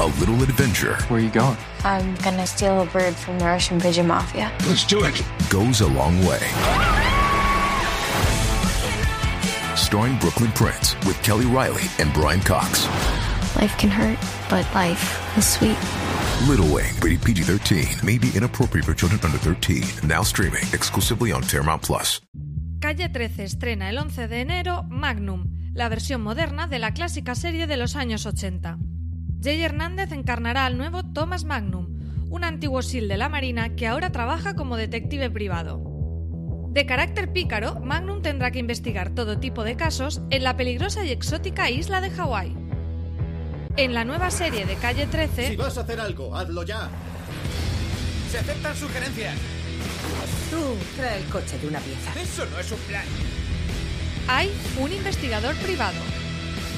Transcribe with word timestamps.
A 0.00 0.06
little 0.20 0.42
adventure 0.42 0.96
Where 1.08 1.20
are 1.20 1.22
you 1.22 1.30
going? 1.30 1.56
I'm 1.84 2.14
gonna 2.16 2.46
steal 2.46 2.82
a 2.82 2.86
bird 2.86 3.14
from 3.14 3.38
the 3.38 3.44
Russian 3.46 3.80
pigeon 3.80 4.06
mafia. 4.06 4.52
Let's 4.66 4.84
do 4.84 5.04
it. 5.04 5.22
goes 5.50 5.80
a 5.80 5.86
long 5.86 6.18
way. 6.24 6.40
Starring 9.74 10.18
Brooklyn 10.18 10.50
Prince 10.52 10.96
with 11.06 11.20
Kelly 11.22 11.46
Riley 11.46 11.84
and 11.98 12.12
Brian 12.12 12.40
Cox. 12.40 12.86
Life 13.56 13.76
can 13.78 13.88
hurt, 13.90 14.18
but 14.50 14.66
life 14.74 15.20
is 15.38 15.46
sweet. 15.46 15.78
Little 16.48 16.66
Wing, 16.66 16.92
rated 17.00 17.22
PG 17.22 17.42
13, 17.44 17.86
may 18.02 18.18
be 18.18 18.30
inappropriate 18.34 18.84
for 18.84 18.94
children 18.94 19.20
under 19.24 19.38
13. 19.38 20.08
Now 20.08 20.22
streaming 20.22 20.64
exclusively 20.72 21.32
on 21.32 21.42
Paramount 21.42 21.82
Plus. 21.82 22.20
Calle 22.80 23.08
13 23.08 23.44
estrena 23.44 23.88
el 23.88 23.98
11 23.98 24.28
de 24.28 24.40
enero 24.40 24.82
Magnum, 24.90 25.72
la 25.72 25.88
versión 25.88 26.22
moderna 26.22 26.66
de 26.66 26.78
la 26.78 26.92
clásica 26.92 27.34
serie 27.34 27.66
de 27.66 27.76
los 27.76 27.96
años 27.96 28.26
80. 28.26 28.78
Jay 29.42 29.62
Hernández 29.62 30.12
encarnará 30.12 30.66
al 30.66 30.76
nuevo 30.78 31.02
Thomas 31.04 31.44
Magnum, 31.44 31.86
un 32.30 32.44
antiguo 32.44 32.82
SEAL 32.82 33.08
de 33.08 33.16
la 33.16 33.28
Marina 33.28 33.76
que 33.76 33.86
ahora 33.86 34.10
trabaja 34.10 34.54
como 34.54 34.76
detective 34.76 35.30
privado. 35.30 35.82
De 36.70 36.84
carácter 36.84 37.32
pícaro, 37.32 37.80
Magnum 37.80 38.22
tendrá 38.22 38.50
que 38.50 38.58
investigar 38.58 39.10
todo 39.14 39.38
tipo 39.38 39.64
de 39.64 39.76
casos 39.76 40.20
en 40.30 40.42
la 40.44 40.56
peligrosa 40.56 41.04
y 41.04 41.10
exótica 41.10 41.70
isla 41.70 42.00
de 42.00 42.10
Hawái. 42.10 42.54
En 43.76 43.94
la 43.94 44.04
nueva 44.04 44.30
serie 44.30 44.66
de 44.66 44.74
Calle 44.76 45.06
13, 45.06 45.48
Si 45.48 45.56
vas 45.56 45.76
a 45.78 45.82
hacer 45.82 46.00
algo, 46.00 46.34
hazlo 46.34 46.62
ya. 46.64 46.88
Se 48.30 48.38
aceptan 48.38 48.74
sugerencias. 48.74 49.34
Tú 50.50 50.58
trae 50.96 51.18
el 51.18 51.24
coche 51.26 51.58
de 51.58 51.68
una 51.68 51.78
pieza. 51.80 52.12
Eso 52.20 52.44
no 52.50 52.58
es 52.58 52.70
un 52.72 52.78
plan. 52.80 53.04
hay 54.28 54.50
un 54.80 54.92
investigador 54.92 55.54
privado, 55.56 55.98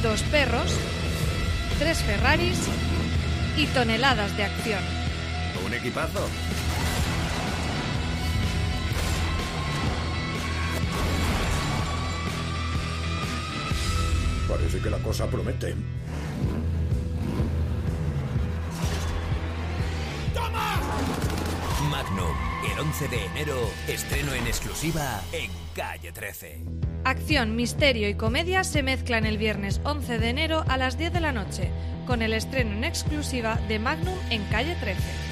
dos 0.03 0.23
perros, 0.25 0.75
tres 1.79 1.99
Ferraris 2.03 2.59
y 3.57 3.67
toneladas 3.67 4.37
de 4.37 4.45
acción. 4.45 4.83
Un 5.65 5.75
equipazo. 5.75 6.29
Parece 14.49 14.79
que 14.81 14.91
la 14.91 14.99
cosa 14.99 15.27
promete. 15.27 15.75
Magnum, 21.91 22.35
el 22.73 22.79
11 22.79 23.09
de 23.09 23.25
enero, 23.27 23.71
estreno 23.87 24.33
en 24.33 24.47
exclusiva 24.47 25.23
en 25.33 25.51
Calle 25.75 26.13
13. 26.13 26.88
Acción, 27.05 27.57
misterio 27.57 28.09
y 28.09 28.15
comedia 28.15 28.65
se 28.65 28.83
mezclan 28.83 29.25
el 29.25 29.39
viernes 29.39 29.81
11 29.85 30.19
de 30.19 30.29
enero 30.29 30.65
a 30.69 30.77
las 30.77 30.99
10 30.99 31.13
de 31.13 31.21
la 31.21 31.33
noche, 31.33 31.71
con 32.07 32.23
el 32.23 32.33
estreno 32.33 32.73
en 32.73 32.85
exclusiva 32.85 33.59
de 33.69 33.79
Magnum 33.79 34.19
en 34.31 34.43
Calle 34.45 34.77
13. 34.81 35.28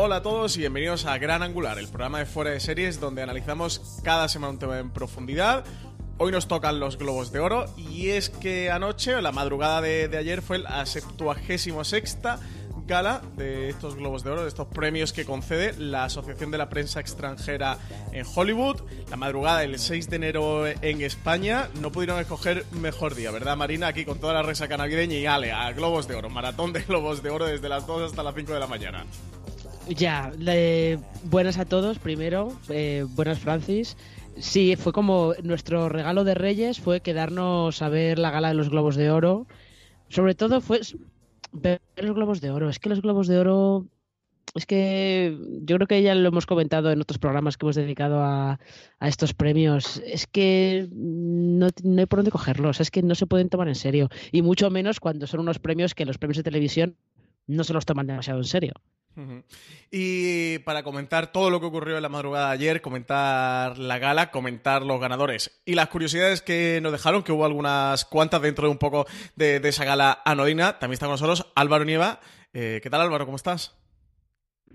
Hola 0.00 0.18
a 0.18 0.22
todos 0.22 0.56
y 0.56 0.60
bienvenidos 0.60 1.06
a 1.06 1.18
Gran 1.18 1.42
Angular, 1.42 1.76
el 1.76 1.88
programa 1.88 2.20
de 2.20 2.26
fuera 2.26 2.52
de 2.52 2.60
series 2.60 3.00
donde 3.00 3.20
analizamos 3.20 3.98
cada 4.04 4.28
semana 4.28 4.52
un 4.52 4.58
tema 4.60 4.78
en 4.78 4.90
profundidad. 4.90 5.64
Hoy 6.18 6.30
nos 6.30 6.46
tocan 6.46 6.78
los 6.78 6.98
Globos 6.98 7.32
de 7.32 7.40
Oro 7.40 7.64
y 7.76 8.10
es 8.10 8.30
que 8.30 8.70
anoche, 8.70 9.16
o 9.16 9.20
la 9.20 9.32
madrugada 9.32 9.80
de, 9.80 10.06
de 10.06 10.16
ayer, 10.16 10.40
fue 10.40 10.60
la 10.60 10.86
76 10.86 12.18
gala 12.86 13.22
de 13.36 13.70
estos 13.70 13.96
Globos 13.96 14.22
de 14.22 14.30
Oro, 14.30 14.42
de 14.42 14.48
estos 14.48 14.68
premios 14.68 15.12
que 15.12 15.24
concede 15.24 15.74
la 15.76 16.04
Asociación 16.04 16.52
de 16.52 16.58
la 16.58 16.68
Prensa 16.68 17.00
Extranjera 17.00 17.78
en 18.12 18.24
Hollywood. 18.32 18.76
La 19.10 19.16
madrugada 19.16 19.58
del 19.58 19.80
6 19.80 20.08
de 20.10 20.14
enero 20.14 20.68
en 20.68 21.02
España. 21.02 21.70
No 21.80 21.90
pudieron 21.90 22.20
escoger 22.20 22.64
mejor 22.70 23.16
día, 23.16 23.32
¿verdad, 23.32 23.56
Marina? 23.56 23.88
Aquí 23.88 24.04
con 24.04 24.20
toda 24.20 24.32
la 24.32 24.42
resaca 24.44 24.76
navideña 24.76 25.16
y 25.16 25.26
ale, 25.26 25.50
a 25.50 25.72
Globos 25.72 26.06
de 26.06 26.14
Oro, 26.14 26.30
maratón 26.30 26.72
de 26.72 26.82
Globos 26.84 27.20
de 27.20 27.30
Oro 27.30 27.46
desde 27.46 27.68
las 27.68 27.84
2 27.84 28.12
hasta 28.12 28.22
las 28.22 28.36
5 28.36 28.52
de 28.52 28.60
la 28.60 28.68
mañana. 28.68 29.04
Ya, 29.88 30.32
le- 30.38 30.98
buenas 31.24 31.58
a 31.58 31.64
todos 31.64 31.98
primero, 31.98 32.52
eh, 32.68 33.06
buenas 33.16 33.38
Francis. 33.38 33.96
Sí, 34.38 34.76
fue 34.76 34.92
como 34.92 35.34
nuestro 35.42 35.88
regalo 35.88 36.24
de 36.24 36.34
Reyes 36.34 36.78
fue 36.78 37.00
quedarnos 37.00 37.80
a 37.82 37.88
ver 37.88 38.18
la 38.18 38.30
gala 38.30 38.48
de 38.48 38.54
los 38.54 38.68
Globos 38.68 38.96
de 38.96 39.10
Oro. 39.10 39.46
Sobre 40.08 40.34
todo 40.34 40.60
fue 40.60 40.80
ver 41.52 41.80
los 41.96 42.14
Globos 42.14 42.40
de 42.40 42.50
Oro. 42.50 42.68
Es 42.68 42.78
que 42.78 42.90
los 42.90 43.00
Globos 43.00 43.28
de 43.28 43.38
Oro, 43.38 43.86
es 44.54 44.66
que 44.66 45.36
yo 45.62 45.76
creo 45.76 45.86
que 45.88 46.02
ya 46.02 46.14
lo 46.14 46.28
hemos 46.28 46.46
comentado 46.46 46.90
en 46.92 47.00
otros 47.00 47.18
programas 47.18 47.56
que 47.56 47.64
hemos 47.64 47.76
dedicado 47.76 48.22
a, 48.22 48.60
estos 49.00 49.34
premios. 49.34 50.02
Es 50.06 50.26
que 50.26 50.88
no 50.92 51.66
hay 51.98 52.06
por 52.06 52.18
dónde 52.18 52.30
cogerlos, 52.30 52.80
es 52.80 52.90
que 52.90 53.02
no 53.02 53.14
se 53.14 53.26
pueden 53.26 53.48
tomar 53.48 53.68
en 53.68 53.74
serio. 53.74 54.08
Y 54.32 54.42
mucho 54.42 54.70
menos 54.70 55.00
cuando 55.00 55.26
son 55.26 55.40
unos 55.40 55.58
premios 55.58 55.94
que 55.94 56.04
los 56.04 56.18
premios 56.18 56.36
de 56.36 56.42
televisión 56.42 56.96
no 57.46 57.64
se 57.64 57.72
los 57.72 57.86
toman 57.86 58.06
demasiado 58.06 58.40
en 58.40 58.44
serio. 58.44 58.74
Y 59.90 60.58
para 60.60 60.82
comentar 60.82 61.32
todo 61.32 61.50
lo 61.50 61.60
que 61.60 61.66
ocurrió 61.66 61.96
en 61.96 62.02
la 62.02 62.08
madrugada 62.08 62.48
de 62.48 62.54
ayer, 62.54 62.80
comentar 62.82 63.78
la 63.78 63.98
gala, 63.98 64.30
comentar 64.30 64.82
los 64.82 65.00
ganadores 65.00 65.60
y 65.64 65.74
las 65.74 65.88
curiosidades 65.88 66.42
que 66.42 66.80
nos 66.82 66.92
dejaron, 66.92 67.22
que 67.22 67.32
hubo 67.32 67.44
algunas 67.44 68.04
cuantas 68.04 68.42
dentro 68.42 68.66
de 68.66 68.72
un 68.72 68.78
poco 68.78 69.06
de, 69.36 69.60
de 69.60 69.68
esa 69.68 69.84
gala 69.84 70.22
anodina, 70.24 70.78
también 70.78 70.94
está 70.94 71.06
con 71.06 71.14
nosotros 71.14 71.46
Álvaro 71.54 71.84
Nieva. 71.84 72.20
Eh, 72.52 72.80
¿Qué 72.82 72.90
tal 72.90 73.00
Álvaro? 73.00 73.24
¿Cómo 73.26 73.36
estás? 73.36 73.74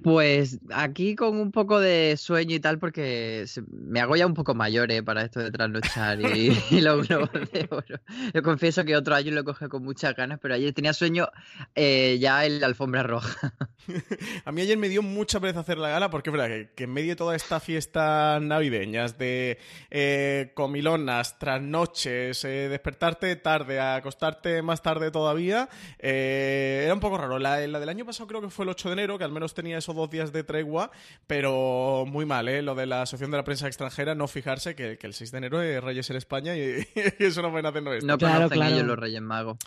Pues 0.01 0.59
aquí 0.71 1.15
con 1.15 1.37
un 1.37 1.51
poco 1.51 1.79
de 1.79 2.15
sueño 2.17 2.55
y 2.55 2.59
tal, 2.59 2.79
porque 2.79 3.45
me 3.69 4.01
hago 4.01 4.15
ya 4.15 4.25
un 4.25 4.33
poco 4.33 4.53
mayor 4.53 4.91
¿eh? 4.91 5.03
para 5.03 5.23
esto 5.23 5.39
de 5.39 5.51
trasnochar 5.51 6.19
y, 6.19 6.57
y 6.71 6.81
los 6.81 7.07
globos 7.07 7.29
de 7.51 7.67
oro. 7.69 7.99
Yo 8.33 8.43
confieso 8.43 8.83
que 8.83 8.95
otro 8.95 9.15
año 9.15 9.31
lo 9.31 9.43
coge 9.43 9.69
con 9.69 9.83
muchas 9.83 10.15
ganas, 10.15 10.39
pero 10.41 10.55
ayer 10.55 10.73
tenía 10.73 10.93
sueño 10.93 11.29
eh, 11.75 12.17
ya 12.19 12.45
en 12.45 12.59
la 12.59 12.67
alfombra 12.67 13.03
roja. 13.03 13.53
A 14.45 14.51
mí 14.51 14.61
ayer 14.61 14.77
me 14.77 14.89
dio 14.89 15.01
mucha 15.01 15.39
pereza 15.39 15.61
hacer 15.61 15.77
la 15.77 15.89
gala 15.89 16.09
porque 16.09 16.29
es 16.29 16.31
verdad 16.31 16.47
que, 16.47 16.69
que 16.75 16.83
en 16.85 16.93
medio 16.93 17.09
de 17.09 17.15
toda 17.15 17.35
esta 17.35 17.59
fiesta 17.59 18.39
navideñas 18.41 19.17
de 19.17 19.57
eh, 19.89 20.51
comilonas, 20.53 21.39
trasnoches, 21.39 22.43
eh, 22.45 22.69
despertarte 22.69 23.35
tarde, 23.35 23.79
acostarte 23.79 24.61
más 24.61 24.81
tarde 24.81 25.11
todavía, 25.11 25.69
eh, 25.99 26.81
era 26.85 26.93
un 26.93 26.99
poco 26.99 27.17
raro. 27.17 27.39
La, 27.39 27.65
la 27.67 27.79
del 27.79 27.89
año 27.89 28.05
pasado 28.05 28.27
creo 28.27 28.41
que 28.41 28.49
fue 28.49 28.65
el 28.65 28.69
8 28.69 28.89
de 28.89 28.93
enero, 28.93 29.17
que 29.17 29.23
al 29.23 29.31
menos 29.31 29.53
tenía 29.53 29.77
esos 29.83 29.95
dos 29.95 30.09
días 30.09 30.31
de 30.33 30.43
tregua, 30.43 30.91
pero 31.27 32.05
muy 32.07 32.25
mal, 32.25 32.47
¿eh? 32.47 32.61
Lo 32.61 32.75
de 32.75 32.85
la 32.85 33.03
Asociación 33.03 33.31
de 33.31 33.37
la 33.37 33.43
Prensa 33.43 33.67
Extranjera, 33.67 34.15
no 34.15 34.27
fijarse 34.27 34.75
que, 34.75 34.97
que 34.97 35.07
el 35.07 35.13
6 35.13 35.31
de 35.31 35.37
enero 35.37 35.61
es 35.61 35.83
Reyes 35.83 36.09
en 36.09 36.15
España 36.15 36.55
y, 36.55 36.85
eso 37.19 37.41
no 37.41 37.51
pueden 37.51 37.65
hacer 37.65 37.85
esto. 37.87 38.05
No 38.07 38.17
Claro, 38.17 38.35
conocen 38.35 38.57
claro. 38.57 38.75
ellos 38.75 38.87
los 38.87 38.99
Reyes 38.99 39.21
Magos. 39.21 39.57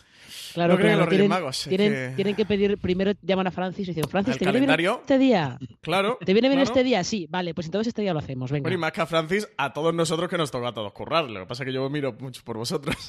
Claro, 0.54 0.72
No 0.72 0.78
creen 0.78 0.92
en 0.92 0.96
claro. 0.96 1.00
los 1.00 1.08
Reyes 1.08 1.20
tienen, 1.22 1.28
Magos, 1.28 1.66
tienen, 1.68 1.92
que- 1.92 2.12
tienen 2.16 2.34
que 2.34 2.46
pedir, 2.46 2.78
primero 2.78 3.12
llaman 3.22 3.46
a 3.46 3.50
Francis 3.50 3.88
y 3.88 3.92
dicen, 3.92 4.08
Francis, 4.10 4.38
¿te 4.38 4.50
viene 4.50 4.76
bien 4.76 4.90
este 5.00 5.18
día? 5.18 5.58
Claro. 5.82 6.18
¿Te 6.24 6.32
viene 6.32 6.48
bien 6.48 6.60
claro. 6.60 6.72
este 6.74 6.84
día? 6.84 7.04
Sí, 7.04 7.26
vale, 7.30 7.54
pues 7.54 7.66
entonces 7.66 7.88
este 7.88 8.02
día 8.02 8.12
lo 8.12 8.18
hacemos, 8.20 8.50
venga. 8.50 8.62
Bueno, 8.62 8.76
y 8.76 8.80
más 8.80 8.92
que 8.92 9.00
a 9.02 9.06
Francis, 9.06 9.48
a 9.56 9.72
todos 9.72 9.94
nosotros 9.94 10.28
que 10.30 10.38
nos 10.38 10.50
toca 10.50 10.68
a 10.68 10.74
todos 10.74 10.92
currar. 10.92 11.24
Lo 11.28 11.40
que 11.40 11.46
pasa 11.46 11.62
es 11.62 11.66
que 11.66 11.72
yo 11.74 11.88
miro 11.90 12.14
mucho 12.18 12.42
por 12.44 12.56
vosotros. 12.56 12.96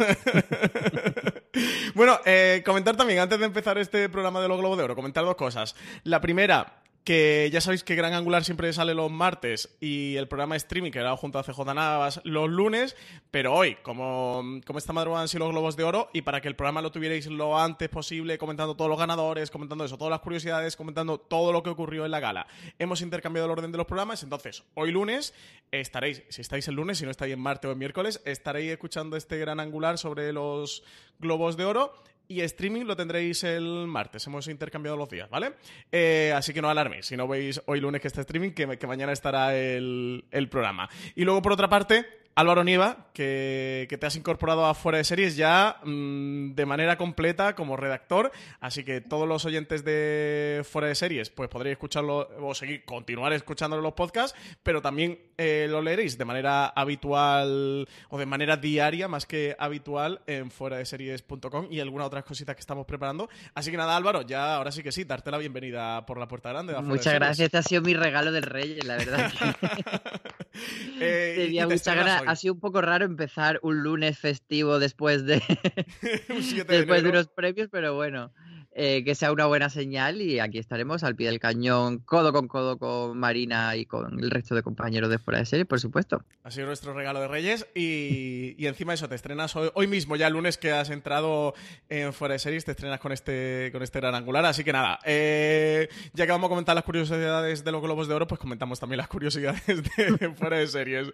bueno, 1.95 2.19
eh, 2.25 2.61
comentar 2.65 2.95
también, 2.95 3.19
antes 3.19 3.39
de 3.39 3.45
empezar 3.45 3.77
este 3.77 4.09
programa 4.09 4.41
de 4.41 4.47
los 4.47 4.59
Globos 4.59 4.77
de 4.77 4.83
Oro, 4.83 4.95
comentar 4.95 5.23
dos 5.23 5.35
cosas. 5.35 5.75
La 6.03 6.21
primera, 6.21 6.81
que 7.07 7.49
ya 7.53 7.61
sabéis 7.61 7.85
que 7.85 7.95
Gran 7.95 8.13
Angular 8.13 8.43
siempre 8.43 8.73
sale 8.73 8.93
los 8.93 9.09
martes 9.09 9.77
y 9.79 10.17
el 10.17 10.27
programa 10.27 10.57
streaming 10.57 10.91
que 10.91 10.99
era 10.99 11.15
junto 11.15 11.39
a 11.39 11.43
CJ 11.43 11.73
Navas 11.73 12.19
los 12.25 12.49
lunes, 12.49 12.97
pero 13.31 13.53
hoy, 13.53 13.77
como, 13.81 14.43
como 14.65 14.77
esta 14.77 14.91
madrugada 14.91 15.21
han 15.21 15.29
sido 15.29 15.45
los 15.45 15.53
Globos 15.53 15.77
de 15.77 15.85
Oro 15.85 16.09
y 16.11 16.23
para 16.23 16.41
que 16.41 16.49
el 16.49 16.57
programa 16.57 16.81
lo 16.81 16.91
tuvierais 16.91 17.27
lo 17.27 17.57
antes 17.57 17.87
posible, 17.87 18.37
comentando 18.37 18.75
todos 18.75 18.89
los 18.89 18.99
ganadores, 18.99 19.51
comentando 19.51 19.85
eso, 19.85 19.97
todas 19.97 20.11
las 20.11 20.19
curiosidades, 20.19 20.75
comentando 20.75 21.17
todo 21.17 21.53
lo 21.53 21.63
que 21.63 21.69
ocurrió 21.69 22.03
en 22.03 22.11
la 22.11 22.19
gala, 22.19 22.45
hemos 22.77 22.99
intercambiado 22.99 23.45
el 23.45 23.53
orden 23.53 23.71
de 23.71 23.77
los 23.77 23.87
programas, 23.87 24.21
entonces 24.23 24.65
hoy 24.73 24.91
lunes 24.91 25.33
estaréis, 25.71 26.23
si 26.27 26.41
estáis 26.41 26.67
el 26.67 26.75
lunes, 26.75 26.97
si 26.97 27.05
no 27.05 27.11
estáis 27.11 27.31
en 27.31 27.39
martes 27.39 27.69
o 27.69 27.71
en 27.71 27.77
miércoles, 27.77 28.21
estaréis 28.25 28.69
escuchando 28.69 29.15
este 29.15 29.37
Gran 29.37 29.61
Angular 29.61 29.97
sobre 29.97 30.33
los 30.33 30.83
Globos 31.19 31.55
de 31.55 31.63
Oro 31.63 31.93
y 32.27 32.41
streaming 32.41 32.85
lo 32.85 32.95
tendréis 32.95 33.43
el 33.43 33.87
martes. 33.87 34.25
Hemos 34.27 34.47
intercambiado 34.47 34.97
los 34.97 35.09
días, 35.09 35.29
¿vale? 35.29 35.53
Eh, 35.91 36.33
así 36.35 36.53
que 36.53 36.61
no 36.61 36.69
alarméis. 36.69 37.05
Si 37.05 37.17
no 37.17 37.27
veis 37.27 37.61
hoy 37.65 37.79
lunes 37.79 38.01
que 38.01 38.07
está 38.07 38.21
streaming, 38.21 38.51
que, 38.51 38.77
que 38.77 38.87
mañana 38.87 39.11
estará 39.11 39.55
el, 39.57 40.25
el 40.31 40.49
programa. 40.49 40.89
Y 41.15 41.23
luego, 41.23 41.41
por 41.41 41.53
otra 41.53 41.69
parte, 41.69 42.05
Álvaro 42.37 42.63
Nieva, 42.63 43.07
que, 43.13 43.87
te 43.99 44.05
has 44.05 44.15
incorporado 44.15 44.67
a 44.67 44.75
Fuera 44.75 44.99
de 44.99 45.03
Series 45.03 45.35
ya 45.35 45.77
mm, 45.83 46.53
de 46.53 46.65
manera 46.67 46.95
completa 46.95 47.55
como 47.55 47.75
redactor, 47.75 48.31
así 48.59 48.83
que 48.83 49.01
todos 49.01 49.27
los 49.27 49.43
oyentes 49.45 49.83
de 49.83 50.61
Fuera 50.63 50.87
de 50.87 50.93
Series 50.93 51.31
pues 51.31 51.49
podréis 51.49 51.73
escucharlo 51.73 52.29
o 52.39 52.53
seguir, 52.53 52.85
continuar 52.85 53.33
escuchándolo 53.33 53.79
en 53.79 53.85
los 53.85 53.93
podcasts, 53.93 54.37
pero 54.61 54.83
también 54.83 55.17
eh, 55.39 55.65
lo 55.67 55.81
leeréis 55.81 56.19
de 56.19 56.25
manera 56.25 56.67
habitual 56.67 57.87
o 58.09 58.19
de 58.19 58.25
manera 58.27 58.55
diaria 58.55 59.07
más 59.07 59.25
que 59.25 59.55
habitual 59.57 60.21
en 60.27 60.51
fuera 60.51 60.77
de 60.77 60.85
series.com 60.85 61.69
y 61.71 61.79
algunas 61.79 62.05
otras 62.05 62.23
cositas 62.23 62.55
que 62.55 62.59
estamos 62.59 62.85
preparando. 62.85 63.29
Así 63.55 63.71
que 63.71 63.77
nada, 63.77 63.97
Álvaro, 63.97 64.21
ya 64.21 64.57
ahora 64.57 64.71
sí 64.71 64.83
que 64.83 64.91
sí, 64.91 65.05
darte 65.05 65.31
la 65.31 65.39
bienvenida 65.39 66.05
por 66.05 66.19
la 66.19 66.27
puerta 66.27 66.49
grande. 66.49 66.79
Muchas 66.83 67.15
gracias, 67.15 67.45
este 67.45 67.57
ha 67.57 67.63
sido 67.63 67.81
mi 67.81 67.95
regalo 67.95 68.31
del 68.31 68.43
Rey, 68.43 68.79
la 68.81 68.97
verdad. 68.97 69.31
eh, 70.99 71.65
muchas 71.67 72.26
ha 72.27 72.35
sido 72.35 72.53
un 72.53 72.59
poco 72.59 72.81
raro 72.81 73.05
empezar 73.05 73.59
un 73.63 73.83
lunes 73.83 74.17
festivo 74.17 74.79
después 74.79 75.25
de, 75.25 75.41
después 76.67 77.03
de 77.03 77.09
unos 77.09 77.27
premios, 77.27 77.69
pero 77.71 77.95
bueno. 77.95 78.31
Eh, 78.79 79.03
que 79.03 79.15
sea 79.15 79.31
una 79.31 79.47
buena 79.47 79.71
señal 79.71 80.21
y 80.21 80.37
aquí 80.37 80.59
estaremos 80.59 81.03
al 81.03 81.15
pie 81.15 81.29
del 81.29 81.39
cañón, 81.39 81.97
codo 81.97 82.31
con 82.31 82.47
codo 82.47 82.77
con 82.77 83.17
Marina 83.17 83.75
y 83.75 83.87
con 83.87 84.19
el 84.19 84.29
resto 84.29 84.53
de 84.53 84.61
compañeros 84.61 85.09
de 85.09 85.17
fuera 85.17 85.39
de 85.39 85.47
serie, 85.47 85.65
por 85.65 85.79
supuesto. 85.79 86.23
Ha 86.43 86.51
sido 86.51 86.67
nuestro 86.67 86.93
regalo 86.93 87.19
de 87.19 87.27
Reyes 87.27 87.65
y, 87.73 88.53
y 88.55 88.67
encima 88.67 88.93
eso, 88.93 89.09
te 89.09 89.15
estrenas 89.15 89.55
hoy, 89.55 89.87
mismo, 89.87 90.15
ya 90.15 90.27
el 90.27 90.33
lunes 90.33 90.59
que 90.59 90.73
has 90.73 90.91
entrado 90.91 91.55
en 91.89 92.13
fuera 92.13 92.33
de 92.33 92.39
series, 92.39 92.65
te 92.65 92.71
estrenas 92.73 92.99
con 92.99 93.11
este, 93.11 93.71
con 93.71 93.81
este 93.81 93.99
gran 93.99 94.13
angular, 94.13 94.45
así 94.45 94.63
que 94.63 94.73
nada, 94.73 94.99
eh, 95.05 95.89
ya 96.13 96.27
que 96.27 96.31
vamos 96.31 96.45
a 96.45 96.49
comentar 96.49 96.75
las 96.75 96.83
curiosidades 96.83 97.63
de 97.63 97.71
los 97.71 97.81
Globos 97.81 98.07
de 98.07 98.13
Oro, 98.13 98.27
pues 98.27 98.39
comentamos 98.39 98.79
también 98.79 98.97
las 98.97 99.07
curiosidades 99.07 99.65
de 99.65 100.35
fuera 100.35 100.57
de 100.57 100.67
series. 100.67 101.07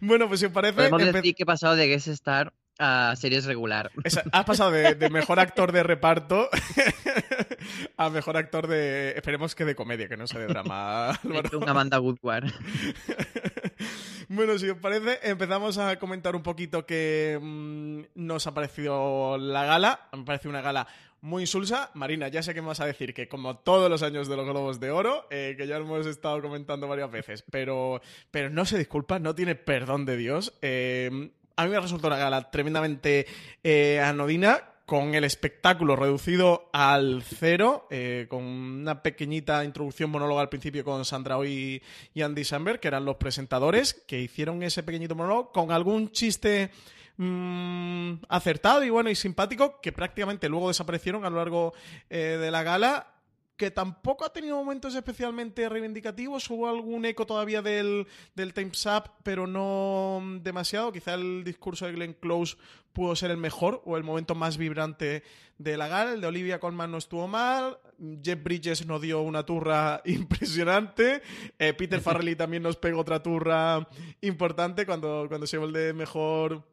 Bueno, 0.00 0.26
pues 0.26 0.40
si 0.40 0.46
os 0.46 0.52
parece... 0.52 0.88
Podemos 0.88 1.12
decir 1.12 1.34
que 1.34 1.42
he 1.42 1.46
pasado 1.46 1.76
de 1.76 1.86
Guest 1.86 2.08
Star 2.08 2.54
a 2.80 3.14
series 3.14 3.44
regular. 3.44 3.90
has 4.32 4.44
pasado 4.44 4.70
de, 4.70 5.10
mejor 5.10 5.38
actor 5.38 5.70
de 5.70 5.82
reparto 5.82 6.48
a 7.96 8.10
mejor 8.10 8.36
actor 8.36 8.66
de. 8.66 9.10
Esperemos 9.10 9.54
que 9.54 9.64
de 9.64 9.74
comedia, 9.74 10.08
que 10.08 10.16
no 10.16 10.26
sea 10.26 10.40
de 10.40 10.46
drama. 10.46 11.18
Una 11.52 11.70
Amanda 11.70 12.00
Woodward. 12.00 12.50
bueno, 14.28 14.58
si 14.58 14.70
os 14.70 14.78
parece, 14.78 15.20
empezamos 15.22 15.76
a 15.78 15.98
comentar 15.98 16.34
un 16.34 16.42
poquito 16.42 16.86
qué 16.86 17.38
mm, 17.40 18.00
nos 18.14 18.46
ha 18.46 18.54
parecido 18.54 19.36
la 19.36 19.64
gala. 19.64 20.08
Me 20.16 20.24
parece 20.24 20.48
una 20.48 20.62
gala 20.62 20.86
muy 21.20 21.42
insulsa. 21.42 21.90
Marina, 21.92 22.28
ya 22.28 22.42
sé 22.42 22.54
que 22.54 22.62
me 22.62 22.68
vas 22.68 22.80
a 22.80 22.86
decir 22.86 23.12
que 23.12 23.28
como 23.28 23.58
todos 23.58 23.90
los 23.90 24.02
años 24.02 24.26
de 24.26 24.36
los 24.36 24.46
Globos 24.46 24.80
de 24.80 24.90
Oro, 24.90 25.26
eh, 25.30 25.54
que 25.58 25.66
ya 25.66 25.76
hemos 25.76 26.06
estado 26.06 26.40
comentando 26.40 26.88
varias 26.88 27.10
veces, 27.10 27.44
pero, 27.50 28.00
pero 28.30 28.48
no 28.48 28.64
se 28.64 28.78
disculpa, 28.78 29.18
no 29.18 29.34
tiene 29.34 29.54
perdón 29.54 30.06
de 30.06 30.16
Dios. 30.16 30.54
Eh, 30.62 31.30
a 31.60 31.64
mí 31.64 31.70
me 31.70 31.80
resultó 31.80 32.06
una 32.06 32.16
gala 32.16 32.50
tremendamente 32.50 33.26
eh, 33.62 34.00
anodina, 34.00 34.64
con 34.86 35.14
el 35.14 35.24
espectáculo 35.24 35.94
reducido 35.94 36.70
al 36.72 37.22
cero, 37.22 37.86
eh, 37.90 38.26
con 38.30 38.42
una 38.42 39.02
pequeñita 39.02 39.62
introducción 39.62 40.10
monóloga 40.10 40.40
al 40.40 40.48
principio 40.48 40.82
con 40.84 41.04
Sandra 41.04 41.36
Hoy 41.36 41.82
y 42.14 42.22
Andy 42.22 42.44
Samberg, 42.44 42.80
que 42.80 42.88
eran 42.88 43.04
los 43.04 43.16
presentadores, 43.16 43.92
que 44.08 44.20
hicieron 44.20 44.62
ese 44.62 44.82
pequeñito 44.82 45.14
monólogo 45.14 45.52
con 45.52 45.70
algún 45.70 46.10
chiste 46.12 46.70
mm, 47.18 48.14
acertado 48.30 48.82
y 48.82 48.88
bueno 48.88 49.10
y 49.10 49.14
simpático, 49.14 49.82
que 49.82 49.92
prácticamente 49.92 50.48
luego 50.48 50.68
desaparecieron 50.68 51.26
a 51.26 51.30
lo 51.30 51.36
largo 51.36 51.74
eh, 52.08 52.38
de 52.40 52.50
la 52.50 52.62
gala 52.62 53.19
que 53.60 53.70
tampoco 53.70 54.24
ha 54.24 54.32
tenido 54.32 54.56
momentos 54.56 54.94
especialmente 54.94 55.68
reivindicativos. 55.68 56.48
Hubo 56.48 56.66
algún 56.66 57.04
eco 57.04 57.26
todavía 57.26 57.60
del, 57.60 58.06
del 58.34 58.54
Time's 58.54 58.86
Up, 58.86 59.10
pero 59.22 59.46
no 59.46 60.22
demasiado. 60.40 60.90
Quizá 60.90 61.12
el 61.12 61.44
discurso 61.44 61.84
de 61.84 61.92
Glenn 61.92 62.14
Close 62.14 62.56
pudo 62.94 63.14
ser 63.14 63.30
el 63.30 63.36
mejor 63.36 63.82
o 63.84 63.98
el 63.98 64.02
momento 64.02 64.34
más 64.34 64.56
vibrante 64.56 65.24
de 65.58 65.76
la 65.76 65.88
gala. 65.88 66.14
El 66.14 66.22
de 66.22 66.26
Olivia 66.28 66.58
Colman 66.58 66.90
no 66.90 66.96
estuvo 66.96 67.28
mal. 67.28 67.76
Jeff 68.24 68.42
Bridges 68.42 68.86
nos 68.86 69.02
dio 69.02 69.20
una 69.20 69.44
turra 69.44 70.00
impresionante. 70.06 71.20
Eh, 71.58 71.74
Peter 71.74 72.00
Farrelly 72.00 72.36
también 72.36 72.62
nos 72.62 72.76
pegó 72.76 73.00
otra 73.00 73.22
turra 73.22 73.86
importante 74.22 74.86
cuando, 74.86 75.26
cuando 75.28 75.46
se 75.46 75.58
el 75.58 75.74
de 75.74 75.92
mejor 75.92 76.64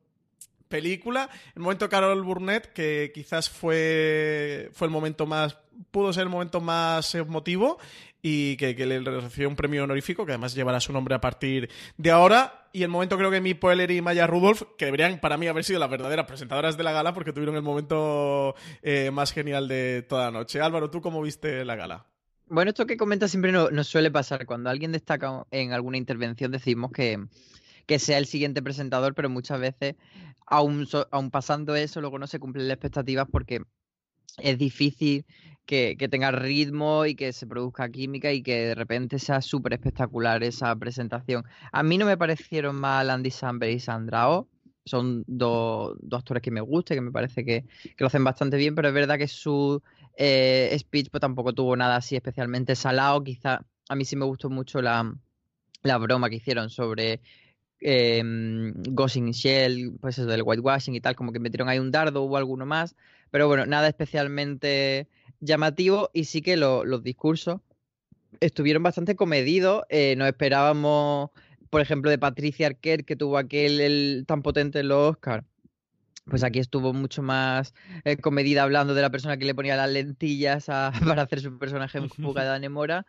película. 0.68 1.30
El 1.54 1.64
momento 1.64 1.90
Carol 1.90 2.24
Burnett, 2.24 2.72
que 2.72 3.12
quizás 3.14 3.50
fue, 3.50 4.70
fue 4.74 4.88
el 4.88 4.92
momento 4.92 5.26
más, 5.26 5.58
pudo 5.92 6.14
ser 6.14 6.24
el 6.24 6.30
momento 6.30 6.62
más 6.62 7.14
emotivo 7.16 7.78
y 8.22 8.58
que, 8.58 8.74
le 8.74 9.00
recibió 9.00 9.48
un 9.48 9.56
premio 9.56 9.84
honorífico, 9.84 10.26
que 10.26 10.34
además 10.34 10.54
llevará 10.54 10.80
su 10.80 10.92
nombre 10.92 11.16
a 11.16 11.22
partir 11.22 11.70
de 11.98 12.12
ahora. 12.12 12.70
Y 12.74 12.84
el 12.84 12.90
momento 12.90 13.18
creo 13.18 13.32
que 13.32 13.42
Mi 13.42 13.54
Poeler 13.54 13.90
y 13.92 14.02
Maya 14.02 14.28
Rudolph, 14.28 14.64
que 14.78 14.86
deberían 14.86 15.20
para 15.20 15.38
mí 15.38 15.48
haber 15.48 15.64
sido 15.64 15.80
las 15.80 15.90
verdaderas 15.90 16.26
presentadoras 16.26 16.78
de 16.78 16.84
la 16.84 16.92
gala, 16.92 17.14
porque 17.14 17.34
tuvieron 17.34 17.56
el 17.56 17.62
momento 17.62 18.56
eh, 18.82 19.12
más 19.12 19.32
genial 19.32 19.68
de 19.68 20.06
toda 20.08 20.26
la 20.26 20.32
noche. 20.32 20.62
Álvaro, 20.62 20.90
¿tú 20.90 21.02
cómo 21.02 21.22
viste 21.22 21.64
la 21.64 21.76
gala? 21.76 22.06
Bueno, 22.48 22.70
esto 22.70 22.86
que 22.86 22.98
comentas 22.98 23.32
siempre 23.32 23.52
nos 23.52 23.88
suele 23.88 24.12
pasar. 24.12 24.46
Cuando 24.46 24.70
alguien 24.70 24.92
destaca 24.92 25.46
en 25.52 25.74
alguna 25.74 25.98
intervención 25.98 26.52
decimos 26.52 26.92
que, 26.92 27.20
que 27.86 28.00
sea 28.00 28.18
el 28.18 28.26
siguiente 28.26 28.62
presentador, 28.62 29.16
pero 29.16 29.30
muchas 29.30 29.60
veces 29.60 29.96
aún, 30.48 30.88
pasando 31.32 31.76
eso, 31.76 32.02
luego 32.02 32.18
no 32.18 32.28
se 32.28 32.40
cumplen 32.40 32.68
las 32.68 32.76
expectativas 32.76 33.28
porque 33.30 33.62
es 34.38 34.58
difícil 34.58 35.26
que, 35.68 36.08
tenga 36.10 36.32
ritmo 36.32 37.06
y 37.06 37.16
que 37.16 37.34
se 37.34 37.46
produzca 37.46 37.90
química 37.90 38.32
y 38.32 38.42
que 38.42 38.68
de 38.68 38.76
repente 38.76 39.20
sea 39.20 39.42
súper 39.42 39.74
espectacular 39.74 40.44
esa 40.44 40.76
presentación. 40.76 41.44
A 41.72 41.84
mí 41.84 41.98
no 41.98 42.06
me 42.06 42.18
parecieron 42.18 42.78
mal 42.78 43.10
Andy 43.10 43.30
Samberg 43.32 43.74
y 43.74 43.80
Sandra 43.80 44.30
Oh. 44.30 44.48
Son 44.86 45.26
dos, 45.28 45.98
actores 46.10 46.42
que 46.42 46.50
me 46.50 46.62
gustan, 46.62 46.96
que 46.96 47.02
me 47.02 47.12
parece 47.12 47.44
que, 47.44 47.66
lo 47.98 48.08
hacen 48.08 48.24
bastante 48.24 48.56
bien, 48.56 48.74
pero 48.74 48.88
es 48.88 48.94
verdad 48.94 49.18
que 49.18 49.28
su 49.28 49.82
eh, 50.16 50.74
speech 50.80 51.10
pues, 51.12 51.20
tampoco 51.20 51.52
tuvo 51.54 51.76
nada 51.76 51.98
así 51.98 52.16
especialmente 52.16 52.74
salado. 52.74 53.22
Quizá 53.22 53.66
a 53.90 53.96
mí 53.96 54.06
sí 54.06 54.16
me 54.16 54.24
gustó 54.24 54.50
mucho 54.50 54.82
la, 54.82 55.14
la 55.84 55.98
broma 55.98 56.30
que 56.30 56.38
hicieron 56.38 56.70
sobre 56.70 57.20
eh, 57.82 58.22
Ghost 58.24 59.18
Shell, 59.18 59.98
pues 60.00 60.18
eso 60.18 60.28
del 60.28 60.44
whitewashing 60.44 60.96
y 60.96 61.02
tal, 61.02 61.16
como 61.16 61.32
que 61.32 61.40
metieron 61.40 61.70
ahí 61.70 61.80
un 61.80 61.92
dardo, 61.92 62.24
hubo 62.24 62.38
alguno 62.38 62.66
más, 62.66 62.96
pero 63.32 63.48
bueno, 63.48 63.66
nada 63.66 63.88
especialmente 63.88 65.08
llamativo 65.40 66.10
y 66.14 66.26
sí 66.26 66.42
que 66.42 66.58
los 66.58 67.04
discursos 67.04 67.62
estuvieron 68.40 68.84
bastante 68.84 69.16
comedidos, 69.16 69.84
eh, 69.90 70.16
nos 70.18 70.28
esperábamos, 70.28 71.32
por 71.70 71.82
ejemplo, 71.82 72.10
de 72.10 72.18
Patricia 72.18 72.68
Arquette, 72.68 73.06
que 73.06 73.16
tuvo 73.16 73.38
aquel 73.38 73.80
el, 73.80 74.26
tan 74.28 74.42
potente 74.42 74.80
en 74.80 74.90
los 74.90 75.12
Oscars, 75.12 75.46
pues 76.26 76.44
aquí 76.44 76.60
estuvo 76.60 76.94
mucho 76.94 77.22
más 77.22 77.74
eh, 78.04 78.18
comedida 78.18 78.64
hablando 78.64 78.94
de 78.94 79.02
la 79.02 79.10
persona 79.10 79.38
que 79.38 79.46
le 79.46 79.56
ponía 79.56 79.76
las 79.76 79.90
lentillas 79.90 80.66
para 81.06 81.22
hacer 81.22 81.40
su 81.40 81.58
personaje 81.58 81.98
en 81.98 82.10
Fuga 82.10 82.44
de 82.44 82.50
Anemora. 82.50 83.06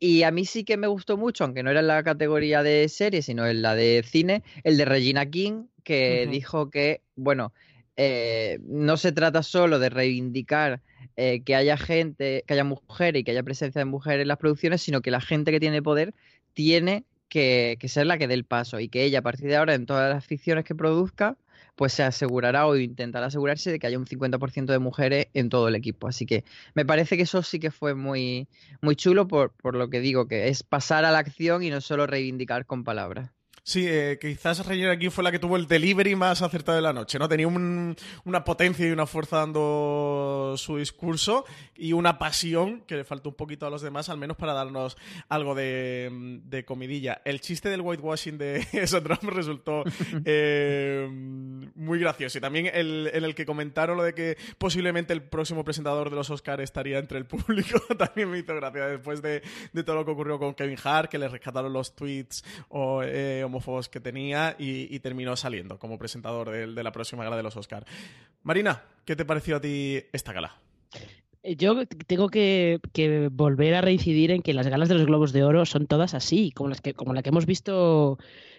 Y 0.00 0.22
a 0.22 0.30
mí 0.30 0.44
sí 0.44 0.64
que 0.64 0.76
me 0.76 0.86
gustó 0.86 1.16
mucho, 1.16 1.44
aunque 1.44 1.62
no 1.62 1.70
era 1.70 1.80
en 1.80 1.88
la 1.88 2.02
categoría 2.02 2.62
de 2.62 2.88
serie, 2.88 3.22
sino 3.22 3.46
en 3.46 3.62
la 3.62 3.74
de 3.74 4.04
cine, 4.06 4.44
el 4.62 4.76
de 4.76 4.84
Regina 4.84 5.26
King, 5.26 5.64
que 5.82 6.28
dijo 6.30 6.70
que, 6.70 7.02
bueno, 7.16 7.52
eh, 7.96 8.60
no 8.62 8.96
se 8.96 9.10
trata 9.10 9.42
solo 9.42 9.80
de 9.80 9.88
reivindicar 9.88 10.82
eh, 11.16 11.42
que 11.42 11.56
haya 11.56 11.76
gente, 11.76 12.44
que 12.46 12.54
haya 12.54 12.62
mujeres 12.62 13.20
y 13.20 13.24
que 13.24 13.32
haya 13.32 13.42
presencia 13.42 13.80
de 13.80 13.86
mujeres 13.86 14.22
en 14.22 14.28
las 14.28 14.38
producciones, 14.38 14.82
sino 14.82 15.00
que 15.00 15.10
la 15.10 15.20
gente 15.20 15.50
que 15.50 15.58
tiene 15.58 15.82
poder 15.82 16.14
tiene 16.52 17.04
que, 17.28 17.76
que 17.80 17.88
ser 17.88 18.06
la 18.06 18.18
que 18.18 18.28
dé 18.28 18.34
el 18.34 18.44
paso 18.44 18.78
y 18.78 18.88
que 18.88 19.02
ella 19.02 19.18
a 19.18 19.22
partir 19.22 19.48
de 19.48 19.56
ahora 19.56 19.74
en 19.74 19.86
todas 19.86 20.14
las 20.14 20.24
ficciones 20.24 20.64
que 20.64 20.76
produzca 20.76 21.36
pues 21.78 21.92
se 21.92 22.02
asegurará 22.02 22.66
o 22.66 22.76
intentará 22.76 23.26
asegurarse 23.26 23.70
de 23.70 23.78
que 23.78 23.86
haya 23.86 23.98
un 23.98 24.06
50% 24.06 24.72
de 24.72 24.80
mujeres 24.80 25.28
en 25.32 25.48
todo 25.48 25.68
el 25.68 25.76
equipo. 25.76 26.08
Así 26.08 26.26
que 26.26 26.44
me 26.74 26.84
parece 26.84 27.16
que 27.16 27.22
eso 27.22 27.42
sí 27.44 27.60
que 27.60 27.70
fue 27.70 27.94
muy, 27.94 28.48
muy 28.82 28.96
chulo 28.96 29.28
por, 29.28 29.52
por 29.52 29.76
lo 29.76 29.88
que 29.88 30.00
digo, 30.00 30.26
que 30.26 30.48
es 30.48 30.64
pasar 30.64 31.04
a 31.04 31.12
la 31.12 31.20
acción 31.20 31.62
y 31.62 31.70
no 31.70 31.80
solo 31.80 32.06
reivindicar 32.08 32.66
con 32.66 32.82
palabras. 32.84 33.37
Sí, 33.68 33.84
eh, 33.86 34.16
quizás 34.18 34.64
Regina 34.64 34.92
aquí 34.92 35.10
fue 35.10 35.22
la 35.22 35.30
que 35.30 35.38
tuvo 35.38 35.58
el 35.58 35.66
delivery 35.68 36.16
más 36.16 36.40
acertado 36.40 36.76
de 36.76 36.80
la 36.80 36.94
noche, 36.94 37.18
¿no? 37.18 37.28
Tenía 37.28 37.46
un- 37.46 37.94
una 38.24 38.42
potencia 38.42 38.88
y 38.88 38.90
una 38.92 39.04
fuerza 39.04 39.36
dando 39.40 40.54
su 40.56 40.78
discurso 40.78 41.44
y 41.76 41.92
una 41.92 42.18
pasión 42.18 42.80
que 42.86 42.96
le 42.96 43.04
faltó 43.04 43.28
un 43.28 43.34
poquito 43.34 43.66
a 43.66 43.70
los 43.70 43.82
demás, 43.82 44.08
al 44.08 44.16
menos 44.16 44.38
para 44.38 44.54
darnos 44.54 44.96
algo 45.28 45.54
de, 45.54 46.40
de 46.44 46.64
comidilla. 46.64 47.20
El 47.26 47.42
chiste 47.42 47.68
del 47.68 47.82
whitewashing 47.82 48.38
de 48.38 48.62
Sandra 48.86 49.18
resultó 49.22 49.84
eh, 50.24 51.06
muy 51.74 51.98
gracioso. 52.00 52.38
Y 52.38 52.40
también 52.40 52.70
el, 52.72 53.10
en 53.12 53.22
el 53.22 53.34
que 53.34 53.44
comentaron 53.44 53.98
lo 53.98 54.02
de 54.02 54.14
que 54.14 54.38
posiblemente 54.56 55.12
el 55.12 55.20
próximo 55.20 55.62
presentador 55.62 56.08
de 56.08 56.16
los 56.16 56.30
Oscars 56.30 56.62
estaría 56.62 56.98
entre 56.98 57.18
el 57.18 57.26
público, 57.26 57.80
también 57.98 58.30
me 58.30 58.38
hizo 58.38 58.54
gracia 58.54 58.86
después 58.86 59.20
de, 59.20 59.42
de 59.74 59.84
todo 59.84 59.96
lo 59.96 60.04
que 60.06 60.12
ocurrió 60.12 60.38
con 60.38 60.54
Kevin 60.54 60.78
Hart, 60.82 61.10
que 61.10 61.18
le 61.18 61.28
rescataron 61.28 61.70
los 61.70 61.94
tweets 61.94 62.42
o, 62.70 63.02
eh, 63.04 63.44
homofóbicos 63.58 63.88
que 63.88 64.00
tenía 64.00 64.56
y, 64.58 64.98
terminó 65.00 65.36
saliendo 65.36 65.78
como 65.78 65.98
presentador 65.98 66.50
de, 66.50 66.82
la 66.82 66.92
próxima 66.92 67.24
gala 67.24 67.36
de 67.36 67.42
los 67.42 67.56
Oscars. 67.56 67.86
Marina, 68.42 68.82
¿qué 69.04 69.16
te 69.16 69.24
pareció 69.24 69.56
a 69.56 69.60
ti 69.60 70.00
esta 70.12 70.32
gala? 70.32 70.56
Eh, 71.42 71.56
Yo 71.56 71.86
tengo 72.06 72.28
que, 72.28 72.80
que 72.92 73.28
volver 73.30 73.74
a 73.74 73.80
reincidir 73.80 74.30
en 74.30 74.42
que 74.42 74.54
las 74.54 74.66
galas 74.66 74.88
de 74.88 74.94
los 74.94 75.06
Globos 75.06 75.32
de 75.32 75.44
Oro 75.44 75.66
son 75.66 75.86
todas 75.86 76.14
así, 76.14 76.52
como 76.52 76.70
las 76.70 76.80
que, 76.80 76.94
como 76.94 77.12
la 77.14 77.22
que 77.22 77.28
hemos 77.30 77.46
visto, 77.46 78.18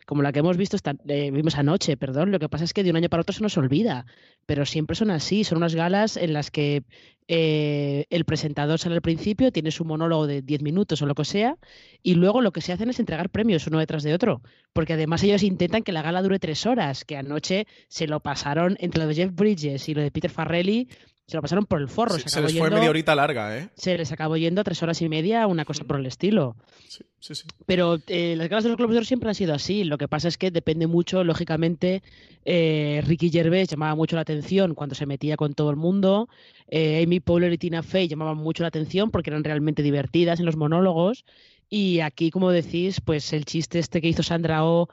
como 0.09 0.23
la 0.23 0.31
que 0.31 0.39
hemos 0.39 0.57
visto 0.57 0.75
eh, 1.07 1.29
vimos 1.29 1.55
anoche, 1.55 1.95
perdón. 1.95 2.31
Lo 2.31 2.39
que 2.39 2.49
pasa 2.49 2.63
es 2.63 2.73
que 2.73 2.83
de 2.83 2.89
un 2.89 2.95
año 2.95 3.09
para 3.09 3.21
otro 3.21 3.31
se 3.31 3.43
nos 3.43 3.55
olvida, 3.59 4.07
pero 4.47 4.65
siempre 4.65 4.95
son 4.95 5.11
así. 5.11 5.43
Son 5.43 5.59
unas 5.59 5.75
galas 5.75 6.17
en 6.17 6.33
las 6.33 6.49
que 6.49 6.81
eh, 7.27 8.07
el 8.09 8.25
presentador 8.25 8.79
sale 8.79 8.95
al 8.95 9.03
principio, 9.03 9.51
tiene 9.51 9.69
su 9.69 9.85
monólogo 9.85 10.25
de 10.25 10.41
10 10.41 10.63
minutos 10.63 10.99
o 11.03 11.05
lo 11.05 11.13
que 11.13 11.25
sea, 11.25 11.59
y 12.01 12.15
luego 12.15 12.41
lo 12.41 12.51
que 12.51 12.61
se 12.61 12.73
hacen 12.73 12.89
es 12.89 12.99
entregar 12.99 13.29
premios 13.29 13.67
uno 13.67 13.77
detrás 13.77 14.01
de 14.01 14.15
otro, 14.15 14.41
porque 14.73 14.93
además 14.93 15.21
ellos 15.21 15.43
intentan 15.43 15.83
que 15.83 15.91
la 15.91 16.01
gala 16.01 16.23
dure 16.23 16.39
tres 16.39 16.65
horas, 16.65 17.05
que 17.05 17.15
anoche 17.15 17.67
se 17.87 18.07
lo 18.07 18.19
pasaron 18.19 18.77
entre 18.79 19.03
lo 19.03 19.07
de 19.09 19.13
Jeff 19.13 19.35
Bridges 19.35 19.89
y 19.89 19.93
lo 19.93 20.01
de 20.01 20.09
Peter 20.09 20.31
Farrelly. 20.31 20.87
Se 21.29 21.37
lo 21.37 21.41
pasaron 21.43 21.65
por 21.65 21.79
el 21.79 21.87
forro. 21.87 22.15
Sí, 22.15 22.23
se, 22.23 22.29
se 22.29 22.41
les 22.41 22.51
fue 22.53 22.61
yendo- 22.67 22.75
media 22.77 22.89
horita 22.89 23.13
larga, 23.13 23.55
¿eh? 23.57 23.69
se 23.75 23.95
les 23.97 24.11
acabó 24.11 24.35
yendo 24.35 24.61
a 24.61 24.63
tres 24.63 24.81
horas 24.81 24.99
y 25.01 25.07
media, 25.09 25.45
una 25.45 25.63
cosa 25.63 25.83
por 25.83 25.99
el 25.99 26.05
estilo. 26.07 26.55
Sí, 26.87 27.03
sí, 27.19 27.35
sí. 27.35 27.43
Pero 27.67 27.99
eh, 28.07 28.33
las 28.35 28.49
galas 28.49 28.63
de 28.63 28.69
los 28.71 28.77
Globos 28.77 28.93
de 28.93 28.97
Oro 28.97 29.05
siempre 29.05 29.29
han 29.29 29.35
sido 29.35 29.53
así. 29.53 29.83
Lo 29.83 29.97
que 29.99 30.07
pasa 30.07 30.27
es 30.27 30.37
que 30.39 30.49
depende 30.49 30.87
mucho, 30.87 31.23
lógicamente, 31.23 32.01
eh, 32.45 33.03
Ricky 33.05 33.29
Gervais 33.29 33.69
llamaba 33.69 33.93
mucho 33.93 34.15
la 34.15 34.23
atención 34.23 34.73
cuando 34.73 34.95
se 34.95 35.05
metía 35.05 35.37
con 35.37 35.53
todo 35.53 35.69
el 35.69 35.75
mundo. 35.75 36.27
eh, 36.67 37.03
Amy 37.03 37.19
Poehler 37.19 37.53
y 37.53 37.57
Tina 37.59 37.83
Fey 37.83 38.07
llamaban 38.07 38.37
mucho 38.37 38.63
la 38.63 38.69
atención 38.69 39.11
porque 39.11 39.29
eran 39.29 39.43
realmente 39.43 39.83
divertidas 39.83 40.39
en 40.39 40.47
los 40.47 40.55
monólogos. 40.55 41.25
Y 41.69 41.99
aquí, 41.99 42.31
como 42.31 42.49
decís, 42.51 42.99
pues 43.01 43.31
el 43.33 43.45
chiste 43.45 43.77
este 43.77 44.01
que 44.01 44.07
hizo 44.07 44.23
Sandra 44.23 44.65
Oh 44.65 44.89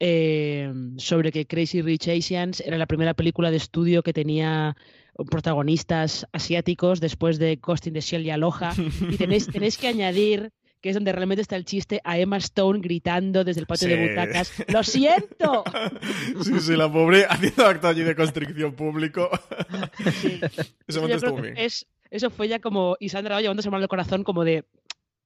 eh, 0.00 0.72
sobre 0.98 1.32
que 1.32 1.46
Crazy 1.46 1.80
Rich 1.82 2.08
Asians 2.08 2.60
era 2.60 2.76
la 2.76 2.86
primera 2.86 3.14
película 3.14 3.50
de 3.50 3.56
estudio 3.56 4.02
que 4.02 4.12
tenía 4.12 4.76
protagonistas 5.24 6.26
asiáticos 6.32 7.00
después 7.00 7.38
de 7.38 7.56
Ghost 7.56 7.86
in 7.86 7.94
the 7.94 8.00
Shell 8.00 8.26
y 8.26 8.30
Aloha. 8.30 8.72
Y 9.10 9.16
tenéis, 9.16 9.46
tenéis 9.52 9.78
que 9.78 9.88
añadir 9.88 10.52
que 10.82 10.90
es 10.90 10.94
donde 10.94 11.10
realmente 11.10 11.40
está 11.42 11.56
el 11.56 11.64
chiste, 11.64 12.00
a 12.04 12.18
Emma 12.18 12.36
Stone 12.36 12.78
gritando 12.80 13.42
desde 13.42 13.60
el 13.60 13.66
patio 13.66 13.88
Sí. 13.88 13.94
de 13.94 14.08
butacas, 14.08 14.52
¡lo 14.68 14.84
siento! 14.84 15.64
Sí, 16.44 16.60
sí, 16.60 16.76
la 16.76 16.92
pobre 16.92 17.24
haciendo 17.28 17.66
acto 17.66 17.88
allí 17.88 18.02
de 18.02 18.14
constricción 18.14 18.72
público. 18.74 19.28
Ese 20.04 20.40
Eso, 20.86 21.00
momento 21.00 21.26
estuvo 21.26 21.40
bien. 21.42 21.54
es, 21.56 21.86
eso 22.10 22.30
fue 22.30 22.46
ya 22.48 22.60
como, 22.60 22.96
y 23.00 23.08
Sandra 23.08 23.40
llevándose 23.40 23.70
mal 23.70 23.82
el 23.82 23.88
corazón 23.88 24.22
como 24.22 24.44
de, 24.44 24.64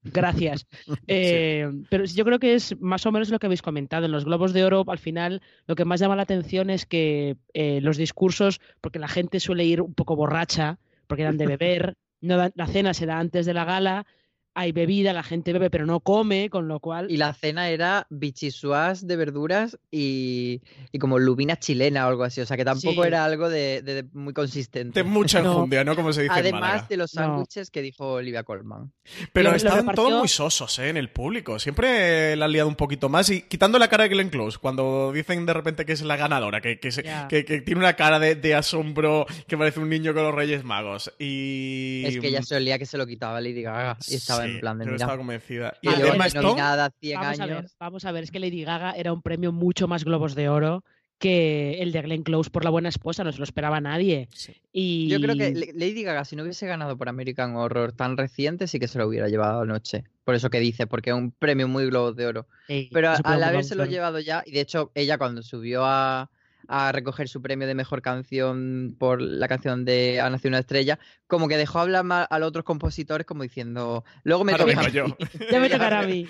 gracias. 0.02 0.66
Eh, 1.06 1.68
Pero 1.88 2.04
yo 2.04 2.24
creo 2.24 2.38
que 2.38 2.54
es 2.54 2.78
más 2.80 3.04
o 3.06 3.12
menos 3.12 3.30
lo 3.30 3.38
que 3.38 3.46
habéis 3.46 3.62
comentado. 3.62 4.06
En 4.06 4.12
los 4.12 4.24
Globos 4.24 4.52
de 4.52 4.64
Oro, 4.64 4.84
al 4.86 4.98
final, 4.98 5.42
lo 5.66 5.74
que 5.74 5.84
más 5.84 6.00
llama 6.00 6.16
la 6.16 6.22
atención 6.22 6.70
es 6.70 6.86
que 6.86 7.36
eh, 7.54 7.80
los 7.80 7.96
discursos, 7.96 8.60
porque 8.80 8.98
la 8.98 9.08
gente 9.08 9.40
suele 9.40 9.64
ir 9.64 9.80
un 9.82 9.94
poco 9.94 10.16
borracha, 10.16 10.78
porque 11.06 11.24
dan 11.24 11.36
de 11.36 11.46
beber, 11.46 11.96
no 12.20 12.36
dan- 12.36 12.52
la 12.54 12.66
cena 12.66 12.94
se 12.94 13.06
da 13.06 13.18
antes 13.18 13.46
de 13.46 13.54
la 13.54 13.64
gala, 13.64 14.06
hay 14.54 14.72
bebida, 14.72 15.12
la 15.12 15.22
gente 15.22 15.52
bebe 15.52 15.70
pero 15.70 15.86
no 15.86 16.00
come, 16.00 16.50
con 16.50 16.68
lo 16.68 16.80
cual... 16.80 17.10
Y 17.10 17.16
la 17.16 17.32
cena 17.34 17.68
era 17.70 18.06
bichisuas 18.10 19.06
de 19.06 19.16
verduras 19.16 19.78
y, 19.90 20.60
y 20.92 20.98
como 20.98 21.18
lubina 21.18 21.56
chilena 21.56 22.06
o 22.06 22.10
algo 22.10 22.24
así. 22.24 22.40
O 22.40 22.46
sea 22.46 22.56
que 22.56 22.64
tampoco 22.64 23.02
Sí. 23.02 23.08
era 23.08 23.24
algo 23.24 23.48
de, 23.48 23.82
de- 23.82 24.02
de 24.02 24.08
muy 24.12 24.32
consistente. 24.32 25.00
De 25.00 25.04
mucha 25.08 25.40
No. 25.42 25.52
enjundia, 25.52 25.84
¿no? 25.84 25.94
Como 25.96 26.12
se 26.12 26.22
dice 26.22 26.34
en 26.34 26.40
Además 26.40 26.60
Málaga. 26.60 26.86
de 26.88 26.96
los 26.96 27.14
No. 27.14 27.22
sándwiches 27.22 27.70
que 27.70 27.82
dijo 27.82 28.12
Olivia 28.14 28.42
Colman. 28.42 28.92
Pero 29.32 29.52
estaban 29.54 29.80
repartió- 29.80 30.04
todos 30.04 30.18
muy 30.18 30.28
sosos, 30.28 30.78
¿eh? 30.78 30.88
En 30.88 30.96
el 30.96 31.10
público. 31.10 31.58
Siempre 31.58 32.36
la 32.36 32.44
han 32.46 32.52
liado 32.52 32.68
un 32.68 32.76
poquito 32.76 33.08
más. 33.08 33.30
Y 33.30 33.42
quitando 33.42 33.78
la 33.78 33.88
cara 33.88 34.04
de 34.04 34.10
Glenn 34.10 34.30
Close, 34.30 34.58
cuando 34.58 35.12
dicen 35.12 35.46
de 35.46 35.52
repente 35.54 35.84
que 35.86 35.92
es 35.92 36.02
la 36.02 36.16
ganadora, 36.16 36.60
que, 36.60 36.78
que, 36.78 36.90
se- 36.92 37.02
Ya. 37.02 37.28
que- 37.28 37.44
que 37.44 37.60
tiene 37.60 37.80
una 37.80 37.94
cara 37.94 38.18
de, 38.18 38.34
de 38.34 38.54
asombro 38.54 39.26
que 39.46 39.56
parece 39.56 39.80
un 39.80 39.88
niño 39.88 40.12
con 40.14 40.22
los 40.24 40.34
Reyes 40.34 40.64
Magos. 40.64 41.12
Y... 41.18 42.02
Es 42.06 42.18
que 42.18 42.28
ella 42.28 42.42
se 42.42 42.56
olía 42.56 42.78
que 42.78 42.86
se 42.86 42.98
lo 42.98 43.06
quitaba 43.06 43.40
Lady 43.40 43.62
Gaga 43.62 43.96
y 44.08 44.14
estaba 44.14 44.39
Sí, 44.46 44.54
en 44.54 44.60
plan 44.60 44.78
de 44.78 44.84
yo 44.84 44.92
mira. 44.92 45.04
estaba 45.04 45.18
convencida. 45.18 45.74
Y 45.82 45.88
A 45.88 45.92
Emma 46.14 46.26
Stone, 46.26 46.46
nominada 46.48 46.90
100 47.00 47.20
Vamos 47.20 47.40
a 47.40 47.42
años. 47.44 47.62
ver, 47.62 47.70
vamos 47.78 48.04
a 48.04 48.12
ver, 48.12 48.24
es 48.24 48.30
que 48.30 48.40
Lady 48.40 48.64
Gaga 48.64 48.92
era 48.92 49.12
un 49.12 49.22
premio 49.22 49.52
mucho 49.52 49.88
más 49.88 50.04
Globos 50.04 50.34
de 50.34 50.48
Oro 50.48 50.84
que 51.18 51.82
el 51.82 51.92
de 51.92 52.00
Glenn 52.00 52.22
Close 52.22 52.48
por 52.48 52.64
La 52.64 52.70
Buena 52.70 52.88
Esposa, 52.88 53.24
no 53.24 53.30
se 53.30 53.36
lo 53.36 53.44
esperaba 53.44 53.78
nadie. 53.82 54.30
Y... 54.72 55.06
Yo 55.08 55.20
creo 55.20 55.36
que 55.36 55.72
Lady 55.74 56.02
Gaga, 56.02 56.24
si 56.24 56.34
no 56.34 56.44
hubiese 56.44 56.66
ganado 56.66 56.96
por 56.96 57.10
American 57.10 57.56
Horror 57.56 57.92
tan 57.92 58.16
reciente, 58.16 58.66
sí 58.66 58.78
que 58.80 58.88
se 58.88 58.98
lo 58.98 59.06
hubiera 59.06 59.28
llevado 59.28 59.60
anoche. 59.60 60.04
Por 60.24 60.34
eso 60.34 60.48
que 60.48 60.60
dice, 60.60 60.86
porque 60.86 61.10
es 61.10 61.16
un 61.16 61.30
premio 61.30 61.68
muy 61.68 61.84
Globos 61.86 62.16
de 62.16 62.26
Oro. 62.26 62.46
Sí, 62.68 62.88
Pero 62.90 63.10
a- 63.10 63.16
al 63.22 63.42
habérselo 63.42 63.84
llevado 63.84 64.18
ya, 64.18 64.42
y 64.46 64.52
de 64.52 64.60
hecho 64.62 64.92
ella 64.94 65.18
cuando 65.18 65.42
subió 65.42 65.84
a, 65.84 66.30
a 66.72 66.92
recoger 66.92 67.28
su 67.28 67.42
premio 67.42 67.66
de 67.66 67.74
mejor 67.74 68.00
canción 68.00 68.94
por 68.98 69.20
la 69.20 69.48
canción 69.48 69.84
de 69.84 70.20
Ha 70.20 70.30
nacido 70.30 70.50
una 70.50 70.60
estrella, 70.60 71.00
como 71.26 71.48
que 71.48 71.56
dejó 71.56 71.80
hablar 71.80 72.04
más 72.04 72.28
a 72.30 72.38
los 72.38 72.48
otros 72.50 72.64
compositores 72.64 73.26
como 73.26 73.42
diciendo, 73.42 74.04
luego 74.22 74.44
me 74.44 74.52
Ahora 74.52 74.66
toca 74.66 74.80
a 74.80 74.84
mí". 74.84 74.90
yo. 74.92 75.04
Ya 75.50 75.58
me 75.58 75.68
tocará 75.68 76.00
a 76.00 76.06
mí. 76.06 76.26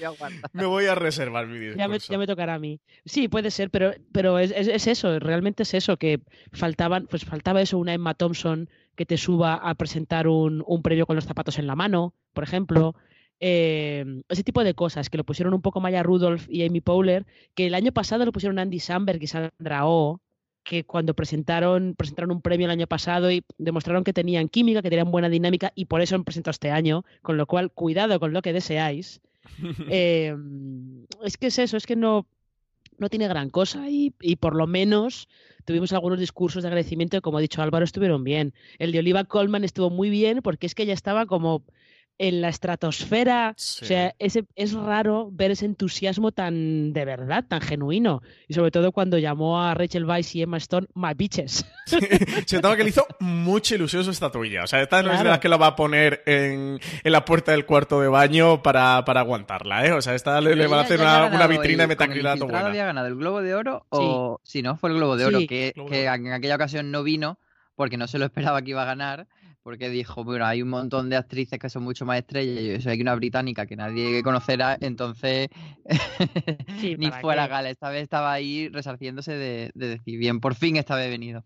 me 0.54 0.64
voy 0.64 0.86
a 0.86 0.94
reservar 0.94 1.46
mi 1.46 1.58
discurso. 1.58 1.78
Ya 1.78 1.88
me, 1.88 1.98
ya 1.98 2.18
me 2.18 2.26
tocará 2.26 2.54
a 2.54 2.58
mí. 2.58 2.80
Sí, 3.04 3.28
puede 3.28 3.50
ser, 3.50 3.70
pero, 3.70 3.92
pero 4.12 4.38
es, 4.38 4.50
es- 4.56 4.68
es 4.68 4.86
eso, 4.86 5.18
realmente 5.18 5.64
es 5.64 5.74
eso, 5.74 5.98
que 5.98 6.20
faltaban, 6.52 7.06
pues 7.08 7.24
faltaba 7.26 7.60
eso, 7.60 7.76
una 7.78 7.92
Emma 7.92 8.14
Thompson 8.14 8.70
que 8.96 9.04
te 9.06 9.18
suba 9.18 9.54
a 9.54 9.74
presentar 9.74 10.26
un, 10.26 10.64
un 10.66 10.82
premio 10.82 11.06
con 11.06 11.16
los 11.16 11.24
zapatos 11.26 11.58
en 11.58 11.66
la 11.66 11.76
mano, 11.76 12.14
por 12.32 12.44
ejemplo. 12.44 12.94
Eh, 13.42 14.04
ese 14.28 14.42
tipo 14.44 14.62
de 14.64 14.74
cosas, 14.74 15.08
que 15.08 15.16
lo 15.16 15.24
pusieron 15.24 15.54
un 15.54 15.62
poco 15.62 15.80
Maya 15.80 16.02
Rudolph 16.02 16.46
y 16.48 16.64
Amy 16.66 16.80
Powler, 16.82 17.24
que 17.54 17.66
el 17.66 17.74
año 17.74 17.92
pasado 17.92 18.24
lo 18.26 18.32
pusieron 18.32 18.58
Andy 18.58 18.80
Samberg 18.80 19.22
y 19.22 19.26
Sandra 19.28 19.86
Oh, 19.86 20.20
que 20.64 20.84
cuando 20.84 21.14
presentaron, 21.14 21.94
presentaron 21.96 22.30
un 22.30 22.42
premio 22.42 22.66
el 22.66 22.70
año 22.70 22.86
pasado 22.86 23.30
y 23.30 23.44
demostraron 23.58 24.04
que 24.04 24.12
tenían 24.12 24.48
química, 24.48 24.82
que 24.82 24.90
tenían 24.90 25.10
buena 25.10 25.28
dinámica 25.28 25.72
y 25.74 25.86
por 25.86 26.00
eso 26.00 26.14
han 26.14 26.24
presentado 26.24 26.52
este 26.52 26.70
año, 26.70 27.04
con 27.22 27.36
lo 27.36 27.46
cual 27.46 27.70
cuidado 27.70 28.20
con 28.20 28.32
lo 28.32 28.42
que 28.42 28.52
deseáis. 28.52 29.20
Eh, 29.90 30.36
es 31.24 31.36
que 31.36 31.46
es 31.48 31.58
eso, 31.58 31.76
es 31.76 31.86
que 31.86 31.96
no, 31.96 32.26
no 32.98 33.08
tiene 33.08 33.26
gran 33.26 33.50
cosa 33.50 33.88
y, 33.88 34.14
y 34.20 34.36
por 34.36 34.54
lo 34.54 34.66
menos 34.66 35.28
tuvimos 35.64 35.92
algunos 35.92 36.20
discursos 36.20 36.62
de 36.62 36.68
agradecimiento 36.68 37.16
que, 37.16 37.22
como 37.22 37.38
ha 37.38 37.40
dicho 37.40 37.62
Álvaro, 37.62 37.84
estuvieron 37.84 38.22
bien. 38.22 38.54
El 38.78 38.92
de 38.92 39.00
Oliva 39.00 39.24
Colman 39.24 39.64
estuvo 39.64 39.90
muy 39.90 40.10
bien 40.10 40.40
porque 40.42 40.66
es 40.66 40.74
que 40.74 40.84
ella 40.84 40.94
estaba 40.94 41.26
como 41.26 41.64
en 42.22 42.42
la 42.42 42.50
estratosfera. 42.50 43.54
Sí. 43.56 43.82
O 43.84 43.88
sea, 43.88 44.14
ese, 44.18 44.44
es 44.54 44.74
raro 44.74 45.30
ver 45.32 45.52
ese 45.52 45.64
entusiasmo 45.64 46.32
tan 46.32 46.92
de 46.92 47.04
verdad, 47.06 47.46
tan 47.48 47.62
genuino. 47.62 48.20
Y 48.46 48.52
sobre 48.52 48.70
todo 48.70 48.92
cuando 48.92 49.16
llamó 49.16 49.62
a 49.62 49.72
Rachel 49.72 50.04
Weisz 50.04 50.34
y 50.34 50.42
Emma 50.42 50.58
Stone 50.58 50.86
my 50.94 51.14
bitches. 51.16 51.64
Se 52.46 52.56
notaba 52.56 52.76
que 52.76 52.82
le 52.84 52.90
hizo 52.90 53.06
mucha 53.20 53.74
ilusión 53.74 54.04
su 54.04 54.10
estatuilla. 54.10 54.64
O 54.64 54.66
sea, 54.66 54.82
esta 54.82 55.02
no 55.02 55.12
es 55.12 55.18
de 55.22 55.24
las 55.30 55.38
que 55.38 55.48
la 55.48 55.56
va 55.56 55.68
a 55.68 55.76
poner 55.76 56.22
en, 56.26 56.78
en 57.02 57.12
la 57.12 57.24
puerta 57.24 57.52
del 57.52 57.64
cuarto 57.64 58.00
de 58.02 58.08
baño 58.08 58.62
para, 58.62 59.02
para 59.06 59.20
aguantarla, 59.20 59.86
¿eh? 59.86 59.92
O 59.92 60.02
sea, 60.02 60.14
esta 60.14 60.40
le, 60.42 60.54
le 60.56 60.66
van 60.66 60.80
a 60.80 60.82
hacer 60.82 61.00
una, 61.00 61.46
vitrina 61.46 61.78
de 61.78 61.82
el- 61.84 61.88
metacrilato 61.88 62.44
buena. 62.44 62.66
había 62.66 62.84
ganado 62.84 63.06
el 63.06 63.16
Globo 63.16 63.40
de 63.40 63.54
Oro 63.54 63.86
o 63.88 64.40
si 64.44 64.60
no 64.60 64.76
fue 64.76 64.90
el 64.90 64.96
Globo 64.96 65.16
de 65.16 65.24
Oro 65.24 65.38
Sí, 65.40 65.46
que, 65.46 65.72
Globo 65.74 65.88
que 65.88 66.02
de 66.02 66.08
Oro. 66.10 66.14
en 66.26 66.32
aquella 66.34 66.56
ocasión 66.56 66.90
no 66.90 67.02
vino 67.02 67.38
porque 67.76 67.96
no 67.96 68.06
se 68.06 68.18
lo 68.18 68.26
esperaba 68.26 68.60
que 68.60 68.72
iba 68.72 68.82
a 68.82 68.84
ganar 68.86 69.26
porque 69.62 69.88
dijo 69.90 70.24
bueno 70.24 70.46
hay 70.46 70.62
un 70.62 70.70
montón 70.70 71.10
de 71.10 71.16
actrices 71.16 71.58
que 71.58 71.68
son 71.70 71.82
mucho 71.84 72.06
más 72.06 72.18
estrellas 72.18 72.62
y 72.62 72.72
yo 72.74 72.80
soy 72.80 72.92
aquí 72.92 73.02
una 73.02 73.14
británica 73.14 73.66
que 73.66 73.76
nadie 73.76 74.22
conocerá 74.22 74.78
entonces 74.80 75.48
Sí, 76.76 76.96
ni 76.96 77.10
¿para 77.10 77.12
fue 77.12 77.32
a 77.34 77.36
la 77.36 77.46
qué? 77.46 77.48
gala 77.48 77.70
esta 77.70 77.90
vez 77.90 78.02
estaba 78.04 78.32
ahí 78.32 78.68
resarciéndose 78.68 79.32
de, 79.32 79.70
de 79.74 79.88
decir 79.88 80.18
bien 80.18 80.40
por 80.40 80.54
fin 80.54 80.76
esta 80.76 80.96
vez 80.96 81.06
he 81.06 81.10
venido 81.10 81.44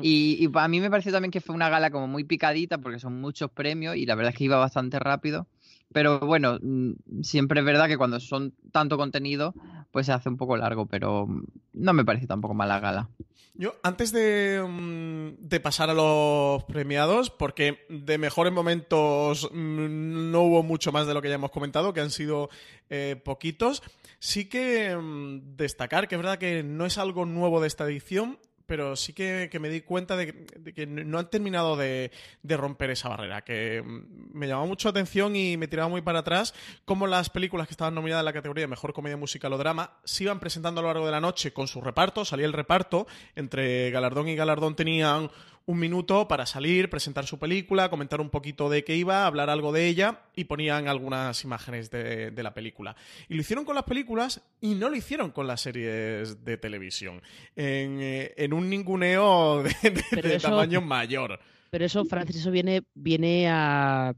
y, 0.00 0.44
y 0.44 0.50
a 0.58 0.68
mí 0.68 0.80
me 0.80 0.90
pareció 0.90 1.12
también 1.12 1.30
que 1.30 1.40
fue 1.40 1.54
una 1.54 1.68
gala 1.68 1.90
como 1.90 2.06
muy 2.08 2.24
picadita 2.24 2.78
porque 2.78 2.98
son 2.98 3.20
muchos 3.20 3.50
premios 3.50 3.96
y 3.96 4.06
la 4.06 4.14
verdad 4.14 4.32
es 4.32 4.38
que 4.38 4.44
iba 4.44 4.56
bastante 4.56 4.98
rápido. 4.98 5.48
Pero 5.92 6.20
bueno, 6.20 6.58
mm, 6.62 7.22
siempre 7.22 7.60
es 7.60 7.66
verdad 7.66 7.88
que 7.88 7.98
cuando 7.98 8.20
son 8.20 8.54
tanto 8.72 8.96
contenido, 8.96 9.56
pues 9.90 10.06
se 10.06 10.12
hace 10.12 10.28
un 10.28 10.36
poco 10.36 10.56
largo, 10.56 10.86
pero 10.86 11.26
no 11.72 11.92
me 11.92 12.04
parece 12.04 12.26
tampoco 12.26 12.54
mala 12.54 12.80
gala. 12.80 13.08
Yo, 13.54 13.74
antes 13.82 14.12
de, 14.12 14.64
mm, 14.66 15.46
de, 15.48 15.60
pasar 15.60 15.90
a 15.90 15.94
los 15.94 16.64
premiados, 16.64 17.30
porque 17.30 17.84
de 17.90 18.16
mejores 18.16 18.52
momentos 18.52 19.50
mm, 19.52 20.30
no 20.30 20.42
hubo 20.42 20.62
mucho 20.62 20.92
más 20.92 21.06
de 21.06 21.14
lo 21.14 21.20
que 21.20 21.28
ya 21.28 21.34
hemos 21.34 21.50
comentado, 21.50 21.92
que 21.92 22.00
han 22.00 22.10
sido 22.10 22.48
eh, 22.88 23.20
poquitos, 23.22 23.82
sí 24.18 24.48
que 24.48 24.96
mm, 24.96 25.56
destacar 25.56 26.08
que 26.08 26.14
es 26.14 26.20
verdad 26.20 26.38
que 26.38 26.62
no 26.62 26.86
es 26.86 26.96
algo 26.96 27.26
nuevo 27.26 27.60
de 27.60 27.66
esta 27.66 27.84
edición, 27.84 28.38
pero 28.70 28.94
sí 28.94 29.12
que, 29.12 29.50
me 29.60 29.68
di 29.68 29.80
cuenta 29.80 30.14
de, 30.14 30.32
que 30.72 30.86
no 30.86 31.18
han 31.18 31.28
terminado 31.28 31.76
de, 31.76 32.12
romper 32.44 32.90
esa 32.90 33.08
barrera, 33.08 33.42
que 33.42 33.82
mm, 33.84 34.38
me 34.38 34.46
llamó 34.46 34.68
mucho 34.68 34.88
atención 34.88 35.34
y 35.34 35.56
me 35.56 35.66
tiraba 35.66 35.88
muy 35.88 36.02
para 36.02 36.20
atrás 36.20 36.54
cómo 36.84 37.08
las 37.08 37.30
películas 37.30 37.66
que 37.66 37.72
estaban 37.72 37.96
nominadas 37.96 38.20
en 38.20 38.26
la 38.26 38.32
categoría 38.32 38.62
de 38.62 38.68
Mejor 38.68 38.92
Comedia 38.92 39.16
Musical 39.16 39.52
o 39.54 39.58
Drama 39.58 39.94
se 40.04 40.22
iban 40.22 40.38
presentando 40.38 40.78
a 40.78 40.82
lo 40.82 40.88
largo 40.90 41.04
de 41.04 41.10
la 41.10 41.20
noche 41.20 41.52
con 41.52 41.66
su 41.66 41.80
reparto, 41.80 42.24
salía 42.24 42.46
el 42.46 42.52
reparto, 42.52 43.08
entre 43.34 43.90
galardón 43.90 44.28
y 44.28 44.36
galardón 44.36 44.76
tenían 44.76 45.32
un 45.66 45.78
minuto 45.78 46.26
para 46.26 46.46
salir, 46.46 46.90
presentar 46.90 47.26
su 47.26 47.38
película, 47.38 47.90
comentar 47.90 48.20
un 48.20 48.30
poquito 48.30 48.68
de 48.68 48.84
qué 48.84 48.96
iba, 48.96 49.26
hablar 49.26 49.50
algo 49.50 49.72
de 49.72 49.86
ella 49.86 50.22
y 50.34 50.44
ponían 50.44 50.88
algunas 50.88 51.44
imágenes 51.44 51.90
de, 51.90 52.32
la 52.42 52.54
película. 52.54 52.96
Y 53.28 53.34
lo 53.34 53.40
hicieron 53.40 53.64
con 53.64 53.74
las 53.74 53.84
películas 53.84 54.42
y 54.60 54.74
no 54.74 54.88
lo 54.88 54.96
hicieron 54.96 55.30
con 55.30 55.46
las 55.46 55.60
series 55.60 56.44
de 56.44 56.56
televisión. 56.56 57.22
En, 57.54 57.98
eh, 58.00 58.48
un 58.50 58.68
ninguneo 58.68 59.62
de, 59.62 60.40
tamaño 60.40 60.80
mayor. 60.80 61.38
Pero 61.70 61.84
eso, 61.84 62.04
Francis, 62.04 62.36
eso 62.36 62.50
viene, 62.50 62.82
viene 62.94 63.48
a 63.48 64.14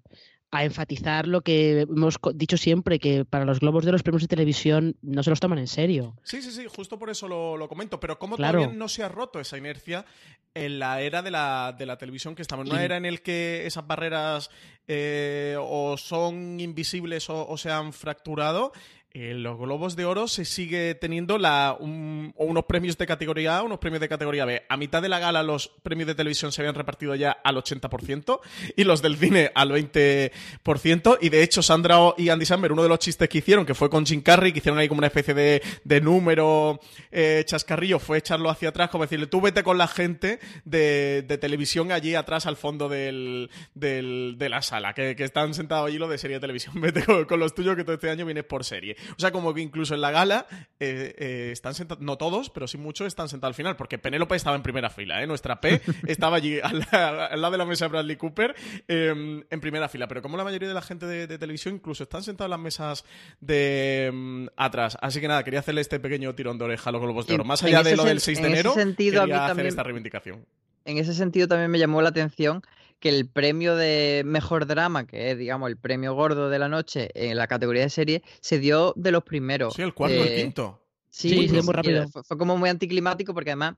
a 0.53 0.65
enfatizar 0.65 1.27
lo 1.27 1.41
que 1.41 1.81
hemos 1.81 2.21
dicho 2.35 2.59
siempre, 2.59 2.99
que 2.99 3.25
para 3.25 3.47
los 3.47 3.61
globos 3.61 3.87
de 3.87 3.93
los 3.93 4.03
premios 4.03 4.21
de 4.21 4.29
televisión 4.29 4.97
no 5.01 5.23
se 5.23 5.31
los 5.31 5.41
toman 5.41 5.59
en 5.59 5.67
serio. 5.67 6.15
Sí, 6.25 6.43
sí, 6.43 6.53
sí, 6.53 6.67
justo 6.69 6.99
por 6.99 7.09
eso 7.09 7.27
lo, 7.27 7.69
comento. 7.69 7.99
Pero 7.99 8.19
¿cómo 8.19 8.37
todavía 8.37 8.67
no 8.67 8.87
se 8.89 9.03
ha 9.03 9.09
roto 9.09 9.41
esa 9.41 9.57
inercia 9.57 10.05
en 10.53 10.79
la 10.79 11.01
era 11.01 11.23
de 11.23 11.31
la, 11.31 11.75
de 11.77 11.87
la 11.87 11.97
televisión 11.97 12.35
que 12.35 12.43
estamos? 12.43 12.69
Una 12.69 12.85
era 12.85 12.99
en 12.99 13.07
el 13.07 13.23
que 13.23 13.67
esas 13.67 13.87
barreras 13.87 14.51
eh, 14.87 15.57
o 15.59 15.97
son 15.97 16.61
invisibles 16.61 17.31
o 17.31 17.57
se 17.57 17.71
han 17.71 17.95
fracturado 17.95 18.73
en 19.15 19.43
los 19.43 19.59
Globos 19.59 19.97
de 19.97 20.05
Oro 20.05 20.29
se 20.29 20.45
sigue 20.45 20.95
teniendo 20.95 21.39
la, 21.39 21.77
unos 21.79 22.65
premios 22.65 22.97
de 22.97 23.07
categoría 23.07 23.59
A, 23.59 23.63
unos 23.63 23.79
premios 23.79 24.01
de 24.01 24.09
categoría 24.09 24.45
B. 24.45 24.63
A 24.69 24.77
mitad 24.77 25.03
de 25.03 25.09
la 25.09 25.19
gala 25.19 25.43
los 25.43 25.69
premios 25.83 26.07
de 26.07 26.15
televisión 26.15 26.53
se 26.53 26.63
habían 26.63 26.75
repartido 26.75 27.15
ya 27.15 27.33
al 27.33 27.57
80% 27.57 28.41
y 28.77 28.85
los 28.85 29.03
del 29.03 29.17
cine 29.17 29.51
al 29.55 29.71
20%. 29.71 31.19
Y 31.21 31.29
de 31.29 31.43
hecho, 31.43 31.63
Sandra 31.63 31.99
y 32.17 32.29
Andy 32.31 32.47
Samberg, 32.47 32.73
uno 32.73 32.83
de 32.83 32.89
los 32.89 32.99
chistes 32.99 33.29
que 33.29 33.39
hicieron, 33.39 33.67
que 33.67 33.75
fue 33.75 33.91
con 33.91 34.07
Jim 34.07 34.23
Carrey, 34.23 34.53
que 34.53 34.59
hicieron 34.59 34.79
ahí 34.79 34.89
como 34.89 34.99
una 34.99 35.09
especie 35.09 35.35
de, 35.35 36.01
número 36.01 36.81
eh, 37.11 37.45
chascarrillo, 37.47 37.99
fue 37.99 38.19
echarlo 38.19 38.51
hacia 38.51 38.71
atrás, 38.71 38.91
como 38.91 39.05
decirle, 39.05 39.27
tú 39.27 39.41
vete 39.41 39.63
con 39.63 39.79
la 39.79 39.87
gente 39.87 40.41
de, 40.65 41.39
televisión 41.41 41.93
allí 41.93 42.15
atrás 42.15 42.47
al 42.47 42.57
fondo 42.57 42.89
del, 42.89 43.51
de 43.75 44.49
la 44.49 44.63
sala, 44.63 44.95
que, 44.95 45.17
están 45.19 45.55
sentados 45.55 45.89
allí 45.89 45.99
los 45.99 46.11
de 46.11 46.19
serie 46.19 46.37
de 46.37 46.41
televisión. 46.41 46.75
Vete 46.81 47.05
con 47.05 47.39
los 47.39 47.55
tuyos 47.55 47.77
que 47.77 47.85
todo 47.85 47.95
este 47.95 48.11
año 48.11 48.25
vienes 48.25 48.45
por 48.45 48.65
serie. 48.65 48.97
O 49.17 49.21
sea, 49.21 49.33
como 49.33 49.53
que 49.55 49.61
incluso 49.61 49.95
en 49.95 50.01
la 50.01 50.11
gala 50.11 50.47
eh, 50.81 51.15
eh, 51.19 51.51
están 51.53 51.75
sentados, 51.75 52.03
no 52.03 52.17
todos, 52.17 52.51
pero 52.51 52.67
sí 52.67 52.79
muchos 52.79 53.07
están 53.07 53.29
sentados 53.29 53.53
al 53.53 53.57
final, 53.57 53.77
porque 53.77 53.99
Penélope 53.99 54.37
estaba 54.37 54.57
en 54.57 54.63
primera 54.63 54.91
fila, 54.91 55.23
¿eh? 55.23 55.27
Nuestra 55.27 55.61
P 55.61 55.81
estaba 56.07 56.37
allí 56.37 56.59
al, 56.61 56.87
lado 56.91 57.53
de 57.53 57.59
la 57.59 57.65
mesa 57.65 57.87
de 57.87 57.91
Bradley 57.91 58.17
Cooper 58.17 58.55
em, 58.89 59.43
en 59.49 59.61
primera 59.61 59.89
fila. 59.89 60.09
Pero 60.09 60.23
como 60.23 60.37
la 60.37 60.45
mayoría 60.45 60.69
de 60.69 60.75
la 60.75 60.83
gente 60.83 61.07
de, 61.07 61.39
televisión 61.39 61.75
incluso 61.75 62.03
están 62.03 62.23
sentados 62.23 62.49
en 62.49 62.51
las 62.51 62.61
mesas 62.61 63.05
de 63.41 64.07
em, 64.07 64.49
atrás. 64.57 64.97
Así 65.01 65.21
que 65.21 65.29
nada, 65.29 65.45
quería 65.45 65.61
hacerle 65.61 65.81
este 65.81 66.01
pequeño 66.01 66.35
tirón 66.35 66.59
de 66.59 66.65
oreja 66.65 66.91
a 66.91 66.93
los 66.93 67.03
Globos 67.03 67.27
de 67.27 67.35
Oro. 67.35 67.45
Más 67.45 67.63
allá 67.63 67.83
de 67.83 67.97
lo 67.97 68.05
del 68.05 68.21
6 68.21 68.41
de 68.41 68.49
enero, 68.49 68.75
sentido, 68.75 69.23
quería 69.23 69.47
hacer 69.47 69.67
esta 69.67 69.83
reivindicación. 69.83 70.47
En 70.85 70.99
ese 70.99 71.15
sentido 71.15 71.49
también 71.49 71.71
me 71.71 71.79
llamó 71.79 72.03
la 72.03 72.09
atención 72.09 72.63
que 73.03 73.09
el 73.09 73.29
premio 73.29 73.75
de 73.75 74.23
mejor 74.25 74.65
drama, 74.65 75.09
que 75.09 75.33
es, 75.33 75.39
digamos, 75.39 75.69
el 75.69 75.77
premio 75.77 76.15
gordo 76.15 76.49
de 76.49 76.61
la 76.61 76.69
noche 76.69 77.11
en 77.15 77.37
la 77.37 77.49
categoría 77.49 77.83
de 77.83 77.91
serie, 77.91 78.23
se 78.41 78.61
dio 78.61 78.95
de 78.95 79.11
los 79.11 79.25
primeros. 79.25 79.75
Sí, 79.75 79.83
el 79.83 79.93
cuarto, 79.93 80.23
el 80.23 80.29
eh, 80.29 80.37
quinto. 80.37 80.81
Sí, 81.11 81.49
sí, 81.49 81.61
muy 81.63 81.75
rápido. 81.75 82.07
Fue, 82.09 82.39
como 82.39 82.57
muy 82.57 82.71
anticlimático 82.71 83.35
porque 83.35 83.51
además 83.51 83.75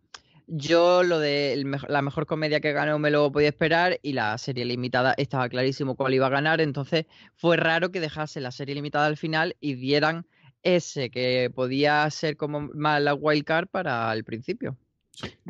yo 0.46 1.02
lo 1.02 1.18
de 1.18 1.64
la 1.88 2.02
mejor 2.02 2.26
comedia 2.26 2.60
que 2.60 2.74
ganó 2.74 2.98
me 2.98 3.10
lo 3.10 3.32
podía 3.32 3.48
esperar 3.48 3.98
y 4.02 4.12
la 4.12 4.36
serie 4.36 4.66
limitada 4.66 5.14
estaba 5.16 5.48
clarísimo 5.48 5.96
cuál 5.96 6.12
iba 6.12 6.26
a 6.26 6.30
ganar, 6.30 6.60
entonces 6.60 7.06
fue 7.34 7.56
raro 7.56 7.90
que 7.90 8.00
dejase 8.00 8.42
la 8.42 8.50
serie 8.50 8.74
limitada 8.74 9.06
al 9.06 9.16
final 9.16 9.56
y 9.58 9.72
dieran 9.72 10.26
ese 10.62 11.08
que 11.08 11.50
podía 11.54 12.08
ser 12.10 12.36
como 12.36 12.68
más 12.74 13.00
la 13.00 13.14
wildcard 13.14 13.68
para 13.68 14.12
el 14.12 14.22
principio. 14.22 14.76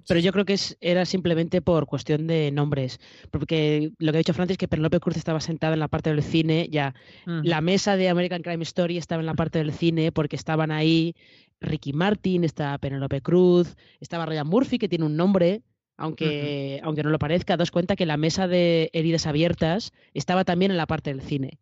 Pero 0.06 0.21
yo 0.21 0.33
creo 0.33 0.44
que 0.44 0.56
era 0.80 1.06
simplemente 1.06 1.62
por 1.62 1.87
cuestión 1.87 2.26
de 2.26 2.50
nombres. 2.52 3.00
Porque 3.30 3.92
lo 3.99 4.12
que 4.12 4.18
ha 4.18 4.21
dicho 4.21 4.35
Francis 4.35 4.54
es 4.54 4.59
que 4.59 4.68
Penelope 4.68 5.00
Cruz 5.00 5.16
estaba 5.16 5.40
sentada 5.40 5.75
en 5.75 5.80
la 5.80 5.88
parte 5.88 6.11
del 6.11 6.23
cine, 6.23 6.68
ya. 6.71 6.94
La 7.25 7.61
mesa 7.61 7.97
de 7.97 8.09
American 8.09 8.42
Crime 8.42 8.62
Story 8.62 8.99
estaba 8.99 9.21
en 9.21 9.26
la 9.26 9.35
parte 9.35 9.59
del 9.59 9.73
cine 9.73 10.12
porque 10.12 10.37
estaban 10.37 10.71
ahí 10.71 11.15
Ricky 11.60 11.93
Martin, 11.93 12.45
estaba 12.45 12.78
Penelope 12.78 13.23
Cruz, 13.23 13.76
estaba 14.00 14.26
Ryan 14.26 14.47
Murphy, 14.47 14.78
que 14.78 14.88
tiene 14.88 15.06
un 15.06 15.17
nombre, 15.17 15.62
aunque, 15.97 16.80
aunque 16.82 17.02
no 17.02 17.10
lo 17.10 17.19
parezca. 17.19 17.56
Das 17.56 17.71
cuenta 17.71 17.97
que 17.97 18.06
la 18.06 18.17
mesa 18.17 18.47
de 18.49 18.91
heridas 18.93 19.26
abiertas 19.26 19.93
estaba 20.12 20.45
también 20.45 20.71
en 20.71 20.76
la 20.76 20.86
parte 20.86 21.10
del 21.10 21.23
cine. 21.23 21.58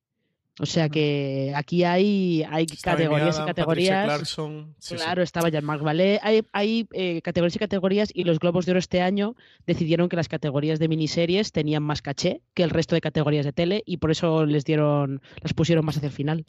O 0.63 0.67
sea 0.67 0.89
que 0.89 1.53
aquí 1.57 1.83
hay, 1.83 2.47
hay 2.49 2.67
categorías 2.67 3.37
y 3.37 3.45
categorías. 3.45 4.39
claro, 4.97 5.23
estaba 5.25 5.49
Jean-Marc 5.49 5.83
Vallée. 5.83 6.21
Hay, 6.23 6.45
hay 6.53 6.87
eh, 6.93 7.21
categorías 7.21 7.57
y 7.57 7.59
categorías 7.59 8.11
y 8.15 8.23
los 8.23 8.39
Globos 8.39 8.65
de 8.65 8.71
Oro 8.71 8.79
este 8.79 9.03
año 9.03 9.35
decidieron 9.67 10.09
que 10.09 10.15
las 10.15 10.29
categorías 10.29 10.79
de 10.79 10.87
miniseries 10.87 11.51
tenían 11.51 11.83
más 11.83 12.01
caché 12.01 12.43
que 12.55 12.63
el 12.63 12.71
resto 12.71 12.95
de 12.95 13.01
categorías 13.01 13.45
de 13.45 13.53
tele 13.53 13.83
y 13.87 13.97
por 13.97 14.13
eso 14.13 14.47
les 14.47 14.65
dieron, 14.65 15.21
las 15.41 15.53
pusieron 15.53 15.85
más 15.85 15.97
hacia 15.97 16.07
el 16.07 16.13
final. 16.13 16.47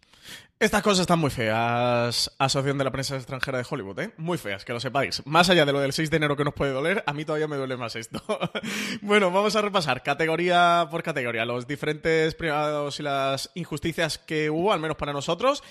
Estas 0.59 0.83
cosas 0.83 1.01
están 1.01 1.17
muy 1.17 1.31
feas, 1.31 2.31
Asociación 2.37 2.77
de 2.77 2.83
la 2.83 2.91
Prensa 2.91 3.15
Extranjera 3.15 3.57
de 3.57 3.65
Hollywood, 3.67 3.99
¿eh? 3.99 4.13
Muy 4.17 4.37
feas, 4.37 4.63
que 4.63 4.73
lo 4.73 4.79
sepáis. 4.79 5.25
Más 5.25 5.49
allá 5.49 5.65
de 5.65 5.73
lo 5.73 5.79
del 5.79 5.91
6 5.91 6.11
de 6.11 6.17
enero 6.17 6.37
que 6.37 6.43
nos 6.43 6.53
puede 6.53 6.71
doler, 6.71 7.03
a 7.07 7.13
mí 7.13 7.25
todavía 7.25 7.47
me 7.47 7.57
duele 7.57 7.77
más 7.77 7.95
esto. 7.95 8.23
bueno, 9.01 9.31
vamos 9.31 9.55
a 9.55 9.61
repasar 9.63 10.03
categoría 10.03 10.87
por 10.91 11.01
categoría 11.01 11.45
los 11.45 11.65
diferentes 11.65 12.35
privados 12.35 12.99
y 12.99 13.03
las 13.03 13.49
injusticias 13.55 14.02
que 14.17 14.49
hubo, 14.49 14.73
al 14.73 14.79
menos 14.79 14.97
para 14.97 15.13
nosotros. 15.13 15.63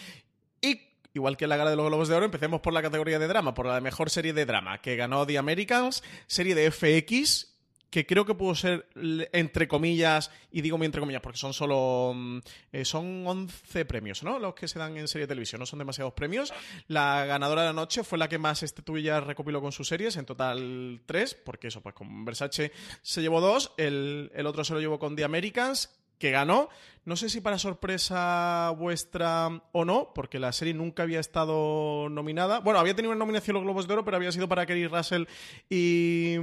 Y 0.60 0.80
igual 1.14 1.36
que 1.36 1.44
en 1.44 1.50
la 1.50 1.56
gala 1.56 1.70
de 1.70 1.76
los 1.76 1.86
Globos 1.86 2.08
de 2.08 2.14
Oro, 2.14 2.24
empecemos 2.24 2.60
por 2.60 2.72
la 2.72 2.82
categoría 2.82 3.18
de 3.18 3.28
drama, 3.28 3.54
por 3.54 3.66
la 3.66 3.80
mejor 3.80 4.10
serie 4.10 4.32
de 4.32 4.46
drama, 4.46 4.80
que 4.80 4.96
ganó 4.96 5.26
The 5.26 5.38
Americans, 5.38 6.02
serie 6.26 6.54
de 6.54 6.70
FX 6.70 7.52
que 7.92 8.06
creo 8.06 8.24
que 8.24 8.34
pudo 8.34 8.54
ser 8.54 8.88
entre 8.94 9.68
comillas, 9.68 10.30
y 10.50 10.62
digo 10.62 10.78
muy 10.78 10.86
entre 10.86 11.00
comillas 11.00 11.20
porque 11.20 11.36
son 11.36 11.52
solo, 11.52 12.14
mm, 12.16 12.38
eh, 12.72 12.84
son 12.86 13.26
11 13.26 13.84
premios, 13.84 14.22
¿no? 14.22 14.38
Los 14.38 14.54
que 14.54 14.66
se 14.66 14.78
dan 14.78 14.96
en 14.96 15.06
serie 15.06 15.26
de 15.26 15.28
televisión, 15.28 15.58
no 15.58 15.66
son 15.66 15.78
demasiados 15.78 16.14
premios. 16.14 16.54
La 16.88 17.26
ganadora 17.26 17.60
de 17.60 17.68
la 17.68 17.74
noche 17.74 18.02
fue 18.02 18.16
la 18.16 18.30
que 18.30 18.38
más 18.38 18.62
estatuillas 18.62 19.22
recopiló 19.24 19.60
con 19.60 19.72
sus 19.72 19.88
series, 19.88 20.16
en 20.16 20.24
total 20.24 21.02
tres, 21.04 21.34
porque 21.34 21.68
eso, 21.68 21.82
pues 21.82 21.94
con 21.94 22.24
Versace 22.24 22.72
se 23.02 23.20
llevó 23.20 23.42
dos, 23.42 23.74
el, 23.76 24.32
el 24.34 24.46
otro 24.46 24.64
se 24.64 24.72
lo 24.72 24.80
llevó 24.80 24.98
con 24.98 25.14
The 25.14 25.24
Americans, 25.24 25.90
que 26.22 26.30
ganó. 26.30 26.68
No 27.04 27.16
sé 27.16 27.28
si 27.28 27.40
para 27.40 27.58
sorpresa 27.58 28.72
vuestra 28.78 29.60
o 29.72 29.84
no, 29.84 30.12
porque 30.14 30.38
la 30.38 30.52
serie 30.52 30.72
nunca 30.72 31.02
había 31.02 31.18
estado 31.18 32.08
nominada. 32.08 32.60
Bueno, 32.60 32.78
había 32.78 32.94
tenido 32.94 33.10
una 33.10 33.18
nominación 33.18 33.54
los 33.54 33.64
Globos 33.64 33.88
de 33.88 33.94
Oro, 33.94 34.04
pero 34.04 34.18
había 34.18 34.30
sido 34.30 34.48
para 34.48 34.64
Kerry 34.64 34.86
Russell 34.86 35.24
y, 35.68 36.36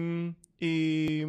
y 0.60 1.24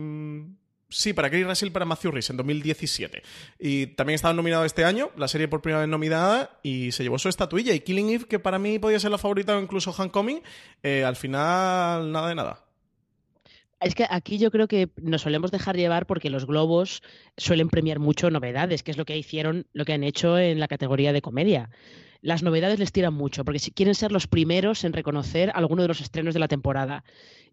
Sí, 0.89 1.13
para 1.13 1.31
Kerry 1.31 1.45
Russell 1.45 1.71
para 1.71 1.85
Matthew 1.85 2.11
Rhys 2.11 2.31
en 2.31 2.39
2017. 2.39 3.23
Y 3.61 3.87
también 3.89 4.17
estaba 4.17 4.35
nominado 4.35 4.65
este 4.65 4.85
año, 4.85 5.13
la 5.17 5.29
serie 5.29 5.47
por 5.47 5.63
primera 5.63 5.83
vez 5.83 5.89
nominada, 5.89 6.59
y 6.65 6.91
se 6.91 7.05
llevó 7.05 7.17
su 7.21 7.29
estatuilla. 7.29 7.73
Y 7.73 7.81
Killing 7.81 8.11
Eve, 8.11 8.25
que 8.25 8.41
para 8.41 8.59
mí 8.59 8.81
podía 8.81 8.99
ser 8.99 9.13
la 9.13 9.19
favorita 9.19 9.57
o 9.57 9.61
incluso 9.61 9.95
Homecoming, 9.97 10.43
eh, 10.83 11.05
al 11.05 11.15
final 11.15 12.11
nada 12.11 12.29
de 12.29 12.35
nada. 12.35 12.65
Es 13.81 13.95
que 13.95 14.07
aquí 14.09 14.39
yo 14.39 14.51
creo 14.51 14.69
que 14.69 14.91
nos 15.01 15.23
solemos 15.23 15.51
dejar 15.51 15.77
llevar 15.77 16.07
porque 16.07 16.29
los 16.29 16.47
globos 16.47 17.03
suelen 17.39 17.71
premiar 17.71 17.99
mucho 17.99 18.31
novedades, 18.31 18.83
que 18.83 18.91
es 18.91 18.99
lo 18.99 19.07
que 19.07 19.17
hicieron, 19.17 19.67
lo 19.73 19.87
que 19.87 19.95
han 19.95 20.05
hecho 20.05 20.39
en 20.39 20.61
la 20.61 20.69
categoría 20.69 21.15
de 21.15 21.23
comedia. 21.23 21.71
Las 22.21 22.43
novedades 22.43 22.79
les 22.79 22.93
tiran 22.93 23.15
mucho, 23.15 23.45
porque 23.45 23.59
si 23.59 23.71
quieren 23.71 23.95
ser 23.95 24.13
los 24.13 24.27
primeros 24.27 24.85
en 24.85 24.93
reconocer 24.93 25.51
alguno 25.55 25.83
de 25.83 25.89
los 25.89 26.03
estrenos 26.03 26.35
de 26.35 26.41
la 26.41 26.49
temporada. 26.49 27.05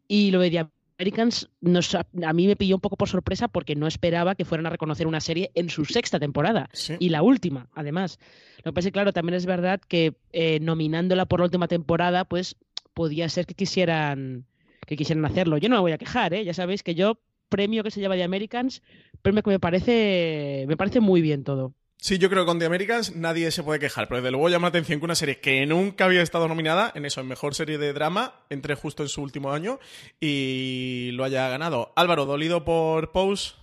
Y 0.09 0.31
lo 0.31 0.41
de 0.41 0.67
Americans 0.99 1.49
a 1.93 2.33
mí 2.33 2.47
me 2.47 2.55
pilló 2.57 2.75
un 2.75 2.81
poco 2.81 2.97
por 2.97 3.07
sorpresa 3.07 3.47
porque 3.47 3.75
no 3.75 3.87
esperaba 3.87 4.35
que 4.35 4.45
fueran 4.45 4.65
a 4.65 4.69
reconocer 4.69 5.07
una 5.07 5.21
serie 5.21 5.51
en 5.53 5.69
su 5.69 5.85
sexta 5.85 6.19
temporada 6.19 6.69
y 6.99 7.09
la 7.09 7.21
última, 7.21 7.69
además. 7.73 8.19
Lo 8.57 8.71
que 8.71 8.73
pasa 8.73 8.79
es 8.79 8.85
que, 8.87 8.93
claro, 8.93 9.13
también 9.13 9.35
es 9.35 9.45
verdad 9.45 9.79
que 9.79 10.15
eh, 10.33 10.59
nominándola 10.59 11.25
por 11.25 11.39
la 11.39 11.45
última 11.45 11.69
temporada, 11.69 12.25
pues 12.25 12.57
podía 12.93 13.29
ser 13.29 13.45
que 13.45 13.53
quisieran 13.53 14.45
que 14.87 14.95
quisieran 14.95 15.25
hacerlo. 15.25 15.57
Yo 15.57 15.69
no 15.69 15.75
me 15.75 15.81
voy 15.81 15.91
a 15.91 15.99
quejar, 15.99 16.33
¿eh? 16.33 16.43
ya 16.43 16.55
sabéis 16.55 16.81
que 16.81 16.95
yo 16.95 17.19
premio 17.49 17.83
que 17.83 17.91
se 17.91 17.99
lleva 17.99 18.15
de 18.15 18.23
Americans, 18.23 18.81
premio 19.21 19.43
que 19.43 19.51
me 19.51 19.59
parece 19.59 20.65
me 20.67 20.77
parece 20.77 20.99
muy 20.99 21.21
bien 21.21 21.43
todo. 21.43 21.75
Sí, 21.99 22.19
yo 22.19 22.29
creo 22.29 22.43
que 22.43 22.47
con 22.47 22.59
The 22.59 22.65
Americans 22.65 23.15
nadie 23.15 23.49
se 23.51 23.63
puede 23.63 23.79
quejar, 23.79 24.07
pero 24.07 24.21
desde 24.21 24.31
luego 24.31 24.49
llama 24.49 24.67
la 24.67 24.69
atención 24.69 24.99
que 24.99 25.05
una 25.05 25.15
serie 25.15 25.39
que 25.39 25.65
nunca 25.65 26.05
había 26.05 26.21
estado 26.21 26.47
nominada 26.47 26.91
en 26.95 27.05
eso, 27.05 27.21
en 27.21 27.27
mejor 27.27 27.55
serie 27.55 27.79
de 27.79 27.91
drama, 27.91 28.45
entre 28.49 28.75
justo 28.75 29.03
en 29.03 29.09
su 29.09 29.21
último 29.21 29.51
año 29.51 29.79
y 30.19 31.09
lo 31.13 31.23
haya 31.23 31.49
ganado. 31.49 31.91
Álvaro, 31.95 32.25
dolido 32.25 32.63
por 32.63 33.11
Pose. 33.11 33.55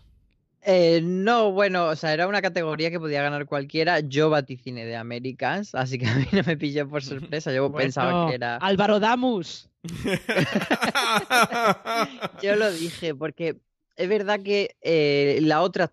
Eh, 0.67 1.03
no, 1.03 1.53
bueno, 1.53 1.89
o 1.89 1.97
sea, 1.97 2.15
era 2.15 2.27
una 2.27 2.41
categoría 2.41 2.91
que 2.91 2.99
podía 2.99 3.23
ganar 3.23 3.45
cualquiera. 3.45 4.01
Yo 4.01 4.31
vaticine 4.31 4.87
de 4.87 4.97
Americans, 4.97 5.75
así 5.75 5.99
que 5.99 6.07
a 6.07 6.15
mí 6.15 6.25
no 6.33 6.43
me 6.47 6.57
pilló 6.57 6.89
por 6.89 7.03
sorpresa. 7.03 7.53
Yo 7.53 7.69
Bueno, 7.69 7.85
pensaba 7.85 8.29
que 8.29 8.37
era. 8.37 8.57
Álvaro 8.57 8.99
Damus. 8.99 9.69
Yo 12.43 12.57
lo 12.57 12.73
dije, 12.73 13.15
porque 13.15 13.59
es 13.97 14.09
verdad 14.09 14.41
que 14.43 14.75
eh, 14.81 15.41
la 15.43 15.61
otra. 15.61 15.93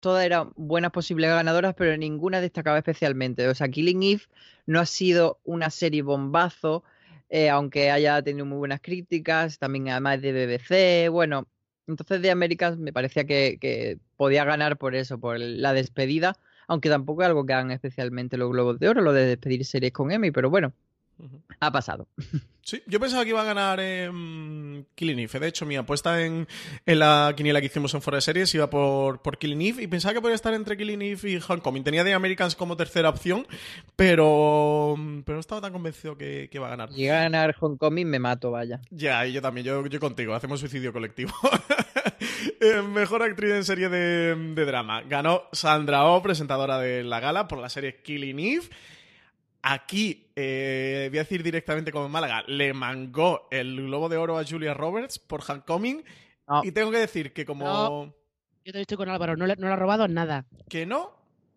Todas 0.00 0.24
eran 0.24 0.52
buenas 0.56 0.92
posibles 0.92 1.30
ganadoras, 1.30 1.74
pero 1.76 1.96
ninguna 1.96 2.40
destacaba 2.40 2.78
especialmente. 2.78 3.46
O 3.48 3.54
sea, 3.54 3.68
Killing 3.68 4.02
Eve 4.02 4.22
no 4.66 4.80
ha 4.80 4.86
sido 4.86 5.40
una 5.44 5.70
serie 5.70 6.02
bombazo, 6.02 6.84
eh, 7.28 7.50
aunque 7.50 7.90
haya 7.90 8.22
tenido 8.22 8.46
muy 8.46 8.58
buenas 8.58 8.80
críticas, 8.80 9.58
también 9.58 9.88
además 9.90 10.22
de 10.22 10.32
BBC. 10.32 11.10
Bueno, 11.10 11.46
entonces 11.86 12.22
de 12.22 12.30
Américas 12.30 12.78
me 12.78 12.92
parecía 12.92 13.24
que, 13.24 13.58
que 13.60 13.98
podía 14.16 14.44
ganar 14.44 14.78
por 14.78 14.94
eso, 14.94 15.18
por 15.20 15.38
la 15.38 15.72
despedida, 15.72 16.36
aunque 16.66 16.88
tampoco 16.88 17.22
es 17.22 17.28
algo 17.28 17.44
que 17.46 17.52
hagan 17.52 17.70
especialmente 17.70 18.36
los 18.36 18.50
Globos 18.50 18.78
de 18.78 18.88
Oro, 18.88 19.02
lo 19.02 19.12
de 19.12 19.26
despedir 19.26 19.64
series 19.64 19.92
con 19.92 20.12
Emmy, 20.12 20.30
pero 20.30 20.50
bueno, 20.50 20.72
ha 21.60 21.70
pasado. 21.72 22.08
Sí, 22.62 22.80
yo 22.86 23.00
pensaba 23.00 23.24
que 23.24 23.30
iba 23.30 23.40
a 23.40 23.44
ganar 23.44 23.78
eh, 23.80 24.08
Killing 24.94 25.18
Eve. 25.18 25.40
De 25.40 25.48
hecho, 25.48 25.64
mi 25.64 25.76
apuesta 25.76 26.22
en, 26.22 26.46
en 26.84 26.98
la 26.98 27.32
quiniela 27.34 27.58
que 27.58 27.66
hicimos 27.66 27.94
en 27.94 28.02
Fuera 28.02 28.18
de 28.18 28.20
Series 28.20 28.54
iba 28.54 28.68
por, 28.68 29.22
por 29.22 29.38
Killing 29.38 29.62
Eve 29.62 29.82
y 29.82 29.86
pensaba 29.86 30.12
que 30.14 30.20
podía 30.20 30.34
estar 30.36 30.52
entre 30.52 30.76
Killing 30.76 31.00
Eve 31.02 31.30
y 31.30 31.36
Homecoming. 31.38 31.82
Tenía 31.82 32.04
The 32.04 32.12
Americans 32.12 32.54
como 32.54 32.76
tercera 32.76 33.08
opción, 33.08 33.46
pero, 33.96 34.94
pero 35.24 35.36
no 35.36 35.40
estaba 35.40 35.62
tan 35.62 35.72
convencido 35.72 36.16
que, 36.16 36.48
que 36.50 36.58
iba 36.58 36.66
a 36.66 36.70
ganar. 36.70 36.90
Llega 36.90 37.18
a 37.18 37.22
ganar 37.22 37.56
Homecoming, 37.58 38.06
me 38.08 38.18
mato, 38.18 38.50
vaya. 38.50 38.80
Ya, 38.90 39.26
y 39.26 39.32
yo 39.32 39.42
también, 39.42 39.66
yo, 39.66 39.84
yo 39.86 39.98
contigo, 39.98 40.34
hacemos 40.34 40.60
suicidio 40.60 40.92
colectivo. 40.92 41.32
Eh, 42.62 42.82
Mejor 42.82 43.22
actriz 43.22 43.52
en 43.52 43.64
serie 43.64 43.88
de, 43.88 44.34
de 44.54 44.64
drama. 44.66 45.02
Ganó 45.02 45.44
Sandra 45.52 46.04
Oh, 46.04 46.22
presentadora 46.22 46.78
de 46.78 47.02
la 47.02 47.18
gala, 47.20 47.48
por 47.48 47.58
la 47.58 47.68
serie 47.70 48.02
Killing 48.02 48.38
Eve. 48.38 48.64
Aquí, 49.62 50.30
eh, 50.36 51.08
voy 51.10 51.18
a 51.18 51.22
decir 51.22 51.42
directamente 51.42 51.92
como 51.92 52.06
en 52.06 52.12
Málaga, 52.12 52.42
le 52.46 52.72
mangó 52.72 53.46
el 53.50 53.76
Globo 53.86 54.08
de 54.08 54.16
Oro 54.16 54.38
a 54.38 54.44
Julia 54.44 54.72
Roberts 54.74 55.18
por 55.18 55.42
Homecoming. 55.46 56.02
Y 56.62 56.72
tengo 56.72 56.90
que 56.90 56.98
decir 56.98 57.32
que 57.32 57.44
como... 57.44 57.64
No. 57.64 58.04
Yo 58.64 58.72
también 58.72 58.80
estoy 58.82 58.96
con 58.96 59.08
Álvaro, 59.08 59.36
no 59.36 59.46
le, 59.46 59.56
no 59.56 59.66
le 59.68 59.72
ha 59.72 59.76
robado 59.76 60.08
nada. 60.08 60.46
¿Que 60.68 60.84
no? 60.86 61.12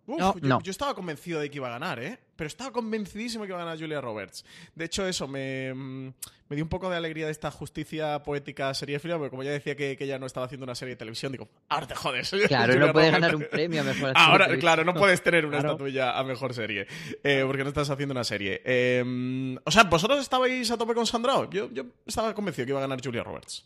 Uf, 0.06 0.20
No. 0.20 0.34
yo, 0.36 0.40
No. 0.48 0.62
yo 0.62 0.72
estaba 0.72 0.94
convencido 0.94 1.40
de 1.40 1.50
que 1.50 1.58
iba 1.58 1.68
a 1.68 1.72
ganar, 1.72 2.00
¿eh? 2.00 2.20
Pero 2.44 2.48
estaba 2.50 2.72
convencidísimo 2.74 3.46
que 3.46 3.52
iba 3.52 3.62
a 3.62 3.64
ganar 3.64 3.80
Julia 3.80 4.02
Roberts. 4.02 4.44
De 4.76 4.84
hecho, 4.84 5.08
eso 5.08 5.30
me, 5.30 5.74
mm, 5.74 6.08
me 6.50 6.56
dio 6.58 6.66
un 6.66 6.68
poco 6.70 6.90
de 6.90 6.98
alegría 6.98 7.28
de 7.28 7.32
esta 7.32 7.50
justicia 7.52 8.22
poética 8.22 8.74
seriéfila, 8.74 9.16
porque 9.18 9.30
como 9.30 9.44
ya 9.44 9.52
decía 9.52 9.78
que, 9.78 9.96
que 9.96 10.04
ella 10.04 10.20
no 10.20 10.26
estaba 10.26 10.46
haciendo 10.46 10.66
una 10.66 10.76
serie 10.76 10.96
de 10.96 10.98
televisión, 10.98 11.32
digo, 11.32 11.48
ahora 11.70 11.88
te 11.88 11.96
jodes. 11.96 12.32
Claro, 12.50 12.74
Julia 12.74 12.88
no 12.88 12.92
puedes 12.92 13.12
Roberts. 13.14 13.22
ganar 13.22 13.36
un 13.38 13.48
premio 13.50 13.80
a 13.80 13.84
mejor 13.86 14.12
Ahora, 14.14 14.46
televisión. 14.48 14.60
claro, 14.60 14.84
no 14.84 14.94
puedes 14.94 15.24
tener 15.24 15.46
una 15.46 15.60
Claro. 15.60 15.72
estatuilla 15.76 16.20
a 16.20 16.24
mejor 16.26 16.54
serie, 16.54 16.86
eh, 17.24 17.44
porque 17.48 17.64
no 17.64 17.70
estás 17.70 17.90
haciendo 17.90 18.12
una 18.12 18.26
serie. 18.26 18.62
Eh, 18.66 19.56
o 19.64 19.72
sea, 19.72 19.84
¿vosotros 19.86 20.20
estabais 20.20 20.70
a 20.70 20.78
tope 20.78 20.94
con 20.94 21.06
Sandra 21.08 21.38
Oh? 21.38 21.50
Yo, 21.50 21.72
yo 21.72 21.86
estaba 22.06 22.34
convencido 22.34 22.66
que 22.66 22.72
iba 22.74 22.80
a 22.80 22.82
ganar 22.82 23.00
Julia 23.02 23.24
Roberts. 23.24 23.66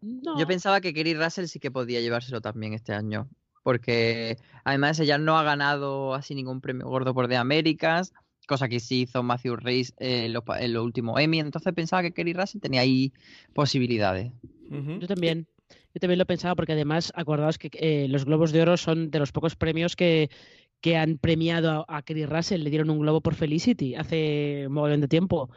Yo 0.00 0.46
pensaba 0.46 0.80
que 0.80 0.94
Kerry 0.94 1.12
Russell 1.12 1.44
sí 1.46 1.60
que 1.60 1.70
podía 1.70 2.00
llevárselo 2.00 2.40
también 2.40 2.72
este 2.72 2.94
año. 2.94 3.28
Porque 3.62 4.36
además 4.64 4.98
ella 5.00 5.18
no 5.18 5.38
ha 5.38 5.42
ganado 5.42 6.14
así 6.14 6.34
ningún 6.34 6.60
premio 6.60 6.86
gordo 6.88 7.14
por 7.14 7.28
The 7.28 7.36
Américas, 7.36 8.12
cosa 8.46 8.68
que 8.68 8.80
sí 8.80 9.02
hizo 9.02 9.22
Matthew 9.22 9.56
Rhys 9.56 9.92
eh, 9.98 10.24
en, 10.26 10.40
pa- 10.42 10.60
en 10.60 10.72
los 10.72 10.84
últimos 10.84 11.20
Emmy. 11.20 11.40
Entonces 11.40 11.72
pensaba 11.74 12.02
que 12.02 12.12
Kerry 12.12 12.32
Russell 12.32 12.60
tenía 12.60 12.80
ahí 12.80 13.12
posibilidades. 13.52 14.32
Yo 15.00 15.06
también. 15.06 15.46
Yo 15.94 16.00
también 16.00 16.18
lo 16.18 16.26
pensaba 16.26 16.54
porque 16.54 16.72
además, 16.72 17.12
acordaos 17.14 17.58
que 17.58 17.70
eh, 17.74 18.06
los 18.08 18.24
Globos 18.24 18.52
de 18.52 18.62
Oro 18.62 18.76
son 18.76 19.10
de 19.10 19.18
los 19.18 19.32
pocos 19.32 19.56
premios 19.56 19.96
que, 19.96 20.30
que 20.80 20.96
han 20.96 21.18
premiado 21.18 21.84
a, 21.88 21.98
a 21.98 22.02
Kerry 22.02 22.24
Russell. 22.24 22.62
Le 22.62 22.70
dieron 22.70 22.88
un 22.90 23.00
globo 23.00 23.20
por 23.20 23.34
Felicity 23.34 23.94
hace 23.96 24.64
un 24.66 24.72
mogollón 24.74 25.00
de 25.00 25.08
tiempo. 25.08 25.50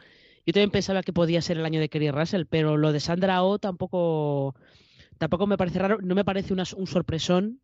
Yo 0.44 0.52
también 0.52 0.70
pensaba 0.70 1.02
que 1.02 1.12
podía 1.12 1.40
ser 1.40 1.58
el 1.58 1.64
año 1.64 1.80
de 1.80 1.88
Kerry 1.88 2.10
Russell, 2.10 2.44
pero 2.48 2.76
lo 2.76 2.92
de 2.92 3.00
Sandra 3.00 3.42
Oh 3.44 3.58
tampoco, 3.58 4.54
tampoco 5.18 5.46
me 5.46 5.56
parece 5.56 5.78
raro. 5.78 5.98
No 6.02 6.14
me 6.14 6.24
parece 6.24 6.52
una- 6.52 6.64
un 6.76 6.86
sorpresón 6.86 7.60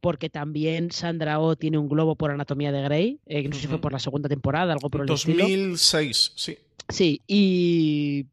porque 0.00 0.30
también 0.30 0.90
Sandra 0.90 1.40
Oh 1.40 1.56
tiene 1.56 1.78
un 1.78 1.88
globo 1.88 2.16
por 2.16 2.30
Anatomía 2.30 2.72
de 2.72 2.82
Grey. 2.82 3.20
eh, 3.26 3.46
no 3.48 3.54
sé 3.54 3.62
si 3.62 3.66
fue 3.66 3.80
por 3.80 3.92
la 3.92 3.98
segunda 3.98 4.28
temporada, 4.28 4.72
algo 4.72 4.90
por 4.90 5.02
el 5.02 5.12
estilo. 5.12 5.44
2006, 5.44 6.32
sí. 6.34 6.58
Sí, 6.88 7.22
y 7.26 8.26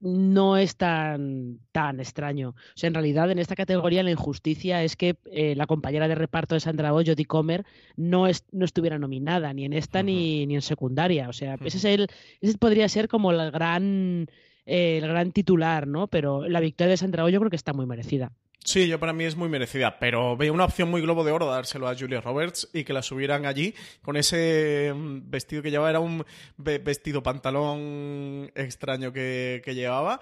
no 0.00 0.56
es 0.56 0.76
tan, 0.76 1.58
tan 1.72 2.00
extraño. 2.00 2.50
O 2.50 2.54
sea, 2.74 2.88
en 2.88 2.94
realidad 2.94 3.30
en 3.30 3.38
esta 3.38 3.54
categoría 3.54 4.02
la 4.02 4.10
injusticia 4.10 4.82
es 4.82 4.96
que 4.96 5.16
eh, 5.30 5.54
la 5.56 5.66
compañera 5.66 6.08
de 6.08 6.14
reparto 6.14 6.54
de 6.54 6.60
Sandra 6.60 6.94
Oh, 6.94 7.02
Jodie 7.04 7.26
Comer, 7.26 7.64
no, 7.96 8.26
es, 8.26 8.44
no 8.50 8.64
estuviera 8.64 8.98
nominada 8.98 9.52
ni 9.52 9.64
en 9.64 9.72
esta 9.74 10.02
ni, 10.02 10.46
ni 10.46 10.54
en 10.54 10.62
secundaria. 10.62 11.28
O 11.28 11.32
sea, 11.32 11.56
ese, 11.64 11.76
es 11.76 11.84
el, 11.84 12.06
ese 12.40 12.56
podría 12.58 12.88
ser 12.88 13.08
como 13.08 13.30
el 13.30 13.50
gran, 13.50 14.28
eh, 14.64 14.98
el 15.02 15.08
gran 15.08 15.32
titular, 15.32 15.86
¿no? 15.86 16.06
Pero 16.06 16.48
la 16.48 16.60
victoria 16.60 16.92
de 16.92 16.96
Sandra 16.96 17.24
Oh 17.24 17.28
yo 17.28 17.38
creo 17.38 17.50
que 17.50 17.56
está 17.56 17.72
muy 17.74 17.86
merecida. 17.86 18.32
Sí, 18.62 18.86
yo 18.88 19.00
para 19.00 19.12
mí 19.14 19.24
es 19.24 19.36
muy 19.36 19.48
merecida, 19.48 19.98
pero 19.98 20.36
veía 20.36 20.52
una 20.52 20.66
opción 20.66 20.90
muy 20.90 21.00
globo 21.00 21.24
de 21.24 21.32
oro 21.32 21.46
dárselo 21.46 21.88
a 21.88 21.96
Julia 21.96 22.20
Roberts 22.20 22.68
y 22.74 22.84
que 22.84 22.92
la 22.92 23.02
subieran 23.02 23.46
allí 23.46 23.74
con 24.02 24.16
ese 24.18 24.92
mm, 24.94 25.30
vestido 25.30 25.62
que 25.62 25.70
llevaba, 25.70 25.90
era 25.90 26.00
un 26.00 26.24
ve- 26.58 26.78
vestido 26.78 27.22
pantalón 27.22 28.52
extraño 28.54 29.12
que, 29.12 29.62
que 29.64 29.74
llevaba. 29.74 30.20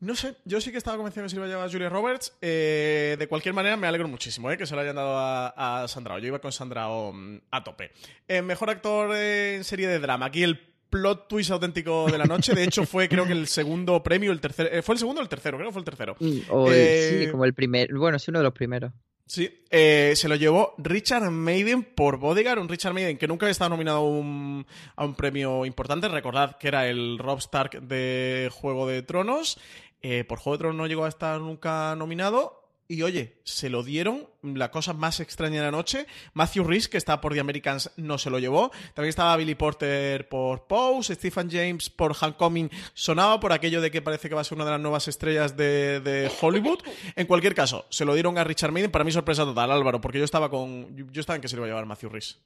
No 0.00 0.14
sé, 0.14 0.34
yo 0.44 0.60
sí 0.60 0.70
que 0.72 0.76
estaba 0.76 0.98
convencido 0.98 1.24
que 1.24 1.30
se 1.30 1.36
iba 1.36 1.46
a 1.46 1.48
llevar 1.48 1.66
a 1.66 1.70
Julia 1.70 1.88
Roberts. 1.88 2.36
Eh, 2.42 3.16
de 3.18 3.26
cualquier 3.28 3.54
manera, 3.54 3.76
me 3.78 3.86
alegro 3.86 4.08
muchísimo 4.08 4.50
eh, 4.50 4.58
que 4.58 4.66
se 4.66 4.74
lo 4.74 4.82
hayan 4.82 4.96
dado 4.96 5.16
a, 5.16 5.82
a 5.84 5.88
Sandra. 5.88 6.18
Yo 6.18 6.26
iba 6.26 6.40
con 6.40 6.52
Sandra 6.52 6.86
mm, 6.88 7.40
a 7.50 7.64
tope. 7.64 7.92
Eh, 8.28 8.42
mejor 8.42 8.68
actor 8.68 9.16
en 9.16 9.64
serie 9.64 9.88
de 9.88 9.98
drama. 10.00 10.26
Aquí 10.26 10.42
el 10.42 10.73
plot 10.90 11.28
twist 11.28 11.50
auténtico 11.50 12.10
de 12.10 12.18
la 12.18 12.24
noche. 12.24 12.54
De 12.54 12.64
hecho, 12.64 12.86
fue 12.86 13.08
creo 13.08 13.26
que 13.26 13.32
el 13.32 13.46
segundo 13.46 14.02
premio, 14.02 14.30
el 14.32 14.40
tercer, 14.40 14.70
eh, 14.72 14.82
¿Fue 14.82 14.94
el 14.94 14.98
segundo 14.98 15.20
o 15.20 15.22
el 15.24 15.28
tercero? 15.28 15.56
Creo 15.58 15.68
que 15.68 15.72
fue 15.72 15.80
el 15.80 15.84
tercero. 15.84 16.16
O 16.50 16.68
el- 16.68 16.74
Eh, 16.74 17.24
sí, 17.26 17.30
como 17.30 17.44
el 17.44 17.54
primer. 17.54 17.92
Bueno, 17.94 18.18
sí, 18.18 18.30
uno 18.30 18.38
de 18.40 18.44
los 18.44 18.52
primeros. 18.54 18.92
Sí, 19.26 19.62
eh, 19.70 20.12
se 20.16 20.28
lo 20.28 20.34
llevó 20.36 20.74
Richard 20.76 21.30
Maiden 21.30 21.82
por 21.82 22.18
Bodyguard, 22.18 22.58
un 22.58 22.68
Richard 22.68 22.92
Maiden 22.92 23.16
que 23.16 23.26
nunca 23.26 23.46
había 23.46 23.52
estado 23.52 23.70
nominado 23.70 23.98
a 23.98 24.02
un, 24.06 24.66
a 24.96 25.04
un 25.06 25.14
premio 25.14 25.64
importante. 25.64 26.08
Recordad 26.08 26.58
que 26.58 26.68
era 26.68 26.86
el 26.88 27.18
Rob 27.18 27.38
Stark 27.38 27.80
de 27.80 28.50
Juego 28.52 28.86
de 28.86 29.00
Tronos. 29.02 29.58
Eh, 30.02 30.24
por 30.24 30.38
Juego 30.38 30.56
de 30.56 30.60
Tronos 30.60 30.76
no 30.76 30.86
llegó 30.86 31.06
a 31.06 31.08
estar 31.08 31.40
nunca 31.40 31.96
nominado. 31.96 32.63
Y 32.86 33.02
oye, 33.02 33.38
se 33.44 33.70
lo 33.70 33.82
dieron, 33.82 34.28
la 34.42 34.70
cosa 34.70 34.92
más 34.92 35.18
extraña 35.20 35.60
de 35.60 35.66
la 35.66 35.70
noche. 35.70 36.06
Matthew 36.34 36.64
Rhys, 36.64 36.88
que 36.88 36.98
está 36.98 37.18
por 37.20 37.32
The 37.32 37.40
Americans, 37.40 37.90
no 37.96 38.18
se 38.18 38.28
lo 38.28 38.38
llevó. 38.38 38.70
También 38.92 39.08
estaba 39.08 39.36
Billy 39.36 39.54
Porter 39.54 40.28
por 40.28 40.66
Pose, 40.66 41.14
Stephen 41.14 41.50
James 41.50 41.88
por 41.88 42.14
Homecoming. 42.20 42.70
Sonaba 42.92 43.40
por 43.40 43.52
aquello 43.52 43.80
de 43.80 43.90
que 43.90 44.02
parece 44.02 44.28
que 44.28 44.34
va 44.34 44.42
a 44.42 44.44
ser 44.44 44.56
una 44.56 44.66
de 44.66 44.72
las 44.72 44.80
nuevas 44.80 45.08
estrellas 45.08 45.56
de, 45.56 46.00
de 46.00 46.30
Hollywood. 46.40 46.80
En 47.16 47.26
cualquier 47.26 47.54
caso, 47.54 47.86
se 47.90 48.04
lo 48.04 48.14
dieron 48.14 48.36
a 48.38 48.44
Richard 48.44 48.72
Maiden. 48.72 48.90
Para 48.90 49.04
mí 49.04 49.12
sorpresa 49.12 49.44
total, 49.44 49.70
Álvaro, 49.70 50.00
porque 50.00 50.18
yo 50.18 50.24
estaba 50.24 50.50
con 50.50 50.94
yo 51.12 51.20
estaba 51.20 51.36
en 51.36 51.42
que 51.42 51.48
se 51.48 51.56
lo 51.56 51.60
iba 51.60 51.66
a 51.66 51.70
llevar 51.70 51.86
Matthew 51.86 52.10
Rhys. 52.10 52.38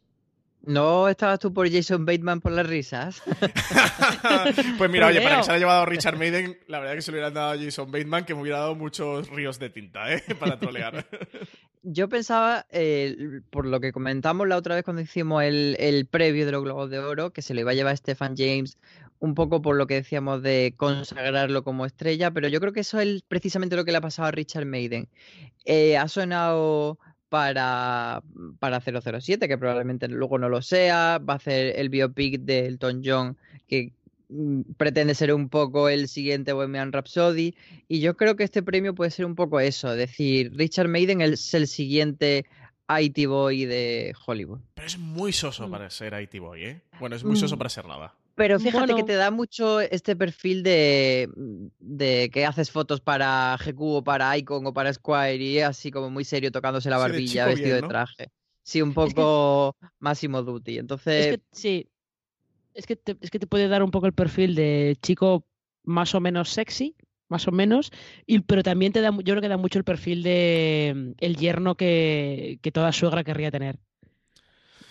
¿No 0.69 1.09
estabas 1.09 1.39
tú 1.39 1.51
por 1.51 1.73
Jason 1.73 2.05
Bateman 2.05 2.43
por 2.43 2.53
las 2.53 2.67
risas? 2.67 3.23
pues 4.77 4.91
mira, 4.91 5.07
oye, 5.07 5.23
para 5.23 5.39
que 5.39 5.45
se 5.45 5.53
haya 5.53 5.61
llevado 5.61 5.87
Richard 5.87 6.19
Maiden, 6.19 6.59
la 6.67 6.79
verdad 6.79 6.95
que 6.95 7.01
se 7.01 7.11
le 7.11 7.17
hubieran 7.17 7.33
dado 7.33 7.53
a 7.53 7.57
Jason 7.57 7.91
Bateman, 7.91 8.27
que 8.27 8.35
me 8.35 8.43
hubiera 8.43 8.59
dado 8.59 8.75
muchos 8.75 9.31
ríos 9.31 9.59
de 9.59 9.71
tinta, 9.71 10.13
¿eh? 10.13 10.23
Para 10.39 10.59
trolear. 10.59 11.07
Yo 11.85 12.11
pensaba, 12.11 12.67
eh, 12.71 13.41
por 13.49 13.65
lo 13.65 13.81
que 13.81 13.93
comentamos 13.93 14.47
la 14.47 14.59
otra 14.59 14.75
vez 14.75 14.85
cuando 14.85 15.01
hicimos 15.01 15.43
el, 15.43 15.75
el, 15.79 16.05
previo 16.05 16.45
de 16.45 16.53
los 16.53 16.63
Globos 16.63 16.91
de 16.91 16.99
Oro, 16.99 17.31
que 17.31 17.41
se 17.41 17.55
lo 17.55 17.61
iba 17.61 17.71
a 17.71 17.75
llevar 17.75 17.97
Stephen 17.97 18.35
James, 18.37 18.77
un 19.21 19.35
poco 19.35 19.63
por 19.63 19.75
lo 19.75 19.87
que 19.87 19.95
decíamos 19.95 20.43
de 20.43 20.75
consagrarlo 20.77 21.65
como 21.65 21.87
estrella, 21.87 22.31
pero 22.31 22.47
yo 22.49 22.61
creo 22.61 22.75
que 22.75 22.81
eso 22.81 23.01
es 23.01 23.23
precisamente 23.23 23.75
lo 23.75 23.87
que 23.87 23.93
le 23.93 23.99
ha 23.99 24.03
pasado 24.03 24.29
a 24.29 24.33
Richard 24.33 24.67
Maiden. 24.67 25.09
Eh, 25.65 25.97
ha 25.97 26.09
sonado 26.09 26.99
para, 27.29 28.23
para 28.59 28.81
007, 28.81 29.49
que 29.49 29.59
probablemente 29.59 30.09
luego 30.09 30.38
no 30.38 30.49
lo 30.49 30.62
sea, 30.62 31.19
va 31.19 31.35
a 31.35 31.37
hacer 31.37 31.75
el 31.79 31.88
biopic 31.88 32.41
de 32.41 32.67
Elton 32.67 33.03
John, 33.05 33.37
que 33.67 33.93
mm, 34.29 34.62
pretende 34.77 35.14
ser 35.14 35.33
un 35.35 35.49
poco 35.49 35.88
el 35.88 36.09
siguiente 36.09 36.53
Bohemian 36.53 36.93
Rhapsody, 36.93 37.55
y 37.88 38.01
yo 38.01 38.17
creo 38.17 38.37
que 38.37 38.45
este 38.45 38.62
premio 38.62 38.95
puede 38.95 39.11
ser 39.11 39.27
un 39.27 39.35
poco 39.35 39.61
eso, 39.61 39.95
decir, 39.95 40.53
Richard 40.57 40.88
Maiden 40.88 41.21
es 41.21 41.53
el 41.55 41.67
siguiente 41.67 42.47
IT 42.88 43.27
Boy 43.27 43.67
de 43.67 44.14
Hollywood. 44.27 44.61
Pero 44.75 44.87
es 44.87 44.97
muy 44.99 45.33
soso 45.35 45.71
para 45.71 45.91
ser 45.91 46.14
IT 46.21 46.41
Boy, 46.41 46.64
¿eh? 46.64 46.81
Bueno, 46.99 47.17
es 47.17 47.25
muy 47.25 47.37
soso 47.37 47.57
Mm. 47.57 47.59
para 47.59 47.69
ser 47.71 47.85
nada. 47.85 48.14
Pero 48.38 48.61
fíjate 48.61 48.94
que 48.94 49.03
te 49.03 49.14
da 49.14 49.33
mucho 49.33 49.81
este 49.81 50.14
perfil 50.14 50.62
de, 50.62 51.29
de 51.81 52.31
que 52.33 52.46
haces 52.46 52.70
fotos 52.70 53.01
para 53.01 53.59
GQ 53.59 53.81
o 53.81 54.05
para 54.05 54.37
Icon 54.38 54.64
o 54.64 54.72
para 54.72 54.92
Squire 54.92 55.42
y 55.42 55.59
así 55.59 55.90
como 55.90 56.09
muy 56.09 56.24
serio 56.24 56.53
tocándose 56.53 56.88
la 56.88 56.96
Sí, 56.98 57.03
de 57.03 57.09
barbilla 57.09 57.46
vestido 57.46 57.74
bien, 57.74 57.83
de 57.83 57.88
traje. 57.88 58.29
Sí, 58.62 58.81
un 58.81 58.94
poco 58.94 59.77
Máximo 59.98 60.42
Duty. 60.42 60.79
Entonces, 60.79 61.27
Es 61.27 61.37
que 61.37 61.42
sí. 61.53 61.88
Es 62.74 62.87
que, 62.87 62.94
te, 62.94 63.16
es 63.20 63.31
que 63.33 63.40
te 63.40 63.48
puede 63.48 63.66
dar 63.66 63.83
un 63.83 63.90
poco 63.90 64.07
el 64.07 64.12
perfil 64.12 64.55
de 64.55 64.96
chico 65.03 65.44
más 65.83 66.14
o 66.14 66.20
menos 66.20 66.51
sexy, 66.51 66.94
más 67.29 67.48
o 67.48 67.51
menos, 67.51 67.90
y, 68.24 68.38
pero 68.40 68.62
también 68.62 68.92
te 68.92 69.01
da, 69.01 69.11
yo 69.11 69.22
creo 69.22 69.40
que 69.40 69.48
da 69.48 69.57
mucho 69.57 69.81
el 69.81 69.85
perfil 69.85 70.22
de 70.22 70.92
mm, 70.94 71.11
el 71.18 71.37
yerno 71.37 71.74
que, 71.77 72.61
que 72.62 72.70
toda 72.70 72.92
suegra 72.92 73.24
querría 73.24 73.51
tener. 73.51 73.81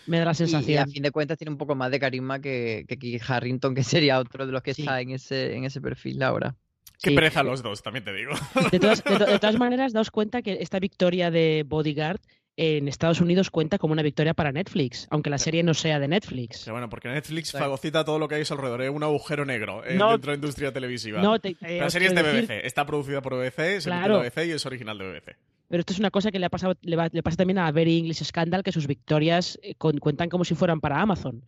Me 0.07 0.19
da 0.19 0.25
la 0.25 0.31
y- 0.31 0.35
sensación. 0.35 0.71
y, 0.71 0.77
a 0.77 0.85
fin 0.87 1.03
de 1.03 1.11
cuentas 1.11 1.37
tiene 1.37 1.51
un 1.51 1.57
poco 1.57 1.75
más 1.75 1.91
de 1.91 1.99
carisma 1.99 2.39
que, 2.39 2.85
que 2.87 2.97
Kit 2.97 3.21
Harrington, 3.27 3.75
que 3.75 3.83
sería 3.83 4.19
otro 4.19 4.45
de 4.45 4.51
los 4.51 4.61
que 4.63 4.73
Sí. 4.73 4.81
está 4.81 4.99
en 5.01 5.11
ese, 5.11 5.55
en 5.55 5.63
ese 5.65 5.81
perfil 5.81 6.21
ahora. 6.23 6.55
Qué 7.01 7.11
Sí. 7.11 7.15
pereza 7.15 7.43
los 7.43 7.61
dos, 7.61 7.83
también 7.83 8.03
te 8.05 8.11
digo. 8.13 8.31
De 8.71 8.79
todas, 8.79 9.03
de 9.03 9.17
to- 9.17 9.25
de 9.25 9.39
todas 9.39 9.57
maneras, 9.59 9.93
daos 9.93 10.09
cuenta 10.09 10.41
que 10.41 10.57
esta 10.61 10.79
victoria 10.79 11.29
de 11.29 11.63
Bodyguard 11.67 12.19
en 12.57 12.87
Estados 12.87 13.21
Unidos 13.21 13.51
cuenta 13.51 13.77
como 13.77 13.93
una 13.93 14.01
victoria 14.01 14.33
para 14.33 14.51
Netflix, 14.51 15.07
aunque 15.11 15.29
la 15.29 15.37
serie 15.37 15.61
no 15.63 15.75
sea 15.75 15.99
de 15.99 16.07
Netflix. 16.07 16.63
Pero 16.65 16.73
bueno, 16.73 16.89
porque 16.89 17.07
Netflix 17.07 17.51
fagocita 17.51 18.03
todo 18.03 18.17
lo 18.17 18.27
que 18.27 18.35
hay 18.35 18.41
a 18.41 18.45
su 18.45 18.55
alrededor, 18.55 18.81
es 18.81 18.89
un 18.89 19.03
agujero 19.03 19.45
negro 19.45 19.85
eh, 19.85 19.95
No- 19.95 20.11
dentro 20.11 20.31
de 20.31 20.37
la 20.37 20.41
industria 20.41 20.71
televisiva. 20.73 21.21
no, 21.21 21.39
te- 21.39 21.51
te- 21.53 21.57
Pero 21.65 21.83
la 21.85 21.89
serie 21.91 22.07
es 22.07 22.15
de 22.15 22.23
BBC, 22.23 22.47
decir- 22.53 22.65
está 22.65 22.85
producida 22.87 23.21
por 23.21 23.35
BBC, 23.35 23.79
se 23.81 23.89
Claro. 23.89 24.15
la 24.17 24.23
BBC 24.23 24.47
y 24.47 24.51
es 24.51 24.65
original 24.65 24.97
de 24.97 25.05
BBC. 25.05 25.35
Pero 25.69 25.81
esto 25.81 25.93
es 25.93 25.99
una 25.99 26.09
cosa 26.11 26.31
que 26.31 26.39
le, 26.39 26.45
ha 26.47 26.49
pasado, 26.49 26.75
le, 26.81 26.95
va- 26.95 27.09
le 27.11 27.21
pasa 27.21 27.37
también 27.37 27.59
a 27.59 27.71
Very 27.71 27.99
English 27.99 28.23
Scandal, 28.23 28.63
que 28.63 28.71
sus 28.71 28.87
victorias 28.87 29.59
eh, 29.61 29.75
con- 29.77 29.99
cuentan 29.99 30.29
como 30.29 30.43
si 30.43 30.55
fueran 30.55 30.79
para 30.81 30.99
Amazon. 30.99 31.43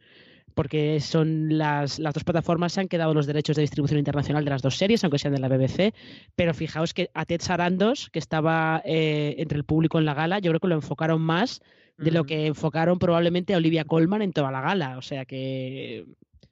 Porque 0.60 1.00
son 1.00 1.58
las, 1.58 2.00
las 2.00 2.14
dos 2.14 2.26
plataformas 2.26 2.74
se 2.74 2.82
han 2.82 2.90
quedado 2.90 3.14
los 3.14 3.26
derechos 3.26 3.56
de 3.56 3.62
distribución 3.62 3.98
internacional 3.98 4.44
de 4.44 4.52
las 4.52 4.62
dos 4.62 4.76
series, 4.76 5.02
aunque 5.06 5.18
sean 5.18 5.34
de 5.34 5.40
la 5.40 5.48
BBC. 5.48 5.94
Pero 6.36 6.54
fijaos 6.54 6.94
que 6.94 7.10
a 7.14 7.24
Ted 7.24 7.40
Sarandos, 7.40 8.10
que 8.10 8.20
estaba 8.20 8.82
eh, 8.84 9.36
entre 9.38 9.58
el 9.58 9.64
público 9.64 10.00
en 10.00 10.04
la 10.04 10.14
gala, 10.14 10.40
yo 10.40 10.52
creo 10.52 10.60
que 10.60 10.68
lo 10.68 10.76
enfocaron 10.76 11.22
más 11.22 11.62
de 11.98 12.12
lo 12.12 12.26
que 12.26 12.48
enfocaron 12.48 13.00
probablemente 13.00 13.54
a 13.54 13.58
Olivia 13.58 13.86
Colman 13.86 14.22
en 14.22 14.34
toda 14.34 14.52
la 14.52 14.60
gala. 14.60 14.98
O 14.98 15.02
sea 15.02 15.24
que, 15.24 16.00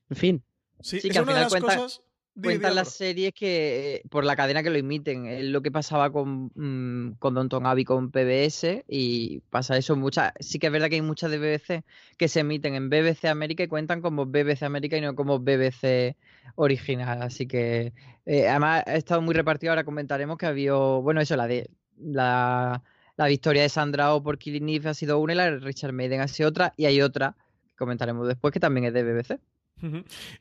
en 0.09 0.15
fin. 0.15 0.43
Sí, 0.79 1.01
Sí, 1.01 1.09
es 1.09 1.13
que 1.13 1.19
al 1.19 1.25
una 1.25 1.33
de 1.33 1.41
las 1.41 1.55
cosas... 1.55 2.01
Cuentan 2.41 2.75
las 2.75 2.93
series 2.93 3.33
que 3.33 4.03
por 4.09 4.23
la 4.23 4.35
cadena 4.35 4.61
que 4.61 4.69
lo 4.69 4.77
imiten. 4.77 5.25
Es 5.25 5.45
lo 5.45 5.61
que 5.61 5.71
pasaba 5.71 6.11
con, 6.11 6.51
mm, 6.53 7.13
con 7.19 7.33
Downton 7.33 7.65
Abbey 7.65 7.83
con 7.83 8.11
PBS 8.11 8.83
y 8.87 9.39
pasa 9.49 9.77
eso 9.77 9.95
muchas. 9.95 10.33
Sí 10.39 10.59
que 10.59 10.67
es 10.67 10.73
verdad 10.73 10.89
que 10.89 10.95
hay 10.95 11.01
muchas 11.01 11.31
de 11.31 11.39
BBC 11.39 11.83
que 12.17 12.27
se 12.27 12.41
emiten 12.41 12.75
en 12.75 12.89
BBC 12.89 13.25
América 13.25 13.63
y 13.63 13.67
cuentan 13.67 14.01
como 14.01 14.25
BBC 14.25 14.63
América 14.63 14.97
y 14.97 15.01
no 15.01 15.15
como 15.15 15.39
BBC 15.39 16.15
original. 16.55 17.23
Así 17.23 17.47
que 17.47 17.93
eh, 18.25 18.47
además 18.47 18.83
ha 18.85 18.95
estado 18.95 19.21
muy 19.21 19.33
repartido. 19.33 19.71
Ahora 19.71 19.83
comentaremos 19.83 20.37
que 20.37 20.45
había, 20.45 20.73
bueno, 20.73 21.21
eso, 21.21 21.35
la 21.35 21.47
de 21.47 21.69
la, 21.99 22.83
la 23.15 23.27
victoria 23.27 23.63
de 23.63 23.69
Sandra 23.69 24.13
O 24.13 24.21
por 24.21 24.37
Killing 24.37 24.69
Eve 24.69 24.89
ha 24.89 24.93
sido 24.93 25.19
una 25.19 25.33
y 25.33 25.35
la 25.37 25.45
de 25.45 25.57
Richard 25.57 25.93
Maiden 25.93 26.21
ha 26.21 26.27
sido 26.27 26.49
otra 26.49 26.73
y 26.77 26.85
hay 26.85 27.01
otra 27.01 27.35
que 27.67 27.75
comentaremos 27.75 28.27
después 28.27 28.51
que 28.53 28.59
también 28.59 28.85
es 28.85 28.93
de 28.93 29.03
BBC. 29.03 29.39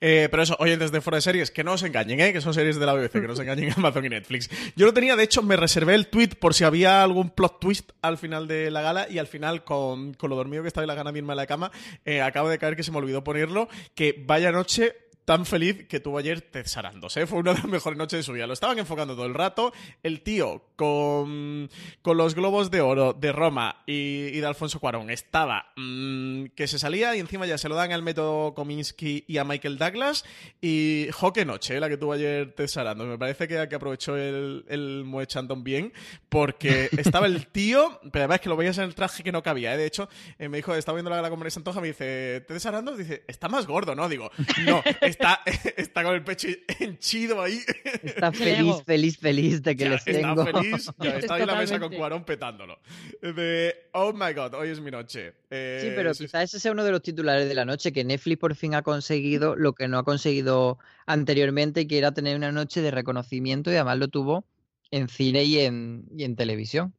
Eh, 0.01 0.29
pero 0.31 0.43
eso, 0.43 0.57
oyentes 0.59 0.93
de 0.93 1.01
fuera 1.01 1.17
de 1.17 1.23
series, 1.23 1.51
que 1.51 1.65
no 1.65 1.73
os 1.73 1.83
engañen, 1.83 2.21
¿eh? 2.21 2.33
que 2.33 2.41
son 2.41 2.55
series 2.55 2.79
de 2.79 2.87
la 2.87 2.95
BBC, 2.95 3.13
que 3.13 3.27
no 3.27 3.33
os 3.33 3.41
engañen 3.41 3.73
Amazon 3.77 4.05
y 4.05 4.09
Netflix. 4.09 4.51
Yo 4.77 4.87
lo 4.87 4.95
tenía, 4.95 5.17
de 5.17 5.25
hecho, 5.25 5.43
me 5.43 5.57
reservé 5.57 5.95
el 5.95 6.09
tweet 6.09 6.31
por 6.41 6.55
si 6.55 6.65
había 6.65 7.03
algún 7.03 7.31
plot 7.31 7.61
twist 7.61 7.93
al 8.03 8.19
final 8.19 8.49
de 8.49 8.71
la 8.71 8.83
gala 8.83 9.07
y 9.11 9.19
al 9.19 9.27
final, 9.27 9.65
con, 9.65 10.15
con 10.15 10.31
lo 10.31 10.37
dormido 10.37 10.63
que 10.63 10.69
estaba 10.69 10.85
y 10.85 10.89
la 10.89 10.95
gana 10.95 11.13
misma 11.13 11.35
en 11.35 11.39
la 11.39 11.47
cama, 11.47 11.71
eh, 12.05 12.23
acabo 12.23 12.49
de 12.49 12.59
caer 12.59 12.77
que 12.77 12.83
se 12.83 12.93
me 12.93 12.99
olvidó 12.99 13.23
ponerlo, 13.23 13.69
que 13.95 14.23
vaya 14.27 14.53
noche 14.53 14.95
tan 15.27 15.45
feliz 15.45 15.87
que 15.89 15.99
tuvo 15.99 16.19
ayer 16.19 16.41
Ted 16.41 16.67
Sarandos, 16.67 17.17
¿eh? 17.17 17.27
Fue 17.27 17.41
una 17.41 17.53
de 17.53 17.59
las 17.59 17.69
mejores 17.69 17.99
noches 17.99 18.21
de 18.21 18.23
su 18.23 18.33
vida. 18.33 18.47
Lo 18.47 18.53
estaban 18.53 18.79
enfocando 18.79 19.15
todo 19.17 19.27
el 19.27 19.35
rato. 19.35 19.73
El 20.05 20.23
tío 20.23 20.63
con, 20.77 21.69
con 22.01 22.17
los 22.17 22.37
globos 22.37 22.71
de 22.71 22.81
oro 22.81 23.13
de 23.13 23.33
Roma 23.33 23.83
y, 23.87 24.29
y 24.29 24.39
de 24.39 24.47
Alfonso 24.47 24.79
Cuarón 24.79 25.11
estaba 25.11 25.73
mm, 25.77 26.47
que 26.55 26.69
se 26.69 26.79
salía 26.79 27.17
y 27.17 27.21
encima 27.21 27.45
ya 27.45 27.59
se 27.59 27.69
lo 27.69 27.75
dan 27.75 27.91
al 27.91 28.03
método 28.03 28.55
Kominsky 28.55 29.25
y 29.27 29.39
a 29.39 29.45
Michael 29.45 29.79
Douglas. 29.79 30.25
Y 30.61 31.09
jo, 31.13 31.33
qué 31.33 31.45
noche, 31.45 31.77
¿eh? 31.77 31.81
la 31.81 31.89
que 31.89 31.97
tuvo 31.97 32.13
ayer 32.13 32.53
Ted 32.53 32.69
Sarandos. 32.69 33.09
Me 33.09 33.19
parece 33.19 33.49
que, 33.49 33.69
que 33.69 33.75
aprovechó 33.75 34.17
el, 34.17 34.65
el 34.69 35.03
Moe 35.05 35.27
Chandon 35.27 35.65
bien 35.65 35.93
porque 36.29 36.89
estaba 36.97 37.27
el 37.27 37.49
tío, 37.49 38.01
pero 38.13 38.25
además 38.27 38.41
que 38.41 38.49
lo 38.49 38.57
veías 38.57 38.79
en 38.79 38.85
el 38.85 38.95
traje 38.95 39.25
que 39.25 39.33
no 39.33 39.43
cabía. 39.43 39.75
¿eh? 39.75 39.77
De 39.77 39.87
hecho, 39.87 40.09
eh, 40.39 40.49
me 40.49 40.59
dijo, 40.59 40.73
estaba 40.73 40.95
viendo 40.95 41.11
la 41.11 41.17
gala 41.17 41.31
con 41.31 41.39
María 41.41 41.51
Santoja, 41.51 41.81
me 41.81 41.89
dice, 41.89 42.45
Ted 42.47 42.61
Sarandos, 42.61 42.97
dice, 42.97 43.25
está 43.27 43.49
más 43.49 43.67
gordo, 43.67 43.97
¿no? 43.97 44.09
Digo, 44.09 44.31
no, 44.65 44.85
está, 45.19 45.41
está 45.77 46.03
con 46.05 46.15
el 46.15 46.23
pecho 46.25 46.49
henchido 46.79 47.41
ahí. 47.43 47.61
Está 48.03 48.33
feliz, 48.33 48.83
feliz, 48.85 49.19
feliz 49.19 49.63
de 49.63 49.77
que 49.77 49.85
Ya, 49.85 49.91
les 49.91 50.07
está 50.07 50.21
tengo. 50.35 50.45
feliz, 50.47 50.91
ya 50.99 51.11
está 51.19 51.35
ahí 51.35 51.43
en 51.43 51.47
la 51.47 51.55
mesa 51.55 51.75
con 51.75 51.91
Totalmente. 51.91 51.97
Cuarón 51.97 52.25
petándolo. 52.25 52.79
De, 53.21 53.75
oh 53.93 54.13
my 54.13 54.33
god, 54.35 54.55
hoy 54.55 54.69
es 54.71 54.81
mi 54.81 54.91
noche. 54.91 55.35
Eh, 55.51 55.81
Sí, 55.83 55.93
pero 55.95 56.15
sí, 56.15 56.25
quizás 56.25 56.45
ese 56.45 56.61
sea 56.61 56.73
uno 56.73 56.85
de 56.85 56.91
los 56.93 57.03
titulares 57.03 57.49
de 57.49 57.55
la 57.55 57.65
noche, 57.65 57.93
que 57.93 58.05
Netflix 58.05 58.39
por 58.39 58.55
fin 58.55 58.75
ha 58.75 58.83
conseguido 58.83 59.57
lo 59.57 59.73
que 59.75 59.89
no 59.89 59.99
ha 59.99 60.05
conseguido 60.05 60.79
anteriormente, 61.07 61.87
que 61.87 61.99
era 61.99 62.13
tener 62.13 62.37
una 62.37 62.53
noche 62.53 62.81
de 62.83 62.91
reconocimiento 62.91 63.71
y 63.71 63.75
además 63.75 63.99
lo 63.99 64.09
tuvo 64.09 64.45
en 64.91 65.09
cine 65.09 65.45
y 65.45 65.59
en, 65.61 66.05
y 66.17 66.25
en 66.25 66.37
televisión. 66.37 66.95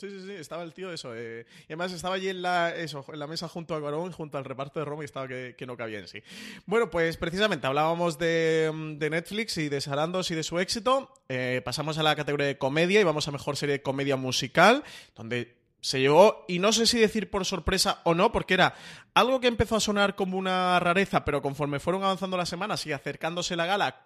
Sí, 0.00 0.08
sí, 0.08 0.26
sí, 0.26 0.32
estaba 0.32 0.62
el 0.62 0.72
tío 0.72 0.90
eso. 0.90 1.14
eh, 1.14 1.44
y 1.62 1.72
además 1.74 1.92
estaba 1.92 2.14
allí 2.14 2.30
en 2.30 2.40
la, 2.40 2.74
eso, 2.74 3.04
en 3.12 3.18
la 3.18 3.26
mesa 3.26 3.48
junto 3.48 3.74
a 3.74 3.80
Cuarón, 3.80 4.12
junto 4.12 4.38
al 4.38 4.46
reparto 4.46 4.78
de 4.78 4.86
Roma 4.86 5.02
y 5.02 5.04
estaba 5.04 5.28
que, 5.28 5.54
que 5.58 5.66
no 5.66 5.76
cabía 5.76 5.98
en 5.98 6.08
sí. 6.08 6.22
Bueno, 6.64 6.88
pues 6.88 7.18
precisamente 7.18 7.66
hablábamos 7.66 8.16
de, 8.16 8.70
mm, 8.72 8.96
de 8.96 9.10
Netflix 9.10 9.58
y 9.58 9.68
de 9.68 9.78
Sarandos 9.82 10.30
y 10.30 10.34
de 10.34 10.42
su 10.42 10.58
éxito. 10.58 11.12
Eh, 11.28 11.60
pasamos 11.62 11.98
a 11.98 12.02
la 12.02 12.16
categoría 12.16 12.46
de 12.46 12.56
comedia 12.56 12.98
y 12.98 13.04
vamos 13.04 13.28
a 13.28 13.30
mejor 13.30 13.58
serie 13.58 13.74
de 13.74 13.82
comedia 13.82 14.16
musical, 14.16 14.84
donde 15.14 15.60
se 15.82 16.00
llevó, 16.00 16.44
y 16.48 16.58
no 16.60 16.72
sé 16.72 16.86
si 16.86 16.98
decir 16.98 17.30
por 17.30 17.44
sorpresa 17.44 18.00
o 18.04 18.14
no, 18.14 18.32
porque 18.32 18.54
era 18.54 18.74
algo 19.14 19.40
que 19.40 19.48
empezó 19.48 19.76
a 19.76 19.80
sonar 19.80 20.14
como 20.14 20.38
una 20.38 20.78
rareza, 20.80 21.24
pero 21.24 21.42
conforme 21.42 21.80
fueron 21.80 22.04
avanzando 22.04 22.36
las 22.36 22.48
semanas 22.48 22.86
y 22.86 22.92
acercándose 22.92 23.56
la 23.56 23.66
gala, 23.66 24.02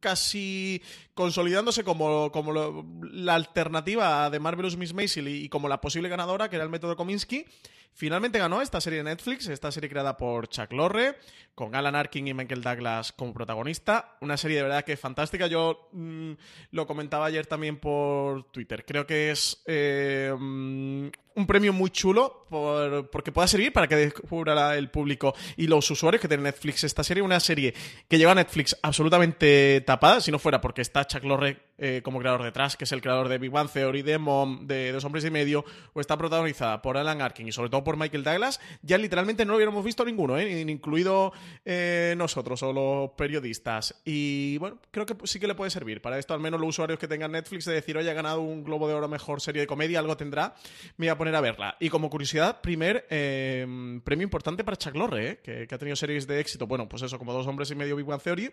casi 0.00 0.82
consolidándose 1.14 1.84
como, 1.84 2.30
como 2.32 2.52
lo- 2.52 2.84
la 3.12 3.34
alternativa 3.34 4.30
de 4.30 4.40
Marvelous 4.40 4.76
Miss 4.76 4.94
Maisel 4.94 5.28
y, 5.28 5.44
y 5.44 5.48
como 5.48 5.68
la 5.68 5.80
posible 5.80 6.08
ganadora, 6.08 6.48
que 6.48 6.56
era 6.56 6.64
el 6.64 6.70
método 6.70 6.96
Kominsky. 6.96 7.44
Finalmente 7.92 8.38
ganó 8.38 8.62
esta 8.62 8.80
serie 8.80 8.98
de 8.98 9.04
Netflix, 9.04 9.48
esta 9.48 9.72
serie 9.72 9.90
creada 9.90 10.16
por 10.16 10.48
Chuck 10.48 10.72
Lorre, 10.72 11.16
con 11.54 11.74
Alan 11.74 11.96
Arkin 11.96 12.28
y 12.28 12.34
Michael 12.34 12.62
Douglas 12.62 13.12
como 13.12 13.32
protagonista. 13.34 14.16
Una 14.20 14.36
serie 14.36 14.58
de 14.58 14.62
verdad 14.62 14.84
que 14.84 14.92
es 14.92 15.00
fantástica. 15.00 15.48
Yo 15.48 15.88
mm, 15.92 16.32
lo 16.70 16.86
comentaba 16.86 17.26
ayer 17.26 17.46
también 17.46 17.78
por 17.78 18.44
Twitter. 18.52 18.84
Creo 18.86 19.04
que 19.06 19.32
es 19.32 19.60
eh, 19.66 20.32
mm, 20.38 21.08
un 21.34 21.46
premio 21.48 21.72
muy 21.72 21.90
chulo 21.90 22.46
por- 22.48 23.10
porque 23.10 23.32
pueda 23.32 23.48
servir 23.48 23.72
para 23.72 23.88
que 23.88 23.96
descubra 23.96 24.76
el 24.76 24.90
público 24.90 25.34
y 25.56 25.66
los 25.66 25.90
usuarios 25.90 26.20
que 26.22 26.28
tiene 26.28 26.44
Netflix 26.44 26.84
esta 26.84 27.02
serie. 27.02 27.22
Una 27.24 27.40
serie 27.40 27.74
que 28.08 28.18
lleva 28.18 28.30
a 28.32 28.36
Netflix 28.36 28.76
absolutamente 28.80 29.80
tapada, 29.84 30.20
si 30.20 30.30
no 30.30 30.38
fuera 30.38 30.60
porque 30.60 30.82
está 30.82 31.04
Chuck 31.06 31.24
Lorre 31.24 31.62
eh, 31.78 32.00
como 32.04 32.18
creador 32.20 32.42
detrás, 32.44 32.76
que 32.76 32.84
es 32.84 32.92
el 32.92 33.00
creador 33.00 33.28
de 33.28 33.38
Big 33.38 33.50
Bang 33.50 33.68
Theory, 33.70 34.02
de 34.02 34.18
Mom, 34.18 34.66
de 34.66 34.92
Dos 34.92 35.04
Hombres 35.04 35.24
y 35.24 35.30
Medio, 35.30 35.64
o 35.92 36.00
está 36.00 36.16
protagonizada 36.16 36.82
por 36.82 36.96
Alan 36.96 37.20
Arkin 37.22 37.46
y 37.48 37.52
sobre 37.52 37.70
todo 37.70 37.77
por 37.84 37.96
Michael 37.96 38.24
Douglas, 38.24 38.60
ya 38.82 38.98
literalmente 38.98 39.44
no 39.44 39.52
lo 39.52 39.56
hubiéramos 39.56 39.84
visto 39.84 40.04
ninguno, 40.04 40.38
¿eh? 40.38 40.60
incluido 40.60 41.32
eh, 41.64 42.14
nosotros 42.16 42.62
o 42.62 42.72
los 42.72 43.10
periodistas. 43.12 44.00
Y 44.04 44.58
bueno, 44.58 44.78
creo 44.90 45.06
que 45.06 45.16
sí 45.24 45.40
que 45.40 45.46
le 45.46 45.54
puede 45.54 45.70
servir. 45.70 46.00
Para 46.02 46.18
esto, 46.18 46.34
al 46.34 46.40
menos 46.40 46.60
los 46.60 46.70
usuarios 46.70 46.98
que 46.98 47.08
tengan 47.08 47.32
Netflix, 47.32 47.64
de 47.64 47.74
decir, 47.74 47.96
oye, 47.96 48.10
ha 48.10 48.14
ganado 48.14 48.40
un 48.40 48.64
Globo 48.64 48.88
de 48.88 48.94
Oro 48.94 49.08
mejor 49.08 49.40
serie 49.40 49.60
de 49.60 49.66
comedia, 49.66 49.98
algo 49.98 50.16
tendrá, 50.16 50.54
me 50.96 51.06
voy 51.06 51.08
a 51.08 51.18
poner 51.18 51.34
a 51.34 51.40
verla. 51.40 51.76
Y 51.80 51.88
como 51.88 52.10
curiosidad, 52.10 52.60
primer 52.60 53.06
eh, 53.10 53.66
premio 54.04 54.24
importante 54.24 54.64
para 54.64 54.76
Chuck 54.76 54.94
Lorre, 54.94 55.40
que, 55.42 55.66
que 55.66 55.74
ha 55.74 55.78
tenido 55.78 55.96
series 55.96 56.26
de 56.26 56.40
éxito, 56.40 56.66
bueno, 56.66 56.88
pues 56.88 57.02
eso, 57.02 57.18
como 57.18 57.32
Dos 57.32 57.46
Hombres 57.46 57.70
y 57.70 57.74
Medio, 57.74 57.96
Big 57.96 58.06
Bang 58.06 58.22
Theory 58.22 58.52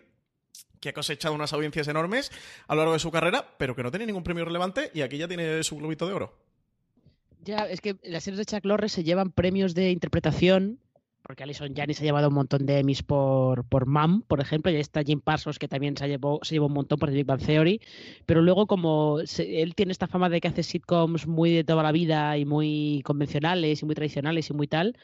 que 0.80 0.90
ha 0.90 0.92
cosechado 0.92 1.34
unas 1.34 1.52
audiencias 1.52 1.88
enormes 1.88 2.30
a 2.68 2.74
lo 2.74 2.82
largo 2.82 2.92
de 2.92 2.98
su 2.98 3.10
carrera, 3.10 3.46
pero 3.58 3.74
que 3.74 3.82
no 3.82 3.90
tiene 3.90 4.06
ningún 4.06 4.22
premio 4.22 4.44
relevante 4.44 4.90
y 4.94 5.02
aquí 5.02 5.18
ya 5.18 5.28
tiene 5.28 5.62
su 5.62 5.76
globito 5.76 6.06
de 6.06 6.14
oro. 6.14 6.45
Ya, 7.46 7.58
es 7.58 7.80
que 7.80 7.94
las 8.02 8.24
series 8.24 8.38
de 8.38 8.44
Chuck 8.44 8.64
Lorre 8.64 8.88
se 8.88 9.04
llevan 9.04 9.30
premios 9.30 9.72
de 9.72 9.92
interpretación, 9.92 10.80
porque 11.22 11.44
Alison 11.44 11.72
Janney 11.76 11.94
se 11.94 12.02
ha 12.02 12.06
llevado 12.06 12.28
un 12.28 12.34
montón 12.34 12.66
de 12.66 12.80
Emmys 12.80 13.04
por, 13.04 13.64
por 13.68 13.86
Mam, 13.86 14.22
por 14.22 14.40
ejemplo, 14.40 14.72
y 14.72 14.74
ahí 14.74 14.80
está 14.80 15.04
Jim 15.04 15.20
Parsons, 15.20 15.60
que 15.60 15.68
también 15.68 15.96
se 15.96 16.08
llevó, 16.08 16.40
se 16.42 16.56
llevó 16.56 16.66
un 16.66 16.72
montón 16.72 16.98
por 16.98 17.08
The 17.08 17.14
Big 17.14 17.24
Bang 17.24 17.40
Theory, 17.40 17.80
pero 18.26 18.42
luego 18.42 18.66
como 18.66 19.20
él 19.20 19.74
tiene 19.76 19.92
esta 19.92 20.08
fama 20.08 20.28
de 20.28 20.40
que 20.40 20.48
hace 20.48 20.64
sitcoms 20.64 21.28
muy 21.28 21.52
de 21.52 21.62
toda 21.62 21.84
la 21.84 21.92
vida 21.92 22.36
y 22.36 22.44
muy 22.44 23.02
convencionales 23.04 23.80
y 23.80 23.86
muy 23.86 23.94
tradicionales 23.94 24.50
y 24.50 24.52
muy 24.52 24.66
tal, 24.66 24.96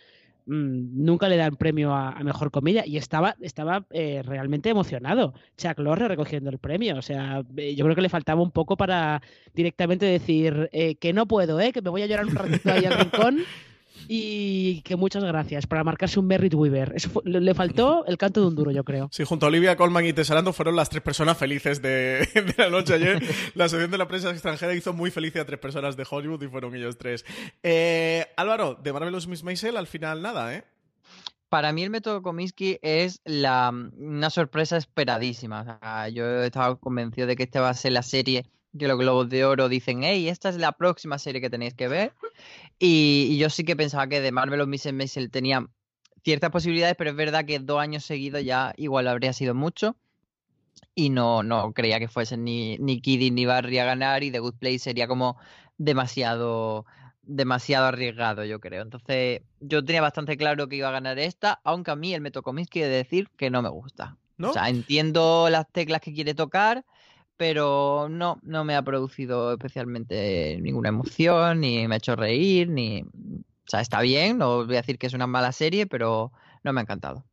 Mm, 0.47 1.05
nunca 1.05 1.29
le 1.29 1.37
dan 1.37 1.57
premio 1.57 1.95
a, 1.95 2.19
mejor 2.25 2.51
comedia 2.51 2.85
y 2.87 2.97
estaba, 2.97 3.37
estaba 3.41 3.87
eh, 3.91 4.23
realmente 4.25 4.71
emocionado. 4.71 5.35
Chuck 5.57 5.79
Lorre 5.79 6.09
recogiendo 6.09 6.51
el 6.51 6.59
premio. 6.59 6.97
O 6.97 7.03
sea, 7.03 7.43
eh, 7.57 7.75
yo 7.75 7.85
creo 7.85 7.95
que 7.95 8.03
le 8.03 8.09
faltaba 8.09 8.43
un 8.43 8.51
poco 8.51 8.77
para 8.77 9.23
directamente 9.55 10.07
decir 10.07 10.69
eh, 10.73 10.97
que 10.97 11.13
no 11.13 11.27
puedo, 11.27 11.59
que 11.73 11.83
me 11.83 11.91
voy 11.91 12.03
a 12.03 12.07
llorar 12.07 12.27
un 12.27 12.35
ratito 12.35 12.73
ahí 12.73 12.85
al 12.85 12.99
rincón 12.99 13.39
y 14.09 14.83
que 14.83 14.97
muchas 14.97 15.25
gracias 15.25 15.67
para 15.67 15.85
marcarse 15.85 16.19
un 16.19 16.27
Merritt 16.27 16.55
Weaver. 16.55 16.93
Eso 16.95 17.23
le 17.25 17.55
faltó 17.55 18.05
el 18.07 18.19
canto 18.19 18.41
de 18.41 18.47
un 18.47 18.55
duro, 18.55 18.71
yo 18.71 18.85
creo. 18.85 19.09
Sí, 19.23 19.25
junto 19.25 19.47
a 19.47 19.49
Olivia 19.51 19.77
Colman 19.77 20.07
y 20.07 20.13
Tessalando 20.13 20.53
fueron 20.53 20.75
las 20.75 20.89
tres 20.89 21.03
personas 21.03 21.37
felices 21.37 21.83
de, 21.83 22.27
la 22.57 22.71
noche 22.71 22.95
ayer. 22.95 23.23
La 23.55 23.65
asociación 23.65 23.91
de 23.91 23.99
la 23.99 24.09
prensa 24.09 24.31
extranjera 24.31 24.75
hizo 24.75 24.93
muy 24.93 25.11
feliz 25.11 25.37
a 25.37 25.45
tres 25.45 25.61
personas 25.61 25.97
de 25.97 26.07
Hollywood 26.09 26.43
y 26.43 26.49
fueron 26.49 26.75
ellos 26.75 26.97
tres. 26.97 27.25
Eh, 27.63 28.27
Álvaro, 28.37 28.75
de 28.75 28.93
Marvelous 28.93 29.29
Miss 29.29 29.45
Maisel, 29.45 29.77
al 29.77 29.87
final 29.87 30.23
nada, 30.23 30.55
¿eh? 30.55 30.65
Para 31.53 31.73
mí 31.73 31.83
el 31.83 31.91
método 31.91 32.23
Cominsky 32.23 32.79
es 32.81 33.21
la, 33.27 33.71
una 33.71 34.31
sorpresa 34.31 34.79
esperadísima. 34.79 35.79
yo 36.11 36.25
he 36.25 36.47
estado 36.47 36.81
convencido 36.81 37.27
de 37.27 37.37
que 37.37 37.43
esta 37.43 37.61
va 37.61 37.69
a 37.69 37.75
ser 37.75 37.93
la 37.93 38.03
serie 38.03 38.47
que 38.79 38.89
los 38.89 38.99
Globos 38.99 39.29
de 39.29 39.45
Oro 39.45 39.69
dicen, 39.69 40.03
hey, 40.03 40.29
esta 40.29 40.49
es 40.49 40.57
la 40.57 40.73
próxima 40.73 41.19
serie 41.19 41.41
que 41.41 41.51
tenéis 41.51 41.75
que 41.75 41.89
ver. 41.89 42.13
Y, 42.79 43.37
yo 43.39 43.51
sí 43.51 43.65
que 43.65 43.77
pensaba 43.77 44.07
que 44.07 44.21
de 44.21 44.33
Marvel 44.33 44.61
o 44.61 44.67
Miss 44.67 44.91
Maisel 44.93 45.31
tenía 45.31 45.67
ciertas 46.25 46.51
posibilidades, 46.51 46.97
pero 46.97 47.11
es 47.11 47.17
verdad 47.17 47.45
que 47.45 47.59
dos 47.59 47.81
años 47.81 48.05
seguidos 48.05 48.45
ya 48.45 48.73
igual 48.77 49.09
habría 49.09 49.33
sido 49.33 49.55
mucho. 49.55 49.97
Y 50.95 51.11
no, 51.11 51.43
no 51.43 51.73
creía 51.73 51.99
que 51.99 52.09
fuesen 52.09 52.45
ni, 52.45 52.77
ni 52.79 53.01
Kidding 53.01 53.35
ni 53.35 53.47
Barry 53.47 53.79
a 53.79 53.85
ganar 53.85 54.23
y 54.23 54.31
The 54.31 54.41
Good 54.41 54.57
Place 54.59 54.81
sería 54.81 55.07
como 55.07 55.39
demasiado 55.79 56.85
demasiado 57.23 57.87
arriesgado, 57.87 58.45
yo 58.45 58.61
creo. 58.61 58.83
Entonces, 58.83 59.43
yo 59.61 59.85
tenía 59.85 60.03
bastante 60.03 60.37
claro 60.37 60.69
que 60.69 60.77
iba 60.77 60.89
a 60.89 60.93
ganar 60.93 61.19
esta, 61.19 61.61
aunque 61.65 61.93
a 61.93 61.97
mí 61.97 62.15
el 62.15 62.33
Cominsky 62.33 62.81
de 62.81 62.89
decir 62.89 63.29
que 63.37 63.51
no 63.51 63.63
me 63.63 63.69
gusta. 63.69 64.17
O 64.43 64.53
sea, 64.53 64.69
entiendo 64.69 65.49
las 65.51 65.71
teclas 65.71 66.01
que 66.01 66.13
quiere 66.13 66.35
tocar, 66.35 66.85
pero 67.43 68.07
no, 68.09 68.39
no 68.45 68.63
me 68.63 68.77
ha 68.77 68.83
producido 68.83 69.55
especialmente 69.55 70.59
ninguna 70.61 70.91
emoción, 70.91 71.59
ni 71.59 71.89
me 71.89 71.97
ha 71.97 71.99
hecho 71.99 72.15
reír, 72.15 72.69
ni... 72.69 73.03
O 73.03 73.67
sea, 73.67 73.81
está 73.81 74.01
bien, 74.01 74.39
no 74.39 74.65
voy 74.65 74.77
a 74.77 74.83
decir 74.83 74.97
que 74.97 75.09
es 75.09 75.13
una 75.13 75.27
mala 75.27 75.51
serie, 75.51 75.89
pero 75.89 76.31
no 76.63 76.73
me 76.73 76.81
ha 76.81 76.83
encantado. 76.83 77.25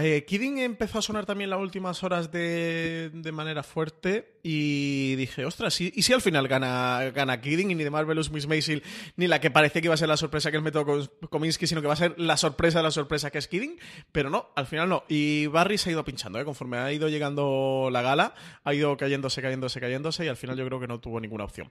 Eh, 0.00 0.24
Kidding 0.26 0.58
empezó 0.58 1.00
a 1.00 1.02
sonar 1.02 1.26
también 1.26 1.50
las 1.50 1.58
últimas 1.58 2.04
horas 2.04 2.30
de, 2.30 3.10
manera 3.32 3.64
fuerte 3.64 4.38
y 4.44 5.16
dije, 5.16 5.44
ostras, 5.44 5.80
¿y, 5.80 5.90
si 5.90 6.12
al 6.12 6.22
final 6.22 6.46
gana, 6.46 7.10
gana 7.12 7.40
Kidding 7.40 7.72
y 7.72 7.74
ni 7.74 7.84
de 7.84 7.90
Marvelous 7.90 8.30
Miss 8.30 8.46
Maisel 8.46 8.82
ni 9.16 9.26
la 9.26 9.40
que 9.40 9.50
parecía 9.50 9.82
que 9.82 9.88
iba 9.88 9.94
a 9.94 9.98
ser 9.98 10.08
la 10.08 10.16
sorpresa 10.16 10.52
que 10.52 10.60
metió 10.60 10.84
con 10.84 11.10
Kominsky, 11.30 11.66
sino 11.66 11.80
que 11.80 11.88
va 11.88 11.94
a 11.94 11.96
ser 11.96 12.14
la 12.18 12.36
sorpresa 12.36 12.78
de 12.78 12.84
la 12.84 12.90
sorpresa 12.92 13.30
que 13.30 13.38
es 13.38 13.48
Kidding? 13.48 13.78
Pero 14.12 14.30
no, 14.30 14.50
al 14.54 14.66
final 14.66 14.88
no. 14.88 15.04
Y 15.08 15.46
Barry 15.46 15.78
se 15.78 15.90
ha 15.90 15.92
ido 15.92 16.04
pinchando, 16.04 16.38
¿eh? 16.38 16.44
conforme 16.44 16.78
ha 16.78 16.92
ido 16.92 17.08
llegando 17.08 17.88
la 17.90 18.02
gala, 18.02 18.34
ha 18.62 18.72
ido 18.72 18.96
cayéndose, 18.96 19.42
cayéndose, 19.42 19.80
cayéndose 19.80 20.24
y 20.24 20.28
al 20.28 20.36
final 20.36 20.56
yo 20.56 20.64
creo 20.64 20.78
que 20.78 20.86
no 20.86 21.00
tuvo 21.00 21.18
ninguna 21.18 21.44
opción. 21.44 21.70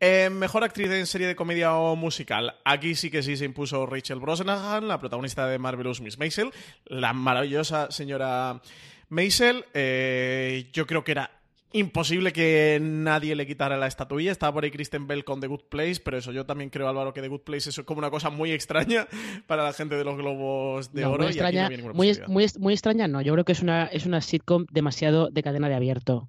Eh, 0.00 0.30
mejor 0.30 0.64
actriz 0.64 0.90
en 0.90 1.06
serie 1.06 1.28
de 1.28 1.36
comedia 1.36 1.74
o 1.74 1.94
musical. 1.94 2.56
Aquí 2.64 2.96
sí 2.96 3.08
que 3.08 3.22
sí 3.22 3.36
se 3.36 3.44
impuso 3.44 3.86
Rachel 3.86 4.18
Brosnahan, 4.18 4.88
la 4.88 4.98
protagonista 4.98 5.46
de 5.46 5.58
Marvelous 5.58 6.00
Miss 6.00 6.18
Maisel 6.18 6.50
la 6.88 7.12
maravillosa 7.12 7.90
señora 7.90 8.60
Maisel. 9.08 9.64
Eh, 9.74 10.68
yo 10.72 10.86
creo 10.86 11.04
que 11.04 11.12
era 11.12 11.30
imposible 11.72 12.32
que 12.32 12.78
nadie 12.80 13.36
le 13.36 13.46
quitara 13.46 13.76
la 13.76 13.86
estatuilla. 13.86 14.32
Estaba 14.32 14.52
por 14.52 14.64
ahí 14.64 14.70
Kristen 14.70 15.06
Bell 15.06 15.24
con 15.24 15.40
The 15.40 15.46
Good 15.46 15.64
Place, 15.68 16.00
pero 16.02 16.18
eso 16.18 16.32
yo 16.32 16.46
también 16.46 16.70
creo, 16.70 16.88
Álvaro, 16.88 17.12
que 17.12 17.20
The 17.20 17.28
Good 17.28 17.42
Place 17.42 17.70
es 17.70 17.80
como 17.80 17.98
una 17.98 18.10
cosa 18.10 18.30
muy 18.30 18.52
extraña 18.52 19.06
para 19.46 19.64
la 19.64 19.72
gente 19.72 19.96
de 19.96 20.04
los 20.04 20.16
globos 20.16 20.92
de 20.92 21.04
oro. 21.04 21.24
Muy 21.24 21.32
extraña, 21.32 21.70
muy, 21.92 22.16
muy, 22.58 22.72
extraña, 22.72 23.08
no. 23.08 23.20
Yo 23.20 23.32
creo 23.34 23.44
que 23.44 23.52
es 23.52 23.62
una, 23.62 23.86
es 23.86 24.06
una 24.06 24.20
sitcom 24.20 24.66
demasiado 24.70 25.28
de 25.30 25.42
cadena 25.42 25.68
de 25.68 25.74
abierto. 25.74 26.28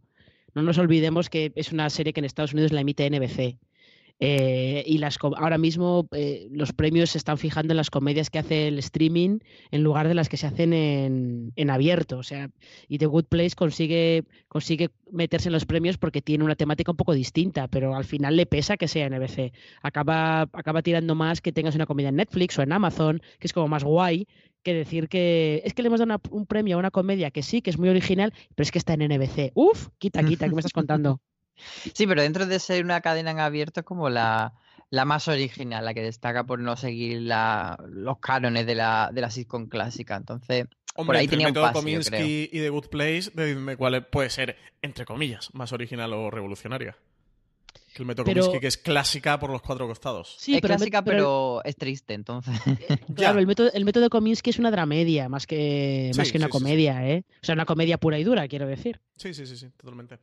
No 0.53 0.63
nos 0.63 0.77
olvidemos 0.77 1.29
que 1.29 1.51
es 1.55 1.71
una 1.71 1.89
serie 1.89 2.11
que 2.11 2.19
en 2.19 2.25
Estados 2.25 2.53
Unidos 2.53 2.71
la 2.71 2.81
emite 2.81 3.09
NBC. 3.09 3.57
Eh, 4.21 4.83
y 4.85 4.97
las 4.97 5.17
ahora 5.21 5.57
mismo 5.57 6.07
eh, 6.11 6.49
los 6.51 6.73
premios 6.73 7.11
se 7.11 7.17
están 7.17 7.37
fijando 7.37 7.71
en 7.71 7.77
las 7.77 7.89
comedias 7.89 8.29
que 8.29 8.39
hace 8.39 8.67
el 8.67 8.77
streaming 8.79 9.39
en 9.71 9.81
lugar 9.81 10.09
de 10.09 10.13
las 10.13 10.27
que 10.27 10.35
se 10.35 10.45
hacen 10.45 10.73
en, 10.73 11.53
en, 11.55 11.69
abierto. 11.69 12.17
O 12.17 12.23
sea, 12.23 12.49
y 12.87 12.97
The 12.97 13.05
Good 13.05 13.25
Place 13.25 13.55
consigue, 13.55 14.25
consigue 14.49 14.89
meterse 15.11 15.47
en 15.47 15.53
los 15.53 15.65
premios 15.65 15.97
porque 15.97 16.21
tiene 16.21 16.43
una 16.43 16.55
temática 16.55 16.91
un 16.91 16.97
poco 16.97 17.13
distinta, 17.13 17.67
pero 17.69 17.95
al 17.95 18.03
final 18.03 18.35
le 18.35 18.45
pesa 18.45 18.75
que 18.75 18.87
sea 18.89 19.09
NBC. 19.09 19.53
Acaba, 19.81 20.41
acaba 20.41 20.81
tirando 20.81 21.15
más 21.15 21.39
que 21.39 21.53
tengas 21.53 21.75
una 21.75 21.85
comedia 21.85 22.09
en 22.09 22.17
Netflix 22.17 22.59
o 22.59 22.61
en 22.61 22.73
Amazon, 22.73 23.21
que 23.39 23.47
es 23.47 23.53
como 23.53 23.69
más 23.69 23.85
guay, 23.85 24.27
que 24.63 24.73
decir 24.73 25.07
que 25.07 25.61
es 25.63 25.73
que 25.73 25.81
le 25.81 25.87
hemos 25.87 25.99
dado 26.01 26.19
un 26.31 26.45
premio 26.45 26.75
a 26.75 26.79
una 26.79 26.91
comedia 26.91 27.31
que 27.31 27.43
sí, 27.43 27.61
que 27.61 27.69
es 27.69 27.79
muy 27.79 27.87
original, 27.87 28.33
pero 28.55 28.63
es 28.63 28.71
que 28.71 28.79
está 28.79 28.93
en 28.93 29.07
NBC. 29.07 29.51
Uf, 29.53 29.87
quita, 29.97 30.23
quita, 30.23 30.47
¿qué 30.47 30.55
me 30.55 30.59
estás 30.59 30.73
contando? 30.73 31.21
Sí, 31.93 32.07
pero 32.07 32.21
dentro 32.21 32.45
de 32.45 32.59
ser 32.59 32.83
una 32.83 33.01
cadena 33.01 33.31
en 33.31 33.39
abierto 33.39 33.81
es 33.81 33.85
como 33.85 34.09
la, 34.09 34.53
la 34.89 35.05
más 35.05 35.27
original, 35.27 35.85
la 35.85 35.93
que 35.93 36.01
destaca 36.01 36.43
por 36.45 36.59
no 36.59 36.75
seguir 36.75 37.21
la, 37.21 37.77
los 37.89 38.19
cánones 38.19 38.65
de 38.65 38.75
la, 38.75 39.09
de 39.13 39.21
la 39.21 39.29
sitcom 39.29 39.67
clásica. 39.67 40.15
Entonces, 40.15 40.67
por 40.95 41.15
ahí 41.15 41.27
tenía 41.27 41.47
un 41.47 41.53
paso, 41.53 41.87
y 41.87 42.47
The 42.47 42.69
Good 42.69 42.87
Place, 42.87 43.31
decidme 43.33 43.77
cuál 43.77 44.05
puede 44.07 44.29
ser, 44.29 44.57
entre 44.81 45.05
comillas, 45.05 45.53
más 45.53 45.71
original 45.71 46.13
o 46.13 46.29
revolucionaria 46.29 46.97
el 47.95 48.05
método 48.05 48.59
que 48.59 48.67
es 48.67 48.77
clásica 48.77 49.39
por 49.39 49.49
los 49.49 49.61
cuatro 49.61 49.87
costados. 49.87 50.35
Sí, 50.37 50.55
es 50.55 50.61
clásica, 50.61 51.03
pero, 51.03 51.61
es 51.63 51.75
triste, 51.75 52.13
entonces. 52.13 52.53
claro, 53.15 53.39
el 53.39 53.47
método, 53.47 53.71
el 53.73 53.85
método 53.85 54.09
Kominsky 54.09 54.49
es 54.51 54.59
una 54.59 54.71
dramedia, 54.71 55.29
más 55.29 55.47
que, 55.47 56.11
más 56.17 56.31
que 56.31 56.37
una 56.37 56.49
comedia, 56.49 57.07
¿eh? 57.07 57.23
O 57.41 57.45
sea, 57.45 57.53
una 57.53 57.65
comedia 57.65 57.97
pura 57.97 58.19
y 58.19 58.23
dura, 58.23 58.47
quiero 58.47 58.67
decir. 58.67 58.99
Sí, 59.17 59.33
sí, 59.33 59.45
sí, 59.45 59.57
sí, 59.57 59.67
totalmente. 59.75 60.19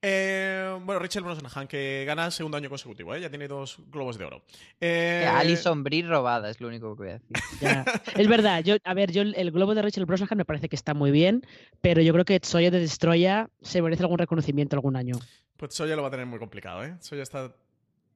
Eh, 0.00 0.78
bueno, 0.82 0.98
Rachel 1.00 1.22
Brosnahan, 1.22 1.68
que 1.68 2.04
gana 2.06 2.26
el 2.26 2.32
segundo 2.32 2.56
año 2.56 2.70
consecutivo, 2.70 3.14
¿eh? 3.14 3.20
Ya 3.20 3.28
tiene 3.28 3.46
dos 3.46 3.76
globos 3.90 4.16
de 4.16 4.24
oro. 4.24 4.42
Eh... 4.80 5.28
Alison 5.30 5.84
Brie 5.84 6.02
robada, 6.02 6.48
es 6.48 6.60
lo 6.60 6.68
único 6.68 6.96
que 6.96 7.02
voy 7.02 7.10
a 7.10 7.12
decir. 7.14 7.28
Es 8.16 8.28
verdad, 8.28 8.64
yo, 8.64 8.76
a 8.84 8.94
ver, 8.94 9.12
yo 9.12 9.22
el 9.22 9.50
globo 9.50 9.74
de 9.74 9.82
Rachel 9.82 10.06
Brosnahan 10.06 10.38
me 10.38 10.44
parece 10.44 10.68
que 10.68 10.76
está 10.76 10.94
muy 10.94 11.10
bien, 11.10 11.46
pero 11.80 12.00
yo 12.00 12.12
creo 12.12 12.24
que 12.24 12.40
Soya 12.42 12.70
de 12.70 12.80
Destroya 12.80 13.50
se 13.60 13.82
merece 13.82 14.02
algún 14.02 14.18
reconocimiento 14.18 14.76
algún 14.76 14.96
año. 14.96 15.16
Pues 15.58 15.76
ya 15.76 15.96
lo 15.96 16.02
va 16.02 16.08
a 16.08 16.10
tener 16.12 16.24
muy 16.24 16.38
complicado, 16.38 16.84
¿eh? 16.84 16.96
ya 17.00 17.22
está 17.22 17.52